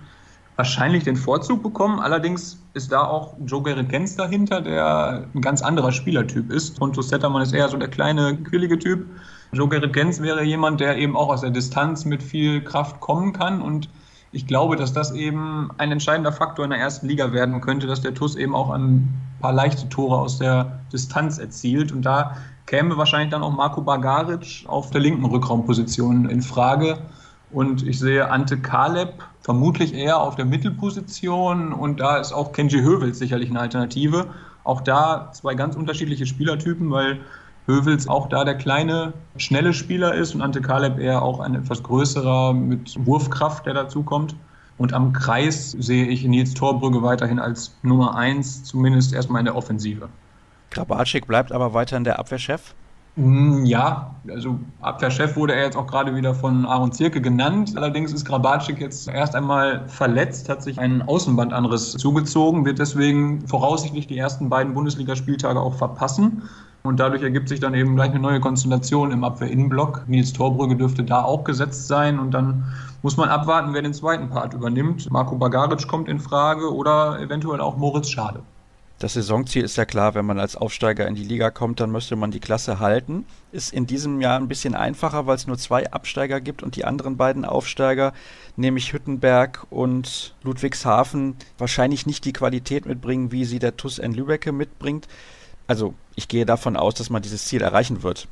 wahrscheinlich 0.57 1.05
den 1.05 1.17
Vorzug 1.17 1.63
bekommen. 1.63 1.99
Allerdings 1.99 2.63
ist 2.75 2.93
da 2.93 3.05
auch 3.05 3.35
Joe 3.47 3.63
Gerrit 3.63 3.89
Gens 3.89 4.17
dahinter, 4.17 4.61
der 4.61 5.27
ein 5.35 5.41
ganz 5.41 5.63
anderer 5.63 5.93
Spielertyp 5.93 6.51
ist. 6.53 6.79
Pontus 6.79 7.09
Zettermann 7.09 7.43
ist 7.43 7.53
eher 7.53 7.69
so 7.69 7.79
der 7.79 7.89
kleine, 7.89 8.37
quirlige 8.37 8.79
Typ 8.79 9.07
Joe 9.55 9.69
Gerrit 9.69 9.93
Gens 9.93 10.23
wäre 10.23 10.43
jemand, 10.43 10.81
der 10.81 10.97
eben 10.97 11.15
auch 11.15 11.29
aus 11.29 11.43
der 11.43 11.51
Distanz 11.51 12.07
mit 12.07 12.23
viel 12.23 12.65
Kraft 12.65 13.01
kommen 13.01 13.35
kann 13.35 13.61
und 13.61 13.91
ich 14.35 14.47
glaube, 14.47 14.77
dass 14.77 14.95
das 14.95 15.13
eben 15.13 15.71
ein 15.77 15.93
entscheidender 15.93 16.33
Faktor 16.33 16.65
in 16.65 16.71
der 16.71 16.81
ersten 16.81 17.07
Liga 17.07 17.35
werden 17.35 17.61
könnte, 17.61 17.87
dass 17.87 18.01
der 18.01 18.15
TUS 18.15 18.35
eben 18.35 18.55
auch 18.55 18.71
ein 18.71 19.13
paar 19.41 19.53
leichte 19.53 19.91
Tore 19.91 20.17
aus 20.17 20.39
der 20.39 20.81
Distanz 20.91 21.37
erzielt. 21.37 21.93
Und 21.93 22.01
da 22.01 22.39
käme 22.67 22.97
wahrscheinlich 22.97 23.31
dann 23.31 23.43
auch 23.43 23.53
Marco 23.53 23.81
Bagaric 23.81 24.65
auf 24.67 24.91
der 24.91 25.01
linken 25.01 25.25
Rückraumposition 25.25 26.29
in 26.29 26.43
Frage. 26.43 26.99
Und 27.51 27.87
ich 27.87 27.99
sehe 27.99 28.31
Ante 28.31 28.59
Kaleb 28.59 29.23
vermutlich 29.41 29.95
eher 29.95 30.21
auf 30.21 30.37
der 30.37 30.47
Mittelposition. 30.47 31.73
Und 31.73 32.01
da 32.01 32.17
ist 32.17 32.33
auch 32.33 32.53
Kenji 32.53 32.81
Hövel 32.81 33.15
sicherlich 33.15 33.51
eine 33.51 33.61
Alternative. 33.61 34.27
Auch 34.65 34.81
da 34.81 35.31
zwei 35.33 35.55
ganz 35.55 35.77
unterschiedliche 35.77 36.25
Spielertypen, 36.25 36.91
weil 36.91 37.21
Hövels 37.67 38.09
auch 38.09 38.29
da 38.29 38.45
der 38.45 38.57
kleine, 38.57 39.13
schnelle 39.37 39.73
Spieler 39.73 40.15
ist 40.15 40.35
und 40.35 40.43
Ante 40.43 40.61
Kaleb 40.61 40.99
eher 40.99 41.23
auch 41.23 41.41
ein 41.41 41.55
etwas 41.55 41.83
größerer 41.83 42.53
mit 42.55 42.95
Wurfkraft, 43.07 43.67
der 43.67 43.75
dazu 43.75 44.03
kommt. 44.03 44.35
Und 44.79 44.95
am 44.95 45.13
Kreis 45.13 45.73
sehe 45.73 46.07
ich 46.07 46.25
Nils 46.25 46.55
Torbrügge 46.55 47.03
weiterhin 47.03 47.39
als 47.39 47.77
Nummer 47.83 48.17
eins, 48.17 48.65
zumindest 48.65 49.13
erstmal 49.13 49.41
in 49.41 49.45
der 49.45 49.55
Offensive. 49.55 50.09
Grabatschik 50.73 51.27
bleibt 51.27 51.53
aber 51.53 51.75
weiterhin 51.75 52.05
der 52.05 52.19
Abwehrchef? 52.19 52.75
Hm, 53.17 53.67
ja, 53.67 54.15
also 54.27 54.59
Abwehrchef 54.81 55.37
wurde 55.37 55.55
er 55.55 55.65
jetzt 55.65 55.77
auch 55.77 55.87
gerade 55.87 56.17
wieder 56.17 56.35
von 56.35 56.65
Aaron 56.65 56.93
Zirke 56.93 57.21
genannt. 57.21 57.75
Allerdings 57.77 58.11
ist 58.11 58.25
Grabatschik 58.25 58.81
jetzt 58.81 59.07
erst 59.07 59.35
einmal 59.35 59.87
verletzt, 59.87 60.49
hat 60.49 60.63
sich 60.63 60.79
einen 60.79 61.03
Außenbandanriss 61.03 61.93
zugezogen, 61.93 62.65
wird 62.65 62.79
deswegen 62.79 63.47
voraussichtlich 63.47 64.07
die 64.07 64.17
ersten 64.17 64.49
beiden 64.49 64.73
Bundesligaspieltage 64.73 65.61
auch 65.61 65.75
verpassen. 65.75 66.49
Und 66.85 66.99
dadurch 67.01 67.23
ergibt 67.23 67.51
sich 67.51 67.61
dann 67.61 67.75
eben 67.75 67.95
gleich 67.95 68.11
eine 68.11 68.19
neue 68.19 68.41
Konstellation 68.41 69.13
im 69.13 69.25
Abwehr-Innenblock. 69.25 70.05
Nils 70.09 70.33
Torbrügge 70.33 70.77
dürfte 70.77 71.05
da 71.05 71.23
auch 71.23 71.45
gesetzt 71.45 71.89
sein. 71.89 72.19
Und 72.19 72.33
dann 72.33 72.65
muss 73.03 73.19
man 73.19 73.29
abwarten, 73.29 73.75
wer 73.75 73.83
den 73.83 73.95
zweiten 73.95 74.31
Part 74.31 74.55
übernimmt. 74.55 75.11
Marco 75.11 75.37
Bagaric 75.37 75.87
kommt 75.87 76.09
in 76.09 76.19
Frage 76.19 76.75
oder 76.75 77.21
eventuell 77.21 77.61
auch 77.61 77.77
Moritz 77.77 78.09
Schade. 78.09 78.41
Das 78.99 79.15
Saisonziel 79.15 79.65
ist 79.65 79.77
ja 79.77 79.85
klar, 79.85 80.15
wenn 80.15 80.25
man 80.25 80.39
als 80.39 80.55
Aufsteiger 80.55 81.09
in 81.09 81.17
die 81.17 81.25
Liga 81.25 81.51
kommt, 81.51 81.81
dann 81.81 81.91
müsste 81.91 82.15
man 82.15 82.31
die 82.31 82.39
Klasse 82.39 82.79
halten. 82.79 83.27
Ist 83.51 83.73
in 83.73 83.87
diesem 83.87 84.21
Jahr 84.21 84.39
ein 84.39 84.47
bisschen 84.47 84.75
einfacher, 84.75 85.27
weil 85.27 85.35
es 85.35 85.47
nur 85.47 85.59
zwei 85.59 85.91
Absteiger 85.91 86.41
gibt 86.41 86.63
und 86.63 86.77
die 86.77 86.85
anderen 86.85 87.17
beiden 87.17 87.45
Aufsteiger, 87.45 88.13
nämlich 88.57 88.93
Hüttenberg 88.93 89.67
und 89.71 90.37
Ludwigshafen, 90.43 91.37
wahrscheinlich 91.59 92.07
nicht 92.07 92.25
die 92.25 92.33
Qualität 92.33 92.87
mitbringen, 92.87 93.33
wie 93.33 93.45
sie 93.45 93.59
der 93.59 93.77
TUS 93.77 93.99
N 93.99 94.15
Lübecke 94.15 94.53
mitbringt 94.53 95.09
also 95.67 95.95
ich 96.15 96.29
gehe 96.29 96.45
davon 96.45 96.77
aus, 96.77 96.95
dass 96.95 97.11
man 97.11 97.23
dieses 97.23 97.47
Ziel 97.47 97.63
erreichen 97.63 98.03
wird. 98.03 98.29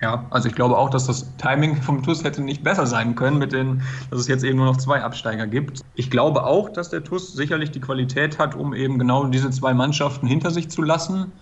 Ja, 0.00 0.26
also 0.30 0.48
ich 0.48 0.54
glaube 0.54 0.76
auch, 0.76 0.90
dass 0.90 1.06
das 1.06 1.36
Timing 1.36 1.80
vom 1.80 2.02
TUS 2.02 2.24
hätte 2.24 2.42
nicht 2.42 2.64
besser 2.64 2.86
sein 2.86 3.14
können, 3.14 3.38
mit 3.38 3.52
den, 3.52 3.82
dass 4.10 4.20
es 4.20 4.28
jetzt 4.28 4.44
eben 4.44 4.58
nur 4.58 4.66
noch 4.66 4.76
zwei 4.76 5.02
Absteiger 5.02 5.46
gibt. 5.46 5.80
Ich 5.94 6.10
glaube 6.10 6.44
auch, 6.44 6.68
dass 6.68 6.90
der 6.90 7.04
TUS 7.04 7.32
sicherlich 7.32 7.70
die 7.70 7.80
Qualität 7.80 8.38
hat, 8.38 8.54
um 8.54 8.74
eben 8.74 8.98
genau 8.98 9.24
diese 9.24 9.50
zwei 9.50 9.72
Mannschaften 9.74 10.26
hinter 10.26 10.50
sich 10.50 10.70
zu 10.70 10.82
lassen. 10.82 11.32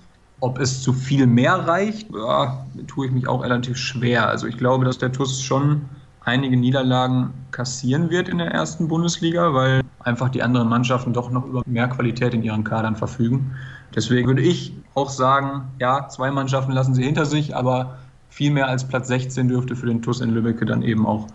Ob 0.40 0.58
es 0.58 0.82
zu 0.82 0.92
viel 0.92 1.26
mehr 1.26 1.54
reicht, 1.66 2.08
ja, 2.14 2.66
tue 2.86 3.06
ich 3.06 3.12
mich 3.12 3.28
auch 3.28 3.42
relativ 3.42 3.76
schwer. 3.76 4.28
Also 4.28 4.46
ich 4.46 4.56
glaube, 4.56 4.84
dass 4.84 4.98
der 4.98 5.12
TUS 5.12 5.42
schon 5.42 5.82
einige 6.24 6.56
Niederlagen 6.56 7.32
kassieren 7.50 8.10
wird 8.10 8.28
in 8.28 8.38
der 8.38 8.50
ersten 8.50 8.88
Bundesliga, 8.88 9.54
weil 9.54 9.82
einfach 10.00 10.28
die 10.28 10.42
anderen 10.42 10.68
Mannschaften 10.68 11.12
doch 11.12 11.30
noch 11.30 11.46
über 11.46 11.62
mehr 11.66 11.88
Qualität 11.88 12.34
in 12.34 12.42
ihren 12.42 12.64
Kadern 12.64 12.96
verfügen. 12.96 13.56
Deswegen 13.94 14.28
würde 14.28 14.42
ich 14.42 14.72
auch 14.94 15.10
sagen, 15.10 15.70
ja, 15.78 16.08
zwei 16.08 16.30
Mannschaften 16.30 16.72
lassen 16.72 16.94
sie 16.94 17.02
hinter 17.02 17.26
sich, 17.26 17.56
aber 17.56 17.98
viel 18.28 18.52
mehr 18.52 18.68
als 18.68 18.86
Platz 18.86 19.08
16 19.08 19.48
dürfte 19.48 19.74
für 19.76 19.86
den 19.86 20.02
TUS 20.02 20.20
in 20.20 20.30
Lübeck 20.30 20.64
dann 20.66 20.82
eben 20.82 21.06
auch 21.06 21.26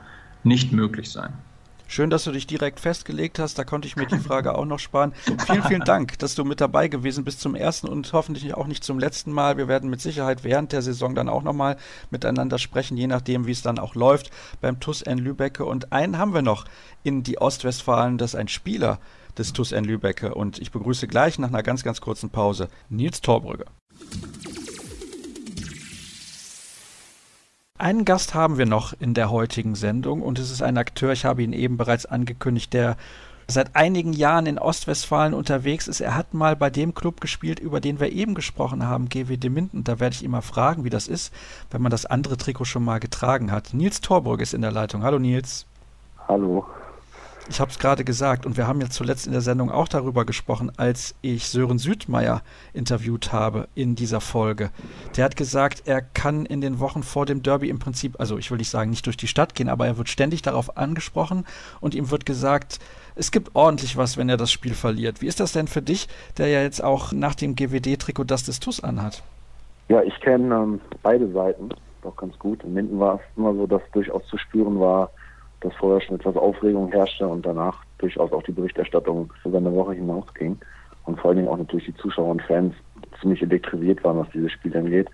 nicht 0.44 0.72
möglich 0.72 1.12
sein. 1.12 1.34
Schön, 1.88 2.10
dass 2.10 2.24
du 2.24 2.32
dich 2.32 2.48
direkt 2.48 2.80
festgelegt 2.80 3.38
hast. 3.38 3.60
Da 3.60 3.64
konnte 3.64 3.88
ich 3.88 3.96
mir 3.96 4.08
die 4.08 4.18
Frage 4.18 4.58
auch 4.58 4.66
noch 4.66 4.80
sparen. 4.80 5.14
Vielen, 5.46 5.64
vielen 5.64 5.82
Dank, 5.82 6.18
dass 6.18 6.34
du 6.34 6.44
mit 6.44 6.60
dabei 6.60 6.88
gewesen 6.88 7.24
bist 7.24 7.42
zum 7.42 7.54
ersten 7.54 7.88
und 7.88 8.12
hoffentlich 8.12 8.56
auch 8.56 8.66
nicht 8.66 8.84
zum 8.84 8.98
letzten 8.98 9.32
Mal. 9.32 9.58
Wir 9.58 9.68
werden 9.68 9.90
mit 9.90 10.02
Sicherheit 10.02 10.44
während 10.44 10.72
der 10.72 10.82
Saison 10.82 11.14
dann 11.14 11.30
auch 11.30 11.44
nochmal 11.44 11.78
miteinander 12.10 12.58
sprechen, 12.58 12.98
je 12.98 13.06
nachdem, 13.06 13.46
wie 13.46 13.52
es 13.52 13.62
dann 13.62 13.78
auch 13.78 13.94
läuft 13.94 14.32
beim 14.62 14.80
TUS 14.80 15.04
N 15.04 15.20
Lübecke. 15.20 15.64
Und 15.64 15.92
einen 15.92 16.18
haben 16.18 16.34
wir 16.34 16.42
noch 16.42 16.66
in 17.04 17.22
die 17.22 17.38
Ostwestfalen, 17.38 18.18
das 18.18 18.34
ist 18.34 18.40
ein 18.40 18.48
Spieler 18.48 19.00
des 19.38 19.54
TUS 19.54 19.72
N 19.72 19.86
Lübecke. 19.86 20.34
Und 20.34 20.60
ich 20.60 20.72
begrüße 20.72 21.08
gleich 21.08 21.40
nach 21.40 21.50
einer 21.50 21.64
ganz, 21.64 21.84
ganz 21.84 22.02
kurzen 22.02 22.30
Pause 22.30 22.70
Nils 22.90 23.22
Torbrügge. 23.22 23.66
Einen 27.78 28.06
Gast 28.06 28.34
haben 28.34 28.58
wir 28.58 28.66
noch 28.66 28.94
in 29.00 29.14
der 29.14 29.30
heutigen 29.30 29.76
Sendung 29.76 30.22
und 30.22 30.40
es 30.40 30.50
ist 30.50 30.62
ein 30.62 30.78
Akteur, 30.78 31.12
ich 31.12 31.26
habe 31.26 31.44
ihn 31.44 31.52
eben 31.52 31.76
bereits 31.76 32.06
angekündigt, 32.06 32.74
der 32.74 32.96
seit 33.48 33.76
einigen 33.76 34.14
Jahren 34.14 34.46
in 34.46 34.58
Ostwestfalen 34.58 35.34
unterwegs 35.34 35.88
ist. 35.88 36.00
Er 36.00 36.16
hat 36.16 36.34
mal 36.34 36.56
bei 36.56 36.70
dem 36.70 36.94
Club 36.94 37.22
gespielt, 37.22 37.60
über 37.60 37.82
den 37.82 38.00
wir 38.00 38.12
eben 38.12 38.34
gesprochen 38.34 38.84
haben, 38.84 39.10
GWD 39.10 39.50
Minden. 39.50 39.84
Da 39.84 40.00
werde 40.00 40.16
ich 40.16 40.24
immer 40.24 40.42
fragen, 40.42 40.84
wie 40.84 40.90
das 40.90 41.08
ist, 41.08 41.34
wenn 41.70 41.82
man 41.82 41.92
das 41.92 42.06
andere 42.06 42.38
Trikot 42.38 42.66
schon 42.66 42.84
mal 42.84 43.00
getragen 43.00 43.52
hat. 43.52 43.74
Nils 43.74 44.02
Torburg 44.02 44.42
ist 44.42 44.54
in 44.54 44.62
der 44.62 44.72
Leitung. 44.72 45.04
Hallo 45.04 45.20
Nils. 45.20 45.66
Hallo. 46.28 46.66
Ich 47.48 47.60
habe 47.60 47.70
es 47.70 47.78
gerade 47.78 48.04
gesagt 48.04 48.46
und 48.48 48.58
wir 48.58 48.68
haben 48.68 48.82
ja 48.82 48.90
zuletzt 48.90 49.28
in 49.28 49.32
der 49.32 49.42
Sendung 49.42 49.70
auch 49.70 49.88
darüber 49.88 50.26
gesprochen, 50.26 50.72
als 50.78 51.14
ich 51.22 51.48
Sören 51.48 51.78
Südmeier 51.78 52.42
interviewt 52.74 53.32
habe 53.32 53.68
in 53.76 53.96
dieser 53.96 54.20
Folge. 54.20 54.72
Der 55.16 55.26
hat 55.26 55.36
gesagt, 55.36 55.84
er 55.86 56.02
kann 56.02 56.48
in 56.48 56.60
den 56.60 56.80
Wochen 56.80 57.04
vor 57.04 57.28
dem 57.28 57.44
Derby 57.44 57.70
im 57.70 57.78
Prinzip, 57.78 58.20
also 58.20 58.40
ich 58.40 58.50
will 58.50 58.58
nicht 58.58 58.72
sagen, 58.72 58.90
nicht 58.90 59.06
durch 59.06 59.18
die 59.18 59.28
Stadt 59.28 59.54
gehen, 59.54 59.70
aber 59.70 59.86
er 59.86 59.98
wird 59.98 60.10
ständig 60.10 60.42
darauf 60.42 60.76
angesprochen 60.76 61.46
und 61.82 61.94
ihm 61.94 62.10
wird 62.10 62.26
gesagt, 62.26 62.80
es 63.16 63.32
gibt 63.32 63.52
ordentlich 63.54 63.96
was, 63.96 64.18
wenn 64.18 64.28
er 64.28 64.38
das 64.38 64.52
Spiel 64.52 64.74
verliert. 64.74 65.22
Wie 65.22 65.28
ist 65.28 65.40
das 65.40 65.52
denn 65.52 65.68
für 65.68 65.84
dich, 65.84 66.08
der 66.38 66.48
ja 66.48 66.62
jetzt 66.62 66.84
auch 66.84 67.12
nach 67.12 67.36
dem 67.36 67.56
GWD-Trikot 67.56 68.24
das 68.24 68.44
des 68.44 68.60
TUS 68.60 68.84
anhat? 68.84 69.22
Ja, 69.88 70.02
ich 70.02 70.20
kenne 70.20 70.54
ähm, 70.56 70.82
beide 71.04 71.32
Seiten 71.32 71.70
doch 72.02 72.16
ganz 72.16 72.38
gut. 72.40 72.64
In 72.64 72.74
Minden 72.74 73.00
war 73.00 73.16
es 73.16 73.22
immer 73.38 73.54
so, 73.54 73.68
dass 73.68 73.82
durchaus 73.94 74.26
zu 74.28 74.38
spüren 74.38 74.80
war, 74.80 75.12
dass 75.66 75.76
vorher 75.76 76.02
schon 76.02 76.18
etwas 76.18 76.36
Aufregung 76.36 76.92
herrschte 76.92 77.28
und 77.28 77.46
danach 77.46 77.84
durchaus 77.98 78.32
auch 78.32 78.44
die 78.44 78.52
Berichterstattung 78.52 79.34
über 79.44 79.58
eine 79.58 79.74
Woche 79.74 79.94
hinausging 79.94 80.58
und 81.06 81.20
vor 81.20 81.30
allen 81.30 81.38
Dingen 81.38 81.50
auch 81.50 81.58
natürlich 81.58 81.86
die 81.86 81.96
Zuschauer 81.96 82.30
und 82.30 82.42
Fans 82.44 82.74
ziemlich 83.20 83.42
elektrisiert 83.42 84.04
waren, 84.04 84.20
was 84.20 84.30
dieses 84.30 84.52
Spiel 84.52 84.76
angeht. 84.78 85.10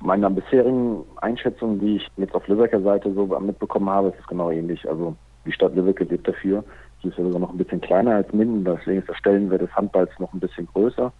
Meiner 0.00 0.30
bisherigen 0.30 1.04
Einschätzung, 1.20 1.78
die 1.78 1.96
ich 1.96 2.08
jetzt 2.16 2.34
auf 2.34 2.46
Lübecker 2.48 2.80
Seite 2.82 3.12
so 3.14 3.26
mitbekommen 3.40 3.88
habe, 3.88 4.08
ist 4.08 4.18
es 4.20 4.26
genau 4.26 4.50
ähnlich. 4.50 4.88
Also 4.88 5.14
die 5.46 5.52
Stadt 5.52 5.74
Lübeck 5.74 6.00
lebt 6.00 6.26
dafür. 6.26 6.64
Sie 7.02 7.08
ist 7.08 7.18
ja 7.18 7.24
sogar 7.24 7.40
noch 7.40 7.50
ein 7.50 7.58
bisschen 7.58 7.80
kleiner 7.80 8.16
als 8.16 8.32
Minden, 8.32 8.64
deswegen 8.64 9.00
ist 9.00 9.08
der 9.08 9.14
Stellenwert 9.14 9.62
des 9.62 9.74
Handballs 9.76 10.10
noch 10.18 10.32
ein 10.32 10.40
bisschen 10.40 10.66
größer. 10.66 11.12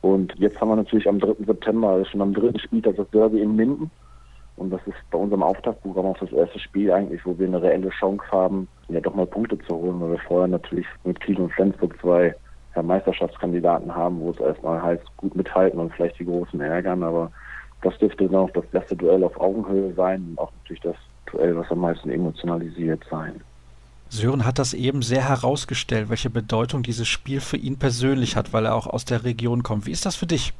Und 0.00 0.32
jetzt 0.38 0.60
haben 0.60 0.68
wir 0.68 0.76
natürlich 0.76 1.08
am 1.08 1.18
3. 1.18 1.44
September, 1.46 1.88
also 1.88 2.04
schon 2.10 2.22
am 2.22 2.32
dritten 2.32 2.60
Spieltag 2.60 2.96
das 2.96 3.10
Derby 3.10 3.40
in 3.40 3.56
Minden. 3.56 3.90
Und 4.56 4.70
das 4.70 4.80
ist 4.86 4.96
bei 5.10 5.18
unserem 5.18 5.42
Auftaktprogramm 5.42 6.06
auch 6.06 6.18
das 6.18 6.32
erste 6.32 6.58
Spiel 6.58 6.90
eigentlich, 6.90 7.24
wo 7.26 7.38
wir 7.38 7.46
eine 7.46 7.60
reelle 7.60 7.90
Chance 7.90 8.24
haben, 8.30 8.68
ja 8.88 9.00
doch 9.00 9.14
mal 9.14 9.26
Punkte 9.26 9.58
zu 9.58 9.74
holen, 9.74 10.00
weil 10.00 10.12
wir 10.12 10.18
vorher 10.20 10.48
natürlich 10.48 10.86
mit 11.04 11.20
Kiel 11.20 11.38
und 11.38 11.52
Flensburg 11.52 11.94
zwei 12.00 12.34
ja, 12.74 12.82
Meisterschaftskandidaten 12.82 13.94
haben, 13.94 14.20
wo 14.20 14.30
es 14.30 14.40
erstmal 14.40 14.82
heißt, 14.82 15.04
gut 15.18 15.36
mithalten 15.36 15.78
und 15.78 15.92
vielleicht 15.92 16.18
die 16.18 16.24
Großen 16.24 16.60
ärgern, 16.60 17.02
aber 17.02 17.30
das 17.82 17.96
dürfte 17.98 18.26
dann 18.26 18.36
auch 18.36 18.50
das 18.50 18.64
erste 18.72 18.96
Duell 18.96 19.22
auf 19.24 19.38
Augenhöhe 19.38 19.92
sein 19.94 20.26
und 20.30 20.38
auch 20.38 20.52
natürlich 20.62 20.82
das 20.82 20.96
Duell, 21.30 21.56
was 21.56 21.70
am 21.70 21.80
meisten 21.80 22.10
emotionalisiert 22.10 23.04
sein. 23.10 23.40
Sören 24.08 24.44
hat 24.44 24.58
das 24.58 24.72
eben 24.72 25.02
sehr 25.02 25.28
herausgestellt, 25.28 26.08
welche 26.08 26.30
Bedeutung 26.30 26.82
dieses 26.82 27.08
Spiel 27.08 27.40
für 27.40 27.56
ihn 27.56 27.78
persönlich 27.78 28.36
hat, 28.36 28.52
weil 28.52 28.66
er 28.66 28.74
auch 28.74 28.86
aus 28.86 29.04
der 29.04 29.24
Region 29.24 29.62
kommt. 29.62 29.86
Wie 29.86 29.90
ist 29.90 30.06
das 30.06 30.14
für 30.14 30.26
dich? 30.26 30.54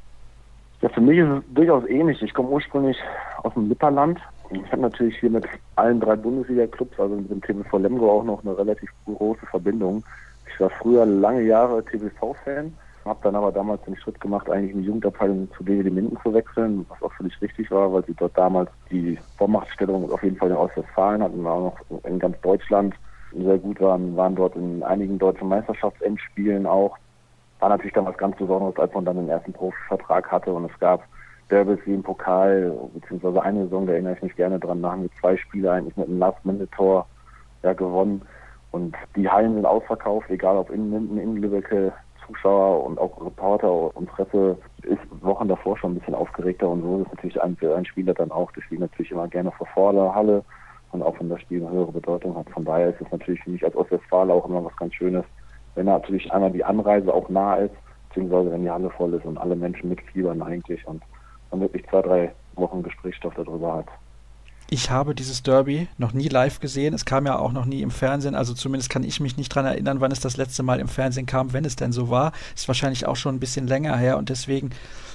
Ja, 0.83 0.91
für 0.91 1.01
mich 1.01 1.18
ist 1.18 1.29
es 1.29 1.55
durchaus 1.55 1.87
ähnlich. 1.89 2.20
Ich 2.22 2.35
komme 2.35 2.51
ursprünglich 2.51 2.99
aus 3.43 3.55
dem 3.55 3.68
Lipperland. 3.68 4.20
Ich 4.51 4.70
habe 4.70 4.83
natürlich 4.83 5.18
hier 5.18 5.31
mit 5.31 5.45
allen 5.77 6.01
drei 6.01 6.16
Bundesliga-Clubs, 6.16 7.01
also 7.01 7.16
mit 7.16 7.31
dem 7.31 7.41
TVV 7.41 7.79
Lemgo 7.79 8.11
auch 8.11 8.24
noch 8.24 8.45
eine 8.45 8.57
relativ 8.57 8.91
große 9.07 9.47
Verbindung. 9.47 10.05
Ich 10.53 10.61
war 10.61 10.70
früher 10.70 11.07
lange 11.07 11.43
Jahre 11.43 11.85
TVV-Fan, 11.85 12.72
habe 13.05 13.18
dann 13.22 13.35
aber 13.35 13.53
damals 13.53 13.83
den 13.85 13.97
Schritt 13.97 14.20
gemacht, 14.20 14.49
eigentlich 14.51 14.72
in 14.72 14.83
die 14.83 14.87
Jugendabteilung 14.87 15.49
zu 15.57 15.64
DWD 15.64 15.91
Minden 15.91 16.18
zu 16.22 16.33
wechseln, 16.33 16.87
was 16.89 17.03
auch 17.03 17.12
völlig 17.14 17.41
richtig 17.41 17.70
war, 17.70 17.93
weil 17.93 18.05
sie 18.05 18.14
dort 18.14 18.37
damals 18.37 18.70
die 18.91 19.18
Vormachtstellung 19.39 20.11
auf 20.12 20.22
jeden 20.22 20.37
Fall 20.37 20.51
in 20.51 20.57
Ostwestfalen 20.57 21.22
hatten, 21.22 21.47
auch 21.47 21.74
noch 21.91 22.05
in 22.05 22.18
ganz 22.18 22.41
Deutschland 22.43 22.95
sehr 23.33 23.59
gut 23.59 23.81
waren, 23.81 24.16
waren 24.16 24.37
dort 24.37 24.55
in 24.55 24.83
einigen 24.83 25.18
deutschen 25.18 25.49
Meisterschaftsendspielen 25.49 26.66
auch 26.66 26.97
war 27.61 27.68
natürlich 27.68 27.94
dann 27.94 28.07
was 28.07 28.18
ganz 28.18 28.36
Besonderes, 28.36 28.76
als 28.78 28.92
man 28.94 29.04
dann 29.04 29.16
den 29.16 29.28
ersten 29.28 29.52
Profivertrag 29.52 30.30
hatte 30.30 30.52
und 30.52 30.70
es 30.70 30.78
gab 30.78 31.02
Derbys 31.50 31.78
wie 31.84 31.94
im 31.94 32.02
Pokal, 32.02 32.76
beziehungsweise 32.94 33.42
eine 33.42 33.64
Saison, 33.64 33.86
da 33.86 33.92
erinnere 33.92 34.14
ich 34.14 34.22
mich 34.22 34.36
gerne 34.36 34.59
dran, 34.59 34.82
da 34.82 34.90
haben 34.92 35.02
wir 35.02 35.11
zwei 35.20 35.36
Spiele 35.36 35.70
eigentlich 35.70 35.96
mit 35.96 36.09
einem 36.09 36.18
Last-Minute-Tor 36.18 37.07
ja, 37.62 37.72
gewonnen 37.72 38.22
und 38.72 38.96
die 39.14 39.28
Hallen 39.28 39.54
sind 39.54 39.64
ausverkauft, 39.64 40.28
egal 40.28 40.57
ob 40.57 40.70
in 40.70 40.90
Minden, 40.90 41.18
in 41.18 41.36
Lübeck, 41.36 41.92
Zuschauer 42.26 42.84
und 42.84 42.98
auch 42.98 43.24
Reporter 43.24 43.96
und 43.96 44.07
Presse 44.07 44.59
ist 44.82 45.00
Wochen 45.22 45.48
davor 45.48 45.78
schon 45.78 45.92
ein 45.92 45.98
bisschen 45.98 46.14
aufgeregter 46.14 46.68
und 46.68 46.82
so 46.82 47.02
ist 47.02 47.14
natürlich 47.14 47.40
ein, 47.40 47.57
ein 47.62 47.84
Spieler 47.84 48.14
dann 48.14 48.30
auch. 48.30 48.50
Der 48.52 48.62
spielt 48.62 48.80
natürlich 48.80 49.12
immer 49.12 49.28
gerne 49.28 49.52
vor 49.52 49.66
vor 49.68 50.14
Halle 50.14 50.44
und 50.92 51.02
auch 51.02 51.18
wenn 51.20 51.28
das 51.28 51.40
Spiel 51.40 51.64
eine 51.64 51.74
höhere 51.74 51.92
Bedeutung 51.92 52.36
hat. 52.36 52.48
Von 52.50 52.64
daher 52.64 52.88
ist 52.88 53.00
es 53.00 53.11
natürlich 53.11 53.42
für 53.42 53.50
mich 53.50 53.64
als 53.64 53.76
Ostwestfalen 53.76 54.30
auch 54.30 54.48
immer 54.48 54.64
was 54.64 54.76
ganz 54.76 54.94
Schönes, 54.94 55.24
wenn 55.77 55.87
natürlich 55.87 56.33
einmal 56.33 56.51
die 56.51 56.64
Anreise 56.64 57.14
auch 57.14 57.29
nah 57.29 57.57
ist, 57.57 57.74
beziehungsweise 58.09 58.51
wenn 58.51 58.62
die 58.62 58.70
Halle 58.70 58.91
voll 58.91 59.14
ist 59.14 59.24
und 59.24 59.39
alle 59.39 59.55
Menschen 59.55 59.89
mitfiebern 59.91 60.43
eigentlich 60.43 60.85
und 60.87 61.03
man 61.51 61.61
wirklich 61.61 61.87
zwei, 61.89 62.03
drei 62.03 62.33
Wochen 62.57 62.83
Gesprächsstoff 62.83 63.35
darüber 63.35 63.74
hat. 63.74 63.87
Ich 64.68 64.90
habe 64.90 65.14
dieses 65.14 65.44
Derby 65.44 65.86
noch 65.96 66.12
nie 66.12 66.28
live 66.28 66.58
gesehen. 66.58 66.92
Es 66.92 67.04
kam 67.04 67.26
ja 67.26 67.38
auch 67.38 67.52
noch 67.52 67.66
nie 67.66 67.82
im 67.82 67.92
Fernsehen. 67.92 68.34
Also 68.34 68.52
zumindest 68.52 68.90
kann 68.90 69.04
ich 69.04 69.20
mich 69.20 69.36
nicht 69.36 69.48
dran 69.48 69.64
erinnern, 69.64 70.00
wann 70.00 70.10
es 70.10 70.18
das 70.18 70.36
letzte 70.36 70.64
Mal 70.64 70.80
im 70.80 70.88
Fernsehen 70.88 71.26
kam, 71.26 71.52
wenn 71.52 71.64
es 71.64 71.76
denn 71.76 71.92
so 71.92 72.10
war. 72.10 72.32
Ist 72.54 72.66
wahrscheinlich 72.66 73.06
auch 73.06 73.16
schon 73.16 73.36
ein 73.36 73.40
bisschen 73.40 73.68
länger 73.68 73.96
her 73.96 74.18
und 74.18 74.28
deswegen 74.28 74.70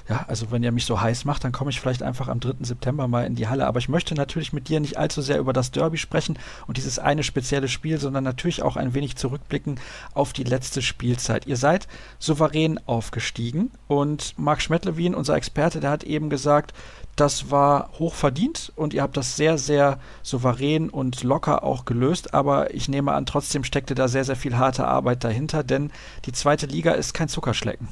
ja, 0.09 0.25
also 0.27 0.51
wenn 0.51 0.63
ihr 0.63 0.71
mich 0.71 0.85
so 0.85 0.99
heiß 0.99 1.25
macht, 1.25 1.43
dann 1.43 1.51
komme 1.51 1.69
ich 1.69 1.79
vielleicht 1.79 2.03
einfach 2.03 2.27
am 2.27 2.39
3. 2.39 2.65
September 2.65 3.07
mal 3.07 3.25
in 3.25 3.35
die 3.35 3.47
Halle. 3.47 3.67
Aber 3.67 3.79
ich 3.79 3.89
möchte 3.89 4.15
natürlich 4.15 4.53
mit 4.53 4.67
dir 4.67 4.79
nicht 4.79 4.97
allzu 4.97 5.21
sehr 5.21 5.39
über 5.39 5.53
das 5.53 5.71
Derby 5.71 5.97
sprechen 5.97 6.37
und 6.67 6.77
dieses 6.77 6.99
eine 6.99 7.23
spezielle 7.23 7.67
Spiel, 7.67 7.99
sondern 7.99 8.23
natürlich 8.23 8.61
auch 8.61 8.75
ein 8.75 8.93
wenig 8.93 9.15
zurückblicken 9.15 9.79
auf 10.13 10.33
die 10.33 10.43
letzte 10.43 10.81
Spielzeit. 10.81 11.47
Ihr 11.47 11.57
seid 11.57 11.87
souverän 12.19 12.79
aufgestiegen 12.87 13.71
und 13.87 14.37
Marc 14.37 14.61
Schmettlewin, 14.61 15.15
unser 15.15 15.35
Experte, 15.35 15.79
der 15.79 15.91
hat 15.91 16.03
eben 16.03 16.29
gesagt, 16.29 16.73
das 17.15 17.51
war 17.51 17.89
hoch 17.99 18.13
verdient 18.13 18.71
und 18.75 18.93
ihr 18.93 19.01
habt 19.01 19.17
das 19.17 19.35
sehr, 19.35 19.57
sehr 19.57 19.99
souverän 20.23 20.89
und 20.89 21.23
locker 21.23 21.63
auch 21.63 21.85
gelöst. 21.85 22.33
Aber 22.33 22.73
ich 22.73 22.89
nehme 22.89 23.13
an, 23.13 23.25
trotzdem 23.25 23.63
steckte 23.63 23.95
da 23.95 24.07
sehr, 24.07 24.23
sehr 24.23 24.35
viel 24.35 24.57
harte 24.57 24.87
Arbeit 24.87 25.23
dahinter, 25.23 25.63
denn 25.63 25.91
die 26.25 26.31
zweite 26.31 26.65
Liga 26.65 26.91
ist 26.91 27.13
kein 27.13 27.27
Zuckerschlecken. 27.27 27.87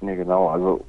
Nee, 0.00 0.16
genau. 0.16 0.48
Also 0.48 0.84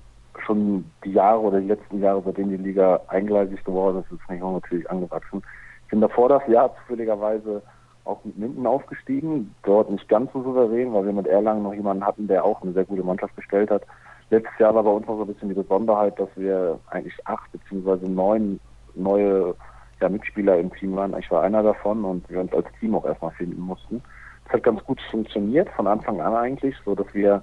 schon 0.45 0.85
die 1.03 1.11
Jahre 1.11 1.39
oder 1.41 1.59
die 1.59 1.67
letzten 1.67 2.01
Jahre, 2.01 2.21
seitdem 2.23 2.49
die 2.49 2.57
Liga 2.57 3.01
eingleisig 3.07 3.63
geworden 3.63 4.03
ist, 4.03 4.11
ist 4.11 4.29
Nihon 4.29 4.53
natürlich 4.53 4.89
angewachsen. 4.89 5.41
Ich 5.83 5.91
bin 5.91 6.01
davor 6.01 6.29
das 6.29 6.47
Jahr 6.47 6.75
zufälligerweise 6.81 7.61
auch 8.03 8.23
mit 8.23 8.37
Minden 8.37 8.65
aufgestiegen, 8.65 9.53
dort 9.63 9.91
nicht 9.91 10.07
ganz 10.07 10.31
so 10.31 10.41
souverän, 10.41 10.93
weil 10.93 11.05
wir 11.05 11.13
mit 11.13 11.27
Erlangen 11.27 11.63
noch 11.63 11.73
jemanden 11.73 12.05
hatten, 12.05 12.27
der 12.27 12.45
auch 12.45 12.61
eine 12.61 12.71
sehr 12.71 12.85
gute 12.85 13.03
Mannschaft 13.03 13.35
gestellt 13.35 13.69
hat. 13.69 13.83
Letztes 14.29 14.59
Jahr 14.59 14.75
war 14.75 14.83
bei 14.83 14.89
uns 14.89 15.07
noch 15.07 15.15
so 15.15 15.21
ein 15.21 15.33
bisschen 15.33 15.49
die 15.49 15.55
Besonderheit, 15.55 16.19
dass 16.19 16.29
wir 16.35 16.79
eigentlich 16.87 17.15
acht 17.25 17.49
beziehungsweise 17.51 18.11
neun 18.11 18.59
neue 18.93 19.55
ja, 20.01 20.09
Mitspieler 20.09 20.57
im 20.57 20.73
Team 20.73 20.95
waren. 20.95 21.17
Ich 21.17 21.31
war 21.31 21.43
einer 21.43 21.63
davon 21.63 22.03
und 22.03 22.29
wir 22.29 22.41
uns 22.41 22.53
als 22.53 22.67
Team 22.79 22.95
auch 22.95 23.05
erstmal 23.05 23.31
finden 23.31 23.61
mussten. 23.61 24.01
Es 24.45 24.53
hat 24.53 24.63
ganz 24.63 24.83
gut 24.83 24.99
funktioniert, 25.11 25.69
von 25.69 25.87
Anfang 25.87 26.19
an 26.19 26.35
eigentlich, 26.35 26.75
so 26.83 26.95
dass 26.95 27.07
wir 27.13 27.41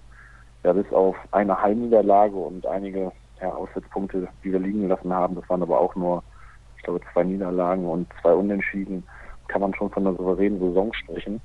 ja, 0.63 0.73
bis 0.73 0.91
auf 0.93 1.17
eine 1.33 1.61
Heimniederlage 1.61 2.37
und 2.37 2.67
einige 2.67 3.13
ja, 3.41 3.51
Auswärtspunkte, 3.53 4.29
die 4.43 4.53
wir 4.53 4.59
liegen 4.59 4.89
lassen 4.89 5.13
haben, 5.13 5.35
das 5.35 5.49
waren 5.49 5.63
aber 5.63 5.81
auch 5.81 5.95
nur, 5.95 6.23
ich 6.77 6.83
glaube, 6.83 7.01
zwei 7.13 7.25
Niederlagen 7.25 7.87
und 7.87 8.09
zwei 8.21 8.33
Unentschieden, 8.35 9.05
kann 9.49 9.61
man 9.61 9.75
schon 9.75 9.91
von 9.91 10.07
einer 10.07 10.17
souveränen 10.17 10.59
Saison 10.59 10.93
sprechen. 10.95 11.41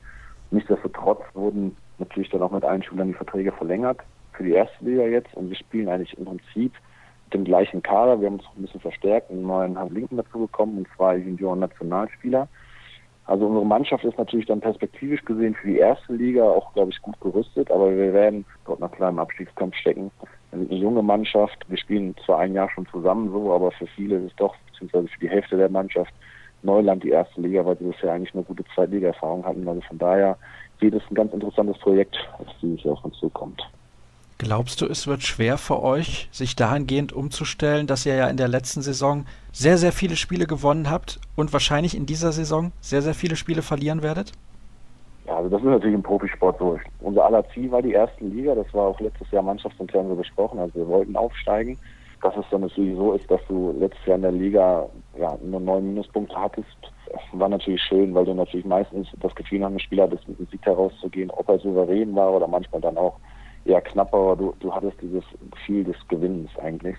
Nichtsdestotrotz 0.52 1.22
wurden 1.34 1.76
natürlich 1.98 2.30
dann 2.30 2.42
auch 2.42 2.52
mit 2.52 2.64
allen 2.64 2.84
Schülern 2.84 3.10
die 3.10 3.14
Verträge 3.14 3.52
verlängert 3.52 4.00
für 4.40 4.46
die 4.46 4.54
erste 4.54 4.86
Liga 4.86 5.04
jetzt 5.04 5.36
und 5.36 5.50
wir 5.50 5.58
spielen 5.58 5.90
eigentlich 5.90 6.18
im 6.18 6.24
Prinzip 6.24 6.72
mit 7.26 7.34
dem 7.34 7.44
gleichen 7.44 7.84
Kader. 7.84 8.22
Wir 8.22 8.28
haben 8.28 8.36
uns 8.36 8.46
ein 8.56 8.62
bisschen 8.62 8.80
verstärkt, 8.80 9.30
einen 9.30 9.46
neuen 9.46 9.78
Linken 9.94 10.16
dazu 10.16 10.40
bekommen 10.40 10.78
und 10.78 10.88
zwei 10.96 11.18
Junioren-Nationalspieler. 11.18 12.48
Also 13.26 13.46
unsere 13.46 13.66
Mannschaft 13.66 14.06
ist 14.06 14.18
natürlich 14.18 14.46
dann 14.46 14.62
perspektivisch 14.62 15.24
gesehen 15.26 15.56
für 15.56 15.68
die 15.68 15.78
erste 15.78 16.14
Liga 16.14 16.50
auch, 16.50 16.74
glaube 16.74 16.92
ich, 16.92 17.02
gut 17.02 17.20
gerüstet, 17.20 17.70
aber 17.70 17.92
wir 17.92 18.14
werden 18.14 18.46
dort 18.66 18.80
nach 18.80 18.92
kleinem 18.92 19.20
Abstiegskampf 19.20 19.76
stecken. 19.76 20.10
Eine 20.54 20.64
junge 20.74 21.04
Mannschaft. 21.04 21.58
Wir 21.68 21.78
spielen 21.78 22.16
zwar 22.26 22.40
ein 22.40 22.54
Jahr 22.54 22.70
schon 22.70 22.88
zusammen 22.88 23.30
so, 23.32 23.54
aber 23.54 23.72
für 23.72 23.88
viele 23.88 24.16
ist 24.20 24.32
es 24.32 24.36
doch, 24.38 24.56
beziehungsweise 24.72 25.10
für 25.10 25.20
die 25.20 25.30
Hälfte 25.30 25.58
der 25.58 25.70
Mannschaft, 25.70 26.14
Neuland 26.64 27.04
die 27.04 27.10
erste 27.10 27.42
Liga, 27.42 27.66
weil 27.66 27.78
sie 27.78 27.86
bisher 27.86 28.14
eigentlich 28.14 28.34
eine 28.34 28.44
gute 28.44 28.64
Zweitliga-Erfahrung 28.74 29.46
hatten. 29.46 29.68
Also 29.68 29.82
von 29.82 29.98
daher 29.98 30.38
geht 30.80 30.94
es 30.94 31.04
ein 31.12 31.16
ganz 31.16 31.34
interessantes 31.34 31.78
Projekt, 31.80 32.18
das 32.40 32.48
dieses 32.62 32.84
Jahr 32.84 32.94
auf 32.94 33.04
uns 33.04 33.18
zukommt. 33.18 33.62
Glaubst 34.42 34.80
du, 34.80 34.86
es 34.86 35.06
wird 35.06 35.22
schwer 35.22 35.58
für 35.58 35.84
euch, 35.84 36.30
sich 36.32 36.56
dahingehend 36.56 37.12
umzustellen, 37.12 37.88
dass 37.88 38.06
ihr 38.06 38.16
ja 38.16 38.30
in 38.30 38.38
der 38.38 38.48
letzten 38.48 38.82
Saison 38.82 39.26
sehr, 39.52 39.78
sehr 39.78 39.92
viele 39.92 40.16
Spiele 40.16 40.48
gewonnen 40.48 40.90
habt 40.90 41.20
und 41.36 41.52
wahrscheinlich 41.52 41.96
in 41.96 42.06
dieser 42.06 42.32
Saison 42.32 42.72
sehr, 42.80 43.02
sehr 43.02 43.14
viele 43.14 43.36
Spiele 43.36 43.62
verlieren 43.62 44.02
werdet? 44.02 44.32
Ja, 45.28 45.36
also 45.36 45.50
das 45.50 45.60
ist 45.60 45.68
natürlich 45.68 45.94
im 45.94 46.04
Profisport 46.04 46.58
so. 46.58 46.80
Unser 47.02 47.26
aller 47.26 47.44
Ziel 47.50 47.70
war 47.70 47.82
die 47.82 47.92
erste 47.92 48.24
Liga. 48.24 48.56
Das 48.56 48.74
war 48.74 48.88
auch 48.88 49.00
letztes 49.02 49.30
Jahr 49.30 49.44
mannschaftsintern 49.44 50.08
so 50.08 50.16
besprochen. 50.16 50.58
Also 50.58 50.74
wir 50.76 50.88
wollten 50.88 51.18
aufsteigen. 51.18 51.78
Dass 52.22 52.36
es 52.38 52.46
dann 52.50 52.62
natürlich 52.62 52.96
so 52.96 53.14
ist, 53.14 53.30
dass 53.30 53.42
du 53.50 53.76
letztes 53.78 54.06
Jahr 54.06 54.16
in 54.16 54.22
der 54.22 54.32
Liga 54.32 54.88
ja, 55.20 55.38
nur 55.44 55.60
neun 55.60 55.88
Minuspunkte 55.88 56.36
hattest, 56.38 56.78
war 57.34 57.50
natürlich 57.50 57.82
schön, 57.82 58.16
weil 58.16 58.26
du 58.26 58.34
natürlich 58.34 58.66
meistens 58.66 59.10
das 59.20 59.36
Gefühl 59.36 59.60
nach 59.60 59.70
dem 59.70 59.80
Spieler 59.80 60.04
hattest, 60.04 60.28
mit 60.30 60.40
dem 60.40 60.48
Sieg 60.48 60.66
herauszugehen, 60.66 61.30
ob 61.32 61.50
er 61.50 61.60
souverän 61.60 62.16
war 62.16 62.34
oder 62.34 62.48
manchmal 62.48 62.80
dann 62.82 62.98
auch 62.98 63.18
eher 63.70 63.82
knapper, 63.82 64.17
aber 64.17 64.36
du, 64.36 64.53
du 64.59 64.74
hattest 64.74 65.01
dieses 65.01 65.24
Gefühl 65.51 65.84
des 65.84 65.95
Gewinnens 66.07 66.51
eigentlich. 66.61 66.97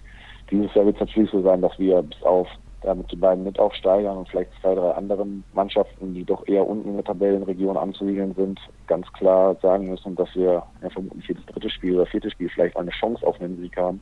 Dieses 0.51 0.75
Jahr 0.75 0.87
wird 0.87 0.97
es 0.97 1.01
natürlich 1.01 1.31
so 1.31 1.43
sein, 1.43 1.61
dass 1.61 1.79
wir 1.79 2.03
bis 2.03 2.23
auf 2.23 2.49
ja, 2.85 2.95
mit 2.95 3.11
den 3.13 3.21
beiden 3.21 3.45
Mitaufsteigern 3.45 4.17
und 4.17 4.29
vielleicht 4.29 4.51
zwei, 4.61 4.75
drei 4.75 4.93
anderen 4.93 5.45
Mannschaften, 5.53 6.15
die 6.15 6.25
doch 6.25 6.47
eher 6.47 6.67
unten 6.67 6.89
in 6.89 6.95
der 6.95 7.05
Tabellenregion 7.05 7.77
anzusiedeln 7.77 8.35
sind, 8.35 8.59
ganz 8.87 9.11
klar 9.13 9.55
sagen 9.61 9.91
müssen, 9.91 10.15
dass 10.17 10.35
wir 10.35 10.63
ja, 10.83 10.91
vermutlich 10.91 11.29
jedes 11.29 11.45
dritte 11.47 11.71
Spiel 11.71 11.97
oder 11.97 12.07
vierte 12.07 12.31
Spiel 12.31 12.49
vielleicht 12.49 12.77
eine 12.77 12.91
Chance 12.91 13.27
auf 13.27 13.41
einen 13.41 13.59
Sieg 13.59 13.77
haben 13.77 14.01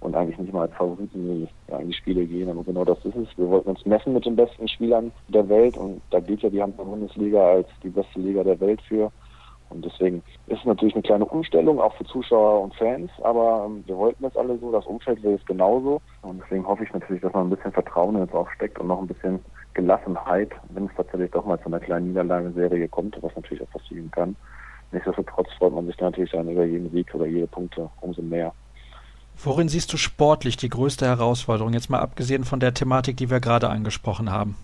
und 0.00 0.14
eigentlich 0.14 0.38
nicht 0.38 0.52
mal 0.52 0.62
als 0.62 0.74
Favoriten 0.74 1.48
ja, 1.68 1.78
in 1.78 1.88
die 1.88 1.94
Spiele 1.94 2.24
gehen. 2.24 2.48
Aber 2.48 2.62
genau 2.64 2.84
das 2.84 2.98
ist 3.04 3.16
es. 3.16 3.28
Wir 3.36 3.48
wollten 3.48 3.70
uns 3.70 3.84
messen 3.84 4.14
mit 4.14 4.24
den 4.24 4.36
besten 4.36 4.68
Spielern 4.68 5.12
der 5.28 5.48
Welt 5.48 5.76
und 5.76 6.00
da 6.10 6.20
gilt 6.20 6.42
ja 6.42 6.48
die 6.48 6.62
Hamburger 6.62 6.90
Bundesliga 6.90 7.50
als 7.50 7.68
die 7.82 7.90
beste 7.90 8.20
Liga 8.20 8.44
der 8.44 8.58
Welt 8.60 8.80
für. 8.82 9.10
Und 9.70 9.84
deswegen 9.84 10.22
ist 10.46 10.60
es 10.60 10.64
natürlich 10.64 10.94
eine 10.94 11.02
kleine 11.02 11.24
Umstellung, 11.24 11.80
auch 11.80 11.94
für 11.94 12.04
Zuschauer 12.04 12.62
und 12.62 12.74
Fans, 12.76 13.10
aber 13.22 13.66
ähm, 13.66 13.82
wir 13.86 13.96
wollten 13.96 14.22
das 14.22 14.36
alle 14.36 14.58
so, 14.58 14.70
das 14.72 14.86
Umfeld 14.86 15.22
will 15.22 15.34
es 15.34 15.44
genauso. 15.46 16.00
Und 16.22 16.40
deswegen 16.42 16.66
hoffe 16.66 16.84
ich 16.84 16.92
natürlich, 16.92 17.22
dass 17.22 17.32
man 17.32 17.46
ein 17.46 17.50
bisschen 17.50 17.72
Vertrauen 17.72 18.18
jetzt 18.18 18.34
aufsteckt 18.34 18.78
und 18.78 18.86
noch 18.86 19.00
ein 19.00 19.08
bisschen 19.08 19.40
Gelassenheit, 19.74 20.50
wenn 20.70 20.86
es 20.86 20.92
tatsächlich 20.96 21.30
doch 21.32 21.44
mal 21.44 21.58
zu 21.60 21.66
einer 21.66 21.80
kleinen 21.80 22.08
Niederlagenserie 22.08 22.88
kommt, 22.88 23.18
was 23.22 23.34
natürlich 23.34 23.62
auch 23.62 23.70
passieren 23.70 24.10
kann. 24.10 24.36
Nichtsdestotrotz 24.92 25.48
freut 25.58 25.72
man 25.72 25.86
sich 25.86 25.98
natürlich 25.98 26.30
dann 26.30 26.48
über 26.48 26.64
jeden 26.64 26.90
Sieg 26.90 27.12
oder 27.14 27.26
jede 27.26 27.46
Punkte 27.46 27.90
umso 28.00 28.22
mehr. 28.22 28.52
Worin 29.36 29.68
siehst 29.68 29.92
du 29.92 29.98
sportlich 29.98 30.56
die 30.56 30.70
größte 30.70 31.06
Herausforderung, 31.06 31.74
jetzt 31.74 31.90
mal 31.90 32.00
abgesehen 32.00 32.44
von 32.44 32.60
der 32.60 32.72
Thematik, 32.72 33.18
die 33.18 33.28
wir 33.28 33.40
gerade 33.40 33.68
angesprochen 33.68 34.30
haben? 34.30 34.56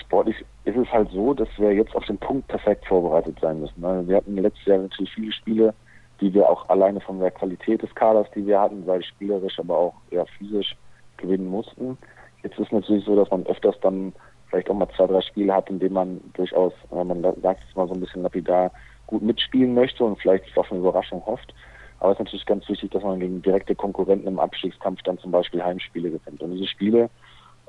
Sportlich 0.00 0.36
ist 0.64 0.76
es 0.76 0.90
halt 0.90 1.10
so, 1.10 1.34
dass 1.34 1.48
wir 1.56 1.72
jetzt 1.72 1.94
auf 1.94 2.04
den 2.06 2.18
Punkt 2.18 2.48
perfekt 2.48 2.86
vorbereitet 2.86 3.38
sein 3.40 3.60
müssen. 3.60 3.84
Also 3.84 4.08
wir 4.08 4.16
hatten 4.16 4.36
letztes 4.36 4.66
Jahr 4.66 4.78
natürlich 4.78 5.12
viele 5.12 5.32
Spiele, 5.32 5.74
die 6.20 6.32
wir 6.34 6.48
auch 6.48 6.68
alleine 6.68 7.00
von 7.00 7.20
der 7.20 7.30
Qualität 7.30 7.82
des 7.82 7.94
Kaders, 7.94 8.26
die 8.34 8.46
wir 8.46 8.60
hatten, 8.60 8.84
sei 8.84 9.00
spielerisch, 9.02 9.58
aber 9.58 9.76
auch 9.76 9.94
eher 10.10 10.26
physisch 10.38 10.76
gewinnen 11.16 11.46
mussten. 11.46 11.96
Jetzt 12.42 12.58
ist 12.58 12.66
es 12.66 12.72
natürlich 12.72 13.04
so, 13.04 13.16
dass 13.16 13.30
man 13.30 13.46
öfters 13.46 13.78
dann 13.80 14.12
vielleicht 14.48 14.68
auch 14.68 14.74
mal 14.74 14.88
zwei, 14.96 15.06
drei 15.06 15.20
Spiele 15.20 15.54
hat, 15.54 15.70
in 15.70 15.78
denen 15.78 15.94
man 15.94 16.20
durchaus, 16.34 16.72
man 16.90 17.22
sagt 17.22 17.60
es 17.68 17.76
mal 17.76 17.86
so 17.86 17.94
ein 17.94 18.00
bisschen 18.00 18.22
lapidar, 18.22 18.72
gut 19.06 19.22
mitspielen 19.22 19.74
möchte 19.74 20.04
und 20.04 20.18
vielleicht 20.20 20.56
auf 20.56 20.70
eine 20.70 20.80
Überraschung 20.80 21.24
hofft. 21.24 21.54
Aber 22.00 22.12
es 22.12 22.16
ist 22.16 22.24
natürlich 22.24 22.46
ganz 22.46 22.68
wichtig, 22.68 22.90
dass 22.90 23.02
man 23.02 23.20
gegen 23.20 23.42
direkte 23.42 23.74
Konkurrenten 23.74 24.26
im 24.26 24.38
Abstiegskampf 24.38 25.02
dann 25.02 25.18
zum 25.18 25.30
Beispiel 25.30 25.62
Heimspiele 25.62 26.10
gewinnt. 26.10 26.42
Und 26.42 26.52
diese 26.52 26.66
Spiele 26.66 27.10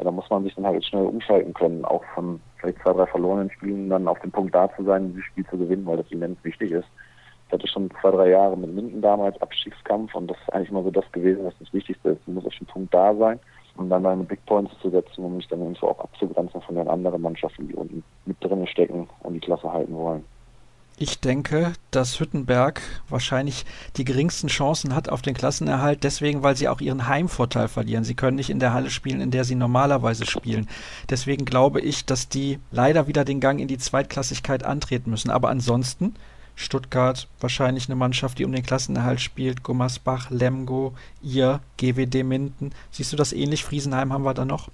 ja, 0.02 0.06
da 0.06 0.12
muss 0.12 0.30
man 0.32 0.44
sich 0.44 0.56
dann 0.56 0.66
halt 0.66 0.84
schnell 0.84 1.06
umschalten 1.06 1.54
können, 1.54 1.86
auch 1.86 2.04
von 2.16 2.42
vielleicht 2.58 2.82
zwei, 2.82 2.94
drei 2.94 3.06
verlorenen 3.06 3.52
Spielen 3.52 3.88
dann 3.88 4.08
auf 4.08 4.20
dem 4.22 4.32
Punkt 4.32 4.56
da 4.56 4.68
zu 4.76 4.84
sein, 4.84 5.10
dieses 5.10 5.26
Spiel 5.26 5.46
zu 5.46 5.60
gewinnen, 5.60 5.86
weil 5.86 5.98
das 5.98 6.12
immens 6.12 6.44
wichtig 6.44 6.72
ist. 6.72 6.88
Ich 7.48 7.54
hatte 7.54 7.68
schon 7.68 7.92
zwei, 8.02 8.10
drei 8.10 8.30
Jahre 8.30 8.58
mit 8.58 8.74
Minden 8.74 9.02
damals 9.02 9.40
Abstiegskampf 9.42 10.16
und 10.16 10.28
das 10.28 10.38
ist 10.40 10.54
eigentlich 10.54 10.72
immer 10.72 10.84
so 10.84 10.90
das 10.90 11.10
gewesen, 11.12 11.46
was 11.46 11.54
das 11.60 11.72
Wichtigste 11.72 12.10
ist. 12.10 12.22
Du 12.26 12.32
musst 12.32 12.48
auf 12.48 12.56
dem 12.56 12.66
Punkt 12.66 12.94
da 12.94 13.14
sein, 13.14 13.40
um 13.78 13.90
dann 13.90 14.04
deine 14.04 14.24
Big 14.24 14.44
Points 14.48 14.72
zu 14.82 14.90
setzen, 14.90 15.24
um 15.24 15.38
mich 15.38 15.48
dann 15.48 15.60
irgendwo 15.60 15.90
auch 15.90 16.00
abzugrenzen 16.00 16.62
von 16.62 16.76
den 16.76 16.88
anderen 16.88 17.22
Mannschaften, 17.22 17.68
die 17.68 17.76
unten 17.76 18.04
mit 18.26 18.44
drinnen 18.44 18.68
stecken 18.68 19.08
und 19.22 19.34
die 19.34 19.40
Klasse 19.40 19.72
halten 19.72 19.94
wollen. 19.94 20.26
Ich 21.02 21.20
denke, 21.20 21.74
dass 21.90 22.20
Hüttenberg 22.20 22.80
wahrscheinlich 23.10 23.66
die 23.98 24.04
geringsten 24.04 24.50
Chancen 24.50 24.94
hat 24.94 25.10
auf 25.10 25.24
den 25.24 25.34
Klassenerhalt, 25.34 26.04
deswegen, 26.04 26.44
weil 26.44 26.56
sie 26.56 26.68
auch 26.68 26.80
ihren 26.80 27.08
Heimvorteil 27.08 27.70
verlieren. 27.70 28.04
Sie 28.04 28.14
können 28.14 28.38
nicht 28.38 28.52
in 28.52 28.60
der 28.60 28.72
Halle 28.72 28.92
spielen, 28.92 29.20
in 29.20 29.32
der 29.32 29.44
sie 29.44 29.56
normalerweise 29.56 30.28
spielen. 30.28 30.68
Deswegen 31.10 31.44
glaube 31.44 31.82
ich, 31.82 32.06
dass 32.06 32.30
die 32.30 32.60
leider 32.70 33.08
wieder 33.08 33.26
den 33.26 33.40
Gang 33.40 33.60
in 33.60 33.68
die 33.68 33.80
Zweitklassigkeit 33.80 34.64
antreten 34.64 35.10
müssen. 35.10 35.32
Aber 35.32 35.50
ansonsten 35.50 36.14
Stuttgart 36.54 37.28
wahrscheinlich 37.40 37.90
eine 37.90 37.96
Mannschaft, 37.96 38.38
die 38.38 38.46
um 38.46 38.52
den 38.52 38.62
Klassenerhalt 38.62 39.22
spielt. 39.22 39.64
Gummersbach, 39.64 40.30
Lemgo, 40.30 40.94
ihr, 41.24 41.62
GWD 41.78 42.24
Minden. 42.24 42.74
Siehst 42.92 43.12
du 43.12 43.18
das 43.18 43.34
ähnlich? 43.34 43.64
Friesenheim 43.64 44.14
haben 44.14 44.24
wir 44.24 44.36
da 44.36 44.46
noch? 44.46 44.70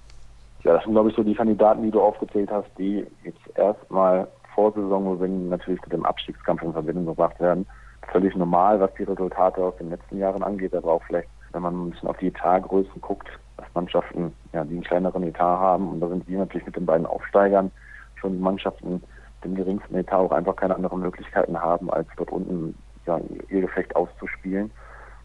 Ja, 0.62 0.74
das 0.74 0.84
sind, 0.84 0.92
glaube 0.92 1.08
ich, 1.08 1.16
so 1.16 1.22
die 1.22 1.34
Kandidaten, 1.34 1.84
die 1.84 1.90
du 1.90 2.02
aufgezählt 2.02 2.50
hast, 2.50 2.68
die 2.76 3.06
jetzt 3.24 3.40
erstmal 3.56 4.28
Vorsaison, 4.58 5.20
wenn 5.20 5.50
natürlich 5.50 5.80
mit 5.82 5.92
dem 5.92 6.04
Abstiegskampf 6.04 6.62
in 6.62 6.72
Verbindung 6.72 7.06
gebracht 7.06 7.38
werden. 7.38 7.64
völlig 8.10 8.34
normal, 8.34 8.80
was 8.80 8.92
die 8.94 9.04
Resultate 9.04 9.62
aus 9.62 9.76
den 9.76 9.90
letzten 9.90 10.18
Jahren 10.18 10.42
angeht, 10.42 10.74
aber 10.74 10.94
auch 10.94 11.02
vielleicht, 11.04 11.28
wenn 11.52 11.62
man 11.62 11.74
ein 11.74 11.90
bisschen 11.90 12.08
auf 12.08 12.16
die 12.16 12.28
Etatgrößen 12.28 13.00
guckt, 13.00 13.28
dass 13.56 13.66
Mannschaften, 13.74 14.34
ja, 14.52 14.64
die 14.64 14.74
einen 14.74 14.82
kleineren 14.82 15.22
Etat 15.22 15.60
haben, 15.60 15.90
und 15.90 16.00
da 16.00 16.08
sind 16.08 16.26
wir 16.26 16.38
natürlich 16.38 16.66
mit 16.66 16.74
den 16.74 16.86
beiden 16.86 17.06
Aufsteigern 17.06 17.70
schon 18.16 18.40
Mannschaften, 18.40 19.00
dem 19.44 19.54
geringsten 19.54 19.94
Etat 19.94 20.16
auch 20.16 20.32
einfach 20.32 20.56
keine 20.56 20.74
anderen 20.74 21.00
Möglichkeiten 21.02 21.60
haben, 21.60 21.88
als 21.92 22.08
dort 22.16 22.32
unten 22.32 22.74
ja, 23.06 23.20
ihr 23.50 23.60
Gefecht 23.60 23.94
auszuspielen. 23.94 24.72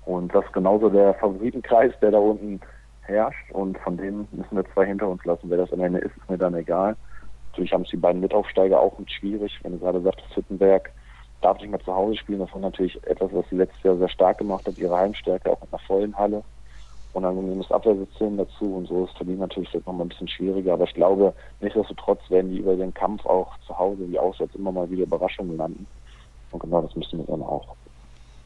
Und 0.06 0.36
das 0.36 0.46
ist 0.46 0.54
genauso 0.54 0.90
der 0.90 1.16
Favoritenkreis, 1.16 1.94
der 2.02 2.12
da 2.12 2.20
unten 2.20 2.60
herrscht. 3.02 3.52
Und 3.52 3.80
von 3.80 3.98
denen 3.98 4.28
müssen 4.32 4.58
wir 4.58 4.66
zwei 4.74 4.86
hinter 4.86 5.08
uns 5.08 5.26
lassen. 5.26 5.50
Wer 5.50 5.58
das 5.58 5.74
am 5.74 5.82
Ende 5.82 6.00
ist, 6.00 6.16
ist 6.18 6.30
mir 6.30 6.38
dann 6.38 6.54
egal. 6.54 6.96
Natürlich 7.54 7.72
haben 7.72 7.84
es 7.84 7.92
die 7.92 7.98
beiden 7.98 8.20
Mitaufsteiger 8.20 8.80
auch 8.80 8.98
nicht 8.98 9.12
schwierig. 9.12 9.60
Wenn 9.62 9.74
du 9.74 9.78
gerade 9.78 10.02
sagtest, 10.02 10.36
Hüttenberg 10.36 10.92
darf 11.42 11.60
nicht 11.60 11.70
mehr 11.70 11.80
zu 11.82 11.94
Hause 11.94 12.18
spielen. 12.18 12.40
Das 12.40 12.52
war 12.52 12.62
natürlich 12.62 12.96
etwas, 13.06 13.32
was 13.32 13.48
sie 13.52 13.58
letztes 13.58 13.84
Jahr 13.84 13.96
sehr 13.96 14.10
stark 14.10 14.40
gemacht 14.40 14.66
hat. 14.66 14.76
Ihre 14.80 14.98
Heimstärke 14.98 15.52
auch 15.52 15.62
mit 15.62 15.72
einer 15.72 15.84
vollen 15.86 16.18
Halle. 16.18 16.44
Und 17.14 17.22
dann 17.22 17.60
das 17.60 17.72
Abwehrsystem 17.72 18.38
dazu. 18.38 18.74
Und 18.74 18.88
so 18.88 19.06
ist 19.06 19.16
Berlin 19.20 19.38
natürlich 19.38 19.72
jetzt 19.72 19.86
noch 19.86 19.94
mal 19.94 20.06
ein 20.06 20.10
bisschen 20.10 20.28
schwieriger. 20.28 20.74
Aber 20.74 20.86
ich 20.86 20.96
glaube, 20.96 21.36
nichtsdestotrotz 21.62 22.28
werden 22.32 22.50
die 22.50 22.58
über 22.58 22.76
den 22.76 22.92
Kampf 22.92 23.24
auch 23.28 23.56
zu 23.68 23.78
Hause 23.78 24.10
wie 24.10 24.18
auswärts 24.18 24.56
immer 24.56 24.72
mal 24.72 24.90
wieder 24.90 25.04
Überraschungen 25.04 25.56
landen. 25.56 25.86
Und 26.50 26.60
genau 26.60 26.82
das 26.82 26.96
müssen 26.96 27.20
wir 27.20 27.26
dann 27.26 27.44
auch. 27.44 27.76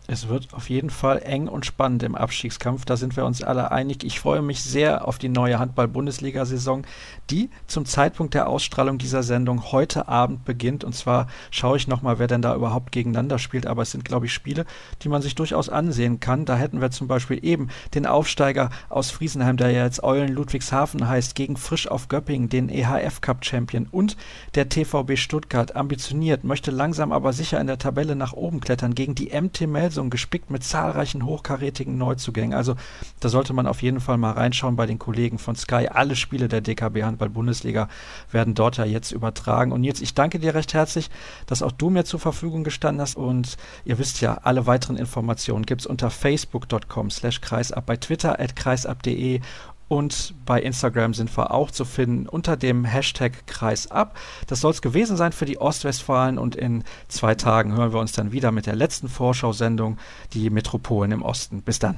Es 0.09 0.29
wird 0.29 0.53
auf 0.53 0.69
jeden 0.69 0.89
Fall 0.89 1.21
eng 1.25 1.49
und 1.49 1.65
spannend 1.65 2.01
im 2.01 2.15
Abstiegskampf. 2.15 2.85
Da 2.85 2.95
sind 2.95 3.17
wir 3.17 3.25
uns 3.25 3.43
alle 3.43 3.71
einig. 3.71 4.05
Ich 4.05 4.21
freue 4.21 4.41
mich 4.41 4.63
sehr 4.63 5.05
auf 5.05 5.17
die 5.17 5.27
neue 5.27 5.59
Handball-Bundesliga-Saison, 5.59 6.85
die 7.29 7.49
zum 7.67 7.85
Zeitpunkt 7.85 8.33
der 8.33 8.47
Ausstrahlung 8.47 8.99
dieser 8.99 9.21
Sendung 9.21 9.69
heute 9.73 10.07
Abend 10.07 10.45
beginnt. 10.45 10.85
Und 10.85 10.95
zwar 10.95 11.27
schaue 11.51 11.75
ich 11.75 11.89
nochmal, 11.89 12.19
wer 12.19 12.27
denn 12.27 12.41
da 12.41 12.55
überhaupt 12.55 12.93
gegeneinander 12.93 13.37
spielt. 13.37 13.67
Aber 13.67 13.81
es 13.81 13.91
sind, 13.91 14.05
glaube 14.05 14.27
ich, 14.27 14.33
Spiele, 14.33 14.65
die 15.01 15.09
man 15.09 15.21
sich 15.21 15.35
durchaus 15.35 15.67
ansehen 15.67 16.21
kann. 16.21 16.45
Da 16.45 16.55
hätten 16.55 16.79
wir 16.79 16.89
zum 16.89 17.09
Beispiel 17.09 17.43
eben 17.43 17.67
den 17.93 18.05
Aufsteiger 18.05 18.69
aus 18.87 19.11
Friesenheim, 19.11 19.57
der 19.57 19.71
ja 19.71 19.83
jetzt 19.83 20.03
Eulen 20.03 20.31
Ludwigshafen 20.31 21.05
heißt, 21.05 21.35
gegen 21.35 21.57
Frisch 21.57 21.85
auf 21.85 22.07
Göppingen, 22.07 22.47
den 22.47 22.69
EHF 22.69 23.19
Cup 23.19 23.43
Champion. 23.43 23.89
Und 23.91 24.15
der 24.55 24.69
TVB 24.69 25.17
Stuttgart, 25.17 25.75
ambitioniert, 25.75 26.45
möchte 26.45 26.71
langsam 26.71 27.11
aber 27.11 27.33
sicher 27.33 27.59
in 27.59 27.67
der 27.67 27.77
Tabelle 27.77 28.15
nach 28.15 28.31
oben 28.31 28.61
klettern 28.61 28.95
gegen 28.95 29.13
die 29.13 29.37
MT 29.37 29.67
Melsung 29.67 29.96
Lesung 29.97 30.11
gespickt 30.11 30.51
mit 30.51 30.63
zahlreichen 30.63 31.25
hochkarätigen 31.25 31.97
Neuzugängen. 31.97 32.55
Also 32.55 32.75
da 33.19 33.29
sollte 33.29 33.53
man 33.53 33.65
auf 33.65 33.81
jeden 33.81 33.99
Fall 33.99 34.19
mal 34.19 34.33
reinschauen 34.33 34.75
bei 34.75 34.85
den 34.85 34.99
Kollegen 34.99 35.39
von 35.39 35.55
Sky. 35.55 35.87
Alle 35.87 36.15
Spiele 36.15 36.47
der 36.47 36.61
DKB 36.61 37.01
Handball 37.01 37.29
Bundesliga 37.29 37.89
werden 38.31 38.53
dort 38.53 38.77
ja 38.77 38.85
jetzt 38.85 39.11
übertragen. 39.11 39.71
Und 39.71 39.83
jetzt, 39.83 40.01
ich 40.01 40.13
danke 40.13 40.37
dir 40.37 40.53
recht 40.53 40.75
herzlich, 40.75 41.09
dass 41.47 41.63
auch 41.63 41.71
du 41.71 41.89
mir 41.89 42.05
zur 42.05 42.19
Verfügung 42.19 42.63
gestanden 42.63 43.01
hast. 43.01 43.17
Und 43.17 43.57
ihr 43.85 43.97
wisst 43.97 44.21
ja, 44.21 44.35
alle 44.43 44.67
weiteren 44.67 44.97
Informationen 44.97 45.65
gibt 45.65 45.81
es 45.81 45.87
unter 45.87 46.11
facebook.com 46.11 47.09
slash 47.09 47.41
kreisab, 47.41 47.87
bei 47.87 47.97
Twitter 47.97 48.39
at 48.39 48.55
kreisab.de 48.55 49.41
und 49.87 50.33
bei 50.45 50.61
Instagram 50.61 51.13
sind 51.13 51.35
wir 51.37 51.51
auch 51.51 51.71
zu 51.71 51.85
finden 51.85 52.27
unter 52.27 52.57
dem 52.57 52.85
Hashtag 52.85 53.47
Kreisab. 53.47 54.17
Das 54.47 54.61
soll 54.61 54.71
es 54.71 54.81
gewesen 54.81 55.17
sein 55.17 55.31
für 55.31 55.45
die 55.45 55.59
Ostwestfalen 55.59 56.37
und 56.37 56.55
in 56.55 56.83
zwei 57.07 57.35
Tagen 57.35 57.75
hören 57.75 57.93
wir 57.93 57.99
uns 57.99 58.11
dann 58.11 58.31
wieder 58.31 58.51
mit 58.51 58.65
der 58.65 58.75
letzten 58.75 59.07
Vorschau-Sendung, 59.07 59.97
die 60.33 60.49
Metropolen 60.49 61.11
im 61.11 61.21
Osten. 61.21 61.61
Bis 61.61 61.79
dann. 61.79 61.97